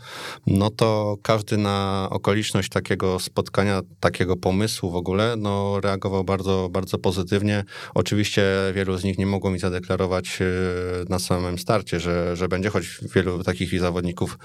no 0.47 0.69
to 0.69 1.17
każdy 1.21 1.57
na 1.57 2.07
okoliczność 2.11 2.69
takiego 2.69 3.19
spotkania, 3.19 3.81
takiego 3.99 4.37
pomysłu 4.37 4.91
w 4.91 4.95
ogóle, 4.95 5.35
no 5.37 5.79
reagował 5.81 6.23
bardzo, 6.23 6.69
bardzo 6.71 6.97
pozytywnie. 6.97 7.63
Oczywiście 7.93 8.43
wielu 8.73 8.97
z 8.97 9.03
nich 9.03 9.17
nie 9.17 9.25
mogło 9.25 9.51
mi 9.51 9.59
zadeklarować 9.59 10.41
y, 10.41 10.45
na 11.09 11.19
samym 11.19 11.59
starcie, 11.59 11.99
że, 11.99 12.35
że 12.35 12.47
będzie, 12.47 12.69
choć 12.69 12.99
wielu 13.15 13.43
takich 13.43 13.79
zawodników 13.79 14.37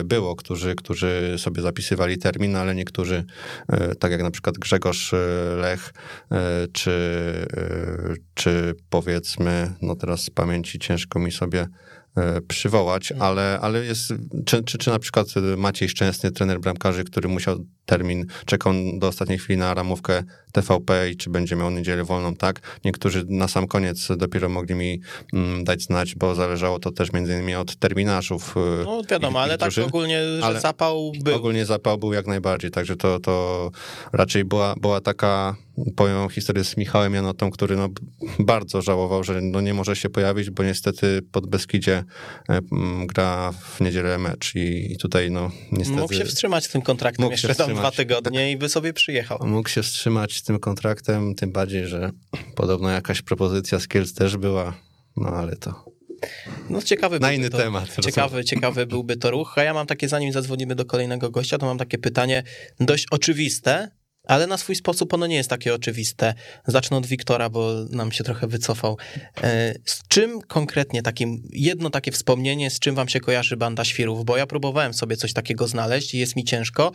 y, 0.00 0.04
było, 0.04 0.36
którzy, 0.36 0.74
którzy 0.74 1.34
sobie 1.38 1.62
zapisywali 1.62 2.18
termin, 2.18 2.56
ale 2.58 2.74
niektórzy, 2.74 3.24
y, 3.92 3.94
tak 3.94 4.12
jak 4.12 4.22
na 4.22 4.30
przykład 4.30 4.58
Grzegorz 4.58 5.12
y, 5.12 5.16
Lech, 5.60 5.92
y, 6.32 6.36
czy, 6.72 6.92
czy 8.34 8.74
powiedzmy, 8.90 9.72
no 9.82 9.96
teraz 9.96 10.20
z 10.20 10.30
pamięci 10.30 10.78
ciężko 10.78 11.18
mi 11.18 11.32
sobie 11.32 11.66
przywołać, 12.48 13.12
ale, 13.12 13.58
ale 13.62 13.84
jest, 13.84 14.12
czy, 14.46 14.62
czy, 14.64 14.78
czy 14.78 14.90
na 14.90 14.98
przykład 14.98 15.26
Maciej 15.56 15.88
Szczęsny, 15.88 16.30
trener 16.30 16.60
bramkarzy, 16.60 17.04
który 17.04 17.28
musiał 17.28 17.56
termin, 17.86 18.26
czekał 18.46 18.72
do 18.98 19.08
ostatniej 19.08 19.38
chwili 19.38 19.58
na 19.58 19.74
ramówkę 19.74 20.22
TVP 20.52 21.10
i 21.10 21.16
czy 21.16 21.30
będzie 21.30 21.56
miał 21.56 21.70
niedzielę 21.70 22.04
wolną, 22.04 22.34
tak. 22.36 22.60
Niektórzy 22.84 23.24
na 23.28 23.48
sam 23.48 23.66
koniec 23.66 24.08
dopiero 24.16 24.48
mogli 24.48 24.74
mi 24.74 25.00
mm, 25.32 25.64
dać 25.64 25.82
znać, 25.82 26.14
bo 26.14 26.34
zależało 26.34 26.78
to 26.78 26.90
też 26.92 27.12
między 27.12 27.32
innymi 27.32 27.54
od 27.54 27.76
terminarzów. 27.76 28.56
y, 28.56 28.84
No 28.84 29.02
wiadomo, 29.10 29.38
ich- 29.38 29.42
ale 29.44 29.58
tak 29.58 29.72
ogólnie, 29.86 30.20
że 30.38 30.44
Ale 30.44 30.60
zapał 30.60 31.12
był. 31.24 31.34
Ogólnie 31.36 31.66
zapał 31.66 31.98
był 31.98 32.12
jak 32.12 32.26
najbardziej, 32.26 32.70
także 32.70 32.96
to, 32.96 33.20
to 33.20 33.70
raczej 34.12 34.44
była, 34.44 34.74
była 34.80 35.00
taka, 35.00 35.56
powiem 35.96 36.28
historię 36.28 36.64
z 36.64 36.76
Michałem 36.76 37.14
Janotą, 37.14 37.50
który 37.50 37.76
no, 37.76 37.88
bardzo 38.38 38.82
żałował, 38.82 39.24
że 39.24 39.40
no, 39.40 39.60
nie 39.60 39.74
może 39.74 39.96
się 39.96 40.10
pojawić, 40.10 40.50
bo 40.50 40.62
niestety 40.62 41.22
pod 41.32 41.46
Beskidzie 41.46 42.04
e, 42.48 42.60
gra 43.06 43.52
w 43.52 43.80
niedzielę 43.80 44.18
mecz 44.18 44.54
i, 44.54 44.92
i 44.92 44.98
tutaj 44.98 45.30
no 45.30 45.50
niestety... 45.72 46.00
Mógł 46.00 46.14
się 46.14 46.24
wstrzymać 46.24 46.64
z 46.64 46.68
tym 46.68 46.82
kontraktem 46.82 47.22
Mógł 47.22 47.32
jeszcze 47.32 47.48
tam 47.48 47.54
dwa 47.54 47.64
wstrzymać. 47.64 47.96
Tak. 47.96 48.06
tygodnie 48.06 48.52
i 48.52 48.56
by 48.56 48.68
sobie 48.68 48.92
przyjechał. 48.92 49.38
Mógł 49.46 49.68
się 49.68 49.82
wstrzymać 49.82 50.36
z 50.36 50.42
tym 50.42 50.58
kontraktem, 50.58 51.34
tym 51.34 51.52
bardziej, 51.52 51.86
że 51.86 52.10
podobno 52.54 52.90
jakaś 52.90 53.22
propozycja 53.22 53.80
z 53.80 53.88
Kielc 53.88 54.14
też 54.14 54.36
była, 54.36 54.74
no 55.16 55.28
ale 55.28 55.56
to... 55.56 55.84
No 56.70 56.82
ciekawy 56.82 57.20
Na 57.20 57.28
byłby 57.28 57.34
inny 57.34 57.50
to, 57.50 57.58
temat, 57.58 57.96
Ciekawy, 58.04 58.44
ciekawy 58.44 58.86
byłby 58.86 59.16
to 59.16 59.30
ruch. 59.30 59.58
A 59.58 59.62
ja 59.62 59.74
mam 59.74 59.86
takie, 59.86 60.08
zanim 60.08 60.32
zadzwonimy 60.32 60.74
do 60.74 60.84
kolejnego 60.84 61.30
gościa, 61.30 61.58
to 61.58 61.66
mam 61.66 61.78
takie 61.78 61.98
pytanie 61.98 62.42
dość 62.80 63.06
oczywiste, 63.10 63.90
ale 64.28 64.46
na 64.46 64.56
swój 64.56 64.74
sposób 64.74 65.14
ono 65.14 65.26
nie 65.26 65.36
jest 65.36 65.50
takie 65.50 65.74
oczywiste. 65.74 66.34
Zacznę 66.66 66.96
od 66.96 67.06
Wiktora, 67.06 67.50
bo 67.50 67.74
nam 67.90 68.12
się 68.12 68.24
trochę 68.24 68.46
wycofał. 68.46 68.96
E, 69.42 69.74
Z 69.84 70.08
czym 70.08 70.40
konkretnie 70.40 71.02
takim, 71.02 71.42
jedno 71.50 71.90
takie 71.90 72.12
wspomnienie, 72.12 72.70
z 72.70 72.78
czym 72.78 72.94
wam 72.94 73.08
się 73.08 73.20
kojarzy 73.20 73.56
banda 73.56 73.84
świrów? 73.84 74.24
Bo 74.24 74.36
ja 74.36 74.46
próbowałem 74.46 74.94
sobie 74.94 75.16
coś 75.16 75.32
takiego 75.32 75.68
znaleźć 75.68 76.14
i 76.14 76.18
jest 76.18 76.36
mi 76.36 76.44
ciężko, 76.44 76.92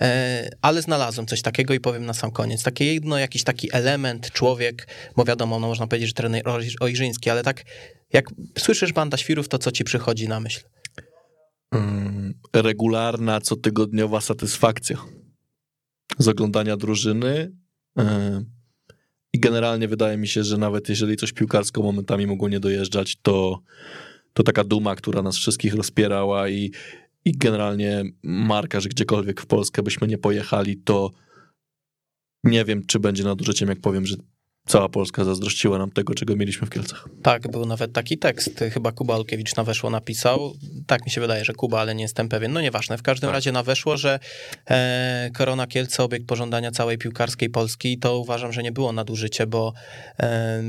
e, 0.00 0.48
ale 0.62 0.82
znalazłem 0.82 1.26
coś 1.26 1.42
takiego 1.42 1.74
i 1.74 1.80
powiem 1.80 2.06
na 2.06 2.14
sam 2.14 2.30
koniec. 2.30 2.62
Takie 2.62 2.94
jedno, 2.94 3.18
jakiś 3.18 3.44
taki 3.44 3.68
element, 3.72 4.30
człowiek, 4.32 4.88
bo 5.16 5.24
wiadomo, 5.24 5.58
no 5.60 5.66
można 5.66 5.86
powiedzieć, 5.86 6.08
że 6.08 6.14
trener 6.14 6.42
Oj- 6.44 6.76
Ojrzyński, 6.80 7.30
ale 7.30 7.42
tak 7.42 7.64
jak 8.12 8.24
słyszysz 8.58 8.92
banda 8.92 9.16
świrów, 9.16 9.48
to 9.48 9.58
co 9.58 9.72
ci 9.72 9.84
przychodzi 9.84 10.28
na 10.28 10.40
myśl? 10.40 10.60
Mm, 11.72 12.34
regularna, 12.54 13.40
cotygodniowa 13.40 14.20
satysfakcja 14.20 14.96
z 16.18 16.28
oglądania 16.28 16.76
drużyny. 16.76 17.52
e, 17.98 18.44
I 19.32 19.40
generalnie 19.40 19.88
wydaje 19.88 20.16
mi 20.16 20.28
się, 20.28 20.44
że 20.44 20.58
nawet 20.58 20.88
jeżeli 20.88 21.16
coś 21.16 21.32
piłkarsko 21.32 21.82
momentami 21.82 22.26
mogło 22.26 22.48
nie 22.48 22.60
dojeżdżać, 22.60 23.16
to, 23.22 23.62
to 24.32 24.42
taka 24.42 24.64
duma, 24.64 24.94
która 24.96 25.22
nas 25.22 25.36
wszystkich 25.36 25.74
rozpierała 25.74 26.48
i, 26.48 26.72
i 27.24 27.32
generalnie 27.32 28.04
marka, 28.22 28.80
że 28.80 28.88
gdziekolwiek 28.88 29.40
w 29.40 29.46
Polskę 29.46 29.82
byśmy 29.82 30.06
nie 30.06 30.18
pojechali, 30.18 30.76
to 30.76 31.10
nie 32.44 32.64
wiem, 32.64 32.86
czy 32.86 33.00
będzie 33.00 33.24
nadużyciem, 33.24 33.68
jak 33.68 33.80
powiem, 33.80 34.06
że 34.06 34.16
cała 34.66 34.88
Polska 34.88 35.24
zazdrościła 35.24 35.78
nam 35.78 35.90
tego, 35.90 36.14
czego 36.14 36.36
mieliśmy 36.36 36.66
w 36.66 36.70
Kielcach. 36.70 37.08
Tak, 37.22 37.50
był 37.50 37.66
nawet 37.66 37.92
taki 37.92 38.18
tekst, 38.18 38.64
chyba 38.72 38.92
Kuba 38.92 39.14
Olkiewicz 39.14 39.56
na 39.56 39.64
weszło 39.64 39.90
napisał. 39.90 40.54
Tak 40.86 41.04
mi 41.04 41.10
się 41.10 41.20
wydaje, 41.20 41.44
że 41.44 41.52
Kuba, 41.52 41.80
ale 41.80 41.94
nie 41.94 42.02
jestem 42.02 42.28
pewien. 42.28 42.52
No 42.52 42.60
nieważne, 42.60 42.98
w 42.98 43.02
każdym 43.02 43.30
razie 43.30 43.52
na 43.52 43.62
weszło, 43.62 43.96
że 43.96 44.18
e, 44.70 45.30
Korona 45.34 45.66
Kielce, 45.66 46.02
obiekt 46.02 46.26
pożądania 46.26 46.70
całej 46.70 46.98
piłkarskiej 46.98 47.50
Polski, 47.50 47.92
i 47.92 47.98
to 47.98 48.18
uważam, 48.18 48.52
że 48.52 48.62
nie 48.62 48.72
było 48.72 48.92
nadużycie, 48.92 49.46
bo 49.46 49.72
e, 50.20 50.62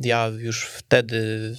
ja 0.00 0.30
już 0.38 0.64
wtedy 0.64 1.52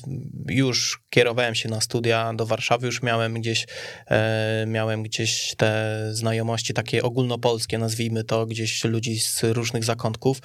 już 0.50 1.00
kierowałem 1.10 1.56
się 1.56 1.70
na 1.70 1.82
studia 1.82 2.34
do 2.34 2.46
Warszawy, 2.46 2.86
już 2.86 3.04
miałem 3.04 3.34
gdzieś 3.34 3.68
e, 4.08 4.66
miałem 4.68 5.04
gdzieś 5.04 5.56
te 5.58 6.00
znajomości 6.12 6.74
takie 6.74 7.04
ogólnopolskie, 7.04 7.78
nazwijmy 7.78 8.24
to, 8.24 8.46
gdzieś 8.46 8.84
ludzi 8.84 9.20
z 9.20 9.44
różnych 9.44 9.84
zakątków. 9.84 10.42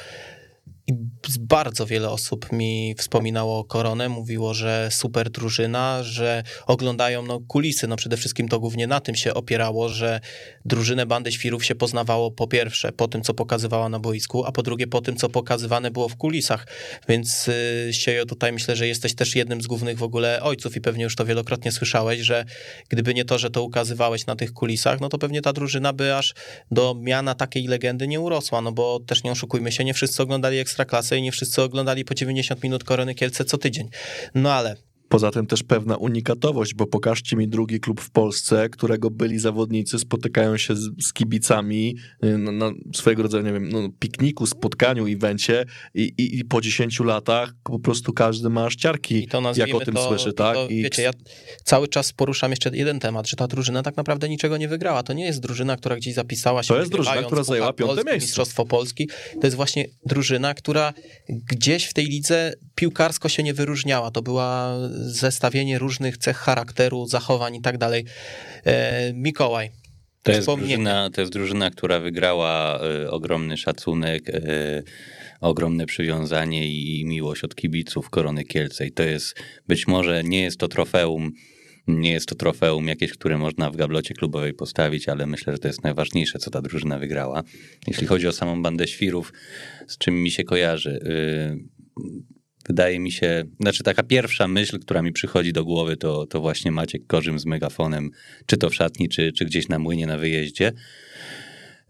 Bardzo 1.40 1.86
wiele 1.86 2.10
osób 2.10 2.52
mi 2.52 2.94
wspominało 2.98 3.64
koronę, 3.64 4.08
mówiło, 4.08 4.54
że 4.54 4.88
super 4.90 5.30
drużyna, 5.30 6.02
że 6.02 6.42
oglądają 6.66 7.22
no, 7.22 7.40
kulisy. 7.48 7.86
No 7.88 7.96
przede 7.96 8.16
wszystkim 8.16 8.48
to 8.48 8.60
głównie 8.60 8.86
na 8.86 9.00
tym 9.00 9.14
się 9.14 9.34
opierało, 9.34 9.88
że 9.88 10.20
drużynę 10.64 11.06
bandy 11.06 11.32
świrów 11.32 11.64
się 11.64 11.74
poznawało 11.74 12.30
po 12.30 12.46
pierwsze 12.46 12.92
po 12.92 13.08
tym, 13.08 13.22
co 13.22 13.34
pokazywała 13.34 13.88
na 13.88 13.98
boisku, 13.98 14.44
a 14.44 14.52
po 14.52 14.62
drugie 14.62 14.86
po 14.86 15.00
tym, 15.00 15.16
co 15.16 15.28
pokazywane 15.28 15.90
było 15.90 16.08
w 16.08 16.16
kulisach. 16.16 16.66
Więc 17.08 17.48
y, 17.48 17.88
Siejo, 17.92 18.26
tutaj 18.26 18.52
myślę, 18.52 18.76
że 18.76 18.88
jesteś 18.88 19.14
też 19.14 19.36
jednym 19.36 19.62
z 19.62 19.66
głównych 19.66 19.98
w 19.98 20.02
ogóle 20.02 20.42
ojców 20.42 20.76
i 20.76 20.80
pewnie 20.80 21.04
już 21.04 21.16
to 21.16 21.24
wielokrotnie 21.24 21.72
słyszałeś, 21.72 22.20
że 22.20 22.44
gdyby 22.88 23.14
nie 23.14 23.24
to, 23.24 23.38
że 23.38 23.50
to 23.50 23.62
ukazywałeś 23.62 24.26
na 24.26 24.36
tych 24.36 24.52
kulisach, 24.52 25.00
no 25.00 25.08
to 25.08 25.18
pewnie 25.18 25.42
ta 25.42 25.52
drużyna 25.52 25.92
by 25.92 26.16
aż 26.16 26.34
do 26.70 26.94
miana 26.94 27.34
takiej 27.34 27.66
legendy 27.66 28.08
nie 28.08 28.20
urosła, 28.20 28.60
no 28.60 28.72
bo 28.72 29.00
też 29.00 29.24
nie 29.24 29.32
oszukujmy 29.32 29.72
się, 29.72 29.84
nie 29.84 29.94
wszyscy 29.94 30.22
oglądali 30.22 30.58
Ekstraklasę 30.82 31.16
i 31.18 31.22
nie 31.22 31.32
wszyscy 31.32 31.62
oglądali 31.62 32.04
po 32.04 32.14
90 32.14 32.62
minut 32.62 32.84
Korony 32.84 33.14
Kielce 33.14 33.44
co 33.44 33.58
tydzień. 33.58 33.88
No 34.34 34.52
ale 34.52 34.76
Poza 35.12 35.30
tym 35.30 35.46
też 35.46 35.62
pewna 35.62 35.96
unikatowość, 35.96 36.74
bo 36.74 36.86
pokażcie 36.86 37.36
mi 37.36 37.48
drugi 37.48 37.80
klub 37.80 38.00
w 38.00 38.10
Polsce, 38.10 38.68
którego 38.68 39.10
byli 39.10 39.38
zawodnicy 39.38 39.98
spotykają 39.98 40.56
się 40.56 40.76
z, 40.76 40.90
z 41.00 41.12
kibicami 41.12 41.96
y, 42.24 42.38
na, 42.38 42.52
na 42.52 42.70
swojego 42.94 43.22
rodzaju, 43.22 43.44
nie 43.44 43.52
wiem, 43.52 43.68
no, 43.68 43.88
pikniku, 43.98 44.46
spotkaniu, 44.46 45.06
evencie 45.06 45.64
i, 45.94 46.02
i, 46.18 46.38
i 46.38 46.44
po 46.44 46.60
10 46.60 47.00
latach 47.00 47.54
po 47.62 47.78
prostu 47.78 48.12
każdy 48.12 48.50
ma 48.50 48.70
ściarki, 48.70 49.28
jak 49.56 49.74
o 49.74 49.80
tym 49.80 49.94
to, 49.94 50.08
słyszy, 50.08 50.32
tak? 50.32 50.54
To, 50.54 50.68
I 50.68 50.82
wiecie, 50.82 51.02
ja 51.02 51.10
cały 51.64 51.88
czas 51.88 52.12
poruszam 52.12 52.50
jeszcze 52.50 52.70
jeden 52.72 53.00
temat, 53.00 53.28
że 53.28 53.36
ta 53.36 53.46
drużyna 53.48 53.82
tak 53.82 53.96
naprawdę 53.96 54.28
niczego 54.28 54.56
nie 54.56 54.68
wygrała. 54.68 55.02
To 55.02 55.12
nie 55.12 55.24
jest 55.24 55.40
drużyna, 55.40 55.76
która 55.76 55.96
gdzieś 55.96 56.14
zapisała 56.14 56.62
się. 56.62 56.68
To 56.68 56.80
jest 56.80 56.92
drużyna, 56.92 57.22
która 57.22 57.42
zajęła 57.42 57.72
piąte 57.72 57.94
Polski, 57.94 58.10
miejsce. 58.10 58.26
Mistrzostwo 58.26 58.66
Polski. 58.66 59.08
To 59.40 59.46
jest 59.46 59.56
właśnie 59.56 59.86
drużyna, 60.06 60.54
która 60.54 60.92
gdzieś 61.28 61.84
w 61.84 61.94
tej 61.94 62.06
lidze 62.06 62.54
piłkarsko 62.74 63.28
się 63.28 63.42
nie 63.42 63.54
wyróżniała. 63.54 64.10
To 64.10 64.22
była 64.22 64.78
zestawienie 65.02 65.78
różnych 65.78 66.18
cech 66.18 66.36
charakteru, 66.36 67.06
zachowań 67.06 67.54
i 67.54 67.62
tak 67.62 67.78
dalej. 67.78 68.04
E, 68.64 69.12
Mikołaj. 69.12 69.70
To 70.22 70.32
jest, 70.32 70.46
drużyna, 70.46 71.10
to 71.10 71.20
jest 71.20 71.32
drużyna, 71.32 71.70
która 71.70 71.98
wygrała 71.98 72.80
y, 73.04 73.10
ogromny 73.10 73.56
szacunek, 73.56 74.28
y, 74.28 74.82
ogromne 75.40 75.86
przywiązanie 75.86 76.68
i 76.68 77.04
miłość 77.04 77.44
od 77.44 77.54
kibiców 77.54 78.10
Korony 78.10 78.44
Kielce. 78.44 78.86
I 78.86 78.92
to 78.92 79.02
jest, 79.02 79.34
być 79.68 79.86
może 79.86 80.24
nie 80.24 80.42
jest 80.42 80.58
to 80.58 80.68
trofeum, 80.68 81.32
nie 81.86 82.12
jest 82.12 82.28
to 82.28 82.34
trofeum 82.34 82.88
jakieś, 82.88 83.12
które 83.12 83.38
można 83.38 83.70
w 83.70 83.76
gablocie 83.76 84.14
klubowej 84.14 84.54
postawić, 84.54 85.08
ale 85.08 85.26
myślę, 85.26 85.52
że 85.52 85.58
to 85.58 85.68
jest 85.68 85.84
najważniejsze, 85.84 86.38
co 86.38 86.50
ta 86.50 86.62
drużyna 86.62 86.98
wygrała. 86.98 87.42
Jeśli 87.86 88.06
chodzi 88.06 88.28
o 88.28 88.32
samą 88.32 88.62
bandę 88.62 88.86
świrów, 88.88 89.32
z 89.86 89.98
czym 89.98 90.14
mi 90.14 90.30
się 90.30 90.44
kojarzy. 90.44 91.00
Wydaje 92.68 93.00
mi 93.00 93.12
się, 93.12 93.44
znaczy 93.60 93.82
taka 93.82 94.02
pierwsza 94.02 94.48
myśl, 94.48 94.78
która 94.78 95.02
mi 95.02 95.12
przychodzi 95.12 95.52
do 95.52 95.64
głowy, 95.64 95.96
to, 95.96 96.26
to 96.26 96.40
właśnie 96.40 96.72
Maciek 96.72 97.06
Korzym 97.06 97.38
z 97.38 97.46
megafonem, 97.46 98.10
czy 98.46 98.56
to 98.56 98.70
w 98.70 98.74
szatni, 98.74 99.08
czy, 99.08 99.32
czy 99.32 99.44
gdzieś 99.44 99.68
na 99.68 99.78
młynie 99.78 100.06
na 100.06 100.18
wyjeździe. 100.18 100.72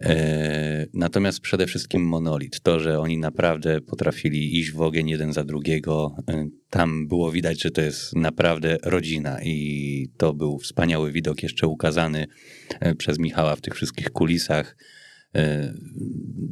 E, 0.00 0.86
Natomiast 0.94 1.40
przede 1.40 1.66
wszystkim 1.66 2.02
monolit. 2.02 2.60
To, 2.60 2.80
że 2.80 2.98
oni 3.00 3.18
naprawdę 3.18 3.80
potrafili 3.80 4.58
iść 4.58 4.72
w 4.72 4.80
ogień 4.80 5.08
jeden 5.08 5.32
za 5.32 5.44
drugiego. 5.44 6.16
e, 6.30 6.46
Tam 6.70 7.08
było 7.08 7.32
widać, 7.32 7.62
że 7.62 7.70
to 7.70 7.80
jest 7.80 8.16
naprawdę 8.16 8.76
rodzina 8.84 9.42
i 9.42 10.08
to 10.16 10.32
był 10.32 10.58
wspaniały 10.58 11.12
widok 11.12 11.42
jeszcze 11.42 11.66
ukazany 11.66 12.26
e, 12.80 12.94
przez 12.94 13.18
Michała 13.18 13.56
w 13.56 13.60
tych 13.60 13.74
wszystkich 13.74 14.10
kulisach. 14.10 14.76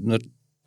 No, 0.04 0.16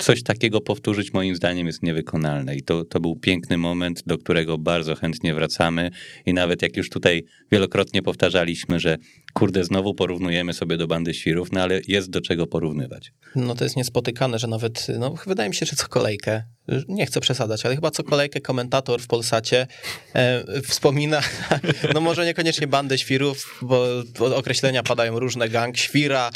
coś 0.04 0.24
takiego 0.24 0.62
powtórzyć 0.62 1.14
moim 1.14 1.36
zdaniem 1.36 1.68
jest 1.68 1.84
niewykonalne. 1.84 2.56
I 2.56 2.62
to, 2.62 2.86
to 2.86 3.00
był 3.00 3.16
piękny 3.16 3.58
moment, 3.58 4.04
do 4.06 4.18
którego 4.18 4.58
bardzo 4.58 4.96
chętnie 4.96 5.34
wracamy. 5.34 5.92
I 6.26 6.34
nawet 6.34 6.62
jak 6.62 6.78
już 6.78 6.90
tutaj 6.90 7.24
wielokrotnie 7.52 8.02
powtarzaliśmy, 8.02 8.80
że 8.80 8.98
kurde, 9.34 9.64
znowu 9.64 9.94
porównujemy 9.94 10.54
sobie 10.54 10.78
do 10.78 10.88
bandy 10.88 11.14
świrów, 11.14 11.52
no 11.52 11.62
ale 11.62 11.82
jest 11.88 12.10
do 12.10 12.22
czego 12.22 12.48
porównywać. 12.48 13.12
No 13.36 13.56
to 13.56 13.64
jest 13.64 13.76
niespotykane, 13.76 14.40
że 14.40 14.48
nawet, 14.48 14.88
no 15.00 15.16
wydaje 15.28 15.50
mi 15.50 15.56
się, 15.56 15.66
że 15.66 15.76
co 15.76 15.88
kolejkę, 15.88 16.44
nie 16.88 17.06
chcę 17.06 17.20
przesadzać, 17.20 17.66
ale 17.66 17.76
chyba 17.76 17.92
co 17.92 18.04
kolejkę 18.04 18.42
komentator 18.42 19.02
w 19.02 19.08
Polsacie 19.08 19.68
e, 20.14 20.62
wspomina, 20.62 21.22
no 21.94 22.02
może 22.02 22.26
niekoniecznie 22.26 22.68
bandę 22.68 22.98
świrów, 22.98 23.60
bo 23.62 23.84
od 24.20 24.34
określenia 24.34 24.84
padają 24.84 25.20
różne, 25.20 25.50
gang 25.50 25.78
świra, 25.78 26.30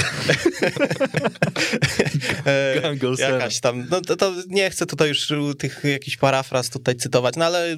e, 2.46 2.82
Gang 2.82 3.02
jakaś 3.20 3.60
tam, 3.60 3.88
no 3.90 4.02
to, 4.02 4.16
to 4.16 4.34
nie 4.48 4.70
chcę 4.70 4.86
tutaj 4.86 5.08
już 5.08 5.34
tych 5.60 5.84
jakichś 5.84 6.18
parafraz 6.18 6.70
tutaj 6.70 6.96
cytować, 6.96 7.36
no 7.38 7.46
ale 7.46 7.78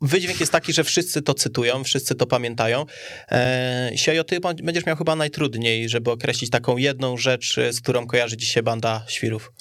wydźwięk 0.00 0.40
jest 0.40 0.52
taki, 0.52 0.72
że 0.72 0.84
wszyscy 0.84 1.22
to 1.22 1.34
cytują, 1.34 1.84
wszyscy 1.84 2.14
to 2.14 2.26
pamiętają. 2.26 2.86
E, 3.30 3.90
Siejo, 3.94 4.24
ty 4.24 4.40
będziesz 4.62 4.86
miał 4.86 4.96
chyba 4.96 5.16
najtrudniej, 5.16 5.88
żeby 5.88 6.10
określić 6.10 6.50
taką 6.50 6.76
jedną 6.76 7.16
rzecz, 7.16 7.56
z 7.70 7.80
którą 7.80 8.06
kojarzy 8.06 8.36
ci 8.36 8.46
się 8.46 8.62
banda 8.62 9.04
świrów. 9.08 9.52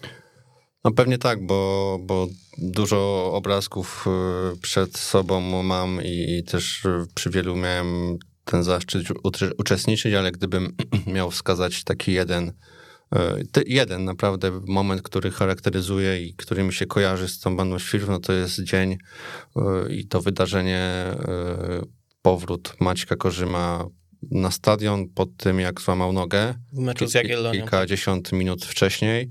No 0.84 0.91
pewnie 0.91 1.18
tak, 1.18 1.45
bo, 1.45 2.00
bo 2.02 2.28
dużo 2.58 3.32
obrazków 3.34 4.06
y, 4.54 4.58
przed 4.58 4.97
sobą 4.97 5.64
mam 5.64 6.02
i, 6.04 6.43
też 6.43 6.86
y, 6.86 7.06
przy 7.16 7.30
wielu 7.30 7.56
miałem 7.56 8.18
ten 8.45 8.64
zaszczyt 8.64 9.08
uczestniczyć, 9.58 10.14
ale 10.14 10.32
gdybym 10.32 10.76
miał 11.16 11.32
wskazać 11.32 11.84
taki 11.84 12.14
jeden, 12.14 12.52
y, 13.58 13.64
jeden 13.68 14.06
naprawdę 14.06 14.62
moment, 14.68 15.02
który 15.02 15.32
charakteryzuje 15.32 16.24
i 16.24 16.34
który 16.34 16.64
mi 16.64 16.74
się 16.74 16.86
kojarzy 16.86 17.28
z 17.28 17.39
tą 17.39 17.58
bandą 17.58 17.80
świrów, 17.80 18.10
no 18.10 18.20
to 18.20 18.34
jest 18.34 18.64
dzień 18.64 18.91
y, 18.91 19.93
i 19.93 20.08
to 20.08 20.22
wydarzenie, 20.22 21.06
y, 21.84 22.00
powrót 22.22 22.76
Maćka 22.80 23.16
Korzyma 23.16 23.86
na 24.32 24.51
stadion 24.51 25.07
po 25.07 25.26
tym, 25.26 25.59
jak 25.59 25.82
złamał 25.82 26.13
nogę. 26.13 26.53
W 26.74 26.80
meczu 26.80 27.07
z 27.07 27.13
Jagiellonią. 27.13 27.59
Kilkadziesiąt 27.59 28.32
minut 28.32 28.65
wcześniej 28.65 29.30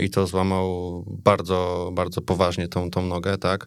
i 0.00 0.10
to 0.10 0.26
złamał 0.26 1.04
bardzo, 1.06 1.90
bardzo 1.92 2.20
poważnie 2.20 2.68
tą, 2.68 2.90
tą 2.90 3.06
nogę, 3.06 3.38
tak? 3.38 3.66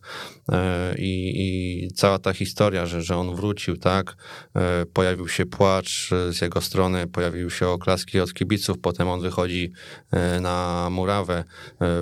E, 0.51 0.95
I, 0.97 1.33
I 1.35 1.87
cała 1.91 2.19
ta 2.19 2.33
historia, 2.33 2.85
że, 2.85 3.01
że 3.01 3.17
on 3.17 3.35
wrócił, 3.35 3.77
tak? 3.77 4.15
E, 4.55 4.85
Pojawił 4.93 5.27
się 5.27 5.45
płacz 5.45 6.09
z 6.29 6.41
jego 6.41 6.61
strony, 6.61 7.07
pojawiły 7.07 7.51
się 7.51 7.67
oklaski 7.67 8.19
od 8.19 8.33
kibiców, 8.33 8.77
potem 8.81 9.07
on 9.07 9.21
wychodzi 9.21 9.71
e, 10.11 10.39
na 10.39 10.87
murawę, 10.91 11.43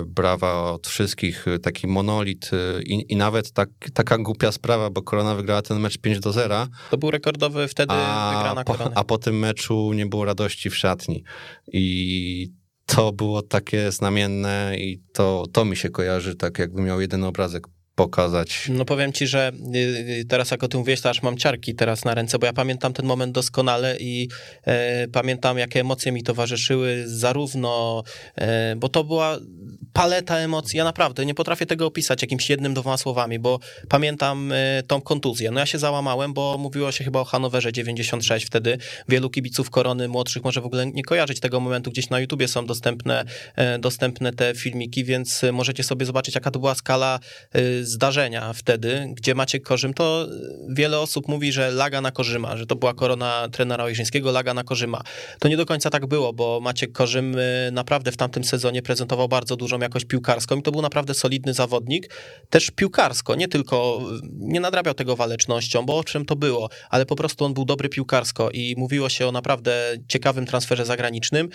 brawa 0.06 0.70
od 0.72 0.86
wszystkich, 0.86 1.46
taki 1.62 1.86
monolit 1.86 2.50
i, 2.84 3.12
i 3.12 3.16
nawet 3.16 3.52
tak, 3.52 3.68
taka 3.94 4.18
głupia 4.18 4.52
sprawa, 4.52 4.90
bo 4.90 5.02
Korona 5.02 5.34
wygrała 5.34 5.62
ten 5.62 5.80
mecz 5.80 5.98
5 5.98 6.20
do 6.20 6.32
0, 6.32 6.66
To 6.90 6.98
był 6.98 7.10
rekordowy 7.10 7.68
wtedy 7.68 7.94
wygrana 8.34 8.64
po, 8.64 8.76
a 8.94 9.04
po 9.04 9.18
tym 9.18 9.38
meczu 9.38 9.92
nie 9.92 10.06
było 10.06 10.24
radości 10.24 10.70
w 10.70 10.76
szatni. 10.76 11.24
I 11.72 12.61
to 12.86 13.12
było 13.12 13.42
takie 13.42 13.92
znamienne 13.92 14.74
i 14.78 15.02
to, 15.12 15.44
to 15.52 15.64
mi 15.64 15.76
się 15.76 15.90
kojarzy, 15.90 16.36
tak 16.36 16.58
jakby 16.58 16.82
miał 16.82 17.00
jeden 17.00 17.24
obrazek 17.24 17.66
pokazać. 17.94 18.68
No 18.68 18.84
powiem 18.84 19.12
ci, 19.12 19.26
że 19.26 19.52
y, 20.20 20.24
teraz 20.28 20.50
jak 20.50 20.62
o 20.62 20.68
tym 20.68 20.80
mówisz, 20.80 21.00
to 21.00 21.10
aż 21.10 21.22
mam 21.22 21.36
ciarki 21.36 21.74
teraz 21.74 22.04
na 22.04 22.14
ręce, 22.14 22.38
bo 22.38 22.46
ja 22.46 22.52
pamiętam 22.52 22.92
ten 22.92 23.06
moment 23.06 23.32
doskonale 23.32 23.96
i 24.00 24.28
e, 24.64 25.08
pamiętam, 25.08 25.58
jakie 25.58 25.80
emocje 25.80 26.12
mi 26.12 26.22
towarzyszyły, 26.22 27.02
zarówno, 27.06 28.02
e, 28.36 28.76
bo 28.76 28.88
to 28.88 29.04
była 29.04 29.38
paleta 29.92 30.38
emocji, 30.38 30.76
ja 30.76 30.84
naprawdę 30.84 31.26
nie 31.26 31.34
potrafię 31.34 31.66
tego 31.66 31.86
opisać 31.86 32.22
jakimś 32.22 32.50
jednym, 32.50 32.74
dwoma 32.74 32.96
słowami, 32.96 33.38
bo 33.38 33.58
pamiętam 33.88 34.52
e, 34.52 34.82
tą 34.86 35.00
kontuzję. 35.00 35.50
No 35.50 35.60
ja 35.60 35.66
się 35.66 35.78
załamałem, 35.78 36.34
bo 36.34 36.58
mówiło 36.58 36.92
się 36.92 37.04
chyba 37.04 37.20
o 37.20 37.24
Hanowerze 37.24 37.72
96 37.72 38.46
wtedy. 38.46 38.78
Wielu 39.08 39.30
kibiców 39.30 39.70
Korony 39.70 40.08
młodszych 40.08 40.44
może 40.44 40.60
w 40.60 40.66
ogóle 40.66 40.86
nie 40.86 41.02
kojarzyć 41.02 41.40
tego 41.40 41.60
momentu, 41.60 41.90
gdzieś 41.90 42.10
na 42.10 42.20
YouTubie 42.20 42.48
są 42.48 42.66
dostępne, 42.66 43.24
e, 43.56 43.78
dostępne 43.78 44.32
te 44.32 44.54
filmiki, 44.54 45.04
więc 45.04 45.42
możecie 45.52 45.84
sobie 45.84 46.06
zobaczyć, 46.06 46.34
jaka 46.34 46.50
to 46.50 46.58
była 46.58 46.74
skala 46.74 47.20
e, 47.52 47.81
zdarzenia 47.84 48.52
wtedy, 48.52 49.12
gdzie 49.16 49.34
Maciek 49.34 49.62
Korzym, 49.62 49.94
to 49.94 50.26
wiele 50.68 51.00
osób 51.00 51.28
mówi, 51.28 51.52
że 51.52 51.70
laga 51.70 52.00
na 52.00 52.10
Korzyma, 52.10 52.56
że 52.56 52.66
to 52.66 52.76
była 52.76 52.94
korona 52.94 53.48
trenera 53.52 53.84
Ojrzyńskiego, 53.84 54.32
laga 54.32 54.54
na 54.54 54.64
Korzyma. 54.64 55.02
To 55.38 55.48
nie 55.48 55.56
do 55.56 55.66
końca 55.66 55.90
tak 55.90 56.06
było, 56.06 56.32
bo 56.32 56.60
Maciek 56.60 56.92
Korzym 56.92 57.38
y, 57.38 57.70
naprawdę 57.72 58.12
w 58.12 58.16
tamtym 58.16 58.44
sezonie 58.44 58.82
prezentował 58.82 59.28
bardzo 59.28 59.56
dużą 59.56 59.80
jakość 59.80 60.04
piłkarską 60.04 60.56
i 60.56 60.62
to 60.62 60.72
był 60.72 60.82
naprawdę 60.82 61.14
solidny 61.14 61.54
zawodnik, 61.54 62.14
też 62.50 62.70
piłkarsko, 62.70 63.34
nie 63.34 63.48
tylko, 63.48 64.00
nie 64.38 64.60
nadrabiał 64.60 64.94
tego 64.94 65.16
walecznością, 65.16 65.86
bo 65.86 65.98
o 65.98 66.04
czym 66.04 66.24
to 66.24 66.36
było, 66.36 66.68
ale 66.90 67.06
po 67.06 67.16
prostu 67.16 67.44
on 67.44 67.54
był 67.54 67.64
dobry 67.64 67.88
piłkarsko 67.88 68.50
i 68.50 68.74
mówiło 68.78 69.08
się 69.08 69.26
o 69.26 69.32
naprawdę 69.32 69.96
ciekawym 70.08 70.46
transferze 70.46 70.86
zagranicznym. 70.86 71.48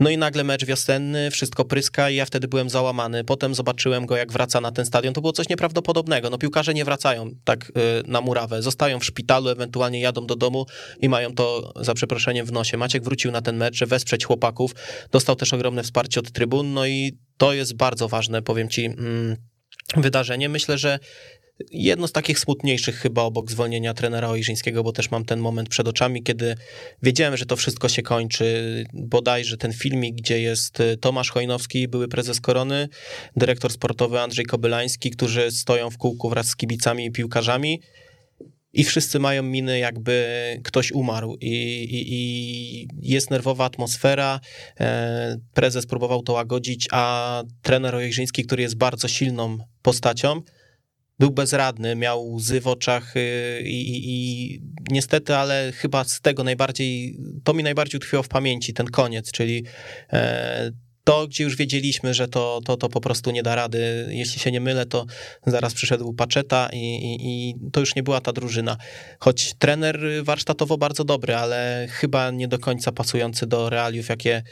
No 0.00 0.10
i 0.10 0.18
nagle 0.18 0.44
mecz 0.44 0.64
wiosenny, 0.64 1.30
wszystko 1.30 1.64
pryska 1.64 2.10
i 2.10 2.14
ja 2.16 2.24
wtedy 2.24 2.48
byłem 2.48 2.70
załamany. 2.70 3.24
Potem 3.24 3.54
zobaczyłem 3.54 4.06
go, 4.06 4.16
jak 4.16 4.32
wraca 4.32 4.60
na 4.60 4.72
ten 4.72 4.86
stadion. 4.86 5.14
To 5.14 5.20
było 5.20 5.32
coś 5.32 5.48
nieprawdopodobnego. 5.48 6.30
No 6.30 6.38
piłkarze 6.38 6.74
nie 6.74 6.84
wracają 6.84 7.30
tak 7.44 7.68
y, 7.68 7.72
na 8.06 8.20
murawę. 8.20 8.62
Zostają 8.62 8.98
w 8.98 9.04
szpitalu, 9.04 9.48
ewentualnie 9.48 10.00
jadą 10.00 10.26
do 10.26 10.36
domu 10.36 10.66
i 11.00 11.08
mają 11.08 11.34
to 11.34 11.72
za 11.80 11.94
przeproszeniem 11.94 12.46
w 12.46 12.52
nosie. 12.52 12.76
Maciek 12.76 13.04
wrócił 13.04 13.30
na 13.30 13.42
ten 13.42 13.56
mecz, 13.56 13.76
że 13.76 13.86
wesprzeć 13.86 14.24
chłopaków. 14.24 14.74
Dostał 15.10 15.36
też 15.36 15.52
ogromne 15.52 15.82
wsparcie 15.82 16.20
od 16.20 16.32
trybun. 16.32 16.74
No 16.74 16.86
i 16.86 17.18
to 17.36 17.52
jest 17.52 17.76
bardzo 17.76 18.08
ważne, 18.08 18.42
powiem 18.42 18.68
ci, 18.68 18.84
mm, 18.84 19.36
wydarzenie. 19.96 20.48
Myślę, 20.48 20.78
że 20.78 20.98
jedno 21.70 22.08
z 22.08 22.12
takich 22.12 22.38
smutniejszych 22.38 22.96
chyba 22.96 23.22
obok 23.22 23.50
zwolnienia 23.50 23.94
trenera 23.94 24.28
Ojrzyńskiego, 24.28 24.82
bo 24.82 24.92
też 24.92 25.10
mam 25.10 25.24
ten 25.24 25.40
moment 25.40 25.68
przed 25.68 25.88
oczami, 25.88 26.22
kiedy 26.22 26.54
wiedziałem, 27.02 27.36
że 27.36 27.46
to 27.46 27.56
wszystko 27.56 27.88
się 27.88 28.02
kończy. 28.02 28.84
Bodajże 28.92 29.56
ten 29.56 29.72
filmik, 29.72 30.16
gdzie 30.16 30.40
jest 30.40 30.80
y, 30.80 30.96
Tomasz 30.96 31.30
Chojnowski, 31.30 31.88
były 31.88 32.08
prezes 32.08 32.40
Korony, 32.40 32.88
dyrektor 33.36 33.72
sportowy 33.72 34.20
Andrzej 34.20 34.44
Kobylański, 34.44 35.10
którzy 35.10 35.50
stoją 35.50 35.90
w 35.90 35.98
kółku 35.98 36.30
wraz 36.30 36.46
z 36.46 36.56
kibicami 36.56 37.06
i 37.06 37.10
piłkarzami 37.10 37.80
i 38.72 38.84
wszyscy 38.84 39.18
mają 39.18 39.42
miny, 39.42 39.78
jakby 39.78 40.26
ktoś 40.64 40.92
umarł 40.92 41.36
i, 41.40 41.54
i, 41.84 42.14
i 42.14 42.88
jest 43.02 43.30
nerwowa 43.30 43.64
atmosfera. 43.64 44.40
E, 44.80 45.36
Prezes 45.54 45.86
próbował 45.86 46.22
to 46.22 46.32
łagodzić, 46.32 46.88
a 46.92 47.42
trener 47.62 47.94
Ojrzyński, 47.94 48.44
który 48.44 48.62
jest 48.62 48.76
bardzo 48.76 49.08
silną 49.08 49.58
postacią, 49.82 50.42
był 51.20 51.30
bezradny, 51.30 51.96
miał 51.96 52.32
łzy 52.32 52.60
w 52.60 52.66
oczach 52.66 53.16
y, 53.16 53.62
i, 53.64 54.10
i, 54.14 54.60
niestety, 54.90 55.36
ale 55.36 55.72
chyba 55.72 56.04
z 56.04 56.20
tego 56.20 56.44
najbardziej, 56.44 57.18
to 57.44 57.54
mi 57.54 57.62
najbardziej 57.62 57.98
utkwiło 57.98 58.22
w 58.22 58.28
pamięci, 58.28 58.74
ten 58.74 58.86
koniec, 58.86 59.32
czyli 59.32 59.64
e, 60.12 60.70
to, 61.04 61.26
gdzie 61.26 61.44
już 61.44 61.56
wiedzieliśmy, 61.56 62.14
że 62.14 62.28
to, 62.28 62.60
to, 62.64 62.76
to 62.76 62.88
po 62.88 63.00
prostu 63.00 63.30
nie 63.30 63.42
da 63.42 63.54
rady. 63.54 64.06
Jeśli 64.10 64.40
się 64.40 64.52
nie 64.52 64.60
mylę, 64.60 64.86
to 64.86 65.06
zaraz 65.46 65.74
przyszedł 65.74 66.12
Paczeta 66.12 66.68
i, 66.72 66.78
i, 66.78 67.18
i 67.20 67.54
to 67.72 67.80
już 67.80 67.94
nie 67.94 68.02
była 68.02 68.20
ta 68.20 68.32
drużyna. 68.32 68.76
Choć 69.18 69.54
trener 69.54 70.00
warsztatowo 70.22 70.78
bardzo 70.78 71.04
dobry, 71.04 71.36
ale 71.36 71.86
chyba 71.90 72.30
nie 72.30 72.48
do 72.48 72.58
końca 72.58 72.92
pasujący 72.92 73.46
do 73.46 73.70
realiów, 73.70 74.08
jakie 74.08 74.42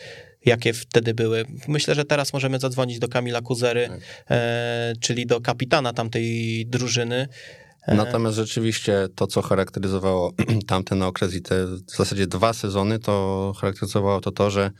jakie 0.49 0.73
wtedy 0.73 1.15
były. 1.15 1.45
Myślę, 1.69 1.95
że 1.95 2.05
teraz 2.05 2.33
możemy 2.33 2.59
zadzwonić 2.59 2.99
do 2.99 3.09
Kamila 3.09 3.41
Kuzery, 3.41 3.89
e, 4.31 4.93
czyli 5.01 5.27
do 5.27 5.41
kapitana 5.41 5.93
tamtej 5.93 6.66
drużyny. 6.66 7.29
E, 7.87 7.95
Natomiast 7.95 8.37
rzeczywiście 8.37 9.09
to, 9.15 9.27
co 9.27 9.43
charakteryzowało 9.43 10.33
tamten 10.69 11.03
okres 11.03 11.35
i 11.35 11.43
te 11.43 11.66
w 11.66 11.97
zasadzie 11.97 12.27
dwa 12.27 12.53
sezony, 12.53 12.99
to 12.99 13.53
charakteryzowało 13.61 14.20
to 14.20 14.33
to, 14.33 14.51
że 14.51 14.70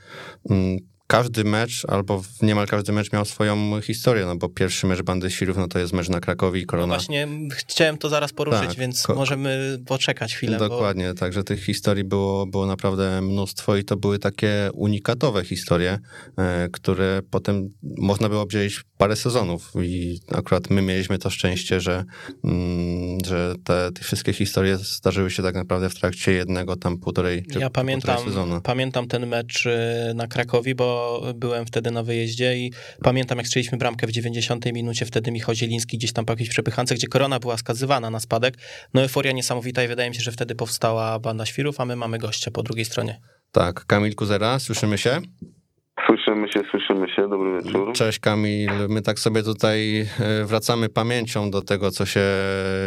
mm, 0.51 0.79
każdy 1.11 1.45
mecz, 1.45 1.85
albo 1.89 2.23
niemal 2.43 2.67
każdy 2.67 2.93
mecz 2.93 3.13
miał 3.13 3.25
swoją 3.25 3.81
historię, 3.81 4.27
no 4.27 4.37
bo 4.37 4.49
pierwszy 4.49 4.87
mecz 4.87 5.03
Bandy 5.03 5.31
Świrów, 5.31 5.57
no 5.57 5.69
to 5.69 5.79
jest 5.79 5.93
mecz 5.93 6.09
na 6.09 6.21
Krakowi, 6.21 6.61
no 6.61 6.67
Korona. 6.67 6.95
właśnie, 6.95 7.29
chciałem 7.57 7.99
to 7.99 8.09
zaraz 8.09 8.33
poruszyć, 8.33 8.69
Tak, 8.69 8.77
więc 8.79 9.09
możemy 9.09 9.79
poczekać 9.87 10.35
chwilę. 10.35 10.59
Bo... 10.59 10.69
Dokładnie, 10.69 11.15
także 11.15 11.45
tych 11.45 11.65
historii 11.65 12.05
było, 12.05 12.47
było 12.47 12.67
naprawdę 12.67 13.21
mnóstwo 13.21 13.77
i 13.77 13.85
to 13.85 13.97
były 13.97 14.19
takie 14.19 14.71
unikatowe 14.75 15.45
historie, 15.45 15.99
e, 16.39 16.69
które 16.73 17.21
potem 17.31 17.69
można 17.83 18.29
było 18.29 18.43
obdzielić 18.43 18.81
parę 18.99 19.17
sezonów 19.17 19.73
i 19.83 20.21
akurat 20.33 20.71
my 20.71 20.83
mieliśmy 20.83 21.19
to 21.19 21.31
szczęście, 21.31 21.81
że, 21.81 22.05
mm, 22.45 23.19
że 23.27 23.55
te, 23.65 23.91
te 23.93 24.05
wszystkie 24.05 24.33
historie 24.33 24.77
zdarzyły 24.77 25.31
się 25.31 25.43
tak 25.43 25.55
naprawdę 25.55 25.91
w 25.91 25.95
trakcie 25.95 26.33
jednego 26.33 26.77
tam 26.77 26.99
półtorej 26.99 27.47
czy 27.53 27.59
Ja 27.59 27.71
pamiętam, 27.71 28.17
półtorej 28.17 28.35
sezonu. 28.35 28.61
pamiętam 28.61 29.09
ten 29.09 29.27
mecz 29.27 29.67
y, 29.67 30.15
na 30.15 30.27
Krakowi, 30.27 30.75
bo 30.75 30.98
byłem 31.35 31.67
wtedy 31.67 31.91
na 31.91 32.03
wyjeździe 32.03 32.57
i 32.57 32.73
pamiętam, 33.03 33.39
jak 33.39 33.47
strzeliśmy 33.47 33.79
bramkę 33.79 34.07
w 34.07 34.11
90 34.11 34.73
minucie, 34.73 35.07
wtedy 35.07 35.31
Michał 35.33 35.55
Zieliński 35.55 35.99
gdzieś 35.99 36.13
tam 36.13 36.25
po 36.25 36.33
jakiejś 36.33 36.49
przepychance, 36.49 36.95
gdzie 36.95 37.07
Korona 37.07 37.39
była 37.39 37.57
skazywana 37.57 38.11
na 38.11 38.21
spadek. 38.21 38.59
No 38.95 39.03
euforia 39.03 39.33
niesamowita 39.33 39.85
i 39.85 39.89
wydaje 39.89 40.11
mi 40.11 40.17
się, 40.17 40.23
że 40.23 40.33
wtedy 40.33 40.55
powstała 40.55 41.19
Banda 41.19 41.47
Świrów, 41.47 41.81
a 41.81 41.85
my 41.85 41.97
mamy 41.97 42.19
gościa 42.19 42.51
po 42.51 42.63
drugiej 42.63 42.85
stronie. 42.85 43.21
Tak, 43.53 43.85
Kamil 43.85 44.15
Kuzera, 44.15 44.59
słyszymy 44.59 44.99
się? 44.99 45.21
Słyszymy 46.07 46.53
się, 46.53 46.61
słyszymy 46.71 47.09
się. 47.09 47.29
Dobry 47.29 47.63
wieczór. 47.63 47.93
Cześć 47.93 48.19
Kamil. 48.19 48.71
My 48.89 49.03
tak 49.03 49.19
sobie 49.19 49.43
tutaj 49.43 50.01
e, 50.01 50.45
wracamy 50.45 50.89
pamięcią 50.89 51.51
do 51.51 51.63
tego, 51.63 51.91
co 51.91 52.07
się 52.07 52.25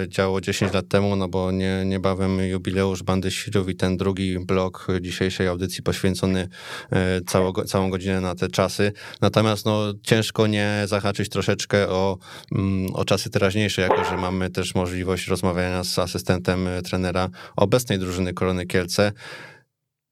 działo 0.07 0.41
10 0.41 0.73
lat 0.73 0.87
temu, 0.87 1.15
no 1.15 1.27
bo 1.27 1.51
nie, 1.51 1.83
niebawem 1.85 2.39
jubileusz 2.39 3.03
Bandy 3.03 3.31
Świrów 3.31 3.69
i 3.69 3.75
ten 3.75 3.97
drugi 3.97 4.39
blok 4.39 4.87
dzisiejszej 5.01 5.47
audycji 5.47 5.83
poświęcony 5.83 6.47
e, 6.91 7.21
cało, 7.21 7.63
całą 7.63 7.89
godzinę 7.89 8.21
na 8.21 8.35
te 8.35 8.47
czasy. 8.47 8.91
Natomiast 9.21 9.65
no, 9.65 9.93
ciężko 10.03 10.47
nie 10.47 10.83
zahaczyć 10.85 11.29
troszeczkę 11.29 11.89
o, 11.89 12.17
mm, 12.51 12.87
o 12.93 13.05
czasy 13.05 13.29
teraźniejsze, 13.29 13.81
jako 13.81 14.03
że 14.03 14.17
mamy 14.17 14.49
też 14.49 14.75
możliwość 14.75 15.27
rozmawiania 15.27 15.83
z 15.83 15.99
asystentem 15.99 16.67
e, 16.67 16.81
trenera 16.81 17.29
obecnej 17.55 17.99
drużyny 17.99 18.33
Korony 18.33 18.65
Kielce. 18.65 19.11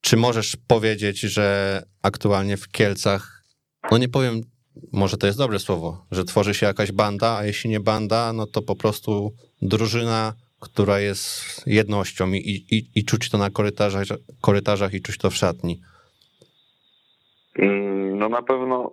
Czy 0.02 0.18
możesz 0.18 0.58
powiedzieć, 0.68 1.20
że 1.20 1.82
aktualnie 2.04 2.58
w 2.58 2.72
Kielcach, 2.72 3.44
no 3.92 3.98
nie 3.98 4.10
powiem, 4.10 4.42
może 4.94 5.18
to 5.18 5.28
jest 5.28 5.40
dobre 5.40 5.60
słowo, 5.60 6.06
że 6.12 6.24
tworzy 6.24 6.54
się 6.54 6.66
jakaś 6.66 6.92
banda, 6.92 7.38
a 7.38 7.46
jeśli 7.46 7.70
nie 7.70 7.80
banda, 7.80 8.34
no 8.34 8.48
to 8.48 8.62
po 8.62 8.76
prostu 8.76 9.32
drużyna, 9.62 10.34
która 10.60 11.00
jest 11.00 11.68
jednością 11.68 12.28
i, 12.32 12.66
i, 12.72 12.84
i 12.96 13.06
czuć 13.06 13.30
to 13.30 13.38
na 13.38 13.50
korytarzach, 13.50 14.04
korytarzach 14.42 14.94
i 14.94 15.02
czuć 15.02 15.18
to 15.18 15.30
w 15.30 15.36
szatni? 15.36 15.80
Mm, 17.56 17.90
No 18.20 18.30
na 18.30 18.42
pewno, 18.42 18.92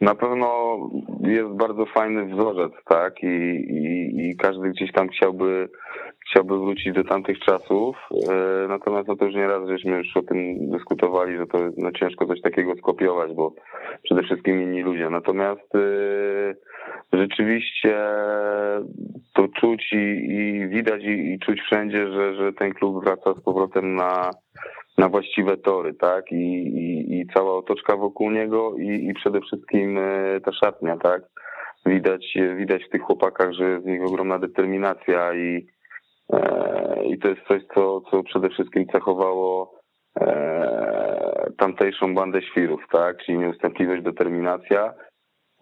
na 0.00 0.14
pewno 0.14 0.78
jest 1.20 1.56
bardzo 1.56 1.86
fajny 1.86 2.34
wzorzec, 2.34 2.72
tak? 2.84 3.22
I, 3.22 3.26
i, 3.26 4.30
i 4.30 4.36
każdy 4.36 4.70
gdzieś 4.70 4.92
tam 4.92 5.08
chciałby, 5.08 5.68
chciałby 6.30 6.58
wrócić 6.58 6.92
do 6.92 7.04
tamtych 7.04 7.38
czasów. 7.38 7.96
E, 8.30 8.68
Natomiast 8.68 9.08
no 9.08 9.16
to 9.16 9.24
już 9.24 9.34
nieraz 9.34 9.68
żeśmy 9.68 9.90
już 9.90 10.16
o 10.16 10.22
tym 10.22 10.70
dyskutowali, 10.70 11.36
że 11.36 11.46
to 11.46 11.58
no, 11.76 11.92
ciężko 11.92 12.26
coś 12.26 12.40
takiego 12.40 12.74
skopiować, 12.74 13.32
bo 13.34 13.52
przede 14.02 14.22
wszystkim 14.22 14.62
inni 14.62 14.82
ludzie. 14.82 15.10
Natomiast 15.10 15.74
e, 15.74 15.78
rzeczywiście 17.12 17.96
to 19.34 19.48
czuć 19.48 19.92
i, 19.92 19.96
i 20.30 20.68
widać 20.68 21.02
i, 21.04 21.32
i 21.32 21.38
czuć 21.38 21.60
wszędzie, 21.60 22.12
że, 22.12 22.34
że 22.34 22.52
ten 22.52 22.74
klub 22.74 23.04
wraca 23.04 23.34
z 23.34 23.40
powrotem 23.40 23.94
na 23.94 24.30
na 24.98 25.08
właściwe 25.08 25.56
tory, 25.56 25.94
tak? 25.94 26.32
I, 26.32 26.36
i, 26.36 27.20
i 27.20 27.26
cała 27.34 27.58
otoczka 27.58 27.96
wokół 27.96 28.30
niego 28.30 28.76
i, 28.78 29.06
i 29.06 29.14
przede 29.14 29.40
wszystkim 29.40 29.98
e, 29.98 30.40
ta 30.40 30.52
szatnia, 30.52 30.96
tak? 30.96 31.22
Widać, 31.86 32.38
widać 32.56 32.84
w 32.84 32.88
tych 32.88 33.02
chłopakach, 33.02 33.52
że 33.52 33.64
jest 33.64 33.84
w 33.84 33.88
nich 33.88 34.02
ogromna 34.06 34.38
determinacja 34.38 35.34
i, 35.34 35.66
i 37.04 37.18
to 37.18 37.28
jest 37.28 37.42
coś, 37.48 37.62
co, 37.74 38.00
co 38.10 38.22
przede 38.22 38.48
wszystkim 38.48 38.86
cechowało 38.86 39.80
e, 40.20 41.50
tamtejszą 41.58 42.14
bandę 42.14 42.42
świrów, 42.42 42.80
tak? 42.92 43.16
Czyli 43.18 43.38
nieustępliwość, 43.38 44.02
determinacja. 44.02 44.94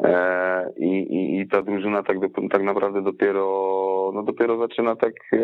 E, 0.05 0.73
I, 0.77 0.89
i, 0.89 1.41
I 1.41 1.49
ta 1.49 1.62
drużyna 1.62 2.03
tak, 2.03 2.19
do, 2.19 2.28
tak 2.51 2.62
naprawdę 2.62 3.03
dopiero, 3.03 4.11
no 4.15 4.23
dopiero 4.23 4.59
zaczyna 4.59 4.97
tak 4.97 5.12
e, 5.32 5.39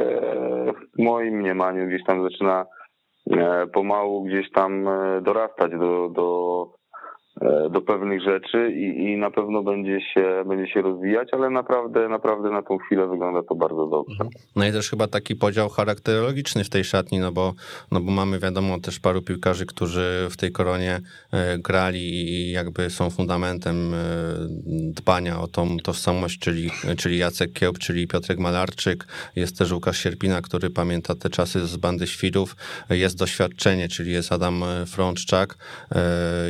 w 0.72 1.02
moim 1.02 1.34
mniemaniu 1.34 1.86
gdzieś 1.86 2.05
tam 2.05 2.22
zaczyna 2.22 2.66
e, 3.30 3.66
pomału 3.66 4.24
gdzieś 4.24 4.51
tam 4.51 4.88
e, 4.88 5.20
dorastać 5.20 5.72
do, 5.72 6.09
do, 6.09 6.66
e, 6.66 6.80
do 7.70 7.80
pewnych 7.80 8.22
rzeczy 8.22 8.72
i, 8.72 9.02
i 9.02 9.16
na 9.16 9.30
pewno 9.30 9.62
będzie 9.62 10.00
się, 10.00 10.44
będzie 10.46 10.72
się 10.72 10.82
rozwijać, 10.82 11.28
ale 11.32 11.50
naprawdę, 11.50 12.08
naprawdę 12.08 12.50
na 12.50 12.62
tą 12.62 12.78
chwilę 12.78 13.06
wygląda 13.06 13.42
to 13.42 13.54
bardzo 13.54 13.86
dobrze. 13.86 14.24
No 14.56 14.66
i 14.66 14.72
też 14.72 14.90
chyba 14.90 15.06
taki 15.06 15.36
podział 15.36 15.68
charakterologiczny 15.68 16.64
w 16.64 16.70
tej 16.70 16.84
szatni, 16.84 17.18
no 17.18 17.32
bo, 17.32 17.54
no 17.90 18.00
bo 18.00 18.10
mamy 18.12 18.38
wiadomo 18.38 18.80
też 18.80 19.00
paru 19.00 19.22
piłkarzy, 19.22 19.66
którzy 19.66 20.28
w 20.30 20.36
tej 20.36 20.52
koronie 20.52 21.00
e, 21.32 21.58
grali 21.58 22.30
i 22.30 22.50
jakby 22.50 22.90
są 22.90 23.10
fundamentem 23.10 23.94
e, 23.94 23.96
dbania 24.92 25.40
o 25.40 25.48
tą 25.48 25.76
tożsamość, 25.78 26.38
czyli, 26.38 26.70
czyli 26.98 27.18
Jacek 27.18 27.52
Kiełb, 27.52 27.78
czyli 27.78 28.08
Piotrek 28.08 28.38
Malarczyk. 28.38 29.04
Jest 29.36 29.58
też 29.58 29.72
Łukasz 29.72 29.98
Sierpina, 29.98 30.42
który 30.42 30.70
pamięta 30.70 31.14
te 31.14 31.30
czasy 31.30 31.66
z 31.66 31.76
bandy 31.76 32.06
świrów. 32.06 32.56
Jest 32.90 33.18
doświadczenie, 33.18 33.88
czyli 33.88 34.12
jest 34.12 34.32
Adam 34.32 34.62
Frączczak. 34.86 35.56
E, 35.94 36.00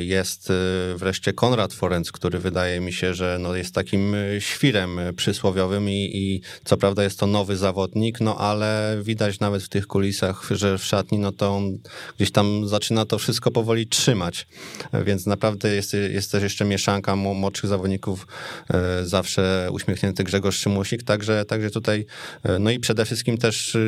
Jest 0.02 0.50
e, 0.50 0.54
wreszcie 0.96 1.32
Konrad 1.32 1.72
Forenc, 1.72 2.12
który 2.12 2.38
wydaje 2.38 2.80
mi 2.80 2.92
się, 2.92 3.14
że 3.14 3.36
no 3.40 3.56
jest 3.56 3.74
takim 3.74 4.14
e, 4.14 4.40
świrem 4.40 5.00
przysłowiowym 5.16 5.90
i, 5.90 6.10
i 6.14 6.40
co 6.64 6.76
prawda 6.76 7.02
jest 7.02 7.18
to 7.18 7.26
nowy 7.26 7.56
zawodnik, 7.56 8.20
no 8.20 8.36
ale 8.36 8.96
widać 9.02 9.40
nawet 9.40 9.62
w 9.62 9.68
tych 9.68 9.86
kulisach, 9.86 10.48
że 10.50 10.78
w 10.78 10.84
szatni 10.84 11.18
no 11.18 11.32
to 11.32 11.56
on 11.56 11.78
gdzieś 12.16 12.32
tam 12.32 12.68
zaczyna 12.68 13.06
to 13.06 13.18
wszystko 13.18 13.50
powoli 13.50 13.86
trzymać, 13.86 14.46
więc 14.92 15.26
naprawdę 15.26 15.74
jest, 15.74 15.92
jest 16.10 16.32
też 16.32 16.42
jeszcze 16.42 16.64
mieszanka 16.64 17.12
mł- 17.12 17.34
młodszych 17.34 17.70
zawodników, 17.70 18.26
e, 18.70 19.04
zawsze 19.04 19.68
uśmiechnięty 19.72 20.24
Grzegorz 20.24 20.58
Szymusik, 20.58 21.02
także, 21.02 21.44
także 21.44 21.70
tutaj, 21.70 22.06
e, 22.42 22.58
no 22.58 22.70
i 22.70 22.78
przede 22.78 23.04
wszystkim 23.04 23.38
też 23.38 23.76
e, 23.76 23.78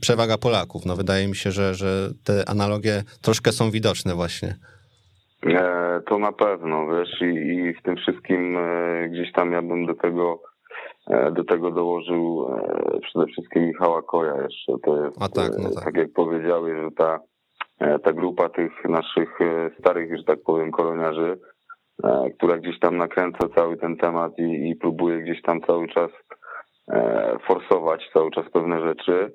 przewaga 0.00 0.38
Polaków, 0.38 0.84
no 0.84 0.96
wydaje 0.96 1.28
mi 1.28 1.36
się, 1.36 1.52
że, 1.52 1.74
że 1.74 2.12
te 2.24 2.48
analogie 2.48 3.04
troszkę 3.20 3.52
są 3.52 3.70
widoczne 3.70 4.14
właśnie. 4.14 4.58
E, 5.46 6.00
To 6.06 6.18
na 6.18 6.32
pewno, 6.32 6.86
wiesz, 6.86 7.20
i, 7.20 7.24
i 7.24 7.74
w 7.74 7.82
tym 7.82 7.96
wszystkim 7.96 8.56
e, 8.58 9.08
gdzieś 9.08 9.32
tam 9.32 9.52
ja 9.52 9.62
bym 9.62 9.86
do 9.86 9.94
tego 9.94 10.40
e, 11.10 11.32
do 11.32 11.44
tego 11.44 11.70
dołożył 11.70 12.50
przede 13.02 13.26
wszystkim 13.26 13.66
Michała 13.66 14.02
Koja 14.02 14.42
jeszcze. 14.42 14.72
To 14.84 15.04
jest, 15.04 15.22
A 15.22 15.28
tak, 15.28 15.50
no 15.58 15.70
tak. 15.74 15.84
tak 15.84 15.96
jak 15.96 16.12
powiedziałeś, 16.12 16.78
że 16.82 16.90
ta, 16.96 17.20
ta 18.04 18.12
grupa 18.12 18.48
tych 18.48 18.84
naszych 18.84 19.38
starych, 19.80 20.16
że 20.16 20.24
tak 20.24 20.38
powiem, 20.42 20.70
koloniarzy, 20.70 21.38
która 22.38 22.58
gdzieś 22.58 22.78
tam 22.78 22.96
nakręca 22.96 23.48
cały 23.56 23.76
ten 23.76 23.96
temat 23.96 24.38
i, 24.38 24.70
i 24.70 24.76
próbuje 24.76 25.18
gdzieś 25.18 25.42
tam 25.42 25.60
cały 25.60 25.88
czas 25.88 26.10
forsować 27.46 28.10
cały 28.14 28.30
czas 28.30 28.44
pewne 28.52 28.80
rzeczy, 28.80 29.32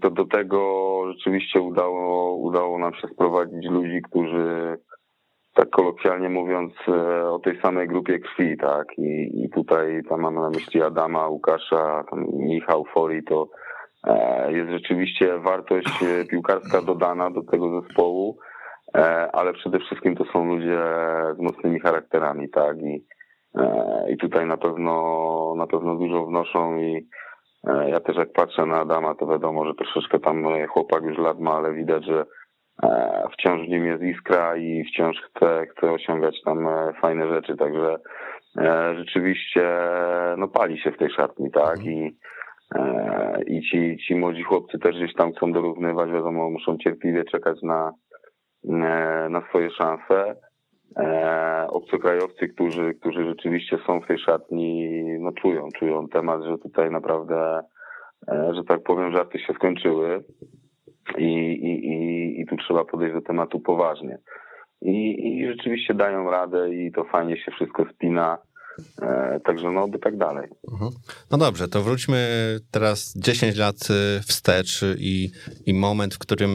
to 0.00 0.10
do 0.10 0.24
tego 0.24 1.02
rzeczywiście 1.12 1.60
udało, 1.60 2.36
udało 2.36 2.78
nam 2.78 2.94
się 2.94 3.08
sprowadzić 3.08 3.70
ludzi, 3.70 4.02
którzy 4.02 4.78
tak 5.54 5.70
kolokwialnie 5.70 6.28
mówiąc, 6.28 6.72
e, 6.88 7.30
o 7.30 7.38
tej 7.38 7.60
samej 7.60 7.88
grupie 7.88 8.18
krwi, 8.18 8.56
tak? 8.56 8.98
I, 8.98 9.44
i 9.44 9.50
tutaj 9.50 10.02
tam 10.08 10.20
mamy 10.20 10.40
na 10.40 10.50
myśli 10.50 10.82
Adama, 10.82 11.28
Łukasza, 11.28 12.04
tam 12.10 12.26
Michał 12.32 12.84
Fori, 12.84 13.24
to 13.24 13.48
e, 14.04 14.52
jest 14.52 14.70
rzeczywiście 14.70 15.38
wartość 15.38 16.02
e, 16.02 16.24
piłkarska 16.24 16.82
dodana 16.82 17.30
do 17.30 17.42
tego 17.42 17.80
zespołu, 17.80 18.38
ale 19.32 19.52
przede 19.52 19.78
wszystkim 19.78 20.16
to 20.16 20.24
są 20.24 20.44
ludzie 20.44 20.78
z 21.36 21.38
mocnymi 21.38 21.80
charakterami, 21.80 22.48
tak? 22.50 22.76
I, 22.82 23.06
i 24.08 24.16
tutaj 24.16 24.46
na 24.46 24.56
pewno, 24.56 25.54
na 25.56 25.66
pewno 25.66 25.96
dużo 25.96 26.26
wnoszą 26.26 26.78
i 26.78 27.08
ja 27.66 28.00
też 28.00 28.16
jak 28.16 28.32
patrzę 28.32 28.66
na 28.66 28.80
Adama, 28.80 29.14
to 29.14 29.26
wiadomo, 29.26 29.66
że 29.66 29.74
troszeczkę 29.74 30.20
tam 30.20 30.46
e, 30.46 30.66
chłopak 30.66 31.02
już 31.02 31.18
lat 31.18 31.40
ma, 31.40 31.52
ale 31.52 31.72
widać, 31.72 32.04
że 32.04 32.24
e, 32.82 33.22
wciąż 33.32 33.66
w 33.66 33.68
nim 33.68 33.86
jest 33.86 34.02
iskra 34.02 34.56
i 34.56 34.84
wciąż 34.84 35.16
chce, 35.16 35.66
chce 35.66 35.92
osiągać 35.92 36.42
tam 36.44 36.68
e, 36.68 36.92
fajne 37.00 37.28
rzeczy, 37.28 37.56
także 37.56 37.96
e, 38.58 38.94
rzeczywiście 38.98 39.78
no 40.38 40.48
pali 40.48 40.78
się 40.78 40.92
w 40.92 40.98
tej 40.98 41.10
szatni, 41.10 41.50
tak? 41.50 41.84
I, 41.84 42.16
e, 42.74 43.42
i 43.46 43.62
ci, 43.62 43.96
ci 44.06 44.14
młodzi 44.14 44.42
chłopcy 44.42 44.78
też 44.78 44.96
gdzieś 44.96 45.14
tam 45.14 45.32
chcą 45.32 45.52
dorównywać, 45.52 46.10
wiadomo, 46.10 46.50
muszą 46.50 46.78
cierpliwie 46.78 47.24
czekać 47.24 47.62
na, 47.62 47.92
e, 48.64 49.28
na 49.30 49.42
swoje 49.48 49.70
szanse. 49.70 50.36
E, 50.96 51.66
obcokrajowcy, 51.68 52.48
którzy, 52.48 52.94
którzy 52.94 53.24
rzeczywiście 53.24 53.78
są 53.86 54.00
w 54.00 54.06
tej 54.06 54.18
szatni, 54.18 54.90
no 55.20 55.32
czują, 55.32 55.68
czują 55.78 56.08
temat, 56.08 56.42
że 56.42 56.58
tutaj 56.58 56.90
naprawdę, 56.90 57.60
e, 58.28 58.52
że 58.54 58.64
tak 58.64 58.82
powiem, 58.82 59.12
żarty 59.12 59.38
się 59.38 59.52
skończyły 59.54 60.24
i, 61.18 61.32
i, 61.52 61.86
i, 61.88 62.40
i 62.40 62.46
tu 62.46 62.56
trzeba 62.56 62.84
podejść 62.84 63.14
do 63.14 63.22
tematu 63.22 63.60
poważnie. 63.60 64.18
I, 64.82 65.28
I 65.28 65.46
rzeczywiście 65.46 65.94
dają 65.94 66.30
radę 66.30 66.74
i 66.74 66.92
to 66.92 67.04
fajnie 67.04 67.36
się 67.36 67.52
wszystko 67.52 67.84
spina. 67.94 68.38
E, 69.02 69.40
także 69.44 69.70
no, 69.70 69.88
by 69.88 69.98
tak 69.98 70.16
dalej. 70.16 70.48
Mhm. 70.72 70.90
No 71.30 71.38
dobrze, 71.38 71.68
to 71.68 71.82
wróćmy 71.82 72.18
teraz 72.70 73.14
10 73.16 73.56
lat 73.56 73.76
y, 73.90 74.20
wstecz 74.20 74.84
i, 74.98 75.30
i 75.66 75.74
moment, 75.74 76.14
w 76.14 76.18
którym 76.18 76.50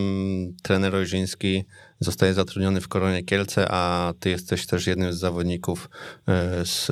trener 0.63 0.95
Ojrzyński 0.95 1.63
zostaje 1.99 2.33
zatrudniony 2.33 2.81
w 2.81 2.87
Koronie 2.87 3.23
Kielce, 3.23 3.67
a 3.69 4.13
ty 4.19 4.29
jesteś 4.29 4.65
też 4.65 4.87
jednym 4.87 5.13
z 5.13 5.17
zawodników 5.17 5.89
y, 6.19 6.65
z, 6.65 6.85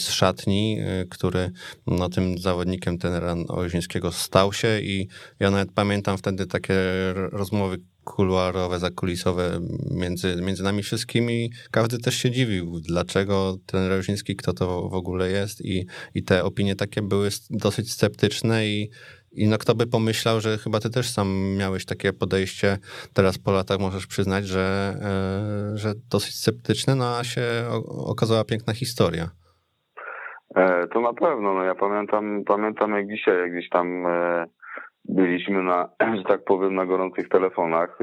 z 0.00 0.10
szatni, 0.10 0.80
y, 1.02 1.08
który 1.08 1.50
no, 1.86 2.08
tym 2.08 2.38
zawodnikiem 2.38 2.98
trenera 2.98 3.36
Ojrzyńskiego 3.48 4.12
stał 4.12 4.52
się 4.52 4.80
i 4.80 5.08
ja 5.40 5.50
nawet 5.50 5.72
pamiętam 5.72 6.18
wtedy 6.18 6.46
takie 6.46 6.74
rozmowy 7.14 7.78
kuluarowe, 8.04 8.78
zakulisowe 8.78 9.60
między, 9.90 10.36
między 10.36 10.62
nami 10.62 10.82
wszystkimi. 10.82 11.52
Każdy 11.70 11.98
też 11.98 12.14
się 12.14 12.30
dziwił, 12.30 12.80
dlaczego 12.80 13.58
trener 13.66 13.92
Ojrzyński, 13.92 14.36
kto 14.36 14.52
to 14.52 14.88
w 14.88 14.94
ogóle 14.94 15.30
jest 15.30 15.60
i, 15.64 15.86
i 16.14 16.22
te 16.22 16.44
opinie 16.44 16.76
takie 16.76 17.02
były 17.02 17.28
dosyć 17.50 17.92
sceptyczne 17.92 18.68
i 18.68 18.90
I 19.32 19.48
no 19.48 19.58
kto 19.58 19.74
by 19.74 19.86
pomyślał, 19.86 20.40
że 20.40 20.58
chyba 20.58 20.78
ty 20.80 20.90
też 20.90 21.10
sam 21.10 21.28
miałeś 21.58 21.86
takie 21.86 22.12
podejście, 22.12 22.76
teraz 23.14 23.38
po 23.38 23.52
latach 23.52 23.78
możesz 23.80 24.06
przyznać, 24.06 24.46
że, 24.46 24.94
e, 25.02 25.76
że 25.78 25.88
dosyć 26.10 26.34
sceptyczne, 26.34 26.94
no 26.94 27.16
a 27.18 27.24
się 27.24 27.42
okazała 28.12 28.44
piękna 28.44 28.72
historia. 28.74 29.24
E, 30.56 30.86
to 30.88 31.00
na 31.00 31.12
pewno, 31.12 31.54
no 31.54 31.62
ja 31.62 31.74
pamiętam, 31.74 32.42
pamiętam 32.46 32.90
jak 32.92 33.06
dzisiaj, 33.08 33.38
jak 33.38 33.52
gdzieś 33.52 33.68
tam 33.68 34.06
e, 34.06 34.46
byliśmy 35.04 35.62
na, 35.62 35.88
że 36.16 36.24
tak 36.28 36.44
powiem, 36.44 36.74
na 36.74 36.86
gorących 36.86 37.28
telefonach 37.28 37.98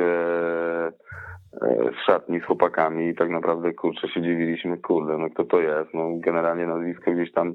w 1.62 2.06
szatni 2.06 2.40
z 2.40 2.44
chłopakami 2.44 3.10
i 3.10 3.16
tak 3.16 3.30
naprawdę, 3.30 3.74
kurczę, 3.74 4.08
się 4.08 4.22
dziwiliśmy, 4.22 4.78
kurde, 4.78 5.18
no 5.18 5.30
kto 5.30 5.44
to 5.44 5.60
jest, 5.60 5.94
no 5.94 6.10
generalnie 6.16 6.66
nazwisko 6.66 7.12
gdzieś 7.12 7.32
tam 7.32 7.54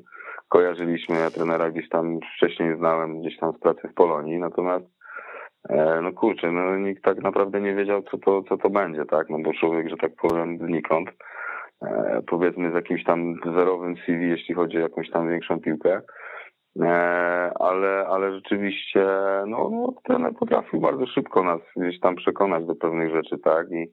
kojarzyliśmy, 0.52 1.16
ja 1.16 1.30
trenera 1.30 1.70
gdzieś 1.70 1.88
tam 1.88 2.18
wcześniej 2.36 2.76
znałem, 2.76 3.20
gdzieś 3.20 3.36
tam 3.36 3.52
z 3.52 3.58
pracy 3.58 3.88
w 3.88 3.94
Polonii, 3.94 4.38
natomiast 4.38 4.86
e, 5.68 6.00
no 6.02 6.12
kurczę, 6.12 6.52
no 6.52 6.76
nikt 6.76 7.04
tak 7.04 7.22
naprawdę 7.22 7.60
nie 7.60 7.74
wiedział, 7.74 8.02
co 8.02 8.18
to, 8.18 8.42
co 8.42 8.56
to 8.56 8.70
będzie, 8.70 9.04
tak, 9.04 9.30
no 9.30 9.38
bo 9.38 9.52
człowiek, 9.52 9.88
że 9.88 9.96
tak 9.96 10.12
powiem, 10.22 10.58
znikąd, 10.58 11.08
e, 11.82 12.20
powiedzmy 12.26 12.70
z 12.70 12.74
jakimś 12.74 13.04
tam 13.04 13.34
zerowym 13.44 13.96
CV, 14.06 14.28
jeśli 14.28 14.54
chodzi 14.54 14.76
o 14.76 14.80
jakąś 14.80 15.10
tam 15.10 15.28
większą 15.28 15.60
piłkę, 15.60 16.00
e, 16.80 16.90
ale, 17.54 18.06
ale 18.08 18.32
rzeczywiście, 18.32 19.06
no, 19.46 19.70
no 19.70 19.92
trener 20.04 20.32
potrafił 20.34 20.80
bardzo 20.80 21.06
szybko 21.06 21.42
nas 21.44 21.60
gdzieś 21.76 22.00
tam 22.00 22.16
przekonać 22.16 22.66
do 22.66 22.74
pewnych 22.74 23.10
rzeczy, 23.10 23.38
tak, 23.38 23.70
i 23.70 23.92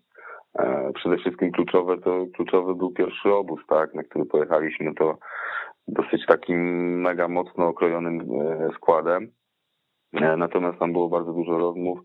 przede 0.95 1.17
wszystkim 1.17 1.51
kluczowe 1.51 1.97
to, 1.97 2.25
kluczowy 2.35 2.75
był 2.75 2.91
pierwszy 2.91 3.33
obóz, 3.33 3.59
tak, 3.67 3.93
na 3.93 4.03
który 4.03 4.25
pojechaliśmy, 4.25 4.93
to 4.93 5.17
dosyć 5.93 6.25
takim 6.25 6.59
mega 7.01 7.27
mocno 7.27 7.67
okrojonym 7.67 8.21
e, 8.21 8.69
składem. 8.75 9.27
E, 10.13 10.37
natomiast 10.37 10.79
tam 10.79 10.93
było 10.93 11.09
bardzo 11.09 11.33
dużo 11.33 11.57
rozmów 11.57 11.99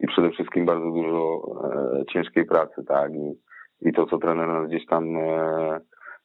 i 0.00 0.06
przede 0.06 0.30
wszystkim 0.30 0.66
bardzo 0.66 0.90
dużo 0.90 1.42
e, 1.64 2.04
ciężkiej 2.12 2.46
pracy, 2.46 2.84
tak. 2.88 3.12
I, 3.14 3.40
i 3.88 3.92
to, 3.92 4.06
co 4.06 4.18
trener 4.18 4.48
nas 4.48 4.68
gdzieś 4.68 4.86
tam 4.86 5.04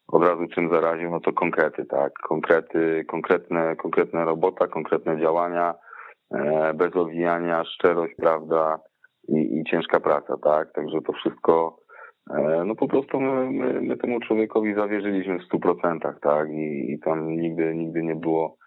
od 0.08 0.24
razu 0.24 0.48
czym 0.56 0.70
zaraził, 0.70 1.10
no 1.10 1.20
to 1.20 1.34
konkrety, 1.34 1.86
tak. 1.86 2.14
Konkrety, 2.14 3.06
konkretne, 3.08 3.76
konkretna 3.76 4.26
robota, 4.26 4.68
konkretne 4.68 5.20
działania, 5.20 5.76
bez 6.74 6.96
owijania, 6.96 7.64
szczerość, 7.64 8.14
prawda 8.16 8.80
i, 9.28 9.60
i 9.60 9.64
ciężka 9.72 10.00
praca, 10.00 10.38
tak. 10.44 10.74
Także 10.74 11.02
to 11.02 11.14
wszystko 11.14 11.83
no 12.66 12.76
po 12.76 12.88
prostu 12.88 13.20
my, 13.20 13.52
my, 13.52 13.82
my 13.82 13.98
temu 13.98 14.20
człowiekowi 14.20 14.74
zawierzyliśmy 14.76 15.40
w 15.40 15.44
stu 15.44 15.60
procentach, 15.60 16.20
tak? 16.22 16.50
I, 16.50 16.92
I 16.92 17.00
tam 17.00 17.28
nigdy, 17.28 17.76
nigdy 17.76 18.04
nie 18.04 18.16
było 18.16 18.58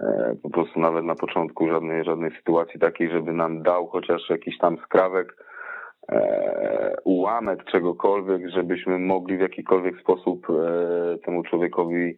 e, 0.00 0.34
po 0.42 0.50
prostu 0.50 0.80
nawet 0.80 1.04
na 1.04 1.14
początku 1.14 1.68
żadnej, 1.68 2.04
żadnej 2.04 2.30
sytuacji 2.30 2.80
takiej, 2.80 3.10
żeby 3.10 3.32
nam 3.32 3.62
dał 3.62 3.86
chociaż 3.86 4.30
jakiś 4.30 4.58
tam 4.58 4.76
skrawek, 4.84 5.36
e, 6.12 6.94
ułamek 7.04 7.64
czegokolwiek, 7.64 8.50
żebyśmy 8.50 8.98
mogli 8.98 9.36
w 9.36 9.40
jakikolwiek 9.40 10.00
sposób 10.00 10.46
e, 10.50 11.18
temu 11.18 11.42
człowiekowi 11.42 12.16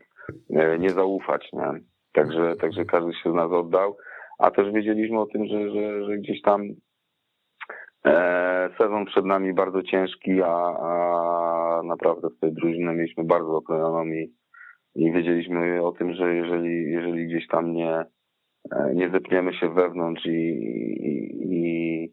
e, 0.51 0.79
nie 0.79 0.91
zaufać, 0.91 1.49
nie? 1.53 1.81
Także, 2.13 2.57
także 2.57 2.85
każdy 2.85 3.13
się 3.13 3.33
z 3.33 3.35
nas 3.35 3.51
oddał, 3.53 3.97
a 4.39 4.51
też 4.51 4.73
wiedzieliśmy 4.73 5.21
o 5.21 5.27
tym, 5.27 5.47
że, 5.47 5.71
że, 5.71 6.05
że 6.05 6.17
gdzieś 6.17 6.43
tam 6.43 6.63
E, 6.63 6.94
sezon 8.79 9.05
przed 9.05 9.25
nami 9.25 9.55
bardzo 9.55 9.83
ciężki, 9.83 10.43
a, 10.43 10.57
a 10.79 11.83
naprawdę 11.85 12.29
w 12.31 12.41
tej 12.41 12.53
drużynie 12.53 12.85
mieliśmy 12.85 13.25
bardzo 13.25 13.57
okrojoną 13.57 14.05
i, 14.05 14.35
i 14.95 15.13
wiedzieliśmy 15.13 15.83
o 15.83 15.93
tym, 15.93 16.15
że 16.15 16.35
jeżeli, 16.35 16.91
jeżeli 16.91 17.27
gdzieś 17.27 17.49
tam 17.49 17.73
nie, 17.73 18.05
e, 18.73 18.95
nie 18.95 19.11
zepniemy 19.11 19.55
się 19.55 19.75
wewnątrz 19.75 20.27
i, 20.27 20.31
i, 20.31 21.33
i 21.43 22.13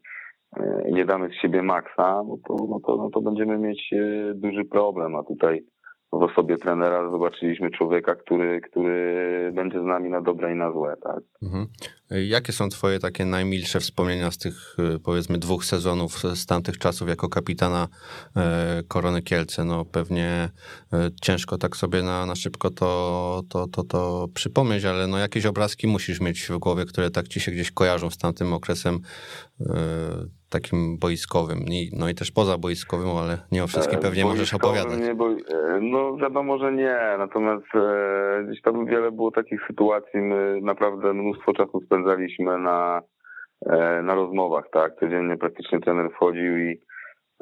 e, 0.57 0.91
nie 0.91 1.05
damy 1.05 1.29
z 1.29 1.41
siebie 1.41 1.61
maksa, 1.61 2.23
no 2.27 2.37
to, 2.47 2.67
no 2.69 2.79
to, 2.79 2.97
no 2.97 3.09
to 3.09 3.21
będziemy 3.21 3.57
mieć 3.57 3.93
duży 4.35 4.65
problem, 4.65 5.15
a 5.15 5.23
tutaj 5.23 5.63
w 6.11 6.23
osobie 6.23 6.57
trenera 6.57 7.11
zobaczyliśmy 7.11 7.71
człowieka, 7.71 8.15
który, 8.15 8.61
który 8.61 9.51
będzie 9.55 9.79
z 9.79 9.83
nami 9.83 10.09
na 10.09 10.21
dobre 10.21 10.53
i 10.53 10.55
na 10.55 10.71
złe, 10.71 10.95
tak. 11.03 11.23
Mhm. 11.43 11.67
Jakie 12.27 12.53
są 12.53 12.69
twoje 12.69 12.99
takie 12.99 13.25
najmilsze 13.25 13.79
wspomnienia 13.79 14.31
z 14.31 14.37
tych 14.37 14.75
y, 14.95 14.99
powiedzmy 14.99 15.37
dwóch 15.37 15.65
sezonów 15.65 16.19
z 16.35 16.45
tamtych 16.45 16.77
czasów 16.77 17.09
jako 17.09 17.29
kapitana 17.29 17.87
e, 18.35 18.83
Korony 18.87 19.21
Kielce? 19.21 19.65
No 19.65 19.85
pewnie 19.85 20.49
e, 20.93 21.09
ciężko 21.21 21.57
tak 21.57 21.75
sobie 21.75 22.03
na, 22.03 22.25
na 22.25 22.35
szybko 22.35 22.69
to, 22.69 23.41
to, 23.49 23.67
to, 23.67 23.83
to 23.83 24.27
przypomnieć, 24.33 24.85
ale 24.85 25.07
no 25.07 25.17
jakieś 25.17 25.45
obrazki 25.45 25.87
musisz 25.87 26.21
mieć 26.21 26.47
w 26.47 26.57
głowie, 26.57 26.85
które 26.85 27.11
tak 27.11 27.27
ci 27.27 27.39
się 27.39 27.51
gdzieś 27.51 27.71
kojarzą 27.71 28.09
z 28.09 28.17
tamtym 28.17 28.53
okresem 28.53 28.99
e, 29.59 30.40
takim 30.51 30.97
boiskowym, 30.99 31.59
no 31.99 32.09
i 32.09 32.15
też 32.15 32.31
poza 32.31 32.57
boiskowym, 32.57 33.09
ale 33.17 33.37
nie 33.51 33.63
o 33.63 33.67
wszystkim 33.67 33.99
pewnie 33.99 34.23
możesz 34.25 34.53
opowiadać. 34.53 34.99
Nie, 34.99 35.15
bo, 35.15 35.29
no 35.81 36.17
wiadomo, 36.17 36.57
że 36.57 36.71
nie, 36.71 36.97
natomiast 37.17 37.65
e, 37.75 38.43
gdzieś 38.47 38.61
tam 38.61 38.85
wiele 38.85 39.11
było 39.11 39.31
takich 39.31 39.61
sytuacji, 39.67 40.19
my 40.19 40.59
naprawdę 40.61 41.13
mnóstwo 41.13 41.53
czasu 41.53 41.81
spędzaliśmy 41.85 42.57
na, 42.57 43.01
e, 43.65 44.01
na 44.01 44.15
rozmowach, 44.15 44.65
tak, 44.73 44.95
codziennie 44.99 45.37
praktycznie 45.37 45.79
trener 45.79 46.11
wchodził 46.11 46.57
i, 46.57 46.81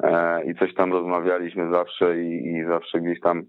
e, 0.02 0.44
i 0.44 0.54
coś 0.54 0.74
tam 0.74 0.92
rozmawialiśmy 0.92 1.70
zawsze 1.70 2.22
i, 2.22 2.52
i 2.52 2.64
zawsze 2.64 3.00
gdzieś 3.00 3.20
tam 3.20 3.42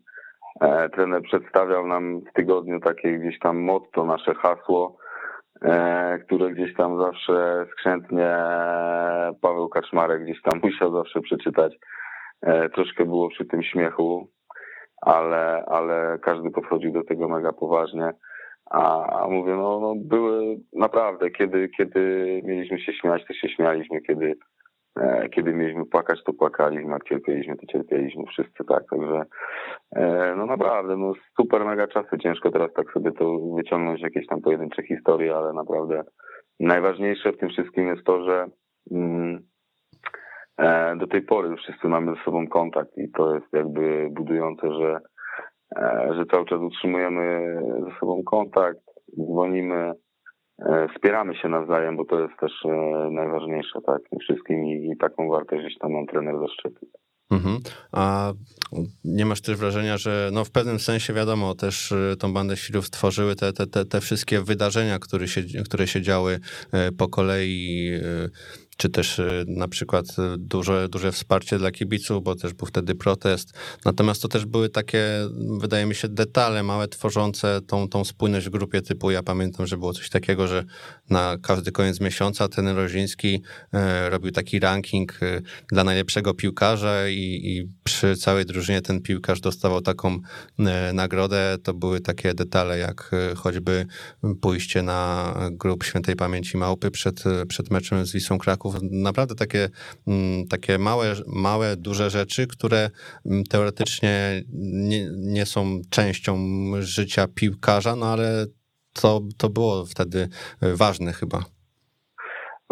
e, 0.61 0.89
trener 0.89 1.21
przedstawiał 1.21 1.87
nam 1.87 2.21
w 2.21 2.33
tygodniu 2.33 2.79
takie 2.79 3.19
gdzieś 3.19 3.39
tam 3.39 3.59
motto, 3.59 4.05
nasze 4.05 4.33
hasło, 4.35 4.97
E, 4.97 5.00
które 6.25 6.51
gdzieś 6.51 6.75
tam 6.75 6.97
zawsze 6.97 7.65
skrzętnie 7.71 8.35
Paweł 9.41 9.69
Kaczmarek 9.69 10.23
gdzieś 10.23 10.41
tam 10.41 10.59
musiał 10.63 10.93
zawsze 10.93 11.21
przeczytać. 11.21 11.73
E, 12.41 12.69
troszkę 12.69 13.05
było 13.05 13.29
przy 13.29 13.45
tym 13.45 13.63
śmiechu, 13.63 14.27
ale, 15.01 15.65
ale 15.65 16.19
każdy 16.21 16.51
podchodził 16.51 16.91
do 16.91 17.03
tego 17.03 17.29
mega 17.29 17.53
poważnie. 17.53 18.11
A, 18.71 19.27
mówię, 19.29 19.55
no, 19.55 19.79
no 19.79 19.93
były 19.97 20.57
naprawdę, 20.73 21.31
kiedy, 21.31 21.69
kiedy 21.77 22.01
mieliśmy 22.45 22.79
się 22.79 22.93
śmiać, 22.93 23.27
to 23.27 23.33
się 23.33 23.49
śmialiśmy, 23.49 24.01
kiedy 24.01 24.35
E, 24.35 24.50
kiedy 25.35 25.53
mieliśmy 25.53 25.85
płakać, 25.85 26.23
to 26.23 26.33
płakaliśmy, 26.33 26.91
jak 26.91 27.03
cierpieliśmy, 27.03 27.57
to 27.57 27.65
cierpieliśmy 27.65 28.23
wszyscy, 28.25 28.63
tak, 28.67 28.83
także 28.89 29.25
e, 29.95 30.33
no 30.37 30.45
naprawdę, 30.45 30.97
no 30.97 31.13
super 31.37 31.65
mega 31.65 31.87
czasy, 31.87 32.17
ciężko 32.23 32.51
teraz 32.51 32.73
tak 32.73 32.91
sobie 32.91 33.11
to 33.11 33.37
wyciągnąć, 33.55 34.01
jakieś 34.01 34.27
tam 34.27 34.41
pojedyncze 34.41 34.83
historie, 34.83 35.35
ale 35.35 35.53
naprawdę 35.53 36.03
najważniejsze 36.59 37.31
w 37.31 37.37
tym 37.37 37.49
wszystkim 37.49 37.87
jest 37.87 38.03
to, 38.03 38.23
że 38.23 38.45
mm, 38.91 39.39
e, 40.57 40.95
do 40.95 41.07
tej 41.07 41.21
pory 41.21 41.55
wszyscy 41.55 41.87
mamy 41.87 42.15
ze 42.15 42.23
sobą 42.23 42.47
kontakt 42.47 42.97
i 42.97 43.11
to 43.11 43.35
jest 43.35 43.53
jakby 43.53 44.07
budujące, 44.11 44.73
że, 44.73 44.99
że 46.15 46.25
cały 46.31 46.45
czas 46.45 46.59
utrzymujemy 46.61 47.55
ze 47.85 47.99
sobą 47.99 48.23
kontakt, 48.23 48.79
dzwonimy, 49.15 49.93
E, 49.93 50.10
wspieramy 50.95 51.35
się 51.35 51.49
nawzajem, 51.49 51.97
bo 51.97 52.05
to 52.05 52.19
jest 52.19 52.39
też 52.39 52.51
e, 52.65 52.69
najważniejsze, 53.11 53.79
tak, 53.85 54.01
wszystkim 54.21 54.65
i, 54.65 54.91
i 54.91 54.97
taką 54.97 55.29
wartość 55.29 55.61
gdzieś 55.61 55.77
tam 55.77 55.93
nam 55.93 56.05
trener 56.05 56.35
zaszczepił. 56.39 56.89
Mhm. 57.31 57.57
A 57.91 58.33
nie 59.05 59.25
masz 59.25 59.41
też 59.41 59.55
wrażenia, 59.57 59.97
że 59.97 60.29
no 60.33 60.45
w 60.45 60.51
pewnym 60.51 60.79
sensie 60.79 61.13
wiadomo, 61.13 61.55
też 61.55 61.91
e, 61.91 62.15
tą 62.15 62.33
bandę 62.33 62.57
świrów 62.57 62.87
stworzyły 62.87 63.35
te, 63.35 63.53
te, 63.53 63.67
te, 63.67 63.85
te 63.85 64.01
wszystkie 64.01 64.41
wydarzenia, 64.41 64.99
które 64.99 65.27
się, 65.27 65.41
które 65.65 65.87
się 65.87 66.01
działy 66.01 66.39
po 66.97 67.07
kolei 67.07 67.91
czy 68.77 68.89
też 68.89 69.19
y, 69.19 69.45
na 69.47 69.67
przykład 69.67 70.05
y, 70.05 70.37
duże, 70.37 70.89
duże 70.89 71.11
wsparcie 71.11 71.57
dla 71.57 71.71
kibiców, 71.71 72.23
bo 72.23 72.35
też 72.35 72.53
był 72.53 72.67
wtedy 72.67 72.95
protest. 72.95 73.53
Natomiast 73.85 74.21
to 74.21 74.27
też 74.27 74.45
były 74.45 74.69
takie, 74.69 75.03
wydaje 75.59 75.85
mi 75.85 75.95
się, 75.95 76.07
detale 76.07 76.63
małe 76.63 76.87
tworzące 76.87 77.61
tą, 77.67 77.89
tą 77.89 78.05
spójność 78.05 78.47
w 78.47 78.49
grupie 78.49 78.81
typu, 78.81 79.11
ja 79.11 79.23
pamiętam, 79.23 79.67
że 79.67 79.77
było 79.77 79.93
coś 79.93 80.09
takiego, 80.09 80.47
że 80.47 80.63
na 81.09 81.37
każdy 81.41 81.71
koniec 81.71 81.99
miesiąca 81.99 82.47
ten 82.47 82.67
Roziński 82.67 83.41
e, 83.73 84.09
robił 84.09 84.31
taki 84.31 84.59
ranking 84.59 85.23
e, 85.23 85.41
dla 85.71 85.83
najlepszego 85.83 86.33
piłkarza 86.33 87.07
i, 87.09 87.41
i 87.43 87.69
przy 87.83 88.15
całej 88.15 88.45
drużynie 88.45 88.81
ten 88.81 89.01
piłkarz 89.01 89.41
dostawał 89.41 89.81
taką 89.81 90.19
e, 90.59 90.93
nagrodę. 90.93 91.57
To 91.63 91.73
były 91.73 91.99
takie 91.99 92.33
detale, 92.33 92.77
jak 92.77 93.11
choćby 93.35 93.85
pójście 94.41 94.83
na 94.83 95.33
grup 95.51 95.83
świętej 95.83 96.15
pamięci 96.15 96.57
Małpy 96.57 96.91
przed, 96.91 97.23
przed 97.47 97.71
meczem 97.71 98.05
z 98.05 98.11
Wisłą 98.11 98.37
Kraków, 98.37 98.60
naprawdę 98.81 99.35
takie, 99.35 99.69
mm, 100.07 100.47
takie 100.47 100.77
małe, 100.77 101.15
małe, 101.27 101.77
duże 101.77 102.09
rzeczy, 102.09 102.47
które 102.47 102.89
mm, 103.25 103.43
teoretycznie 103.43 104.43
nie, 104.63 105.09
nie 105.17 105.45
są 105.45 105.81
częścią 105.89 106.37
życia 106.79 107.27
piłkarza, 107.27 107.95
no 107.95 108.05
ale 108.05 108.45
to, 108.93 109.21
to 109.37 109.49
było 109.49 109.85
wtedy 109.85 110.29
ważne 110.61 111.13
chyba. 111.13 111.45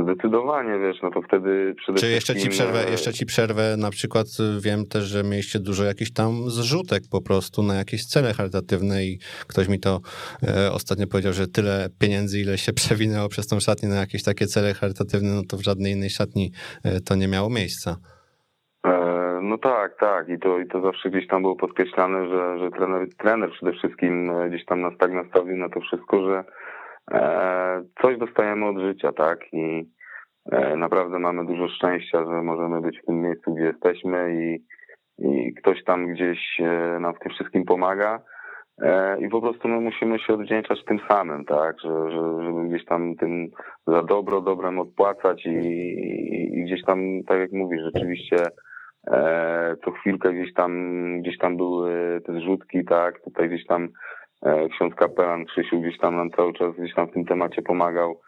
Zdecydowanie, 0.04 0.80
wiesz, 0.80 1.02
no 1.04 1.12
to 1.12 1.22
wtedy 1.22 1.76
przede 1.78 2.00
Czy 2.00 2.10
jeszcze 2.10 2.36
ci, 2.36 2.50
przerwę, 2.50 2.88
e, 2.88 2.92
jeszcze 2.92 3.14
ci 3.14 3.26
przerwę, 3.26 3.76
na 3.78 3.90
przykład 3.90 4.26
y, 4.58 4.62
wiem 4.62 4.86
też, 4.86 5.04
że 5.04 5.24
mieliście 5.24 5.60
dużo 5.60 5.84
jakichś 5.84 6.12
tam 6.12 6.32
zrzutek 6.48 7.04
po 7.12 7.22
prostu 7.22 7.64
na 7.64 7.76
jakieś 7.76 8.06
cele 8.06 8.34
charytatywne 8.34 9.04
i 9.04 9.20
ktoś 9.48 9.68
mi 9.68 9.80
to 9.80 10.00
e, 10.48 10.72
ostatnio 10.72 11.08
powiedział, 11.08 11.34
że 11.34 11.48
tyle 11.48 11.88
pieniędzy, 12.00 12.40
ile 12.40 12.58
się 12.58 12.74
przewinęło 12.82 13.30
przez 13.30 13.48
tą 13.48 13.60
szatnię 13.60 13.90
na 13.90 14.00
jakieś 14.00 14.24
takie 14.24 14.46
cele 14.46 14.74
charytatywne, 14.74 15.30
no 15.30 15.42
to 15.50 15.58
w 15.58 15.64
żadnej 15.64 15.94
innej 15.94 16.10
szatni 16.10 16.52
e, 16.84 17.00
to 17.00 17.16
nie 17.16 17.28
miało 17.28 17.50
miejsca. 17.50 17.96
E, 18.86 19.20
No 19.42 19.58
tak, 19.58 19.98
tak. 20.00 20.30
I 20.30 20.40
to, 20.40 20.60
I 20.60 20.68
to 20.68 20.82
zawsze 20.82 21.10
gdzieś 21.10 21.28
tam 21.28 21.42
było 21.42 21.56
podkreślane, 21.56 22.30
że, 22.30 22.60
że 22.60 22.72
trener, 22.72 23.08
trener 23.18 23.52
przede 23.52 23.72
wszystkim 23.74 24.30
e, 24.30 24.50
gdzieś 24.50 24.66
tam 24.66 24.82
nas 24.82 24.94
tak 24.98 25.12
nastawił 25.12 25.58
na 25.58 25.70
to 25.70 25.80
wszystko, 25.80 26.26
że 26.28 26.44
coś 28.02 28.18
dostajemy 28.18 28.66
od 28.66 28.80
życia, 28.80 29.12
tak? 29.12 29.40
I 29.54 29.90
e, 30.52 30.76
naprawdę 30.76 31.20
mamy 31.20 31.46
dużo 31.46 31.68
szczęścia, 31.68 32.26
że 32.26 32.42
możemy 32.44 32.82
być 32.82 33.00
w 33.00 33.06
tym 33.06 33.22
miejscu, 33.22 33.54
gdzie 33.54 33.66
jesteśmy 33.66 34.36
i, 34.36 34.66
i 35.18 35.54
ktoś 35.54 35.84
tam 35.84 36.08
gdzieś 36.08 36.40
e, 36.60 37.00
nam 37.00 37.14
w 37.14 37.20
tym 37.20 37.32
wszystkim 37.32 37.66
pomaga. 37.66 38.20
E, 38.82 39.20
I 39.20 39.30
po 39.30 39.42
prostu 39.42 39.68
my 39.68 39.82
musimy 39.82 40.20
się 40.20 40.34
odwdzięczać 40.34 40.86
tym 40.86 41.00
samym, 41.10 41.46
tak? 41.46 41.80
Że, 41.80 42.12
że, 42.12 42.44
żeby 42.44 42.68
gdzieś 42.70 42.86
tam 42.86 43.16
tym 43.16 43.48
za 43.88 44.04
dobro 44.04 44.42
dobrem 44.42 44.80
odpłacać 44.80 45.46
i, 45.46 45.50
i, 45.50 46.60
i 46.60 46.64
gdzieś 46.64 46.84
tam, 46.84 47.00
tak 47.28 47.40
jak 47.40 47.52
mówisz, 47.52 47.82
rzeczywiście 47.94 48.38
e, 49.08 49.76
co 49.86 49.92
chwilkę 49.92 50.34
gdzieś 50.34 50.54
tam, 50.54 50.72
gdzieś 51.22 51.38
tam 51.38 51.58
były 51.58 52.22
te 52.26 52.34
zrzutki, 52.34 52.86
tak? 52.86 53.22
Tutaj 53.22 53.50
gdzieś 53.50 53.66
tam 53.66 53.84
e, 53.84 53.90
ksiądz 54.72 54.96
kapelan 54.96 55.46
Krzysiu 55.46 55.82
gdzieś 55.82 55.98
tam 55.98 56.16
nam 56.16 56.30
cały 56.32 56.54
czas 56.54 56.76
gdzieś 56.76 56.94
tam 56.94 57.08
w 57.08 57.12
tym 57.12 57.26
temacie 57.26 57.62
pomagał, 57.62 58.22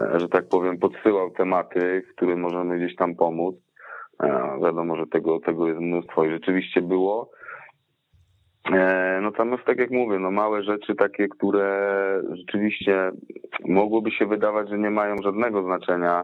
e, 0.00 0.20
że 0.20 0.28
tak 0.28 0.48
powiem, 0.48 0.78
podsyłał 0.78 1.30
tematy, 1.30 2.02
w 2.08 2.14
których 2.16 2.36
możemy 2.36 2.78
gdzieś 2.78 2.96
tam 2.96 3.14
pomóc. 3.14 3.56
E, 4.22 4.58
wiadomo, 4.62 4.96
że 4.96 5.06
tego, 5.06 5.40
tego 5.40 5.68
jest 5.68 5.80
mnóstwo 5.80 6.24
i 6.24 6.30
rzeczywiście 6.30 6.82
było. 6.82 7.30
E, 8.72 9.18
Natomiast 9.22 9.64
tak 9.64 9.78
jak 9.78 9.90
mówię, 9.90 10.18
no 10.18 10.30
małe 10.30 10.62
rzeczy 10.62 10.94
takie, 10.94 11.28
które 11.28 12.22
rzeczywiście 12.32 13.10
mogłoby 13.68 14.10
się 14.10 14.26
wydawać, 14.26 14.68
że 14.68 14.78
nie 14.78 14.90
mają 14.90 15.16
żadnego 15.22 15.62
znaczenia, 15.62 16.22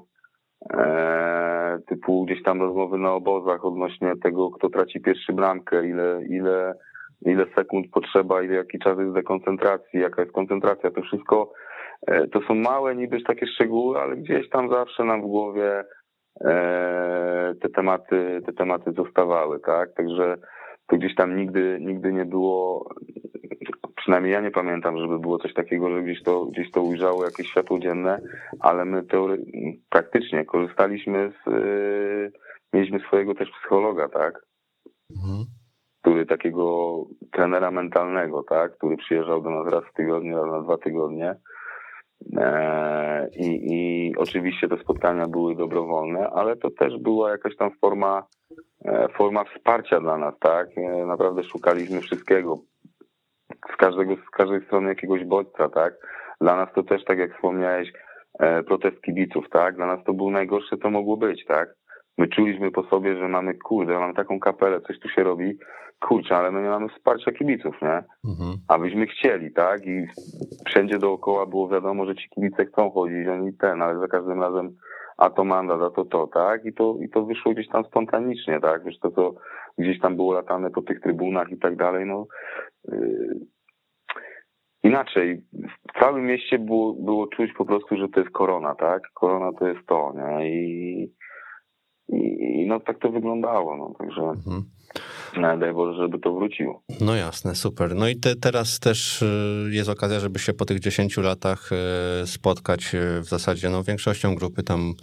e, 0.70 1.78
typu 1.86 2.24
gdzieś 2.24 2.42
tam 2.42 2.60
rozmowy 2.60 2.98
na 2.98 3.12
obozach 3.12 3.64
odnośnie 3.64 4.12
tego, 4.22 4.50
kto 4.50 4.70
traci 4.70 5.00
pierwszy 5.00 5.32
bramkę, 5.32 5.88
ile, 5.88 6.20
ile, 6.28 6.74
ile 7.22 7.46
sekund 7.54 7.86
potrzeba, 7.92 8.42
ile 8.42 8.54
jaki 8.54 8.78
czas 8.78 8.98
jest 8.98 9.12
dekoncentracji, 9.12 10.00
jaka 10.00 10.22
jest 10.22 10.34
koncentracja, 10.34 10.90
to 10.90 11.02
wszystko 11.02 11.52
e, 12.06 12.28
to 12.28 12.40
są 12.40 12.54
małe 12.54 12.96
niby 12.96 13.22
takie 13.22 13.46
szczegóły, 13.46 13.98
ale 13.98 14.16
gdzieś 14.16 14.48
tam 14.48 14.70
zawsze 14.70 15.04
nam 15.04 15.22
w 15.22 15.26
głowie 15.26 15.84
e, 16.40 17.54
te 17.62 17.68
tematy, 17.68 18.40
te 18.46 18.52
tematy 18.52 18.92
zostawały, 18.92 19.60
tak? 19.60 19.94
Także 19.94 20.36
to 20.86 20.96
gdzieś 20.96 21.14
tam 21.14 21.36
nigdy, 21.36 21.78
nigdy 21.80 22.12
nie 22.12 22.24
było, 22.24 22.88
przynajmniej 23.96 24.32
ja 24.32 24.40
nie 24.40 24.50
pamiętam, 24.50 24.98
żeby 24.98 25.18
było 25.18 25.38
coś 25.38 25.54
takiego, 25.54 25.90
że 25.90 26.02
gdzieś 26.02 26.22
to, 26.22 26.46
gdzieś 26.46 26.70
to 26.70 26.82
ujrzało 26.82 27.24
jakieś 27.24 27.50
światło 27.50 27.78
dzienne, 27.78 28.20
ale 28.60 28.84
my 28.84 29.02
teory, 29.02 29.44
praktycznie 29.90 30.44
korzystaliśmy 30.44 31.32
z, 31.32 31.50
yy, 31.50 32.32
mieliśmy 32.72 33.00
swojego 33.00 33.34
też 33.34 33.50
psychologa, 33.50 34.08
tak? 34.08 34.40
Który 36.08 36.26
takiego 36.26 36.96
trenera 37.32 37.70
mentalnego, 37.70 38.42
tak? 38.42 38.76
Który 38.76 38.96
przyjeżdżał 38.96 39.42
do 39.42 39.50
nas 39.50 39.72
raz 39.72 39.84
w 39.84 39.92
tygodniu, 39.92 40.36
raz 40.36 40.46
na 40.52 40.60
dwa 40.60 40.78
tygodnie. 40.78 41.34
E, 42.36 43.28
I, 43.36 43.72
I 43.72 44.12
oczywiście 44.16 44.68
te 44.68 44.78
spotkania 44.78 45.26
były 45.26 45.56
dobrowolne, 45.56 46.30
ale 46.30 46.56
to 46.56 46.70
też 46.70 46.98
była 46.98 47.30
jakaś 47.30 47.56
tam 47.56 47.70
forma, 47.80 48.26
e, 48.84 49.08
forma 49.08 49.44
wsparcia 49.44 50.00
dla 50.00 50.18
nas, 50.18 50.34
tak? 50.40 50.68
E, 50.76 51.06
Naprawdę 51.06 51.42
szukaliśmy 51.42 52.00
wszystkiego. 52.00 52.58
Z 53.74 53.76
każdego, 53.76 54.16
z 54.16 54.30
każdej 54.30 54.64
strony 54.64 54.88
jakiegoś 54.88 55.24
bodźca, 55.24 55.68
tak? 55.68 55.94
Dla 56.40 56.56
nas 56.56 56.68
to 56.74 56.82
też, 56.82 57.04
tak 57.04 57.18
jak 57.18 57.34
wspomniałeś, 57.34 57.92
protest 58.66 59.00
kibiców, 59.02 59.44
tak? 59.50 59.76
Dla 59.76 59.86
nas 59.86 60.04
to 60.04 60.12
było 60.14 60.30
najgorsze, 60.30 60.76
co 60.82 60.90
mogło 60.90 61.16
być, 61.16 61.44
tak? 61.44 61.77
My 62.18 62.28
czuliśmy 62.28 62.70
po 62.70 62.82
sobie, 62.82 63.16
że 63.16 63.28
mamy, 63.28 63.54
kurde, 63.54 63.98
mamy 63.98 64.14
taką 64.14 64.40
kapelę, 64.40 64.80
coś 64.80 64.98
tu 64.98 65.08
się 65.08 65.24
robi, 65.24 65.58
kurczę, 66.00 66.36
ale 66.36 66.50
my 66.50 66.62
nie 66.62 66.68
mamy 66.68 66.88
wsparcia 66.88 67.32
kibiców, 67.32 67.82
nie? 67.82 68.02
A 68.68 68.78
byśmy 68.78 69.06
chcieli, 69.06 69.52
tak? 69.52 69.86
I 69.86 70.06
wszędzie 70.66 70.98
dookoła 70.98 71.46
było 71.46 71.68
wiadomo, 71.68 72.06
że 72.06 72.14
ci 72.14 72.28
kibice 72.28 72.66
chcą 72.66 72.90
chodzić, 72.90 73.28
oni 73.28 73.52
ten, 73.52 73.82
ale 73.82 73.98
za 73.98 74.08
każdym 74.08 74.42
razem 74.42 74.76
a 75.18 75.30
to 75.30 75.44
mandat, 75.44 75.82
a 75.82 75.90
to 75.90 76.04
to, 76.04 76.26
tak? 76.26 76.64
I 76.64 76.72
to, 76.72 76.96
i 77.02 77.08
to 77.08 77.24
wyszło 77.24 77.52
gdzieś 77.52 77.68
tam 77.68 77.84
spontanicznie, 77.84 78.60
tak? 78.60 78.84
Wiesz, 78.84 78.98
to 78.98 79.10
co 79.10 79.34
gdzieś 79.78 80.00
tam 80.00 80.16
było 80.16 80.32
latane 80.32 80.70
po 80.70 80.82
tych 80.82 81.00
trybunach 81.00 81.50
i 81.50 81.58
tak 81.58 81.76
dalej, 81.76 82.06
no 82.06 82.26
yy, 82.88 83.40
inaczej. 84.82 85.42
W 85.96 86.00
całym 86.00 86.26
mieście 86.26 86.58
było, 86.58 86.92
było 86.92 87.26
czuć 87.26 87.52
po 87.52 87.64
prostu, 87.64 87.96
że 87.96 88.08
to 88.08 88.20
jest 88.20 88.32
korona, 88.32 88.74
tak? 88.74 89.02
Korona 89.14 89.58
to 89.58 89.68
jest 89.68 89.86
to, 89.86 90.12
nie? 90.16 90.50
I, 90.50 91.12
i, 92.08 92.66
no 92.66 92.80
tak 92.80 92.98
to 92.98 93.10
wyglądało, 93.10 93.76
no 93.76 93.94
także 93.98 94.32
no, 95.36 95.58
daj 95.58 95.72
Boże, 95.72 95.98
żeby 95.98 96.18
to 96.18 96.32
wróciło. 96.32 96.82
No 97.00 97.16
jasne, 97.16 97.54
super. 97.54 97.94
No 97.94 98.08
i 98.08 98.16
te, 98.16 98.36
teraz 98.36 98.80
też 98.80 99.22
y, 99.22 99.68
jest 99.70 99.88
okazja, 99.88 100.20
żeby 100.20 100.38
się 100.38 100.52
po 100.52 100.64
tych 100.64 100.80
10 100.80 101.16
latach 101.16 101.70
y, 102.22 102.26
spotkać 102.26 102.94
y, 102.94 103.20
w 103.20 103.24
zasadzie 103.24 103.70
no, 103.70 103.82
większością 103.82 104.34
grupy. 104.34 104.62
Tam 104.62 104.94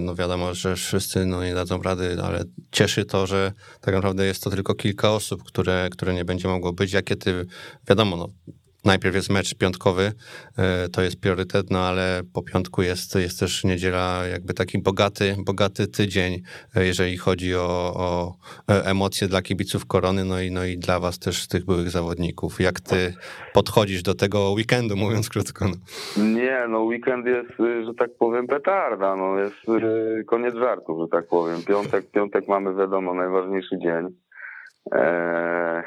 no 0.00 0.14
wiadomo, 0.14 0.54
że 0.54 0.76
wszyscy 0.76 1.26
no, 1.26 1.44
nie 1.44 1.54
dadzą 1.54 1.82
rady, 1.82 2.16
ale 2.24 2.44
cieszy 2.72 3.04
to, 3.04 3.26
że 3.26 3.52
tak 3.80 3.94
naprawdę 3.94 4.26
jest 4.26 4.44
to 4.44 4.50
tylko 4.50 4.74
kilka 4.74 5.10
osób, 5.10 5.42
które, 5.44 5.88
które 5.92 6.14
nie 6.14 6.24
będzie 6.24 6.48
mogło 6.48 6.72
być. 6.72 6.92
Jakie 6.92 7.16
ty, 7.16 7.46
wiadomo, 7.88 8.16
no, 8.16 8.28
najpierw 8.84 9.14
jest 9.14 9.30
mecz 9.30 9.54
piątkowy, 9.54 10.12
y, 10.84 10.88
to 10.88 11.02
jest 11.02 11.20
priorytet, 11.20 11.70
no 11.70 11.78
ale 11.78 12.22
po 12.34 12.42
piątku 12.42 12.82
jest, 12.82 13.14
jest 13.14 13.40
też 13.40 13.64
niedziela, 13.64 14.26
jakby 14.26 14.54
taki 14.54 14.78
bogaty, 14.78 15.36
bogaty 15.38 15.86
tydzień, 15.86 16.42
y, 16.76 16.86
jeżeli 16.86 17.16
chodzi 17.16 17.54
o, 17.54 17.92
o 17.96 18.34
e, 18.72 18.84
emocje 18.84 19.28
dla 19.28 19.42
kibiców 19.42 19.86
korony, 19.86 20.24
no 20.24 20.40
i, 20.40 20.50
no 20.50 20.64
i 20.64 20.78
dla 20.78 21.00
was 21.00 21.18
też 21.18 21.48
tych 21.48 21.64
byłych 21.64 21.90
zawodników. 21.90 22.60
Jak 22.60 22.80
ty 22.80 23.14
podchodzisz 23.52 24.02
do 24.02 24.14
tego 24.14 24.50
weekendu, 24.50 24.96
mówiąc 24.96 25.28
krótko? 25.28 25.64
No. 25.68 26.24
Nie, 26.24 26.66
no 26.68 26.80
weekend 26.80 27.26
jest, 27.26 27.60
y, 27.60 27.84
że 27.84 27.94
tak 27.94 28.10
powiem, 28.18 28.46
petarda, 28.46 29.16
no 29.16 29.38
jest 29.38 29.68
y, 29.68 30.24
koniec 30.24 30.54
żartów, 30.54 31.00
że 31.00 31.08
tak 31.08 31.28
powiem. 31.28 31.62
Piątek, 31.62 32.10
piątek 32.10 32.48
mamy, 32.48 32.74
wiadomo, 32.74 33.14
najważniejszy 33.14 33.78
dzień. 33.78 34.06
Eee, 34.92 35.00
e, 35.02 35.82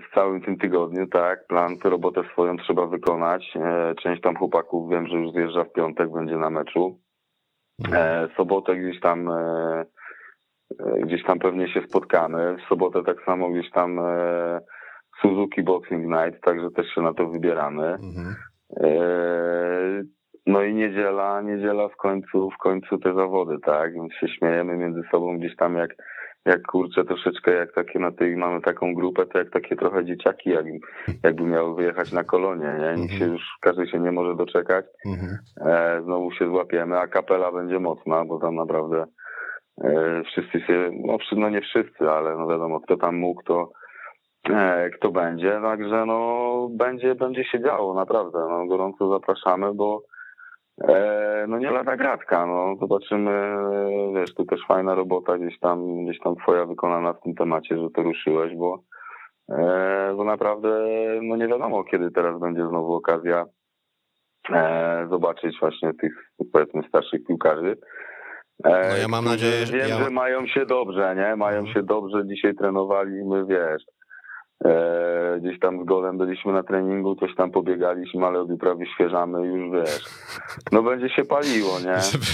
w 0.00 0.14
całym 0.14 0.40
tym 0.40 0.58
tygodniu, 0.58 1.06
tak, 1.06 1.46
plan, 1.46 1.76
robotę 1.84 2.22
swoją 2.32 2.56
trzeba 2.56 2.86
wykonać. 2.86 3.56
E, 3.56 3.94
Część 4.02 4.22
tam 4.22 4.36
chłopaków 4.36 4.90
wiem, 4.90 5.06
że 5.06 5.16
już 5.16 5.32
zjeżdża 5.32 5.64
w 5.64 5.72
piątek, 5.72 6.12
będzie 6.12 6.36
na 6.36 6.50
meczu. 6.50 6.98
E, 7.92 8.28
Sobotę 8.36 8.76
gdzieś 8.76 9.00
tam 9.00 9.28
e, 9.30 9.84
e, 10.80 11.00
gdzieś 11.00 11.24
tam 11.24 11.38
pewnie 11.38 11.68
się 11.68 11.80
spotkamy. 11.88 12.56
W 12.56 12.68
sobotę 12.68 13.02
tak 13.02 13.16
samo 13.26 13.50
gdzieś 13.50 13.70
tam 13.70 13.98
e, 13.98 14.60
Suzuki 15.22 15.62
Boxing 15.62 16.06
Night, 16.06 16.40
także 16.44 16.70
też 16.70 16.86
się 16.94 17.00
na 17.02 17.14
to 17.14 17.26
wybieramy. 17.26 17.96
E, 18.80 18.88
No 20.46 20.62
i 20.62 20.74
niedziela, 20.74 21.40
niedziela 21.42 21.88
w 21.88 21.96
końcu, 21.96 22.50
w 22.50 22.58
końcu 22.58 22.98
te 22.98 23.14
zawody, 23.14 23.56
tak? 23.64 23.94
Więc 23.94 24.12
się 24.14 24.28
śmiejemy 24.28 24.76
między 24.76 25.00
sobą 25.10 25.38
gdzieś 25.38 25.56
tam 25.56 25.76
jak, 25.76 25.90
jak 26.48 26.62
kurczę, 26.62 27.04
troszeczkę 27.04 27.50
jak 27.54 27.72
takie 27.72 27.98
na 27.98 28.12
tej, 28.12 28.36
mamy 28.36 28.60
taką 28.60 28.94
grupę, 28.94 29.26
to 29.26 29.38
jak 29.38 29.50
takie 29.50 29.76
trochę 29.76 30.04
dzieciaki, 30.04 30.50
jak, 30.50 30.64
jakby 31.22 31.42
miały 31.42 31.74
wyjechać 31.74 32.12
na 32.12 32.24
kolonie, 32.24 32.78
nie? 32.80 33.02
Nikt 33.02 33.14
się 33.14 33.24
już, 33.24 33.42
każdy 33.60 33.86
się 33.86 34.00
nie 34.00 34.12
może 34.12 34.36
doczekać. 34.36 34.84
E, 35.60 36.00
znowu 36.04 36.32
się 36.32 36.48
złapiemy, 36.48 36.98
a 36.98 37.06
kapela 37.06 37.52
będzie 37.52 37.78
mocna, 37.78 38.24
bo 38.24 38.38
tam 38.38 38.54
naprawdę 38.54 39.06
e, 39.84 40.22
wszyscy 40.24 40.60
się, 40.60 40.90
no, 41.04 41.18
no 41.36 41.50
nie 41.50 41.60
wszyscy, 41.60 42.10
ale 42.10 42.36
no 42.36 42.48
wiadomo, 42.48 42.80
kto 42.80 42.96
tam 42.96 43.16
mógł, 43.16 43.42
to 43.42 43.70
e, 44.50 44.90
kto 44.90 45.10
będzie, 45.10 45.60
także 45.62 46.06
no 46.06 46.68
będzie, 46.70 47.14
będzie 47.14 47.44
się 47.44 47.60
działo, 47.60 47.94
naprawdę, 47.94 48.38
no 48.38 48.66
gorąco 48.66 49.08
zapraszamy, 49.08 49.74
bo 49.74 50.02
no 51.48 51.58
nie 51.58 51.70
lada 51.70 51.96
gratka, 51.96 52.46
no 52.46 52.76
zobaczymy, 52.80 53.30
e, 53.30 54.12
wiesz, 54.14 54.34
tu 54.34 54.44
też 54.44 54.60
fajna 54.68 54.94
robota 54.94 55.38
gdzieś 55.38 55.58
tam, 55.58 56.04
gdzieś 56.04 56.18
tam 56.20 56.36
twoja 56.36 56.64
wykonana 56.66 57.12
w 57.12 57.20
tym 57.20 57.34
temacie, 57.34 57.78
że 57.78 57.90
to 57.90 58.02
ruszyłeś, 58.02 58.56
bo 58.56 58.82
e, 59.52 60.12
bo 60.16 60.24
naprawdę, 60.24 60.68
no 61.22 61.36
nie 61.36 61.48
wiadomo, 61.48 61.84
kiedy 61.84 62.10
teraz 62.10 62.40
będzie 62.40 62.68
znowu 62.68 62.94
okazja 62.94 63.44
e, 64.50 65.06
zobaczyć 65.10 65.56
właśnie 65.60 65.94
tych, 65.94 66.12
powiedzmy, 66.52 66.82
starszych 66.88 67.24
piłkarzy. 67.26 67.76
E, 68.64 68.88
No 68.90 68.96
ja 68.96 69.08
mam 69.08 69.24
nadzieję, 69.24 69.66
że- 69.66 69.72
Wiem, 69.78 69.88
ja- 69.88 70.04
że 70.04 70.10
mają 70.10 70.46
się 70.46 70.66
dobrze, 70.66 71.14
nie? 71.16 71.36
Mają 71.36 71.66
się 71.66 71.82
dobrze, 71.82 72.26
dzisiaj 72.26 72.54
trenowali, 72.54 73.24
my 73.24 73.46
wiesz, 73.46 73.82
E, 74.64 75.40
gdzieś 75.40 75.60
tam 75.60 75.82
z 75.82 75.86
golem 75.86 76.18
byliśmy 76.18 76.52
na 76.52 76.62
treningu, 76.62 77.16
coś 77.16 77.34
tam 77.36 77.50
pobiegaliśmy, 77.50 78.26
ale 78.26 78.40
od 78.40 78.50
jutra 78.50 78.74
wyświeżamy 78.74 79.46
już 79.46 79.72
wiesz. 79.72 80.04
No 80.72 80.82
będzie 80.82 81.08
się 81.08 81.24
paliło, 81.24 81.80
nie? 81.80 82.00
Żeby, 82.12 82.24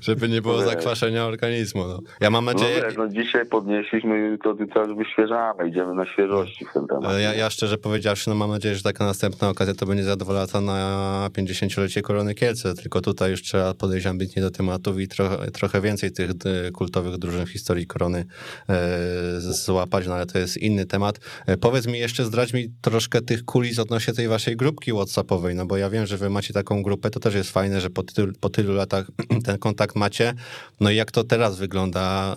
żeby 0.00 0.28
nie 0.28 0.42
było 0.42 0.54
Wiesz. 0.58 0.64
zakwaszenia 0.64 1.24
organizmu. 1.24 1.84
No. 1.88 1.98
Ja 2.20 2.30
mam 2.30 2.44
No 2.44 2.52
nadzieję, 2.52 2.82
wiesz, 2.84 2.96
no 2.96 3.08
dzisiaj 3.08 3.46
podnieśliśmy, 3.46 4.38
to 4.42 4.50
od 4.50 4.60
jutra 4.60 4.82
już 4.84 4.96
wyświeżamy, 4.96 5.68
idziemy 5.68 5.94
na 5.94 6.06
świeżości 6.06 6.64
w 6.64 6.72
ten 6.72 6.86
temat. 6.86 7.04
ale 7.04 7.20
ja, 7.20 7.34
ja 7.34 7.50
szczerze 7.50 7.78
powiedziawszy, 7.78 8.30
no 8.30 8.36
mam 8.36 8.50
nadzieję, 8.50 8.74
że 8.74 8.82
taka 8.82 9.04
następna 9.04 9.48
okazja 9.48 9.74
to 9.74 9.86
będzie 9.86 10.04
za 10.04 10.16
dwa 10.16 10.32
lata 10.32 10.60
na 10.60 11.28
50-lecie 11.38 12.02
Korony 12.02 12.34
Kielce, 12.34 12.74
tylko 12.74 13.00
tutaj 13.00 13.30
już 13.30 13.42
trzeba 13.42 13.74
podejść 13.74 14.06
ambitnie 14.06 14.42
do 14.42 14.50
tematów 14.50 15.00
i 15.00 15.08
trochę, 15.08 15.50
trochę 15.50 15.80
więcej 15.80 16.12
tych 16.12 16.30
e, 16.30 16.70
kultowych 16.70 17.16
drużyn 17.18 17.46
w 17.46 17.50
historii 17.50 17.86
Korony 17.86 18.24
e, 18.68 19.40
złapać, 19.40 20.06
no 20.06 20.14
ale 20.14 20.26
to 20.26 20.38
jest 20.38 20.56
inny 20.56 20.86
temat. 20.86 21.20
E, 21.56 21.58
powiedz 21.58 21.86
mi 21.86 21.98
jeszcze, 21.98 22.24
zdradź 22.24 22.52
mi 22.52 22.68
troszkę 22.80 23.20
tych 23.20 23.44
kulis 23.44 23.78
odnośnie 23.78 24.14
tej 24.14 24.28
waszej 24.28 24.56
grupki 24.56 24.92
whatsappowej, 24.92 25.54
no 25.54 25.66
bo 25.66 25.76
ja 25.76 25.90
wiem, 25.90 26.06
że 26.06 26.16
wy 26.16 26.30
macie 26.30 26.54
taką 26.54 26.82
grupę, 26.82 27.10
to 27.10 27.20
też 27.20 27.34
jest 27.34 27.50
fajne, 27.50 27.80
że 27.80 27.90
po 27.90 28.02
tylu, 28.02 28.32
po 28.40 28.48
tylu 28.50 28.74
latach 28.74 29.10
ten 29.44 29.58
kontakt 29.58 29.96
macie. 29.96 30.34
No 30.80 30.90
i 30.90 30.96
jak 30.96 31.10
to 31.10 31.24
teraz 31.24 31.58
wygląda 31.58 32.36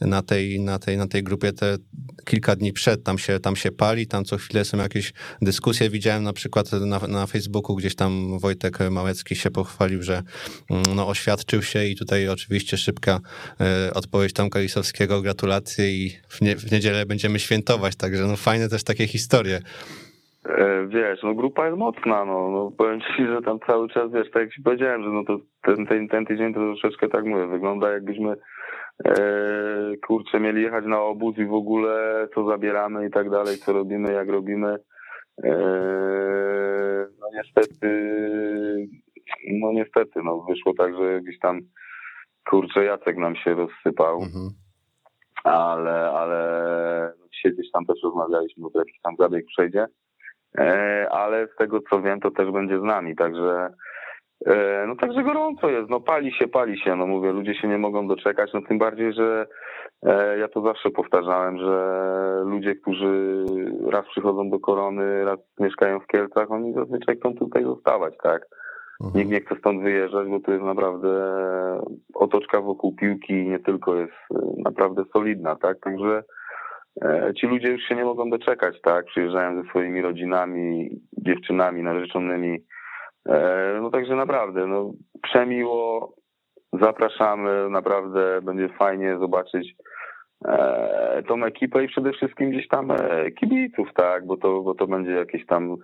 e, 0.00 0.06
na 0.06 0.22
tej, 0.22 0.60
na 0.60 0.78
tej, 0.78 0.96
na 0.96 1.06
tej 1.06 1.22
grupie 1.22 1.52
te 1.52 1.76
kilka 2.24 2.56
dni 2.56 2.72
przed, 2.72 3.04
tam 3.04 3.18
się, 3.18 3.40
tam 3.40 3.56
się 3.56 3.72
pali, 3.72 4.06
tam 4.06 4.24
co 4.24 4.36
chwilę 4.36 4.64
są 4.64 4.78
jakieś 4.78 5.12
dyskusje. 5.42 5.90
Widziałem 5.90 6.22
na 6.22 6.32
przykład 6.32 6.72
na, 6.72 6.98
na 6.98 7.26
Facebooku 7.26 7.76
gdzieś 7.76 7.94
tam 7.94 8.38
Wojtek 8.38 8.78
Małecki 8.90 9.36
się 9.36 9.50
pochwalił, 9.50 10.02
że 10.02 10.22
mm, 10.70 10.82
no, 10.94 11.08
oświadczył 11.08 11.62
się 11.62 11.86
i 11.86 11.96
tutaj 11.96 12.28
oczywiście 12.28 12.76
szybka 12.76 13.20
e, 13.60 13.94
odpowiedź 13.94 14.32
Tomka 14.32 14.60
Lisowskiego, 14.60 15.22
gratulacje 15.22 15.92
i 15.92 16.16
w, 16.28 16.40
nie, 16.40 16.56
w 16.56 16.72
niedzielę 16.72 17.06
będziemy 17.06 17.38
świętować, 17.38 17.96
także 17.96 18.26
no 18.28 18.36
fajne 18.36 18.68
też 18.68 18.84
takie 18.84 19.06
historie. 19.06 19.58
E, 20.48 20.86
Wiesz, 20.86 21.22
no 21.22 21.34
grupa 21.34 21.66
jest 21.66 21.78
mocna, 21.78 22.24
no, 22.24 22.50
no 22.50 22.70
powiem 22.78 23.00
ci, 23.00 23.26
że 23.26 23.42
tam 23.42 23.58
cały 23.66 23.88
czas, 23.88 24.12
wiesz, 24.12 24.30
tak 24.30 24.42
jak 24.42 24.52
ci 24.52 24.62
powiedziałem, 24.62 25.02
że 25.02 25.08
no 25.08 25.24
to 25.24 25.38
ten, 25.62 25.86
ten, 25.86 26.08
ten 26.08 26.26
tydzień 26.26 26.54
to 26.54 26.60
troszeczkę 26.60 27.08
tak 27.08 27.24
mówię, 27.24 27.46
wygląda 27.46 27.92
jakbyśmy 27.92 28.34
e, 29.04 29.14
kurczę 30.06 30.40
mieli 30.40 30.62
jechać 30.62 30.84
na 30.86 31.00
obóz 31.00 31.38
i 31.38 31.44
w 31.46 31.52
ogóle 31.52 32.28
co 32.34 32.48
zabieramy 32.48 33.06
i 33.06 33.10
tak 33.10 33.30
dalej, 33.30 33.56
co 33.56 33.72
robimy, 33.72 34.12
jak 34.12 34.28
robimy. 34.28 34.76
E, 35.44 35.52
no 37.20 37.26
niestety, 37.34 37.88
no 39.60 39.72
niestety, 39.72 40.20
no 40.24 40.46
wyszło 40.48 40.74
tak, 40.78 40.96
że 40.96 41.20
gdzieś 41.20 41.38
tam 41.38 41.60
kurczę 42.50 42.84
Jacek 42.84 43.16
nam 43.16 43.36
się 43.36 43.54
rozsypał 43.54 44.22
Mhm. 44.22 44.50
ale, 45.44 46.10
ale 46.10 46.40
dzisiaj 47.38 47.52
gdzieś 47.52 47.70
tam 47.70 47.86
też 47.86 47.96
rozmawialiśmy, 48.04 48.62
bo 48.62 48.70
to 48.70 48.78
jakiś 48.78 49.00
tam 49.02 49.14
zabieg 49.18 49.46
przejdzie. 49.46 49.86
E, 50.58 51.06
ale 51.10 51.46
z 51.46 51.56
tego 51.56 51.80
co 51.90 52.02
wiem, 52.02 52.20
to 52.20 52.30
też 52.30 52.50
będzie 52.50 52.78
z 52.78 52.82
nami, 52.82 53.16
także 53.16 53.70
e, 54.46 54.84
no 54.88 54.96
także 54.96 55.22
gorąco 55.22 55.70
jest, 55.70 55.90
no 55.90 56.00
pali 56.00 56.32
się, 56.32 56.48
pali 56.48 56.78
się, 56.78 56.96
no 56.96 57.06
mówię, 57.06 57.32
ludzie 57.32 57.54
się 57.54 57.68
nie 57.68 57.78
mogą 57.78 58.08
doczekać, 58.08 58.50
no 58.54 58.60
tym 58.68 58.78
bardziej, 58.78 59.12
że 59.12 59.46
e, 60.02 60.38
ja 60.38 60.48
to 60.48 60.62
zawsze 60.62 60.90
powtarzałem, 60.90 61.58
że 61.58 62.42
ludzie, 62.44 62.74
którzy 62.74 63.44
raz 63.86 64.06
przychodzą 64.06 64.50
do 64.50 64.60
Korony, 64.60 65.24
raz 65.24 65.38
mieszkają 65.60 66.00
w 66.00 66.06
Kielcach, 66.06 66.50
oni 66.50 66.74
zazwyczaj 66.74 67.16
chcą 67.16 67.34
tutaj 67.34 67.64
zostawać, 67.64 68.14
tak? 68.22 68.46
Mhm. 69.04 69.18
Nikt 69.18 69.30
nie 69.30 69.40
chce 69.40 69.60
stąd 69.60 69.82
wyjeżdżać, 69.82 70.28
bo 70.28 70.40
to 70.40 70.52
jest 70.52 70.64
naprawdę 70.64 71.08
otoczka 72.14 72.60
wokół 72.60 72.96
piłki 72.96 73.34
nie 73.34 73.58
tylko 73.58 73.94
jest 73.94 74.12
naprawdę 74.64 75.04
solidna, 75.12 75.56
tak? 75.56 75.80
Także 75.80 76.22
ci 77.36 77.46
ludzie 77.46 77.68
już 77.68 77.82
się 77.82 77.94
nie 77.96 78.04
mogą 78.04 78.30
doczekać, 78.30 78.80
tak? 78.82 79.06
Przyjeżdżają 79.06 79.62
ze 79.62 79.68
swoimi 79.68 80.02
rodzinami, 80.02 80.90
dziewczynami, 81.26 81.82
narzeczonymi. 81.82 82.58
E, 83.28 83.78
No 83.82 83.90
także 83.90 84.14
naprawdę, 84.16 84.66
no 84.66 84.92
przemiło, 85.22 86.14
zapraszamy, 86.72 87.70
naprawdę 87.70 88.40
będzie 88.42 88.68
fajnie 88.68 89.18
zobaczyć 89.18 89.74
e, 90.44 91.22
tą 91.28 91.44
ekipę 91.44 91.84
i 91.84 91.88
przede 91.88 92.12
wszystkim 92.12 92.50
gdzieś 92.50 92.68
tam 92.68 92.90
e, 92.90 93.30
kibiców, 93.30 93.88
tak? 93.96 94.26
Bo 94.26 94.36
to, 94.36 94.62
bo 94.62 94.74
to 94.74 94.86
będzie 94.86 95.10
jakieś 95.10 95.46
tam 95.46 95.76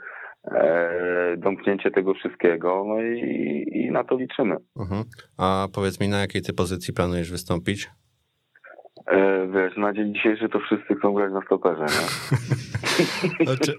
e, 0.44 1.36
domknięcie 1.38 1.90
tego 1.90 2.14
wszystkiego, 2.14 2.84
no 2.86 3.02
i, 3.02 3.64
i 3.72 3.90
na 3.90 4.04
to 4.04 4.16
liczymy. 4.16 4.56
Mhm. 4.80 5.04
A 5.38 5.68
powiedz 5.74 6.00
mi, 6.00 6.08
na 6.08 6.20
jakiej 6.20 6.42
ty 6.42 6.52
pozycji 6.52 6.94
planujesz 6.94 7.30
wystąpić? 7.30 7.90
E, 9.06 9.46
wiesz, 9.46 9.76
na 9.76 9.92
dzień 9.92 10.14
dzisiejszy 10.14 10.48
to 10.48 10.58
wszyscy 10.60 10.94
chcą 10.94 11.14
grać 11.14 11.32
na 11.32 11.40
stoperze, 11.46 11.80
nie? 11.84 12.06
No, 13.46 13.52
czy, 13.56 13.74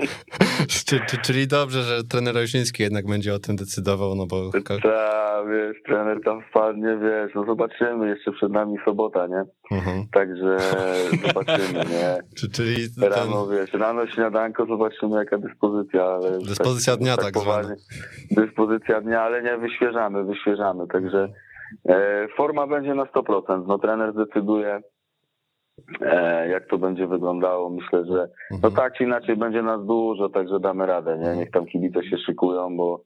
czy, 0.86 1.00
czy, 1.08 1.18
czyli 1.18 1.48
dobrze, 1.48 1.82
że 1.82 2.04
trener 2.04 2.38
Ojrzyński 2.38 2.84
jednak 2.84 3.06
będzie 3.08 3.34
o 3.34 3.40
tym 3.40 3.56
decydował, 3.56 4.16
no 4.16 4.26
bo... 4.26 4.52
ka- 4.66 4.78
Ta, 4.84 5.44
wiesz, 5.50 5.78
trener 5.86 6.18
tam 6.26 6.42
wpadnie, 6.50 6.98
wiesz, 7.02 7.32
no 7.36 7.46
zobaczymy, 7.46 8.08
jeszcze 8.10 8.32
przed 8.32 8.52
nami 8.52 8.78
sobota, 8.86 9.28
nie? 9.28 9.44
Mhm. 9.78 10.06
Także 10.14 10.58
zobaczymy, 11.28 11.74
nie? 11.80 12.18
Czy, 12.38 12.50
czyli 12.52 12.76
ten, 13.00 13.10
Rano, 13.14 13.48
wiesz, 13.48 13.74
rano 13.74 14.08
śniadanko, 14.08 14.66
zobaczymy 14.66 15.16
jaka 15.18 15.38
dyspozycja, 15.38 16.04
ale... 16.04 16.38
Dyspozycja 16.40 16.98
dnia 16.98 17.18
tak 17.18 17.38
zwana. 17.38 17.46
poważnie. 17.46 17.76
Dyspozycja 18.32 19.02
dnia, 19.02 19.22
ale 19.22 19.44
nie, 19.44 19.58
wyświeżamy, 19.58 20.24
wyświeżamy, 20.24 20.88
także 20.88 21.28
e, 21.90 22.28
forma 22.38 22.68
będzie 22.68 22.94
na 22.94 23.04
100%, 23.06 23.64
no 23.68 23.80
trener 23.80 24.14
zdecyduje, 24.14 24.82
jak 26.50 26.68
to 26.70 26.78
będzie 26.78 27.08
wyglądało, 27.08 27.70
myślę, 27.70 28.06
że 28.06 28.28
no 28.52 28.56
Mhm. 28.56 28.74
tak 28.74 28.94
czy 28.98 29.04
inaczej 29.04 29.36
będzie 29.36 29.62
nas 29.62 29.86
dużo, 29.86 30.30
także 30.30 30.60
damy 30.60 30.86
radę, 30.86 31.18
nie? 31.18 31.38
Niech 31.38 31.52
tam 31.52 31.66
kibice 31.66 32.04
się 32.04 32.18
szykują, 32.18 32.78
bo 32.78 33.02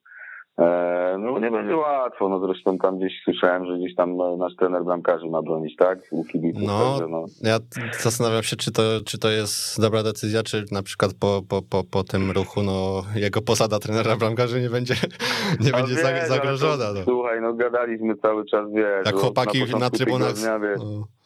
e, 0.60 1.16
no 1.20 1.40
nie 1.40 1.52
będzie 1.52 1.76
łatwo, 1.76 2.30
no 2.30 2.40
zresztą 2.40 2.78
tam 2.78 2.98
gdzieś 2.98 3.14
słyszałem, 3.24 3.66
że 3.66 3.78
gdzieś 3.78 3.96
tam 3.96 4.22
e, 4.22 4.38
nasz 4.38 4.56
trener 4.56 4.84
bramkarzy 4.84 5.26
ma 5.28 5.42
bronić, 5.42 5.76
tak? 5.76 6.00
U 6.12 6.24
kibiców, 6.26 6.64
No, 6.66 6.90
także 6.92 7.08
no. 7.08 7.26
ja 7.42 7.58
zastanawiam 8.00 8.44
się, 8.44 8.56
czy 8.56 8.72
to, 8.72 8.82
czy 9.06 9.20
to 9.20 9.30
jest 9.30 9.82
dobra 9.82 10.04
decyzja, 10.04 10.44
czy 10.44 10.66
na 10.72 10.84
przykład 10.84 11.12
po, 11.20 11.42
po, 11.50 11.62
po, 11.62 11.84
po 11.84 12.04
tym 12.04 12.32
ruchu, 12.32 12.64
no, 12.64 13.04
jego 13.16 13.42
posada 13.42 13.80
trenera 13.80 14.16
bramkarzy 14.18 14.62
nie 14.62 14.70
będzie, 14.70 14.94
nie 15.66 15.72
będzie 15.72 15.96
wiesz, 15.96 16.28
zagrożona. 16.28 16.94
No. 16.94 17.04
słuchaj, 17.04 17.42
no 17.42 17.54
gadaliśmy 17.54 18.16
cały 18.16 18.46
czas, 18.46 18.72
wiesz. 18.74 19.06
Jak 19.06 19.16
chłopaki 19.16 19.60
na, 19.60 19.66
początku 19.66 19.98
trybunach... 19.98 20.34
Wiesz, 20.36 20.80
no. 20.80 21.19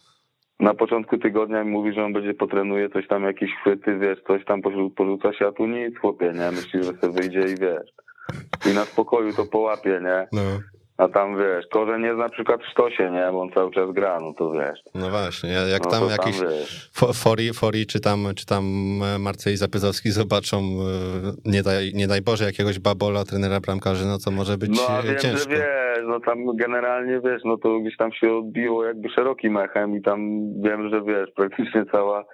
Na 0.60 0.74
początku 0.74 1.18
tygodnia 1.18 1.64
mówi, 1.64 1.94
że 1.94 2.06
on 2.06 2.14
będzie 2.14 2.34
potrenuje, 2.34 2.90
coś 2.90 3.08
tam, 3.08 3.24
jakieś 3.24 3.52
chwyty, 3.62 3.98
wiesz, 4.00 4.20
coś 4.28 4.46
tam 4.46 4.62
porzu- 4.62 4.90
porzuca 4.96 5.34
się, 5.34 5.48
a 5.48 5.52
tu 5.52 5.66
nic, 5.66 5.98
chłopie, 6.00 6.26
nie? 6.26 6.52
Myślisz, 6.52 6.86
że 6.86 6.94
sobie 6.94 7.14
wyjdzie 7.14 7.40
i 7.40 7.56
wiesz. 7.60 7.90
I 8.72 8.76
na 8.76 8.86
spokoju 8.86 9.34
to 9.34 9.46
połapie, 9.46 10.02
nie? 10.04 10.28
No, 10.32 10.42
A 10.98 11.08
tam, 11.08 11.38
wiesz, 11.38 11.66
korzeń 11.72 12.02
jest 12.04 12.18
na 12.18 12.30
przykład 12.30 12.62
w 12.62 12.72
sztosie, 12.72 13.12
nie? 13.12 13.28
Bo 13.32 13.42
on 13.42 13.50
cały 13.52 13.72
czas 13.72 13.92
gra, 13.92 14.20
no 14.20 14.34
to 14.38 14.52
wiesz. 14.52 14.80
no 14.96 15.10
właśnie, 15.10 15.50
jak 15.50 15.84
No 15.86 15.92
tam 15.92 16.10
jakiś 16.10 16.36
fo- 17.00 17.14
Fori, 17.24 17.54
Fori 17.54 17.86
czy 17.86 18.00
tam, 18.00 18.20
czy 18.36 18.46
tam 18.46 18.64
e, 19.16 19.20
Marceli 19.20 19.58
Zapiezowski 19.58 20.12
zobaczą, 20.12 20.58
e, 20.58 21.52
nie 21.52 21.64
daj, 21.64 21.92
nie 21.94 22.08
daj 22.08 22.22
Boże, 22.22 22.46
jakiegoś 22.46 22.80
babola, 22.80 23.24
trenera 23.24 23.60
bramkarzy, 23.60 24.06
no 24.06 24.18
to 24.26 24.32
może 24.32 24.58
być 24.58 24.70
No 24.90 25.00
e, 25.00 25.04
wiem, 25.04 25.18
ciężko. 25.18 25.50
że 25.52 25.56
wiesz, 25.56 26.04
no 26.08 26.20
tam 26.20 26.38
generalnie, 26.56 27.20
wiesz, 27.26 27.42
no 27.46 27.58
to 27.58 27.80
gdzieś 27.80 27.98
tam 27.98 28.12
się 28.14 28.34
odbiło 28.38 28.86
jakby 28.86 29.10
szerokim 29.10 29.58
echem 29.58 29.98
i 29.98 30.02
tam 30.02 30.20
wiem, 30.62 30.90
że 30.90 31.02
wiesz, 31.02 31.30
praktycznie 31.36 31.86
cała 31.92 32.26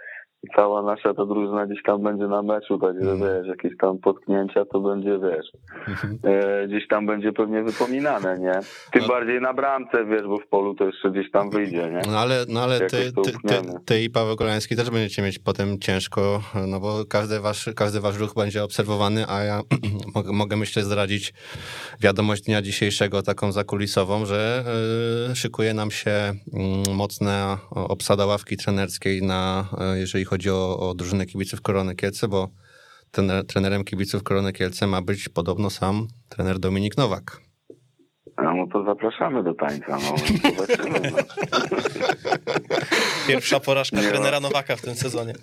cała 0.55 0.81
nasza 0.83 1.13
ta 1.13 1.25
drużyna 1.25 1.65
gdzieś 1.65 1.83
tam 1.83 2.03
będzie 2.03 2.27
na 2.27 2.41
meczu, 2.41 2.77
także 2.79 3.11
Mhm. 3.11 3.19
wiesz, 3.19 3.47
jakieś 3.47 3.77
tam 3.77 3.97
potknięcia 3.97 4.65
to 4.65 4.79
będzie, 4.79 5.19
wiesz, 5.19 5.45
Mhm. 5.87 6.17
e, 6.23 6.67
gdzieś 6.67 6.87
tam 6.87 7.05
będzie 7.05 7.31
pewnie 7.33 7.63
wypominane, 7.63 8.39
nie? 8.39 8.59
Tym 8.91 9.01
No. 9.01 9.07
bardziej 9.07 9.41
na 9.41 9.53
bramce, 9.53 10.05
wiesz, 10.05 10.27
bo 10.27 10.37
w 10.37 10.47
polu 10.47 10.75
to 10.75 10.85
jeszcze 10.85 11.11
gdzieś 11.11 11.31
tam 11.31 11.49
wyjdzie, 11.49 11.89
nie? 11.91 12.01
No 12.11 12.19
ale, 12.19 12.45
no 12.49 12.61
ale 12.61 12.79
ty, 12.79 12.87
ty, 12.87 13.31
ty, 13.47 13.57
ty 13.85 14.01
i 14.03 14.09
Paweł 14.09 14.35
Golański 14.35 14.75
też 14.75 14.89
będziecie 14.89 15.21
mieć 15.21 15.39
potem 15.39 15.79
ciężko, 15.79 16.41
no 16.67 16.79
bo 16.79 17.05
każdy 17.09 17.39
wasz, 17.39 17.69
każdy 17.75 17.99
wasz 17.99 18.17
ruch 18.19 18.33
będzie 18.35 18.63
obserwowany, 18.63 19.25
a 19.27 19.43
ja 19.43 19.61
mogę, 20.15 20.31
mogę 20.31 20.57
myślę 20.57 20.83
zdradzić 20.83 21.33
wiadomość 22.01 22.41
dnia 22.41 22.61
dzisiejszego 22.61 23.21
taką 23.21 23.51
zakulisową, 23.51 24.25
że 24.25 24.63
y, 25.31 25.35
szykuje 25.35 25.73
nam 25.73 25.91
się 25.91 26.11
y, 26.89 26.93
mocna 26.93 27.57
obsada 27.71 28.25
ławki 28.25 28.57
trenerskiej 28.57 29.21
na, 29.23 29.65
y, 29.95 29.99
jeżeli 29.99 30.25
chodzi 30.29 30.49
o, 30.49 30.79
o 30.79 30.93
drużynę 30.93 31.25
kibiców 31.25 31.61
Korony 31.61 31.95
Kielce, 31.95 32.27
bo 32.27 32.49
trener, 33.11 33.45
trenerem 33.45 33.83
kibiców 33.83 34.23
Korony 34.23 34.53
Kielce 34.53 34.87
ma 34.87 35.01
być 35.01 35.29
podobno 35.29 35.69
sam 35.69 36.07
trener 36.29 36.59
Dominik 36.59 36.97
Nowak. 36.97 37.41
A 38.35 38.43
no 38.43 38.67
to 38.73 38.83
zapraszamy 38.83 39.43
do 39.43 39.53
tańca, 39.53 39.91
no 39.91 39.99
zobaczymy. 40.51 41.11
No. 41.11 41.17
Pierwsza 43.27 43.59
porażka 43.59 43.97
trenera 43.97 44.39
Nowaka 44.39 44.75
w 44.75 44.81
tym 44.81 44.95
sezonie. 44.95 45.33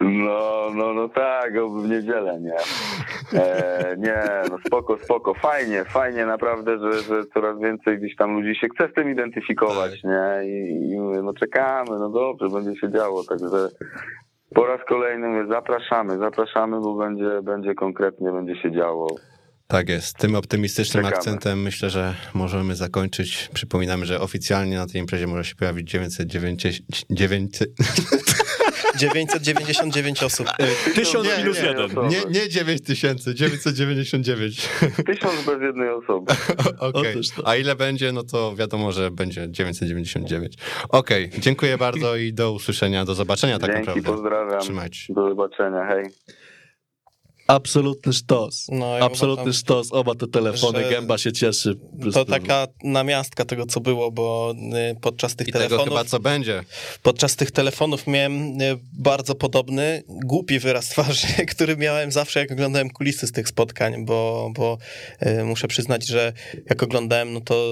No, 0.00 0.70
no, 0.74 0.94
no 0.94 1.08
tak, 1.08 1.56
oby 1.56 1.82
w 1.82 1.90
niedzielę, 1.90 2.40
nie. 2.40 2.56
E, 3.40 3.96
nie, 3.98 4.22
no 4.50 4.58
spoko, 4.66 4.98
spoko, 4.98 5.34
fajnie, 5.34 5.84
fajnie 5.84 6.26
naprawdę, 6.26 6.78
że, 6.78 7.02
że 7.02 7.26
coraz 7.34 7.60
więcej 7.60 7.98
gdzieś 7.98 8.16
tam 8.16 8.34
ludzi 8.40 8.60
się 8.60 8.66
chce 8.74 8.88
z 8.88 8.94
tym 8.94 9.10
identyfikować, 9.10 10.04
nie, 10.04 10.48
i, 10.48 10.90
i 10.90 11.00
mówię, 11.00 11.22
no 11.22 11.34
czekamy, 11.34 11.90
no 11.90 12.08
dobrze, 12.08 12.48
będzie 12.48 12.80
się 12.80 12.92
działo, 12.92 13.24
także 13.24 13.68
po 14.54 14.66
raz 14.66 14.80
kolejny 14.88 15.28
mówię, 15.28 15.46
zapraszamy, 15.48 16.18
zapraszamy, 16.18 16.80
bo 16.80 16.94
będzie, 16.94 17.42
będzie 17.42 17.74
konkretnie, 17.74 18.32
będzie 18.32 18.62
się 18.62 18.72
działo. 18.72 19.06
Tak 19.66 19.88
jest. 19.88 20.16
Tym 20.16 20.34
optymistycznym 20.34 21.04
Czekamy. 21.04 21.16
akcentem 21.16 21.62
myślę, 21.62 21.90
że 21.90 22.14
możemy 22.34 22.74
zakończyć. 22.74 23.50
Przypominamy, 23.54 24.06
że 24.06 24.20
oficjalnie 24.20 24.76
na 24.76 24.86
tej 24.86 25.00
imprezie 25.00 25.26
może 25.26 25.44
się 25.44 25.54
pojawić 25.54 25.90
909... 25.90 26.82
900, 27.10 27.68
999 29.00 30.22
osób. 30.22 30.46
Tysiąc 30.94 31.26
nie, 31.28 31.38
minus 31.38 31.58
nie, 31.62 31.68
jeden. 31.68 31.90
to- 31.90 32.08
nie, 32.08 32.20
nie 32.40 32.48
9000, 32.48 33.34
999. 33.34 34.68
Tysiąc 35.06 35.44
bez 35.46 35.62
jednej 35.62 35.88
osoby. 35.88 36.32
Okej. 36.78 37.14
To. 37.36 37.48
A 37.48 37.56
ile 37.56 37.76
będzie, 37.76 38.12
no 38.12 38.22
to 38.22 38.56
wiadomo, 38.56 38.92
że 38.92 39.10
będzie 39.10 39.46
999. 39.50 40.54
Okej, 40.88 41.30
dziękuję 41.38 41.78
bardzo 41.78 42.16
i 42.16 42.32
do 42.32 42.52
usłyszenia, 42.52 43.04
do 43.04 43.14
zobaczenia 43.14 43.58
tak 43.58 43.70
Dzięki, 43.70 43.86
naprawdę. 43.86 44.12
pozdrawiam. 44.12 44.60
Trzymajcie. 44.60 45.14
Do 45.14 45.28
zobaczenia, 45.28 45.86
hej. 45.88 46.04
Absolutny 47.50 48.12
sztos. 48.12 48.66
No, 48.68 48.98
ja 48.98 49.04
Absolutny 49.04 49.42
uważam, 49.42 49.60
sztos. 49.60 49.92
Oba 49.92 50.14
te 50.14 50.26
telefony, 50.26 50.90
gęba 50.90 51.18
się 51.18 51.32
cieszy. 51.32 51.76
To 52.12 52.24
taka 52.24 52.66
namiastka 52.84 53.44
tego, 53.44 53.66
co 53.66 53.80
było, 53.80 54.10
bo 54.10 54.54
y, 54.92 55.00
podczas 55.00 55.36
tych 55.36 55.48
I 55.48 55.52
tego 55.52 55.64
telefonów... 55.64 55.88
chyba 55.88 56.04
co 56.04 56.20
będzie. 56.20 56.64
Podczas 57.02 57.36
tych 57.36 57.50
telefonów 57.50 58.06
miałem 58.06 58.60
y, 58.60 58.78
bardzo 58.92 59.34
podobny, 59.34 60.02
głupi 60.08 60.58
wyraz 60.58 60.88
twarzy, 60.88 61.26
który 61.54 61.76
miałem 61.76 62.12
zawsze, 62.12 62.40
jak 62.40 62.52
oglądałem 62.52 62.90
kulisy 62.90 63.26
z 63.26 63.32
tych 63.32 63.48
spotkań, 63.48 64.04
bo, 64.04 64.50
bo 64.56 64.78
y, 65.26 65.44
muszę 65.44 65.68
przyznać, 65.68 66.06
że 66.06 66.32
jak 66.70 66.82
oglądałem, 66.82 67.32
no 67.32 67.40
to 67.40 67.64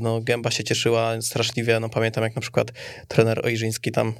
no, 0.00 0.20
gęba 0.20 0.50
się 0.50 0.64
cieszyła 0.64 1.20
straszliwie. 1.20 1.80
No, 1.80 1.88
pamiętam, 1.88 2.24
jak 2.24 2.36
na 2.36 2.42
przykład 2.42 2.72
trener 3.08 3.46
Ojrzyński 3.46 3.92
tam, 3.92 4.14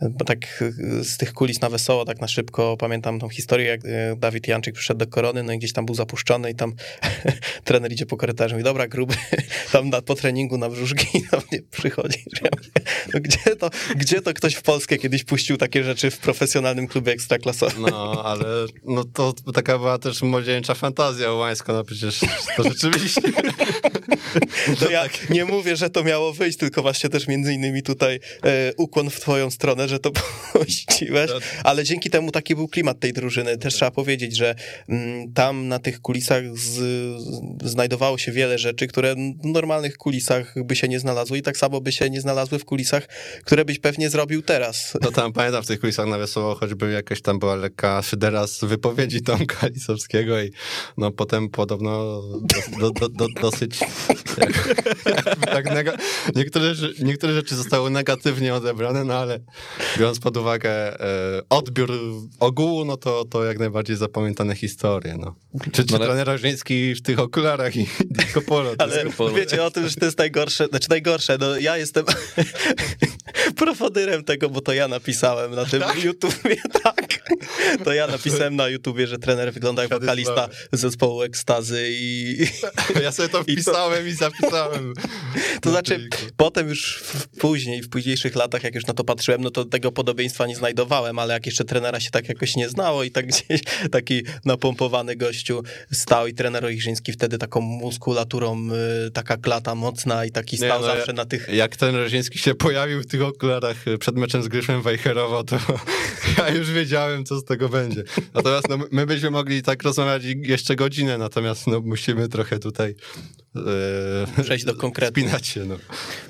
bo 0.00 0.24
tak 0.24 0.62
y, 1.00 1.04
z 1.04 1.16
tych 1.16 1.32
kulis 1.32 1.60
na 1.60 1.70
wesoło, 1.70 2.04
tak 2.04 2.20
na 2.20 2.28
szybko, 2.28 2.76
pamiętam 2.76 3.20
tą 3.20 3.28
historię, 3.28 3.66
jak 3.66 3.84
y, 3.84 4.16
Dawid 4.16 4.48
Janczyk 4.48 4.74
przyszedł 4.74 4.98
do 4.98 5.06
korony, 5.06 5.42
no 5.42 5.52
i 5.52 5.58
gdzieś 5.58 5.72
tam 5.72 5.86
był 5.86 5.94
zapuszczony 5.94 6.50
i 6.50 6.54
tam 6.54 6.72
trener 7.64 7.92
idzie 7.92 8.06
po 8.06 8.16
korytarzu 8.16 8.58
i 8.58 8.62
dobra, 8.62 8.88
gruby, 8.88 9.14
tam 9.72 9.88
na, 9.88 10.02
po 10.02 10.14
treningu 10.14 10.58
na 10.58 10.68
brzuszki 10.68 11.22
do 11.30 11.42
mnie 11.50 11.60
przychodzi. 11.70 12.24
Ja 12.44 12.50
mówię, 12.56 12.90
no 13.14 13.20
gdzie, 13.20 13.56
to, 13.56 13.70
gdzie 13.96 14.22
to 14.22 14.34
ktoś 14.34 14.54
w 14.54 14.62
Polskę 14.62 14.96
kiedyś 14.96 15.24
puścił 15.24 15.56
takie 15.56 15.84
rzeczy 15.84 16.10
w 16.10 16.18
profesjonalnym 16.18 16.86
klubie 16.86 17.12
ekstraklasowym? 17.12 17.82
No, 17.82 18.24
ale 18.24 18.44
no 18.84 19.04
to 19.04 19.32
taka 19.54 19.78
była 19.78 19.98
też 19.98 20.22
młodzieńcza 20.22 20.74
fantazja 20.74 21.32
ułańska, 21.32 21.72
no 21.72 21.84
przecież 21.84 22.20
to 22.56 22.62
rzeczywiście. 22.62 23.22
To 24.80 24.90
ja 24.90 25.04
nie 25.30 25.44
mówię, 25.44 25.76
że 25.76 25.90
to 25.90 26.04
miało 26.04 26.32
wyjść, 26.32 26.58
tylko 26.58 26.82
właśnie 26.82 27.10
też 27.10 27.28
między 27.28 27.52
innymi 27.52 27.82
tutaj 27.82 28.20
e, 28.44 28.72
ukłon 28.76 29.10
w 29.10 29.20
twoją 29.20 29.50
stronę, 29.50 29.83
że 29.88 29.98
to 29.98 30.10
puściłeś, 30.52 31.30
ale 31.64 31.84
dzięki 31.84 32.10
temu 32.10 32.30
taki 32.30 32.54
był 32.54 32.68
klimat 32.68 33.00
tej 33.00 33.12
drużyny. 33.12 33.58
Też 33.58 33.74
trzeba 33.74 33.90
powiedzieć, 33.90 34.36
że 34.36 34.54
mm, 34.88 35.32
tam 35.32 35.68
na 35.68 35.78
tych 35.78 36.00
kulisach 36.00 36.58
z, 36.58 36.82
znajdowało 37.64 38.18
się 38.18 38.32
wiele 38.32 38.58
rzeczy, 38.58 38.86
które 38.86 39.14
w 39.14 39.46
normalnych 39.46 39.96
kulisach 39.96 40.54
by 40.64 40.76
się 40.76 40.88
nie 40.88 41.00
znalazły 41.00 41.38
i 41.38 41.42
tak 41.42 41.56
samo 41.56 41.80
by 41.80 41.92
się 41.92 42.10
nie 42.10 42.20
znalazły 42.20 42.58
w 42.58 42.64
kulisach, 42.64 43.08
które 43.44 43.64
byś 43.64 43.78
pewnie 43.78 44.10
zrobił 44.10 44.42
teraz. 44.42 44.92
No 45.00 45.10
tam 45.10 45.32
pamiętam 45.32 45.62
w 45.62 45.66
tych 45.66 45.80
kulisach 45.80 46.06
na 46.06 46.18
Wesoło, 46.18 46.54
choćby 46.54 46.92
jakaś 46.92 47.22
tam 47.22 47.38
była 47.38 47.54
lekka 47.54 48.02
szydera 48.02 48.46
z 48.46 48.64
wypowiedzi 48.64 49.22
Tomka 49.22 49.66
Lisowskiego 49.66 50.42
i 50.42 50.52
no 50.96 51.10
potem 51.10 51.48
podobno 51.48 52.22
do, 52.78 52.80
do, 52.80 52.90
do, 52.90 53.08
do, 53.08 53.26
dosyć 53.40 53.78
tak 55.40 55.64
nega- 55.66 55.98
niektóre, 56.34 56.74
niektóre 57.02 57.34
rzeczy 57.34 57.56
zostały 57.56 57.90
negatywnie 57.90 58.54
odebrane, 58.54 59.04
no 59.04 59.14
ale 59.14 59.40
biorąc 59.98 60.18
pod 60.20 60.36
uwagę 60.36 60.70
e, 61.00 61.42
odbiór 61.50 61.92
ogółu, 62.40 62.84
no 62.84 62.96
to, 62.96 63.24
to 63.24 63.44
jak 63.44 63.58
najbardziej 63.58 63.96
zapamiętane 63.96 64.54
historie, 64.56 65.16
no. 65.18 65.34
Czy, 65.72 65.84
czy 65.84 65.92
No 65.92 65.96
ale- 65.96 66.06
trener 66.06 66.28
w 66.94 67.02
tych 67.02 67.18
okularach 67.18 67.76
i 67.76 67.86
disco 68.10 68.42
polo. 68.42 68.74
Ale 68.78 69.04
wiecie 69.36 69.64
o 69.64 69.70
tym, 69.70 69.88
że 69.88 69.94
to 69.96 70.04
jest 70.04 70.18
najgorsze, 70.18 70.66
znaczy 70.66 70.86
najgorsze, 70.90 71.36
no 71.40 71.58
ja 71.58 71.76
jestem 71.76 72.04
profodyrem 73.56 74.24
tego, 74.24 74.50
bo 74.50 74.60
to 74.60 74.72
ja 74.72 74.88
napisałem 74.88 75.54
na 75.54 75.64
tym 75.64 75.82
YouTubie, 76.04 76.56
tak. 76.84 77.24
To 77.84 77.92
ja 77.92 78.06
napisałem 78.06 78.56
na 78.56 78.68
YouTubie, 78.68 79.06
że 79.06 79.18
trener 79.18 79.52
wygląda 79.52 79.82
jak 79.82 79.90
wokalista 79.90 80.48
zespołu 80.72 81.22
Ekstazy 81.22 81.86
i... 81.90 82.36
Ja 83.02 83.12
sobie 83.12 83.28
to 83.28 83.38
I 83.40 83.44
to- 83.44 83.52
wpisałem 83.52 84.08
i 84.08 84.12
zapisałem. 84.12 84.92
To 85.60 85.70
znaczy, 85.70 86.08
potem 86.36 86.68
już 86.68 87.02
w, 87.04 87.26
później, 87.28 87.82
w 87.82 87.88
późniejszych 87.88 88.36
latach, 88.36 88.64
jak 88.64 88.74
już 88.74 88.86
na 88.86 88.94
to 88.94 89.04
patrzyłem, 89.04 89.40
no 89.42 89.50
to 89.50 89.63
tego 89.64 89.92
podobieństwa 89.92 90.46
nie 90.46 90.56
znajdowałem, 90.56 91.18
ale 91.18 91.34
jak 91.34 91.46
jeszcze 91.46 91.64
trenera 91.64 92.00
się 92.00 92.10
tak 92.10 92.28
jakoś 92.28 92.56
nie 92.56 92.68
znało 92.68 93.04
i 93.04 93.10
tak 93.10 93.26
gdzieś 93.34 93.60
taki 93.90 94.22
napompowany 94.44 95.16
gościu 95.16 95.62
stał 95.92 96.26
i 96.26 96.34
trener 96.34 96.64
Ojrzyński 96.64 97.12
wtedy 97.12 97.38
taką 97.38 97.60
muskulaturą, 97.60 98.68
y, 99.06 99.10
taka 99.10 99.36
klata 99.36 99.74
mocna 99.74 100.24
i 100.24 100.30
taki 100.30 100.56
Nie, 100.56 100.68
stał 100.68 100.80
no 100.80 100.86
zawsze 100.86 101.12
na 101.12 101.24
tych... 101.24 101.48
Jak 101.48 101.76
ten 101.76 101.94
Roziński 101.94 102.38
się 102.38 102.54
pojawił 102.54 103.02
w 103.02 103.06
tych 103.06 103.22
okularach 103.22 103.88
y, 103.88 103.98
przed 103.98 104.16
meczem 104.16 104.42
z 104.42 104.48
Gryszem 104.48 104.82
Wejherowo, 104.82 105.44
to 105.44 105.56
ja 106.38 106.48
już 106.48 106.70
wiedziałem, 106.70 107.24
co 107.24 107.38
z 107.38 107.44
tego 107.44 107.68
będzie. 107.68 108.04
Natomiast 108.34 108.68
no, 108.68 108.78
my 108.90 109.06
byśmy 109.06 109.30
mogli 109.30 109.62
tak 109.62 109.82
rozmawiać 109.82 110.22
jeszcze 110.24 110.76
godzinę, 110.76 111.18
natomiast 111.18 111.66
no, 111.66 111.80
musimy 111.80 112.28
trochę 112.28 112.58
tutaj 112.58 112.94
Przejść 114.42 114.64
do 114.64 114.74
konkretów. 114.84 115.18
Spinać 115.18 115.46
się, 115.46 115.64
no. 115.64 115.76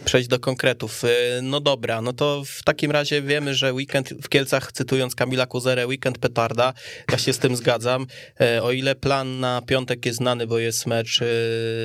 przejść 0.05 0.29
do 0.29 0.39
konkretów. 0.39 1.05
Y, 1.05 1.09
No 1.43 1.61
dobra, 1.61 2.03
no 2.03 2.13
to 2.13 2.43
w 2.47 2.63
takim 2.63 2.91
razie 2.91 3.23
wiemy, 3.23 3.55
że 3.55 3.73
weekend 3.73 4.09
w 4.23 4.29
Kielcach, 4.29 4.73
cytując 4.73 5.15
Kamila 5.15 5.47
Kuzerę, 5.47 5.87
weekend 5.87 6.19
petarda. 6.19 6.73
Ja 7.13 7.19
się 7.19 7.33
z 7.33 7.39
tym 7.39 7.57
zgadzam. 7.57 8.07
E, 8.41 8.63
O 8.63 8.73
ile 8.73 8.95
plan 8.95 9.41
na 9.41 9.63
piątek 9.63 10.07
jest 10.07 10.19
znany, 10.19 10.47
bo 10.47 10.59
jest 10.59 10.87
mecz 10.87 11.21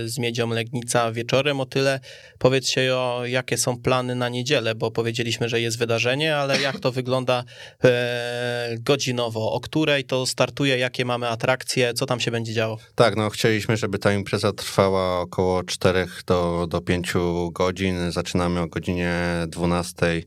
z 0.06 0.18
Miedzią 0.18 0.50
Legnica 0.50 1.12
wieczorem, 1.12 1.60
o 1.60 1.66
tyle 1.66 2.00
powiedzcie 2.40 2.96
o 2.96 3.22
jakie 3.26 3.58
są 3.58 3.78
plany 3.82 4.16
na 4.16 4.30
niedzielę, 4.30 4.76
bo 4.76 4.92
powiedzieliśmy, 4.92 5.50
że 5.50 5.62
jest 5.62 5.78
wydarzenie, 5.78 6.36
ale 6.36 6.62
jak 6.62 6.80
to 6.80 6.92
wygląda 6.92 7.44
e, 7.84 8.76
godzinowo, 8.80 9.52
o 9.52 9.60
której 9.60 10.04
to 10.04 10.26
startuje, 10.26 10.78
jakie 10.78 11.06
mamy 11.06 11.28
atrakcje, 11.28 11.94
co 11.94 12.06
tam 12.06 12.20
się 12.20 12.32
będzie 12.32 12.54
działo? 12.54 12.78
Tak, 12.96 13.16
no 13.16 13.30
chcieliśmy, 13.30 13.78
żeby 13.78 14.00
ta 14.00 14.14
impreza 14.14 14.52
trwała 14.54 15.26
około 15.30 15.64
4 15.64 16.08
do, 16.28 16.68
do 16.70 16.82
5 16.82 17.14
godzin. 17.52 18.12
Zaczynamy 18.12 18.60
o 18.60 18.68
godzinie 18.68 19.14
12 19.48 20.06
y, 20.06 20.26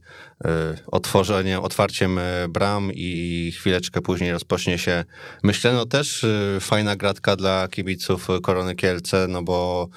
otworzenie, 0.86 1.60
otwarciem 1.60 2.18
y, 2.18 2.22
bram 2.48 2.90
i 2.94 3.52
chwileczkę 3.56 4.00
później 4.00 4.32
rozpocznie 4.32 4.78
się, 4.78 5.04
myślę, 5.42 5.72
no 5.72 5.86
też 5.86 6.24
y, 6.24 6.58
fajna 6.60 6.96
gratka 6.96 7.36
dla 7.36 7.68
kibiców 7.68 8.28
Korony 8.42 8.74
Kielce, 8.74 9.26
no 9.28 9.42
bo 9.42 9.88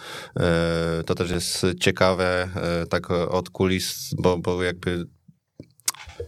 to 1.06 1.16
też 1.16 1.32
jest 1.32 1.66
ciekawe, 1.80 2.50
tak 2.90 3.12
od 3.12 3.50
kulis, 3.50 4.14
bo, 4.18 4.38
bo 4.38 4.64
jakby 4.64 5.06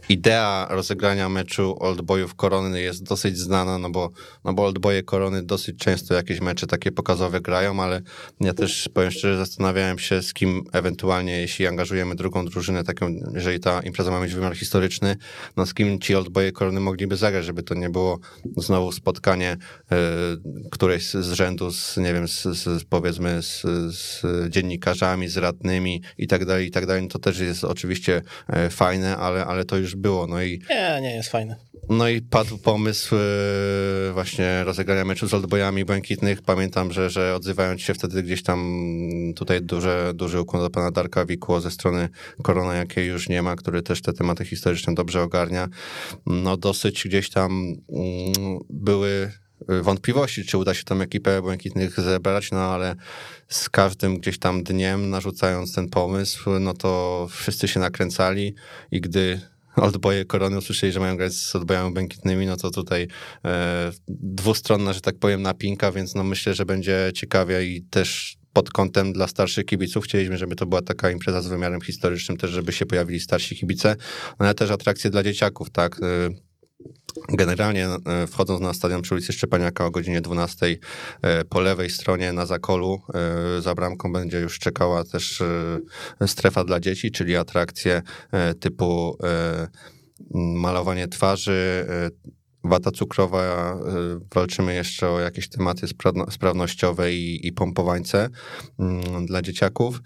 idea 0.09 0.67
rozegrania 0.69 1.29
meczu 1.29 1.75
Old 1.79 2.01
Boyów 2.01 2.35
Korony 2.35 2.81
jest 2.81 3.03
dosyć 3.03 3.37
znana, 3.37 3.77
no 3.77 3.89
bo, 3.89 4.11
no 4.43 4.53
bo 4.53 4.65
Old 4.65 4.79
Boye 4.79 5.03
Korony 5.03 5.43
dosyć 5.43 5.79
często 5.79 6.13
jakieś 6.13 6.41
mecze 6.41 6.67
takie 6.67 6.91
pokazowe 6.91 7.41
grają, 7.41 7.83
ale 7.83 8.01
ja 8.39 8.53
też 8.53 8.89
powiem 8.93 9.11
szczerze, 9.11 9.37
zastanawiałem 9.37 9.99
się 9.99 10.21
z 10.21 10.33
kim 10.33 10.63
ewentualnie, 10.73 11.41
jeśli 11.41 11.67
angażujemy 11.67 12.15
drugą 12.15 12.45
drużynę, 12.45 12.83
taką, 12.83 13.15
jeżeli 13.33 13.59
ta 13.59 13.81
impreza 13.81 14.11
ma 14.11 14.19
mieć 14.19 14.33
wymiar 14.33 14.55
historyczny, 14.55 15.15
no 15.57 15.65
z 15.65 15.73
kim 15.73 15.99
ci 15.99 16.15
Old 16.15 16.29
Boye 16.29 16.51
Korony 16.51 16.79
mogliby 16.79 17.15
zagrać, 17.15 17.45
żeby 17.45 17.63
to 17.63 17.75
nie 17.75 17.89
było 17.89 18.19
znowu 18.57 18.91
spotkanie 18.91 19.57
y, 20.91 20.99
z, 20.99 21.11
z 21.11 21.31
rzędu, 21.31 21.71
z, 21.71 21.97
nie 21.97 22.13
wiem, 22.13 22.27
z, 22.27 22.43
z, 22.43 22.83
powiedzmy 22.83 23.41
z, 23.41 23.61
z 23.95 24.23
dziennikarzami, 24.49 25.27
z 25.27 25.37
radnymi 25.37 26.01
i 26.17 26.27
tak 26.27 26.45
dalej, 26.45 26.67
i 26.67 26.71
tak 26.71 26.85
dalej. 26.85 27.07
To 27.07 27.19
też 27.19 27.39
jest 27.39 27.63
oczywiście 27.63 28.21
e, 28.47 28.69
fajne, 28.69 29.17
ale, 29.17 29.45
ale 29.45 29.65
to 29.65 29.76
już 29.77 29.95
było. 29.95 30.27
No 30.27 30.41
i, 30.43 30.61
Nie, 30.69 30.99
nie 31.01 31.15
jest 31.15 31.29
fajne. 31.29 31.55
no 31.89 32.09
i 32.09 32.21
padł 32.21 32.57
pomysł 32.57 33.15
e, 33.15 33.19
właśnie 34.13 34.63
rozegrania 34.63 35.05
meczu 35.05 35.27
z 35.27 35.33
Oldboyami 35.33 35.85
Błękitnych. 35.85 36.41
Pamiętam, 36.41 36.91
że, 36.93 37.09
że 37.09 37.35
odzywając 37.35 37.81
się 37.81 37.93
wtedy 37.93 38.23
gdzieś 38.23 38.43
tam 38.43 38.89
tutaj 39.35 39.61
duże, 39.61 40.11
duży 40.15 40.41
ukłon 40.41 40.63
do 40.63 40.69
pana 40.69 40.91
Darka 40.91 41.25
Wikło 41.25 41.61
ze 41.61 41.71
strony 41.71 42.09
Korona, 42.43 42.75
jakiej 42.75 43.07
już 43.07 43.29
nie 43.29 43.41
ma, 43.41 43.55
który 43.55 43.81
też 43.81 44.01
te 44.01 44.13
tematy 44.13 44.45
historyczne 44.45 44.95
dobrze 44.95 45.21
ogarnia. 45.21 45.67
No 46.25 46.57
dosyć 46.57 47.03
gdzieś 47.07 47.29
tam 47.29 47.51
mm, 47.89 48.59
były 48.69 49.31
wątpliwości, 49.81 50.45
czy 50.45 50.57
uda 50.57 50.73
się 50.73 50.83
tam 50.83 51.01
ekipę 51.01 51.41
błękitnych 51.41 51.99
zebrać, 51.99 52.51
no 52.51 52.59
ale 52.59 52.95
z 53.47 53.69
każdym 53.69 54.17
gdzieś 54.17 54.39
tam 54.39 54.63
dniem 54.63 55.09
narzucając 55.09 55.73
ten 55.73 55.89
pomysł, 55.89 56.49
no 56.59 56.73
to 56.73 57.27
wszyscy 57.31 57.67
się 57.67 57.79
nakręcali 57.79 58.55
i 58.91 59.01
gdy 59.01 59.41
Oldboye 59.77 60.25
Korony 60.25 60.57
usłyszeli, 60.57 60.93
że 60.93 60.99
mają 60.99 61.17
grać 61.17 61.33
z 61.33 61.55
Oldboyami 61.55 61.93
błękitnymi, 61.93 62.45
no 62.45 62.57
to 62.57 62.71
tutaj 62.71 63.07
e, 63.45 63.91
dwustronna, 64.07 64.93
że 64.93 65.01
tak 65.01 65.19
powiem, 65.19 65.41
napinka, 65.41 65.91
więc 65.91 66.15
no 66.15 66.23
myślę, 66.23 66.53
że 66.53 66.65
będzie 66.65 67.11
ciekawie 67.15 67.65
i 67.65 67.81
też 67.81 68.37
pod 68.53 68.69
kątem 68.69 69.13
dla 69.13 69.27
starszych 69.27 69.65
kibiców 69.65 70.05
chcieliśmy, 70.05 70.37
żeby 70.37 70.55
to 70.55 70.65
była 70.65 70.81
taka 70.81 71.11
impreza 71.11 71.41
z 71.41 71.47
wymiarem 71.47 71.81
historycznym, 71.81 72.37
też 72.37 72.51
żeby 72.51 72.71
się 72.71 72.85
pojawili 72.85 73.19
starsi 73.19 73.55
kibice, 73.55 73.95
no 74.39 74.45
ale 74.45 74.53
też 74.53 74.71
atrakcje 74.71 75.09
dla 75.09 75.23
dzieciaków, 75.23 75.69
tak, 75.69 75.99
e, 76.01 76.29
Generalnie 77.29 77.87
e, 77.87 78.27
wchodząc 78.27 78.61
na 78.61 78.73
stadion 78.73 79.01
przy 79.01 79.13
ulicy 79.13 79.33
Szczepaniaka 79.33 79.85
o 79.85 79.91
godzinie 79.91 80.21
12 80.21 80.77
e, 81.21 81.45
po 81.45 81.61
lewej 81.61 81.89
stronie 81.89 82.33
na 82.33 82.45
zakolu 82.45 83.01
e, 83.13 83.61
za 83.61 83.75
bramką 83.75 84.13
będzie 84.13 84.39
już 84.39 84.59
czekała 84.59 85.03
też 85.03 85.43
strefa 86.27 86.63
dla 86.63 86.79
dzieci, 86.79 87.11
czyli 87.11 87.35
atrakcje 87.35 88.01
typu 88.59 89.17
malowanie 90.33 91.07
twarzy, 91.07 91.85
wata 92.63 92.91
cukrowa, 92.91 93.77
walczymy 94.35 94.75
jeszcze 94.75 95.09
o 95.09 95.19
jakieś 95.19 95.49
tematy 95.49 95.87
sprawnościowe 96.29 97.13
i, 97.13 97.53
pompowańce 97.53 98.29
mm, 98.79 99.25
dla 99.25 99.41
dzieciaków. 99.41 100.01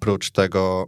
Prócz 0.00 0.30
tego 0.30 0.86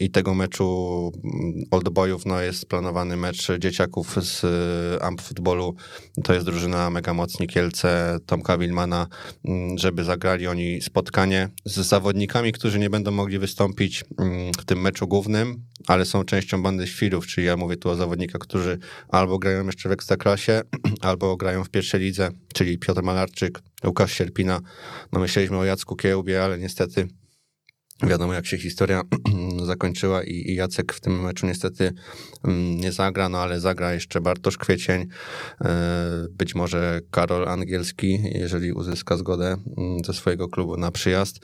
i 0.00 0.10
tego 0.10 0.34
meczu 0.34 1.12
mm, 1.24 1.64
Old 1.70 1.88
Boyów 1.88 2.26
no 2.26 2.40
jest 2.40 2.66
planowany 2.66 3.16
mecz 3.16 3.48
dzieciaków 3.58 4.16
z 4.20 4.44
y, 4.44 5.02
Amp 5.02 5.20
Futbolu. 5.20 5.74
To 6.24 6.34
jest 6.34 6.46
drużyna 6.46 6.90
mega 6.90 7.14
mocni 7.14 7.46
Kielce, 7.46 8.18
Tomka 8.26 8.58
Wilmana, 8.58 9.06
mm, 9.44 9.78
żeby 9.78 10.04
zagrali 10.04 10.46
oni 10.46 10.80
spotkanie 10.80 11.48
z 11.64 11.74
zawodnikami, 11.74 12.52
którzy 12.52 12.78
nie 12.78 12.90
będą 12.90 13.10
mogli 13.10 13.38
wystąpić 13.38 14.04
w 14.60 14.64
tym 14.64 14.80
meczu 14.80 15.08
głównym, 15.08 15.62
ale 15.86 16.04
są 16.04 16.24
częścią 16.24 16.62
bandy 16.62 16.86
świrów, 16.86 17.26
czyli 17.26 17.46
ja 17.46 17.56
mówię 17.56 17.76
tu 17.76 17.90
o 17.90 17.96
zawodnikach, 17.96 18.40
którzy 18.40 18.78
albo 19.08 19.38
grają 19.38 19.66
jeszcze 19.66 19.88
w 19.88 19.92
Ekstraklasie, 19.92 20.62
albo 21.00 21.36
grają 21.36 21.64
w 21.64 21.70
pierwszej 21.70 22.00
lidze, 22.00 22.30
czyli 22.54 22.78
Piotr 22.78 23.02
Malarczyk, 23.02 23.62
Łukasz 23.84 24.12
Sierpina. 24.12 24.60
No 25.12 25.20
myśleliśmy 25.20 25.56
o 25.56 25.64
Jacku 25.64 25.96
Kiełbie, 25.96 26.44
ale 26.44 26.58
niestety 26.58 27.08
Wiadomo, 28.02 28.34
jak 28.34 28.46
się 28.46 28.58
historia 28.58 29.02
zakończyła 29.66 30.22
i, 30.22 30.54
Jacek 30.54 30.92
w 30.92 31.00
tym 31.00 31.22
meczu 31.22 31.46
niestety 31.46 31.92
mm, 32.44 32.76
nie 32.76 32.92
zagra, 32.92 33.28
no 33.28 33.38
ale 33.38 33.60
zagra 33.60 33.94
jeszcze 33.94 34.20
Bartosz 34.20 34.58
Kwiecień, 34.58 35.06
e, 35.64 36.26
być 36.30 36.54
może 36.54 37.00
Karol 37.10 37.48
Angielski, 37.48 38.18
jeżeli 38.34 38.72
uzyska 38.72 39.16
zgodę 39.16 39.56
mm, 39.76 40.04
ze 40.04 40.12
swojego 40.12 40.48
klubu 40.48 40.76
na 40.76 40.90
przyjazd. 40.90 41.40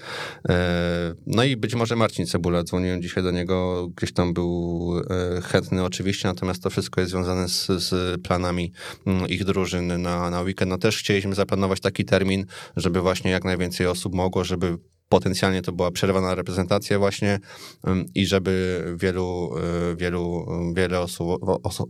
E, 0.48 1.14
no 1.26 1.44
i 1.44 1.56
być 1.56 1.74
może 1.74 1.96
Marcin 1.96 2.26
Cebula, 2.26 2.64
dzwoniłem 2.64 3.02
dzisiaj 3.02 3.24
do 3.24 3.30
niego, 3.30 3.88
gdzieś 3.96 4.12
tam 4.12 4.34
był 4.34 4.92
e, 5.10 5.40
chętny 5.40 5.84
oczywiście, 5.84 6.28
natomiast 6.28 6.62
to 6.62 6.70
wszystko 6.70 7.00
jest 7.00 7.10
związane 7.10 7.48
z, 7.48 7.66
z 7.66 8.20
planami 8.22 8.72
mm, 9.06 9.28
ich 9.28 9.44
drużyn 9.44 10.02
na, 10.02 10.30
na 10.30 10.42
weekend. 10.42 10.70
No 10.70 10.78
też 10.78 10.98
chcieliśmy 10.98 11.34
zaplanować 11.34 11.80
taki 11.80 12.04
termin, 12.04 12.46
żeby 12.76 13.00
właśnie 13.00 13.30
jak 13.30 13.44
najwięcej 13.44 13.86
osób 13.86 14.14
mogło, 14.14 14.44
żeby 14.44 14.78
potencjalnie 15.08 15.62
to 15.62 15.72
była 15.72 15.90
przerwa 15.90 16.20
na 16.20 16.34
reprezentację 16.34 16.98
właśnie 16.98 17.40
i 18.14 18.26
żeby 18.26 18.84
wielu, 18.96 19.54
e, 19.92 19.96
wielu, 19.96 20.46
wiele 20.74 21.00
osób, 21.00 21.42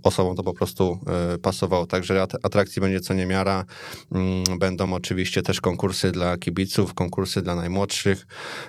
osobom 0.03 0.37
to 0.37 0.43
po 0.43 0.55
prostu 0.55 0.99
e, 1.35 1.39
pasowało. 1.39 1.87
Także 1.87 2.23
atrakcji 2.43 2.83
będzie 2.83 3.01
co 3.01 3.15
niemiara. 3.15 3.65
Mm, 4.13 4.45
będą 4.59 4.93
oczywiście 4.93 5.43
też 5.43 5.61
konkursy 5.61 6.13
dla 6.13 6.37
kibiców, 6.37 6.95
konkursy 6.95 7.43
dla 7.43 7.55
najmłodszych. 7.55 8.27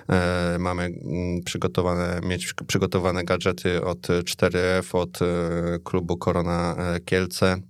E, 0.08 0.56
mamy 0.60 0.84
mm, 0.84 1.42
przygotowane, 1.44 2.20
mieć 2.22 2.54
przygotowane 2.66 3.24
gadżety 3.24 3.84
od 3.84 3.98
4F, 4.06 4.98
od 4.98 5.18
klubu 5.84 6.16
Korona 6.16 6.76
Kielce 7.04 7.60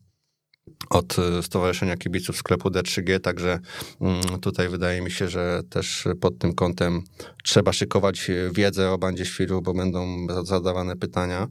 od 0.90 1.18
e, 1.18 1.42
Stowarzyszenia 1.42 1.96
Kibiców 1.96 2.36
Sklepu 2.36 2.68
D3G, 2.68 3.20
także 3.20 3.58
mm, 4.00 4.22
tutaj 4.40 4.68
wydaje 4.68 5.02
mi 5.02 5.10
się, 5.10 5.28
że 5.28 5.60
też 5.70 6.04
pod 6.20 6.38
tym 6.38 6.54
kątem 6.54 7.02
trzeba 7.44 7.72
szykować 7.72 8.30
wiedzę 8.52 8.90
o 8.90 8.98
bandzie 8.98 9.24
świrów, 9.24 9.62
bo 9.62 9.74
będą 9.74 10.26
zadawane 10.42 10.96
pytania 10.96 11.48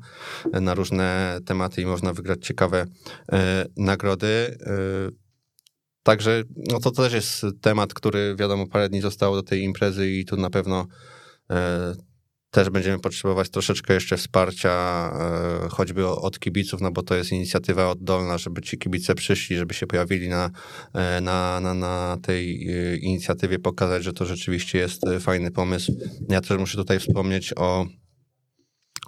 na 0.62 0.74
różne 0.74 1.40
tematy 1.46 1.82
i 1.82 1.86
można 1.86 2.14
wygrać 2.14 2.46
ciekawe 2.46 2.86
e, 3.32 3.66
nagrody. 3.78 4.28
E, 4.28 4.76
także 6.04 6.44
no 6.72 6.80
to 6.80 6.92
też 6.92 7.14
jest 7.14 7.46
temat, 7.62 7.94
który 7.94 8.36
wiadomo 8.40 8.68
parę 8.68 8.90
dni 8.90 9.02
zostało 9.02 9.36
do 9.36 9.44
tej 9.44 9.64
imprezy 9.64 10.12
i 10.12 10.26
tu 10.26 10.38
na 10.38 10.50
pewno 10.50 10.88
też 12.56 12.70
będziemy 12.70 13.00
potrzebować 13.00 13.50
troszeczkę 13.50 13.94
jeszcze 13.94 14.18
wsparcia, 14.18 14.72
e, 15.66 15.70
choćby 15.70 16.08
od 16.08 16.40
kibiców, 16.40 16.82
no 16.82 16.92
bo 16.92 17.04
to 17.04 17.16
jest 17.16 17.32
inicjatywa 17.32 17.90
oddolna, 17.90 18.38
żeby 18.38 18.62
ci 18.62 18.78
kibice 18.78 19.16
przyszli, 19.16 19.58
żeby 19.58 19.74
się 19.74 19.88
pojawili 19.88 20.30
na, 20.30 20.50
e, 20.94 21.22
na, 21.22 21.60
na, 21.60 21.74
na 21.74 22.18
tej 22.22 22.70
e, 22.70 22.98
inicjatywie, 22.98 23.60
pokazać, 23.60 24.04
że 24.04 24.14
to 24.14 24.26
rzeczywiście 24.26 24.78
jest 24.78 25.02
fajny 25.20 25.52
pomysł. 25.52 26.00
Ja 26.30 26.42
też 26.42 26.58
muszę 26.58 26.78
tutaj 26.78 27.00
wspomnieć 27.00 27.54
o 27.58 27.86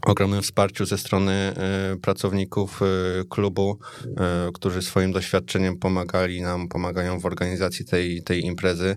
ogromnym 0.08 0.42
wsparciu 0.42 0.86
ze 0.86 0.98
strony 0.98 1.32
e, 1.32 1.54
pracowników 2.02 2.82
e, 2.82 2.86
klubu, 3.30 3.80
e, 4.18 4.50
którzy 4.54 4.82
swoim 4.82 5.12
doświadczeniem 5.12 5.78
pomagali 5.78 6.42
nam, 6.42 6.68
pomagają 6.68 7.20
w 7.20 7.26
organizacji 7.26 7.86
tej, 7.86 8.24
tej 8.24 8.46
imprezy. 8.46 8.96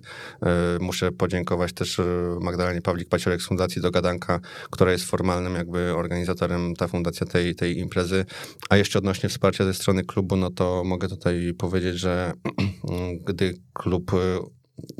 Muszę 0.80 1.12
podziękować 1.12 1.72
też 1.72 2.00
Magdalenie 2.40 2.80
Pawlik-Paciorek 2.80 3.40
z 3.40 3.46
Fundacji 3.46 3.82
Dogadanka, 3.82 4.40
która 4.70 4.92
jest 4.92 5.04
formalnym 5.04 5.54
jakby 5.54 5.94
organizatorem, 5.96 6.74
ta 6.74 6.88
fundacja 6.88 7.26
tej, 7.26 7.54
tej 7.54 7.78
imprezy. 7.78 8.24
A 8.68 8.76
jeszcze 8.76 8.98
odnośnie 8.98 9.28
wsparcia 9.28 9.64
ze 9.64 9.74
strony 9.74 10.04
klubu, 10.04 10.36
no 10.36 10.50
to 10.50 10.82
mogę 10.84 11.08
tutaj 11.08 11.54
powiedzieć, 11.58 11.98
że 11.98 12.32
gdy 13.28 13.54
klub 13.72 14.10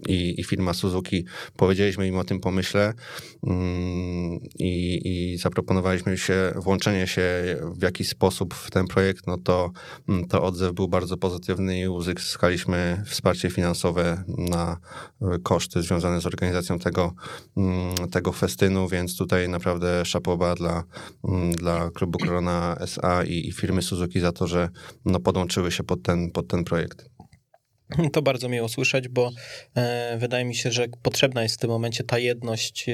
i, 0.08 0.40
i 0.40 0.44
firma 0.44 0.74
Suzuki, 0.74 1.24
powiedzieliśmy 1.56 2.08
im 2.08 2.18
o 2.18 2.24
tym 2.24 2.40
pomyśle 2.40 2.94
mm, 3.46 4.40
i, 4.58 5.00
i 5.04 5.38
zaproponowaliśmy 5.38 6.18
się 6.18 6.52
włączenie 6.56 7.06
się 7.06 7.22
w 7.76 7.82
jakiś 7.82 8.08
sposób 8.08 8.54
w 8.54 8.70
ten 8.70 8.86
projekt, 8.86 9.26
no 9.26 9.36
to, 9.38 9.70
mm, 10.08 10.28
to 10.28 10.42
odzew 10.42 10.72
był 10.72 10.88
bardzo 10.88 11.16
pozytywny 11.16 11.80
i 11.80 11.88
uzyskaliśmy 11.88 13.02
wsparcie 13.06 13.50
finansowe 13.50 14.24
na 14.28 14.76
e, 15.22 15.38
koszty 15.42 15.82
związane 15.82 16.20
z 16.20 16.26
organizacją 16.26 16.78
tego, 16.78 17.12
mm, 17.56 17.94
tego 18.10 18.32
festynu, 18.32 18.88
więc 18.88 19.16
tutaj 19.16 19.48
naprawdę 19.48 20.04
szapoba 20.04 20.54
dla, 20.54 20.84
dla 21.56 21.90
klubu 21.90 22.18
Corona 22.18 22.76
SA 22.80 23.24
i, 23.24 23.48
i 23.48 23.52
firmy 23.52 23.82
Suzuki 23.82 24.20
za 24.20 24.32
to, 24.32 24.46
że 24.46 24.68
no, 25.04 25.20
podłączyły 25.20 25.70
się 25.70 25.82
pod 25.82 26.02
ten, 26.02 26.30
pod 26.30 26.48
ten 26.48 26.64
projekt. 26.64 27.10
To 28.12 28.22
bardzo 28.22 28.48
miło 28.48 28.68
słyszeć, 28.68 29.08
bo 29.08 29.32
e, 29.74 30.16
wydaje 30.18 30.44
mi 30.44 30.54
się, 30.54 30.72
że 30.72 30.86
potrzebna 31.02 31.42
jest 31.42 31.54
w 31.54 31.58
tym 31.58 31.70
momencie 31.70 32.04
ta 32.04 32.18
jedność 32.18 32.88
e, 32.88 32.92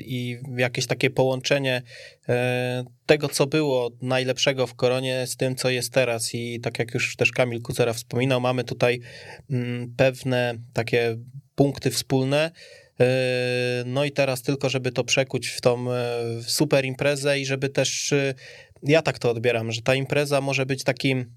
i 0.00 0.38
jakieś 0.56 0.86
takie 0.86 1.10
połączenie 1.10 1.82
e, 2.28 2.84
tego, 3.06 3.28
co 3.28 3.46
było 3.46 3.90
najlepszego 4.02 4.66
w 4.66 4.74
koronie 4.74 5.26
z 5.26 5.36
tym, 5.36 5.56
co 5.56 5.70
jest 5.70 5.92
teraz. 5.92 6.34
I 6.34 6.60
tak 6.60 6.78
jak 6.78 6.94
już 6.94 7.16
też 7.16 7.32
Kamil 7.32 7.62
Kucera 7.62 7.92
wspominał, 7.92 8.40
mamy 8.40 8.64
tutaj 8.64 9.00
mm, 9.50 9.94
pewne 9.96 10.54
takie 10.72 11.16
punkty 11.54 11.90
wspólne. 11.90 12.50
No 13.86 14.04
i 14.04 14.12
teraz 14.12 14.42
tylko, 14.42 14.68
żeby 14.68 14.92
to 14.92 15.04
przekuć 15.04 15.48
w 15.48 15.60
tą 15.60 15.86
super 16.42 16.84
imprezę 16.84 17.40
i 17.40 17.46
żeby 17.46 17.68
też, 17.68 18.14
ja 18.82 19.02
tak 19.02 19.18
to 19.18 19.30
odbieram, 19.30 19.72
że 19.72 19.82
ta 19.82 19.94
impreza 19.94 20.40
może 20.40 20.66
być 20.66 20.84
takim 20.84 21.32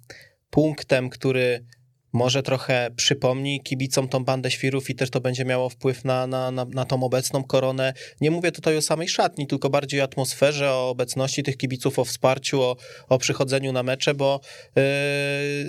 punktem, 0.50 1.10
który 1.10 1.66
może 2.14 2.44
trochę 2.44 2.90
przypomni 2.96 3.62
kibicom 3.62 4.08
tą 4.08 4.24
bandę 4.24 4.52
świrów 4.52 4.90
i 4.90 4.96
też 4.96 5.10
to 5.10 5.22
będzie 5.22 5.46
miało 5.46 5.70
wpływ 5.70 6.06
na, 6.06 6.28
na, 6.28 6.52
na, 6.52 6.66
na 6.66 6.86
tą 6.86 7.04
obecną 7.04 7.44
koronę. 7.44 7.94
Nie 8.22 8.32
mówię 8.32 8.52
tutaj 8.52 8.78
o 8.78 8.82
samej 8.82 9.08
szatni, 9.08 9.48
tylko 9.48 9.70
bardziej 9.70 10.02
o 10.02 10.04
atmosferze, 10.04 10.72
o 10.72 10.90
obecności 10.90 11.44
tych 11.44 11.58
kibiców, 11.58 12.00
o 12.00 12.06
wsparciu, 12.06 12.62
o, 12.62 12.76
o 13.10 13.18
przychodzeniu 13.18 13.72
na 13.72 13.84
mecze, 13.84 14.14
bo 14.14 14.42
yy, 14.76 14.84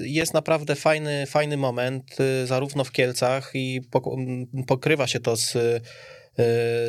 jest 0.08 0.34
naprawdę 0.34 0.74
fajny, 0.76 1.26
fajny 1.26 1.56
moment, 1.56 2.18
yy, 2.18 2.46
zarówno 2.46 2.84
w 2.84 2.92
Kielcach 2.92 3.50
i 3.54 3.80
pokrywa 4.66 5.06
się 5.06 5.20
to 5.20 5.36
z, 5.36 5.54
yy, 5.54 5.62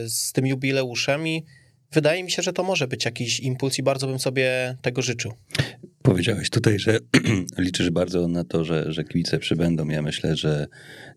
z 0.10 0.32
tym 0.34 0.48
jubileuszem 0.48 1.28
i 1.28 1.46
wydaje 1.94 2.24
mi 2.24 2.32
się, 2.32 2.42
że 2.42 2.54
to 2.54 2.64
może 2.64 2.88
być 2.88 3.06
jakiś 3.06 3.40
impuls 3.40 3.80
i 3.80 3.84
bardzo 3.84 4.08
bym 4.08 4.20
sobie 4.20 4.78
tego 4.82 5.02
życzył. 5.02 5.34
Powiedziałeś 6.02 6.50
tutaj, 6.50 6.80
że 6.80 7.00
liczysz 7.58 7.90
bardzo 7.90 8.28
na 8.28 8.44
to, 8.44 8.66
że, 8.66 8.94
że 8.94 9.04
kibice 9.04 9.40
przybędą. 9.40 9.88
Ja 9.88 10.02
myślę, 10.02 10.36
że 10.36 10.68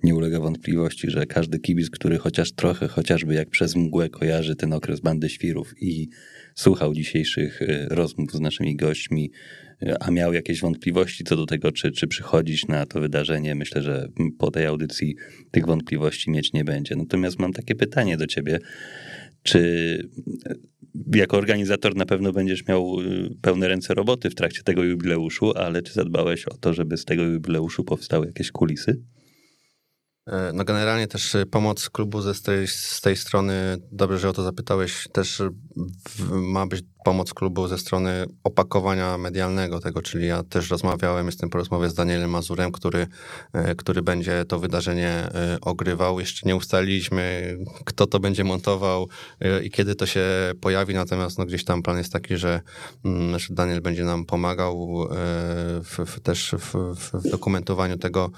nie 0.02 0.14
ulega 0.14 0.40
wątpliwości, 0.40 1.10
że 1.10 1.26
każdy 1.26 1.58
kibic, 1.58 1.90
który 1.90 2.18
chociaż 2.18 2.52
trochę, 2.52 2.88
chociażby 2.88 3.34
jak 3.34 3.50
przez 3.50 3.76
mgłę 3.76 4.08
kojarzy 4.08 4.56
ten 4.56 4.72
okres 4.72 5.00
bandy 5.00 5.28
świrów 5.28 5.74
i 5.80 6.08
słuchał 6.54 6.94
dzisiejszych 6.94 7.62
e, 7.62 7.86
rozmów 7.90 8.32
z 8.32 8.40
naszymi 8.40 8.76
gośćmi, 8.76 9.30
e, 9.82 10.02
a 10.02 10.10
miał 10.10 10.32
jakieś 10.32 10.60
wątpliwości 10.60 11.24
co 11.24 11.36
do 11.36 11.46
tego, 11.46 11.72
czy, 11.72 11.92
czy 11.92 12.06
przychodzić 12.06 12.66
na 12.68 12.86
to 12.86 13.00
wydarzenie, 13.00 13.54
myślę, 13.54 13.82
że 13.82 14.08
po 14.38 14.50
tej 14.50 14.66
audycji 14.66 15.14
tych 15.50 15.66
wątpliwości 15.66 16.30
mieć 16.30 16.52
nie 16.52 16.64
będzie. 16.64 16.96
Natomiast 16.96 17.38
mam 17.38 17.52
takie 17.52 17.74
pytanie 17.74 18.16
do 18.16 18.26
ciebie. 18.26 18.58
Czy 19.44 19.98
jako 21.14 21.36
organizator 21.36 21.96
na 21.96 22.06
pewno 22.06 22.32
będziesz 22.32 22.66
miał 22.66 23.00
y, 23.00 23.30
pełne 23.42 23.68
ręce 23.68 23.94
roboty 23.94 24.30
w 24.30 24.34
trakcie 24.34 24.62
tego 24.62 24.84
jubileuszu, 24.84 25.52
ale 25.56 25.82
czy 25.82 25.92
zadbałeś 25.92 26.44
o 26.44 26.56
to, 26.56 26.74
żeby 26.74 26.96
z 26.96 27.04
tego 27.04 27.22
jubileuszu 27.22 27.84
powstały 27.84 28.26
jakieś 28.26 28.50
kulisy? 28.50 29.02
E, 30.26 30.52
no 30.52 30.64
generalnie 30.64 31.06
też 31.06 31.34
e, 31.34 31.46
pomoc 31.46 31.90
klubu 31.90 32.20
ze, 32.20 32.34
z, 32.34 32.42
tej, 32.42 32.68
z 32.68 33.00
tej 33.00 33.16
strony, 33.16 33.76
dobrze, 33.92 34.18
że 34.18 34.28
o 34.28 34.32
to 34.32 34.42
zapytałeś, 34.42 35.08
też 35.12 35.42
w, 36.08 36.30
ma 36.30 36.66
być 36.66 36.84
pomoc 37.04 37.34
klubu 37.34 37.68
ze 37.68 37.78
strony 37.78 38.26
opakowania 38.44 39.18
medialnego 39.18 39.80
tego, 39.80 40.02
czyli 40.02 40.26
ja 40.26 40.42
też 40.42 40.70
rozmawiałem, 40.70 41.26
jestem 41.26 41.50
po 41.50 41.58
rozmowie 41.58 41.88
z 41.88 41.94
Danielem 41.94 42.30
Mazurem, 42.30 42.72
który, 42.72 43.06
e, 43.52 43.74
który 43.74 44.02
będzie 44.02 44.44
to 44.44 44.58
wydarzenie 44.58 45.28
ogrywał. 45.60 46.20
Jeszcze 46.20 46.48
nie 46.48 46.56
ustaliliśmy, 46.56 47.56
kto 47.84 48.06
to 48.06 48.20
będzie 48.20 48.44
montował 48.44 49.08
i 49.62 49.70
kiedy 49.70 49.94
to 49.94 50.06
się 50.06 50.24
pojawi, 50.60 50.94
natomiast 50.94 51.38
no, 51.38 51.46
gdzieś 51.46 51.64
tam 51.64 51.82
plan 51.82 51.98
jest 51.98 52.12
taki, 52.12 52.36
że, 52.36 52.60
mm, 53.04 53.38
że 53.38 53.54
Daniel 53.54 53.80
będzie 53.80 54.04
nam 54.04 54.24
pomagał 54.24 55.08
w, 55.84 55.98
w, 56.06 56.20
też 56.20 56.54
w, 56.58 56.94
w 56.94 57.30
dokumentowaniu 57.30 57.98
tego, 57.98 58.30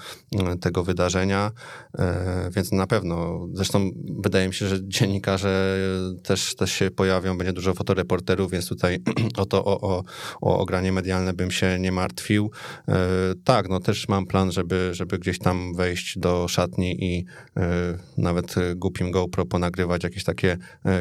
tego 0.61 0.83
wydarzenia. 0.83 1.51
E, 1.99 2.49
więc 2.55 2.71
na 2.71 2.87
pewno, 2.87 3.47
zresztą 3.53 3.89
wydaje 4.19 4.47
mi 4.47 4.53
się, 4.53 4.67
że 4.67 4.77
dziennikarze 4.81 5.77
też, 6.23 6.55
też 6.55 6.71
się 6.71 6.91
pojawią, 6.91 7.37
będzie 7.37 7.53
dużo 7.53 7.73
fotoreporterów, 7.73 8.51
więc 8.51 8.67
tutaj 8.67 8.99
o 9.37 9.45
to, 9.45 9.65
o, 9.65 9.81
o, 9.81 10.03
o 10.41 10.59
ogranie 10.59 10.91
medialne 10.91 11.33
bym 11.33 11.51
się 11.51 11.79
nie 11.79 11.91
martwił. 11.91 12.51
E, 12.87 12.97
tak, 13.43 13.69
no 13.69 13.79
też 13.79 14.07
mam 14.07 14.25
plan, 14.25 14.51
żeby, 14.51 14.89
żeby 14.91 15.19
gdzieś 15.19 15.39
tam 15.39 15.73
wejść 15.73 16.19
do 16.19 16.47
szatni 16.47 17.03
i 17.03 17.25
e, 17.57 17.97
nawet 18.17 18.55
głupim 18.75 19.11
GoPro 19.11 19.45
ponagrywać 19.45 20.03
jakieś 20.03 20.23
takie 20.23 20.57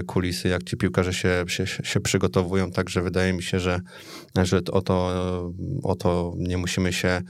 kulisy, 0.06 0.48
jak 0.48 0.64
ci 0.64 0.76
piłkarze 0.76 1.14
się, 1.14 1.44
się, 1.48 1.66
się 1.66 2.00
przygotowują, 2.00 2.70
także 2.70 3.02
wydaje 3.02 3.32
mi 3.32 3.42
się, 3.42 3.60
że, 3.60 3.80
że 4.42 4.60
o, 4.72 4.82
to, 4.82 5.12
o 5.82 5.94
to 5.94 6.34
nie 6.36 6.56
musimy 6.58 6.92
się 6.92 7.22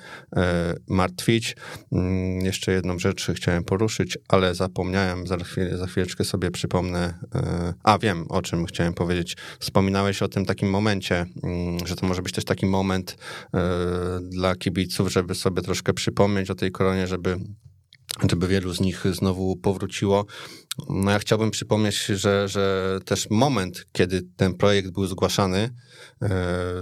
martwić. 0.89 1.56
Mm, 1.93 2.40
jeszcze 2.44 2.73
jedną 2.73 2.98
rzecz 2.98 3.28
chciałem 3.36 3.64
poruszyć, 3.64 4.18
ale 4.28 4.54
zapomniałem, 4.54 5.26
za, 5.26 5.36
chwilę, 5.36 5.78
za 5.78 5.86
chwileczkę 5.86 6.24
sobie 6.24 6.50
przypomnę. 6.50 7.14
E, 7.34 7.74
a 7.82 7.98
wiem, 7.98 8.26
o 8.28 8.42
czym 8.42 8.66
chciałem 8.66 8.94
powiedzieć. 8.94 9.36
Wspominałeś 9.60 10.22
o 10.22 10.28
tym 10.28 10.46
takim 10.46 10.70
momencie, 10.70 11.26
mm, 11.42 11.86
że 11.86 11.96
to 11.96 12.06
może 12.06 12.22
być 12.22 12.32
też 12.32 12.44
taki 12.44 12.66
moment 12.66 13.16
e, 13.54 13.58
dla 14.22 14.54
kibiców, 14.54 15.12
żeby 15.12 15.34
sobie 15.34 15.62
troszkę 15.62 15.92
przypomnieć 15.92 16.50
o 16.50 16.54
tej 16.54 16.72
koronie, 16.72 17.06
żeby 17.06 17.38
żeby 18.30 18.48
wielu 18.48 18.74
z 18.74 18.80
nich 18.80 19.04
znowu 19.12 19.56
powróciło. 19.56 20.26
No 20.88 21.10
ja 21.10 21.18
chciałbym 21.18 21.50
przypomnieć, 21.50 22.04
że, 22.06 22.48
że 22.48 22.98
też 23.04 23.30
moment, 23.30 23.86
kiedy 23.92 24.22
ten 24.36 24.54
projekt 24.54 24.90
był 24.90 25.06
zgłaszany 25.06 25.70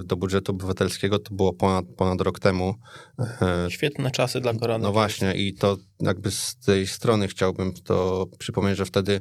do 0.05 0.17
budżetu 0.17 0.53
obywatelskiego, 0.53 1.19
to 1.19 1.35
było 1.35 1.53
ponad, 1.53 1.85
ponad 1.97 2.21
rok 2.21 2.41
temu. 2.41 2.75
E, 3.19 3.71
Świetne 3.71 4.11
czasy 4.11 4.41
dla 4.41 4.55
korony. 4.55 4.85
No 4.85 4.93
właśnie 4.93 5.35
i 5.35 5.55
to 5.55 5.77
jakby 6.01 6.31
z 6.31 6.57
tej 6.57 6.87
strony 6.87 7.29
chciałbym 7.29 7.73
to 7.73 8.27
przypomnieć, 8.39 8.79
że 8.79 8.85
wtedy 8.85 9.21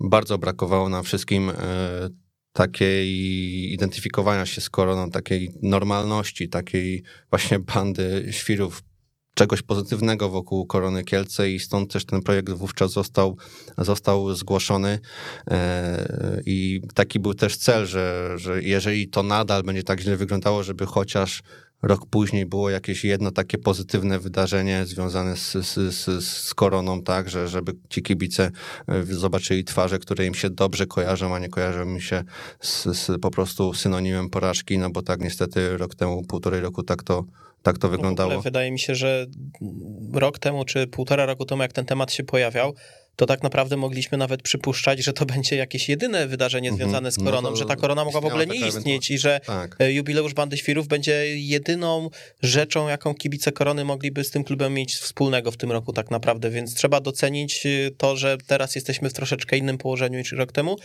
bardzo 0.00 0.38
brakowało 0.38 0.88
nam 0.88 1.04
wszystkim 1.04 1.50
e, 1.50 1.54
takiej 2.52 3.08
identyfikowania 3.72 4.46
się 4.46 4.60
z 4.60 4.70
koroną, 4.70 5.10
takiej 5.10 5.50
normalności, 5.62 6.48
takiej 6.48 7.02
właśnie 7.30 7.58
bandy 7.58 8.28
świrów 8.30 8.82
czegoś 9.38 9.62
pozytywnego 9.62 10.28
wokół 10.28 10.66
Korony 10.66 11.04
Kielce 11.04 11.50
i 11.50 11.60
stąd 11.60 11.92
też 11.92 12.04
ten 12.04 12.22
projekt 12.22 12.50
wówczas 12.50 12.92
został, 12.92 13.36
został 13.78 14.34
zgłoszony. 14.34 14.98
E, 15.50 16.42
i 16.46 16.80
taki 16.94 17.20
był 17.20 17.34
też 17.34 17.56
cel, 17.56 17.86
że, 17.86 18.32
że 18.36 18.62
jeżeli 18.62 19.08
to 19.08 19.22
nadal 19.22 19.62
będzie 19.62 19.82
tak 19.82 20.00
źle 20.00 20.16
wyglądało, 20.16 20.62
żeby 20.62 20.86
chociaż 20.86 21.42
rok 21.82 22.06
później 22.06 22.46
było 22.46 22.70
jakieś 22.70 23.04
jedno 23.04 23.30
takie 23.30 23.58
pozytywne 23.58 24.18
wydarzenie 24.18 24.86
związane 24.86 25.36
z, 25.36 25.52
z, 25.52 25.94
z, 25.94 26.24
z 26.24 26.54
koroną, 26.54 27.02
tak, 27.02 27.30
że 27.30 27.48
żeby 27.48 27.72
ci 27.88 28.02
kibice 28.02 28.50
e, 28.88 29.04
zobaczyli 29.04 29.64
twarze, 29.64 29.98
które 29.98 30.26
im 30.26 30.34
się 30.34 30.50
dobrze 30.50 30.86
kojarzą, 30.86 31.34
a 31.34 31.38
nie 31.38 31.48
kojarzą 31.48 31.84
mi 31.84 32.02
się 32.02 32.24
z, 32.60 32.84
z 32.84 33.20
po 33.20 33.30
prostu 33.30 33.74
synonimem 33.74 34.30
porażki, 34.30 34.78
no 34.78 34.90
bo 34.90 35.02
tak 35.02 35.20
niestety 35.20 35.76
rok 35.76 35.94
temu, 35.94 36.22
półtorej 36.22 36.60
roku 36.60 36.82
tak 36.82 37.02
to 37.02 37.24
tak 37.62 37.78
to 37.78 37.88
wyglądało. 37.88 38.32
No 38.32 38.42
wydaje 38.42 38.70
mi 38.70 38.78
się, 38.78 38.94
że 38.94 39.26
rok 40.12 40.38
temu 40.38 40.64
czy 40.64 40.86
półtora 40.86 41.26
roku 41.26 41.44
temu, 41.44 41.62
jak 41.62 41.72
ten 41.72 41.84
temat 41.84 42.12
się 42.12 42.24
pojawiał, 42.24 42.74
to 43.18 43.26
tak 43.26 43.42
naprawdę 43.42 43.76
mogliśmy 43.76 44.18
nawet 44.18 44.42
przypuszczać, 44.42 45.04
że 45.04 45.12
to 45.12 45.26
będzie 45.26 45.56
jakieś 45.56 45.88
jedyne 45.88 46.26
wydarzenie 46.26 46.68
mhm. 46.68 46.90
związane 46.90 47.12
z 47.12 47.18
no 47.18 47.24
koroną, 47.24 47.50
no 47.50 47.56
że 47.56 47.64
ta 47.64 47.76
korona 47.76 48.04
mogła 48.04 48.20
w 48.20 48.24
ogóle 48.24 48.46
nie 48.46 48.66
istnieć 48.68 49.10
i 49.10 49.18
że 49.18 49.40
tak. 49.46 49.76
E, 49.78 49.92
jubileusz 49.92 50.34
Bandy 50.34 50.56
Świrów 50.56 50.88
będzie 50.88 51.38
jedyną 51.38 52.10
rzeczą, 52.42 52.88
jaką 52.88 53.14
kibice 53.14 53.52
korony 53.52 53.84
mogliby 53.84 54.24
z 54.24 54.30
tym 54.30 54.44
klubem 54.44 54.74
mieć 54.74 54.94
wspólnego 54.94 55.50
w 55.50 55.56
tym 55.56 55.72
roku 55.72 55.92
tak 55.92 56.10
naprawdę, 56.10 56.50
więc 56.50 56.74
trzeba 56.74 57.00
docenić 57.00 57.66
e, 57.66 57.90
to, 57.96 58.16
że 58.16 58.36
teraz 58.46 58.74
jesteśmy 58.74 59.10
w 59.10 59.12
troszeczkę 59.12 59.56
innym 59.56 59.78
położeniu 59.78 60.18
niż 60.18 60.32
rok 60.32 60.52
temu. 60.52 60.76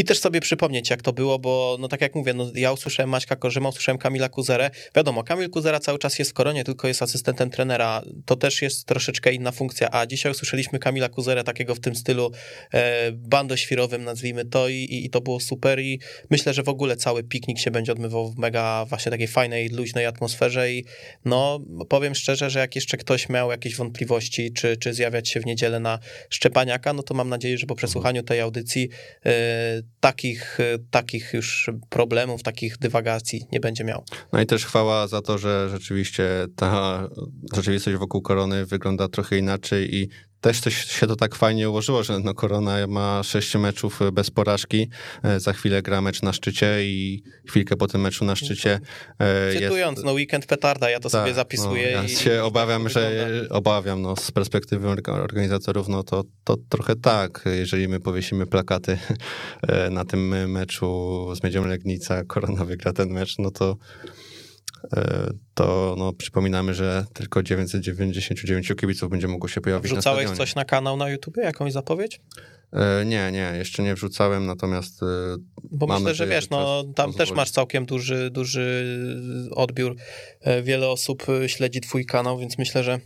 I 0.00 0.04
też 0.04 0.18
sobie 0.18 0.40
przypomnieć, 0.40 0.90
jak 0.90 1.02
to 1.02 1.12
było, 1.12 1.38
bo 1.38 1.76
no 1.80 1.88
tak 1.88 2.00
jak 2.00 2.14
mówię, 2.14 2.34
no, 2.34 2.50
ja 2.54 2.72
usłyszałem 2.72 3.10
Maćka 3.10 3.36
Korzyma, 3.36 3.68
usłyszałem 3.68 3.98
Kamila 3.98 4.28
Kuzerę. 4.28 4.70
Wiadomo, 4.96 5.24
Kamil 5.24 5.50
Kuzera 5.50 5.80
cały 5.80 5.98
czas 5.98 6.18
jest 6.18 6.30
w 6.30 6.34
koronie, 6.34 6.64
tylko 6.64 6.88
jest 6.88 7.02
asystentem 7.02 7.50
trenera. 7.50 8.02
To 8.24 8.36
też 8.36 8.62
jest 8.62 8.86
troszeczkę 8.86 9.32
inna 9.32 9.52
funkcja. 9.52 9.88
A 9.92 10.06
dzisiaj 10.06 10.32
usłyszeliśmy 10.32 10.78
Kamila 10.78 11.08
Kuzerę 11.08 11.44
takiego 11.44 11.74
w 11.74 11.80
tym 11.80 11.94
stylu 11.94 12.30
e, 12.72 13.12
bandoświrowym, 13.12 14.04
nazwijmy 14.04 14.44
to, 14.44 14.68
i, 14.68 14.88
i, 14.90 15.10
to 15.10 15.20
było 15.20 15.40
super. 15.40 15.80
I 15.80 16.00
myślę, 16.30 16.54
że 16.54 16.62
w 16.62 16.68
ogóle 16.68 16.96
cały 16.96 17.22
piknik 17.22 17.58
się 17.58 17.70
będzie 17.70 17.92
odmywał 17.92 18.30
w 18.30 18.38
mega 18.38 18.84
właśnie 18.84 19.10
takiej 19.12 19.28
fajnej, 19.28 19.68
luźnej 19.68 20.06
atmosferze. 20.06 20.72
I 20.72 20.84
no, 21.24 21.60
powiem 21.88 22.14
szczerze, 22.14 22.50
że 22.50 22.58
jak 22.58 22.74
jeszcze 22.74 22.96
ktoś 22.96 23.28
miał 23.28 23.50
jakieś 23.50 23.76
wątpliwości, 23.76 24.52
czy, 24.52 24.76
czy 24.76 24.94
zjawiać 24.94 25.28
się 25.28 25.40
w 25.40 25.46
niedzielę 25.46 25.80
na 25.80 25.98
Szczepaniaka, 26.30 26.92
no 26.92 27.02
to 27.02 27.14
mam 27.14 27.28
nadzieję, 27.28 27.58
że 27.58 27.66
po 27.66 27.74
przesłuchaniu 27.74 28.22
tej 28.22 28.40
audycji 28.40 28.88
e, 29.26 29.89
takich, 30.00 30.60
e, 30.60 30.78
takich 30.90 31.32
już 31.34 31.70
problemów, 31.88 32.42
takich 32.42 32.78
dywagacji 32.78 33.46
nie 33.52 33.60
będzie 33.60 33.84
miał. 33.84 34.04
No 34.32 34.40
i 34.40 34.46
też 34.46 34.66
chwała 34.66 35.06
za 35.06 35.22
to, 35.22 35.38
że 35.38 35.68
rzeczywiście 35.70 36.46
ta 36.56 37.08
rzeczywistość 37.54 37.96
wokół 37.96 38.22
korony 38.22 38.66
wygląda 38.66 39.08
trochę 39.08 39.38
inaczej 39.38 39.94
i 39.94 40.08
też 40.40 40.60
coś 40.60 40.84
się 40.84 41.06
to 41.06 41.16
tak 41.16 41.34
fajnie 41.34 41.70
ułożyło, 41.70 42.02
że 42.02 42.18
no 42.18 42.34
Korona 42.34 42.86
ma 42.86 43.22
sześć 43.22 43.54
meczów 43.54 44.00
bez 44.12 44.30
porażki. 44.30 44.88
E, 45.22 45.40
za 45.40 45.52
chwilę 45.52 45.82
gra 45.82 46.00
mecz 46.00 46.22
na 46.22 46.32
szczycie 46.32 46.84
i 46.84 47.22
chwilkę 47.48 47.76
po 47.76 47.86
tym 47.86 48.00
meczu 48.00 48.24
na 48.24 48.36
szczycie. 48.36 48.80
E, 49.18 49.52
Cytując, 49.52 49.98
jest... 49.98 50.06
no 50.06 50.12
weekend 50.12 50.46
petarda, 50.46 50.90
ja 50.90 51.00
to 51.00 51.10
tak, 51.10 51.20
sobie 51.20 51.34
zapisuję. 51.34 51.92
No, 51.96 52.02
ja 52.02 52.08
się 52.08 52.44
obawiam, 52.44 52.88
że 52.88 53.28
obawiam, 53.50 54.02
no 54.02 54.16
z 54.16 54.30
perspektywy 54.30 54.88
organizatorów, 55.06 55.88
no 55.88 56.02
to, 56.02 56.24
to 56.44 56.56
trochę 56.68 56.96
tak, 56.96 57.44
jeżeli 57.58 57.88
my 57.88 58.00
powiesimy 58.00 58.46
plakaty 58.46 58.98
e, 59.68 59.90
na 59.90 60.04
tym 60.04 60.50
meczu 60.50 61.26
z 61.34 61.42
Miedzią 61.42 61.66
Legnica, 61.66 62.24
Korona 62.24 62.64
wygra 62.64 62.92
ten 62.92 63.08
mecz, 63.08 63.38
no 63.38 63.50
to 63.50 63.76
E, 64.04 64.29
to 65.54 65.94
no, 65.98 66.12
przypominamy, 66.12 66.74
że 66.74 67.06
tylko 67.12 67.42
999 67.42 68.72
kibiców 68.80 69.10
będzie 69.10 69.28
mogło 69.28 69.48
się 69.48 69.60
pojawić 69.60 69.92
Wrzucałeś 69.92 70.30
na 70.30 70.36
coś 70.36 70.54
na 70.54 70.64
kanał 70.64 70.96
na 70.96 71.08
YouTube, 71.08 71.36
jakąś 71.36 71.72
zapowiedź? 71.72 72.20
E, 72.72 73.04
nie, 73.04 73.32
nie, 73.32 73.52
jeszcze 73.56 73.82
nie 73.82 73.94
wrzucałem, 73.94 74.46
natomiast. 74.46 75.02
E, 75.02 75.06
Bo 75.70 75.86
myślę, 75.86 76.14
że 76.14 76.26
wiesz, 76.26 76.50
no 76.50 76.84
tam 76.94 77.12
też 77.12 77.32
masz 77.32 77.50
całkiem 77.50 77.86
duży, 77.86 78.30
duży 78.30 78.84
odbiór. 79.50 79.96
Wiele 80.62 80.88
osób 80.88 81.26
śledzi 81.46 81.80
Twój 81.80 82.06
kanał, 82.06 82.38
więc 82.38 82.58
myślę, 82.58 82.84
że 82.84 83.00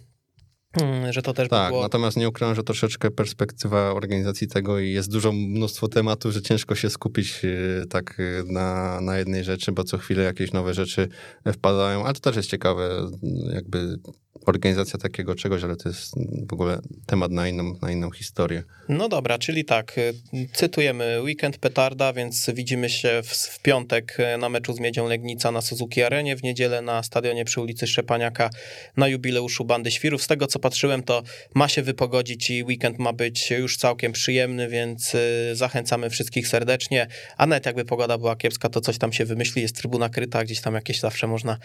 że 1.11 1.23
to 1.23 1.33
też 1.33 1.49
tak, 1.49 1.71
było... 1.71 1.83
natomiast 1.83 2.17
nie 2.17 2.29
ukrywam, 2.29 2.55
że 2.55 2.63
troszeczkę 2.63 3.11
perspektywa 3.11 3.93
organizacji 3.93 4.49
tego 4.49 4.79
i 4.79 4.91
jest 4.91 5.13
dużo 5.13 5.33
mnóstwo 5.33 5.89
tematów, 5.89 6.33
że 6.33 6.43
ciężko 6.43 6.75
się 6.75 6.91
skupić 6.91 7.43
e, 7.45 7.87
tak 7.87 8.17
e, 8.21 8.53
na, 8.53 9.01
na 9.01 9.19
jednej 9.19 9.45
rzeczy, 9.45 9.73
bo 9.73 9.85
co 9.85 9.99
chwilę 9.99 10.23
jakieś 10.23 10.53
nowe 10.53 10.75
rzeczy 10.75 11.09
wpadają, 11.53 12.05
ale 12.05 12.15
to 12.15 12.21
też 12.21 12.37
jest 12.37 12.51
ciekawe, 12.51 13.11
jakby 13.55 13.99
organizacja 14.47 14.99
takiego 14.99 15.35
czegoś, 15.35 15.65
ale 15.65 15.77
to 15.77 15.89
jest 15.89 16.15
w 16.49 16.53
ogóle 16.53 16.79
temat 17.07 17.31
na 17.31 17.49
inną, 17.49 17.73
na 17.83 17.91
inną 17.91 18.11
historię. 18.11 18.63
No 18.89 19.09
dobra, 19.09 19.39
czyli 19.39 19.65
tak, 19.65 19.99
y, 19.99 20.15
cytujemy 20.53 21.23
weekend 21.23 21.59
petarda, 21.59 22.13
więc 22.13 22.51
widzimy 22.55 22.91
się 22.91 23.23
w, 23.25 23.33
w 23.33 23.63
piątek 23.63 24.17
y, 24.35 24.39
na 24.39 24.49
meczu 24.49 24.73
z 24.73 24.81
Miedzią 24.81 25.09
Legnica 25.09 25.51
na 25.51 25.61
Suzuki 25.61 26.03
Arenie, 26.03 26.37
w 26.37 26.43
niedzielę 26.43 26.83
na 26.83 27.03
stadionie 27.03 27.45
przy 27.45 27.61
ulicy 27.61 27.87
Szczepaniaka 27.87 28.51
na 28.97 29.09
jubileuszu 29.09 29.65
Bandy 29.65 29.91
Świrów. 29.91 30.23
Z 30.23 30.27
tego 30.27 30.47
co 30.47 30.59
patrzyłem, 30.65 31.03
to 31.03 31.23
ma 31.55 31.69
się 31.69 31.83
wypogodzić 31.83 32.51
i 32.51 32.65
weekend 32.65 32.99
ma 32.99 33.13
być 33.13 33.51
już 33.51 33.77
całkiem 33.77 34.13
przyjemny, 34.13 34.69
więc 34.69 35.15
y, 35.15 35.51
zachęcamy 35.53 36.11
wszystkich 36.11 36.49
serdecznie. 36.49 37.07
A 37.37 37.47
nawet 37.47 37.67
jakby 37.67 37.85
pogoda 37.85 38.19
była 38.19 38.37
kiepska, 38.37 38.69
to 38.69 38.81
coś 38.81 38.99
tam 38.99 39.13
się 39.13 39.25
wymyśli, 39.25 39.63
jest 39.63 39.77
trybuna 39.77 40.09
kryta, 40.09 40.45
gdzieś 40.45 40.61
tam 40.61 40.75
jakieś 40.75 41.01
zawsze 41.01 41.27
można 41.27 41.59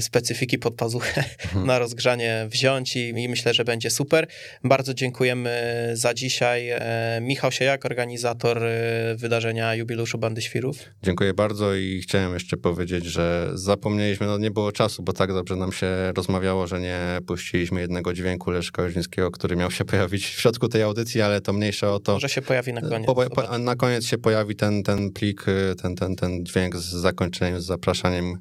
specyfiki 0.00 0.58
pod 0.58 0.74
pazuchę 0.74 1.24
mhm. 1.44 1.66
na 1.66 1.78
rozgrzanie 1.78 2.46
wziąć 2.50 2.96
i, 2.96 3.08
i, 3.08 3.28
myślę, 3.28 3.54
że 3.54 3.64
będzie 3.64 3.90
super. 3.90 4.26
Bardzo 4.64 4.94
dziękujemy 4.94 5.50
za 5.92 6.14
dzisiaj. 6.14 6.68
E, 6.70 7.18
Michał 7.22 7.52
Siejak, 7.52 7.84
organizator 7.84 8.64
e, 8.64 9.14
wydarzenia 9.16 9.74
Jubileuszu 9.74 10.18
Bandy 10.18 10.42
Świrów. 10.42 10.78
Dziękuję 11.02 11.34
bardzo 11.34 11.74
i 11.74 12.00
chciałem 12.00 12.34
jeszcze 12.34 12.56
powiedzieć, 12.56 13.04
że 13.04 13.50
zapomnieliśmy, 13.54 14.26
no 14.26 14.38
nie 14.38 14.50
było 14.50 14.72
czasu, 14.72 15.02
bo 15.02 15.12
tak 15.12 15.32
dobrze 15.32 15.56
nam 15.56 15.72
się 15.72 15.86
rozmawiało, 16.16 16.66
że 16.66 16.80
nie 16.80 16.98
puściliśmy 17.26 17.80
jednego 17.80 18.12
dźwięku 18.12 18.37
dźwięku 18.38 18.50
Leszka 18.50 18.82
Ojrzyńskiego, 18.82 19.30
który 19.30 19.56
miał 19.56 19.70
się 19.70 19.84
pojawić 19.90 20.26
w 20.26 20.40
środku 20.40 20.68
tej 20.68 20.82
audycji, 20.82 21.22
ale 21.22 21.40
to 21.40 21.52
mniejsze 21.52 21.90
o 21.90 22.00
to. 22.00 22.12
Może 22.12 22.28
się 22.28 22.42
pojawi 22.42 22.72
na 22.72 22.80
koniec. 22.80 23.06
Po, 23.06 23.14
po, 23.14 23.58
na 23.58 23.76
koniec 23.76 24.06
się 24.06 24.18
pojawi 24.18 24.56
ten, 24.56 24.82
ten 24.82 25.10
plik, 25.12 25.44
ten, 25.82 25.96
ten, 25.96 26.16
ten 26.16 26.44
dźwięk 26.44 26.76
z 26.76 26.84
zakończeniem, 26.84 27.60
z 27.60 27.64
zapraszaniem 27.64 28.38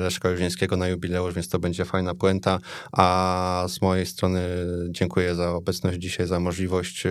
Leszka 0.00 0.28
Ojrzyńskiego 0.28 0.76
na 0.76 0.88
jubileusz, 0.88 1.34
więc 1.34 1.48
to 1.48 1.58
będzie 1.58 1.84
fajna 1.84 2.14
puenta. 2.14 2.58
A 2.92 3.66
z 3.68 3.82
mojej 3.82 4.06
strony 4.06 4.40
dziękuję 4.90 5.34
za 5.34 5.50
obecność 5.50 5.98
dzisiaj, 5.98 6.26
za 6.26 6.40
możliwość 6.40 7.04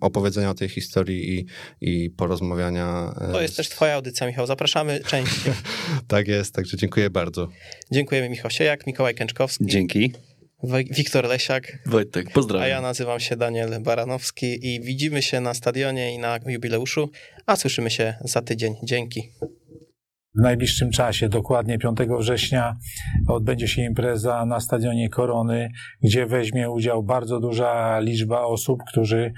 opowiedzenia 0.00 0.50
o 0.50 0.54
tej 0.54 0.68
historii 0.68 1.38
i, 1.38 1.46
i 1.80 2.10
porozmawiania. 2.10 3.14
To 3.32 3.42
jest 3.42 3.56
też 3.56 3.68
twoja 3.68 3.94
audycja, 3.94 4.26
Michał. 4.26 4.46
Zapraszamy 4.46 5.00
częściej. 5.00 5.52
tak 6.08 6.28
jest, 6.28 6.54
także 6.54 6.76
dziękuję 6.76 7.10
bardzo. 7.10 7.48
Dziękujemy 7.92 8.28
Michał 8.28 8.50
Siejak, 8.50 8.86
Mikołaj 8.86 9.14
Kęczkowski. 9.14 9.66
Dzięki. 9.66 10.12
Wiktor 10.96 11.24
Lesiak. 11.24 11.78
Wojtek, 11.86 12.32
pozdrawiam. 12.32 12.64
A 12.64 12.68
ja 12.68 12.80
nazywam 12.80 13.20
się 13.20 13.36
Daniel 13.36 13.82
Baranowski 13.82 14.74
i 14.74 14.80
widzimy 14.80 15.22
się 15.22 15.40
na 15.40 15.54
stadionie 15.54 16.14
i 16.14 16.18
na 16.18 16.38
jubileuszu, 16.46 17.10
a 17.46 17.56
słyszymy 17.56 17.90
się 17.90 18.14
za 18.20 18.42
tydzień. 18.42 18.74
Dzięki. 18.82 19.22
W 20.34 20.42
najbliższym 20.42 20.90
czasie, 20.90 21.28
dokładnie 21.28 21.78
5 21.78 21.98
września, 22.18 22.76
odbędzie 23.28 23.68
się 23.68 23.82
impreza 23.82 24.46
na 24.46 24.60
stadionie 24.60 25.08
Korony, 25.08 25.70
gdzie 26.02 26.26
weźmie 26.26 26.70
udział 26.70 27.02
bardzo 27.02 27.40
duża 27.40 28.00
liczba 28.00 28.40
osób, 28.40 28.78
którzy 28.88 29.32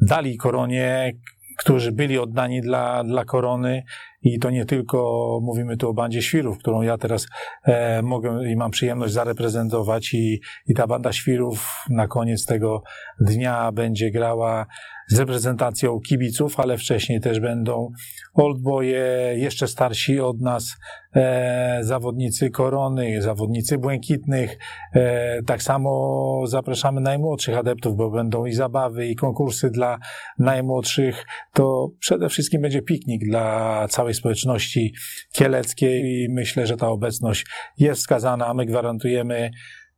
dali 0.00 0.36
koronie, 0.36 1.12
którzy 1.58 1.92
byli 1.92 2.18
oddani 2.18 2.60
dla, 2.60 3.04
dla 3.04 3.24
korony 3.24 3.82
i 4.22 4.38
to 4.38 4.50
nie 4.50 4.64
tylko 4.64 4.98
mówimy 5.42 5.76
tu 5.76 5.88
o 5.88 5.94
bandzie 5.94 6.22
Świrów, 6.22 6.58
którą 6.58 6.82
ja 6.82 6.98
teraz 6.98 7.26
e, 7.64 8.02
mogę 8.02 8.50
i 8.50 8.56
mam 8.56 8.70
przyjemność 8.70 9.12
zareprezentować 9.12 10.14
i, 10.14 10.40
i 10.66 10.74
ta 10.74 10.86
banda 10.86 11.12
Świrów 11.12 11.84
na 11.90 12.08
koniec 12.08 12.46
tego 12.46 12.82
dnia 13.20 13.72
będzie 13.72 14.10
grała 14.10 14.66
z 15.10 15.18
reprezentacją 15.18 16.00
kibiców, 16.00 16.60
ale 16.60 16.78
wcześniej 16.78 17.20
też 17.20 17.40
będą 17.40 17.92
oldboye, 18.34 19.34
jeszcze 19.36 19.68
starsi 19.68 20.20
od 20.20 20.40
nas 20.40 20.76
e, 21.14 21.78
zawodnicy 21.82 22.50
korony, 22.50 23.22
zawodnicy 23.22 23.78
błękitnych. 23.78 24.58
E, 24.94 25.42
tak 25.42 25.62
samo 25.62 26.42
zapraszamy 26.46 27.00
najmłodszych 27.00 27.58
adeptów, 27.58 27.96
bo 27.96 28.10
będą 28.10 28.44
i 28.44 28.52
zabawy, 28.52 29.06
i 29.06 29.16
konkursy 29.16 29.70
dla 29.70 29.98
najmłodszych. 30.38 31.26
To 31.52 31.90
przede 31.98 32.28
wszystkim 32.28 32.62
będzie 32.62 32.82
piknik 32.82 33.24
dla 33.24 33.86
całej 33.88 34.14
społeczności 34.14 34.94
kieleckiej 35.32 36.02
i 36.02 36.28
myślę, 36.28 36.66
że 36.66 36.76
ta 36.76 36.88
obecność 36.88 37.46
jest 37.78 38.00
wskazana, 38.00 38.54
my 38.54 38.66
gwarantujemy 38.66 39.50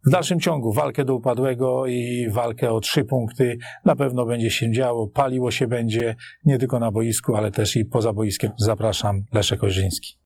w 0.07 0.11
dalszym 0.11 0.41
ciągu 0.41 0.73
walkę 0.73 1.05
do 1.05 1.15
upadłego 1.15 1.87
i 1.87 2.29
walkę 2.31 2.73
o 2.73 2.81
trzy 2.81 3.05
punkty 3.05 3.59
na 3.85 3.97
pewno 3.97 4.27
będzie 4.27 4.51
się 4.51 4.73
działo, 4.73 5.07
paliło 5.07 5.51
się 5.51 5.67
będzie 5.67 6.17
nie 6.45 6.59
tylko 6.59 6.79
na 6.79 6.91
boisku, 6.91 7.35
ale 7.37 7.51
też 7.51 7.77
i 7.77 7.85
poza 7.85 8.13
boiskiem. 8.13 8.51
Zapraszam, 8.59 9.25
Leszek 9.33 9.65
Ojrzyński. 9.65 10.17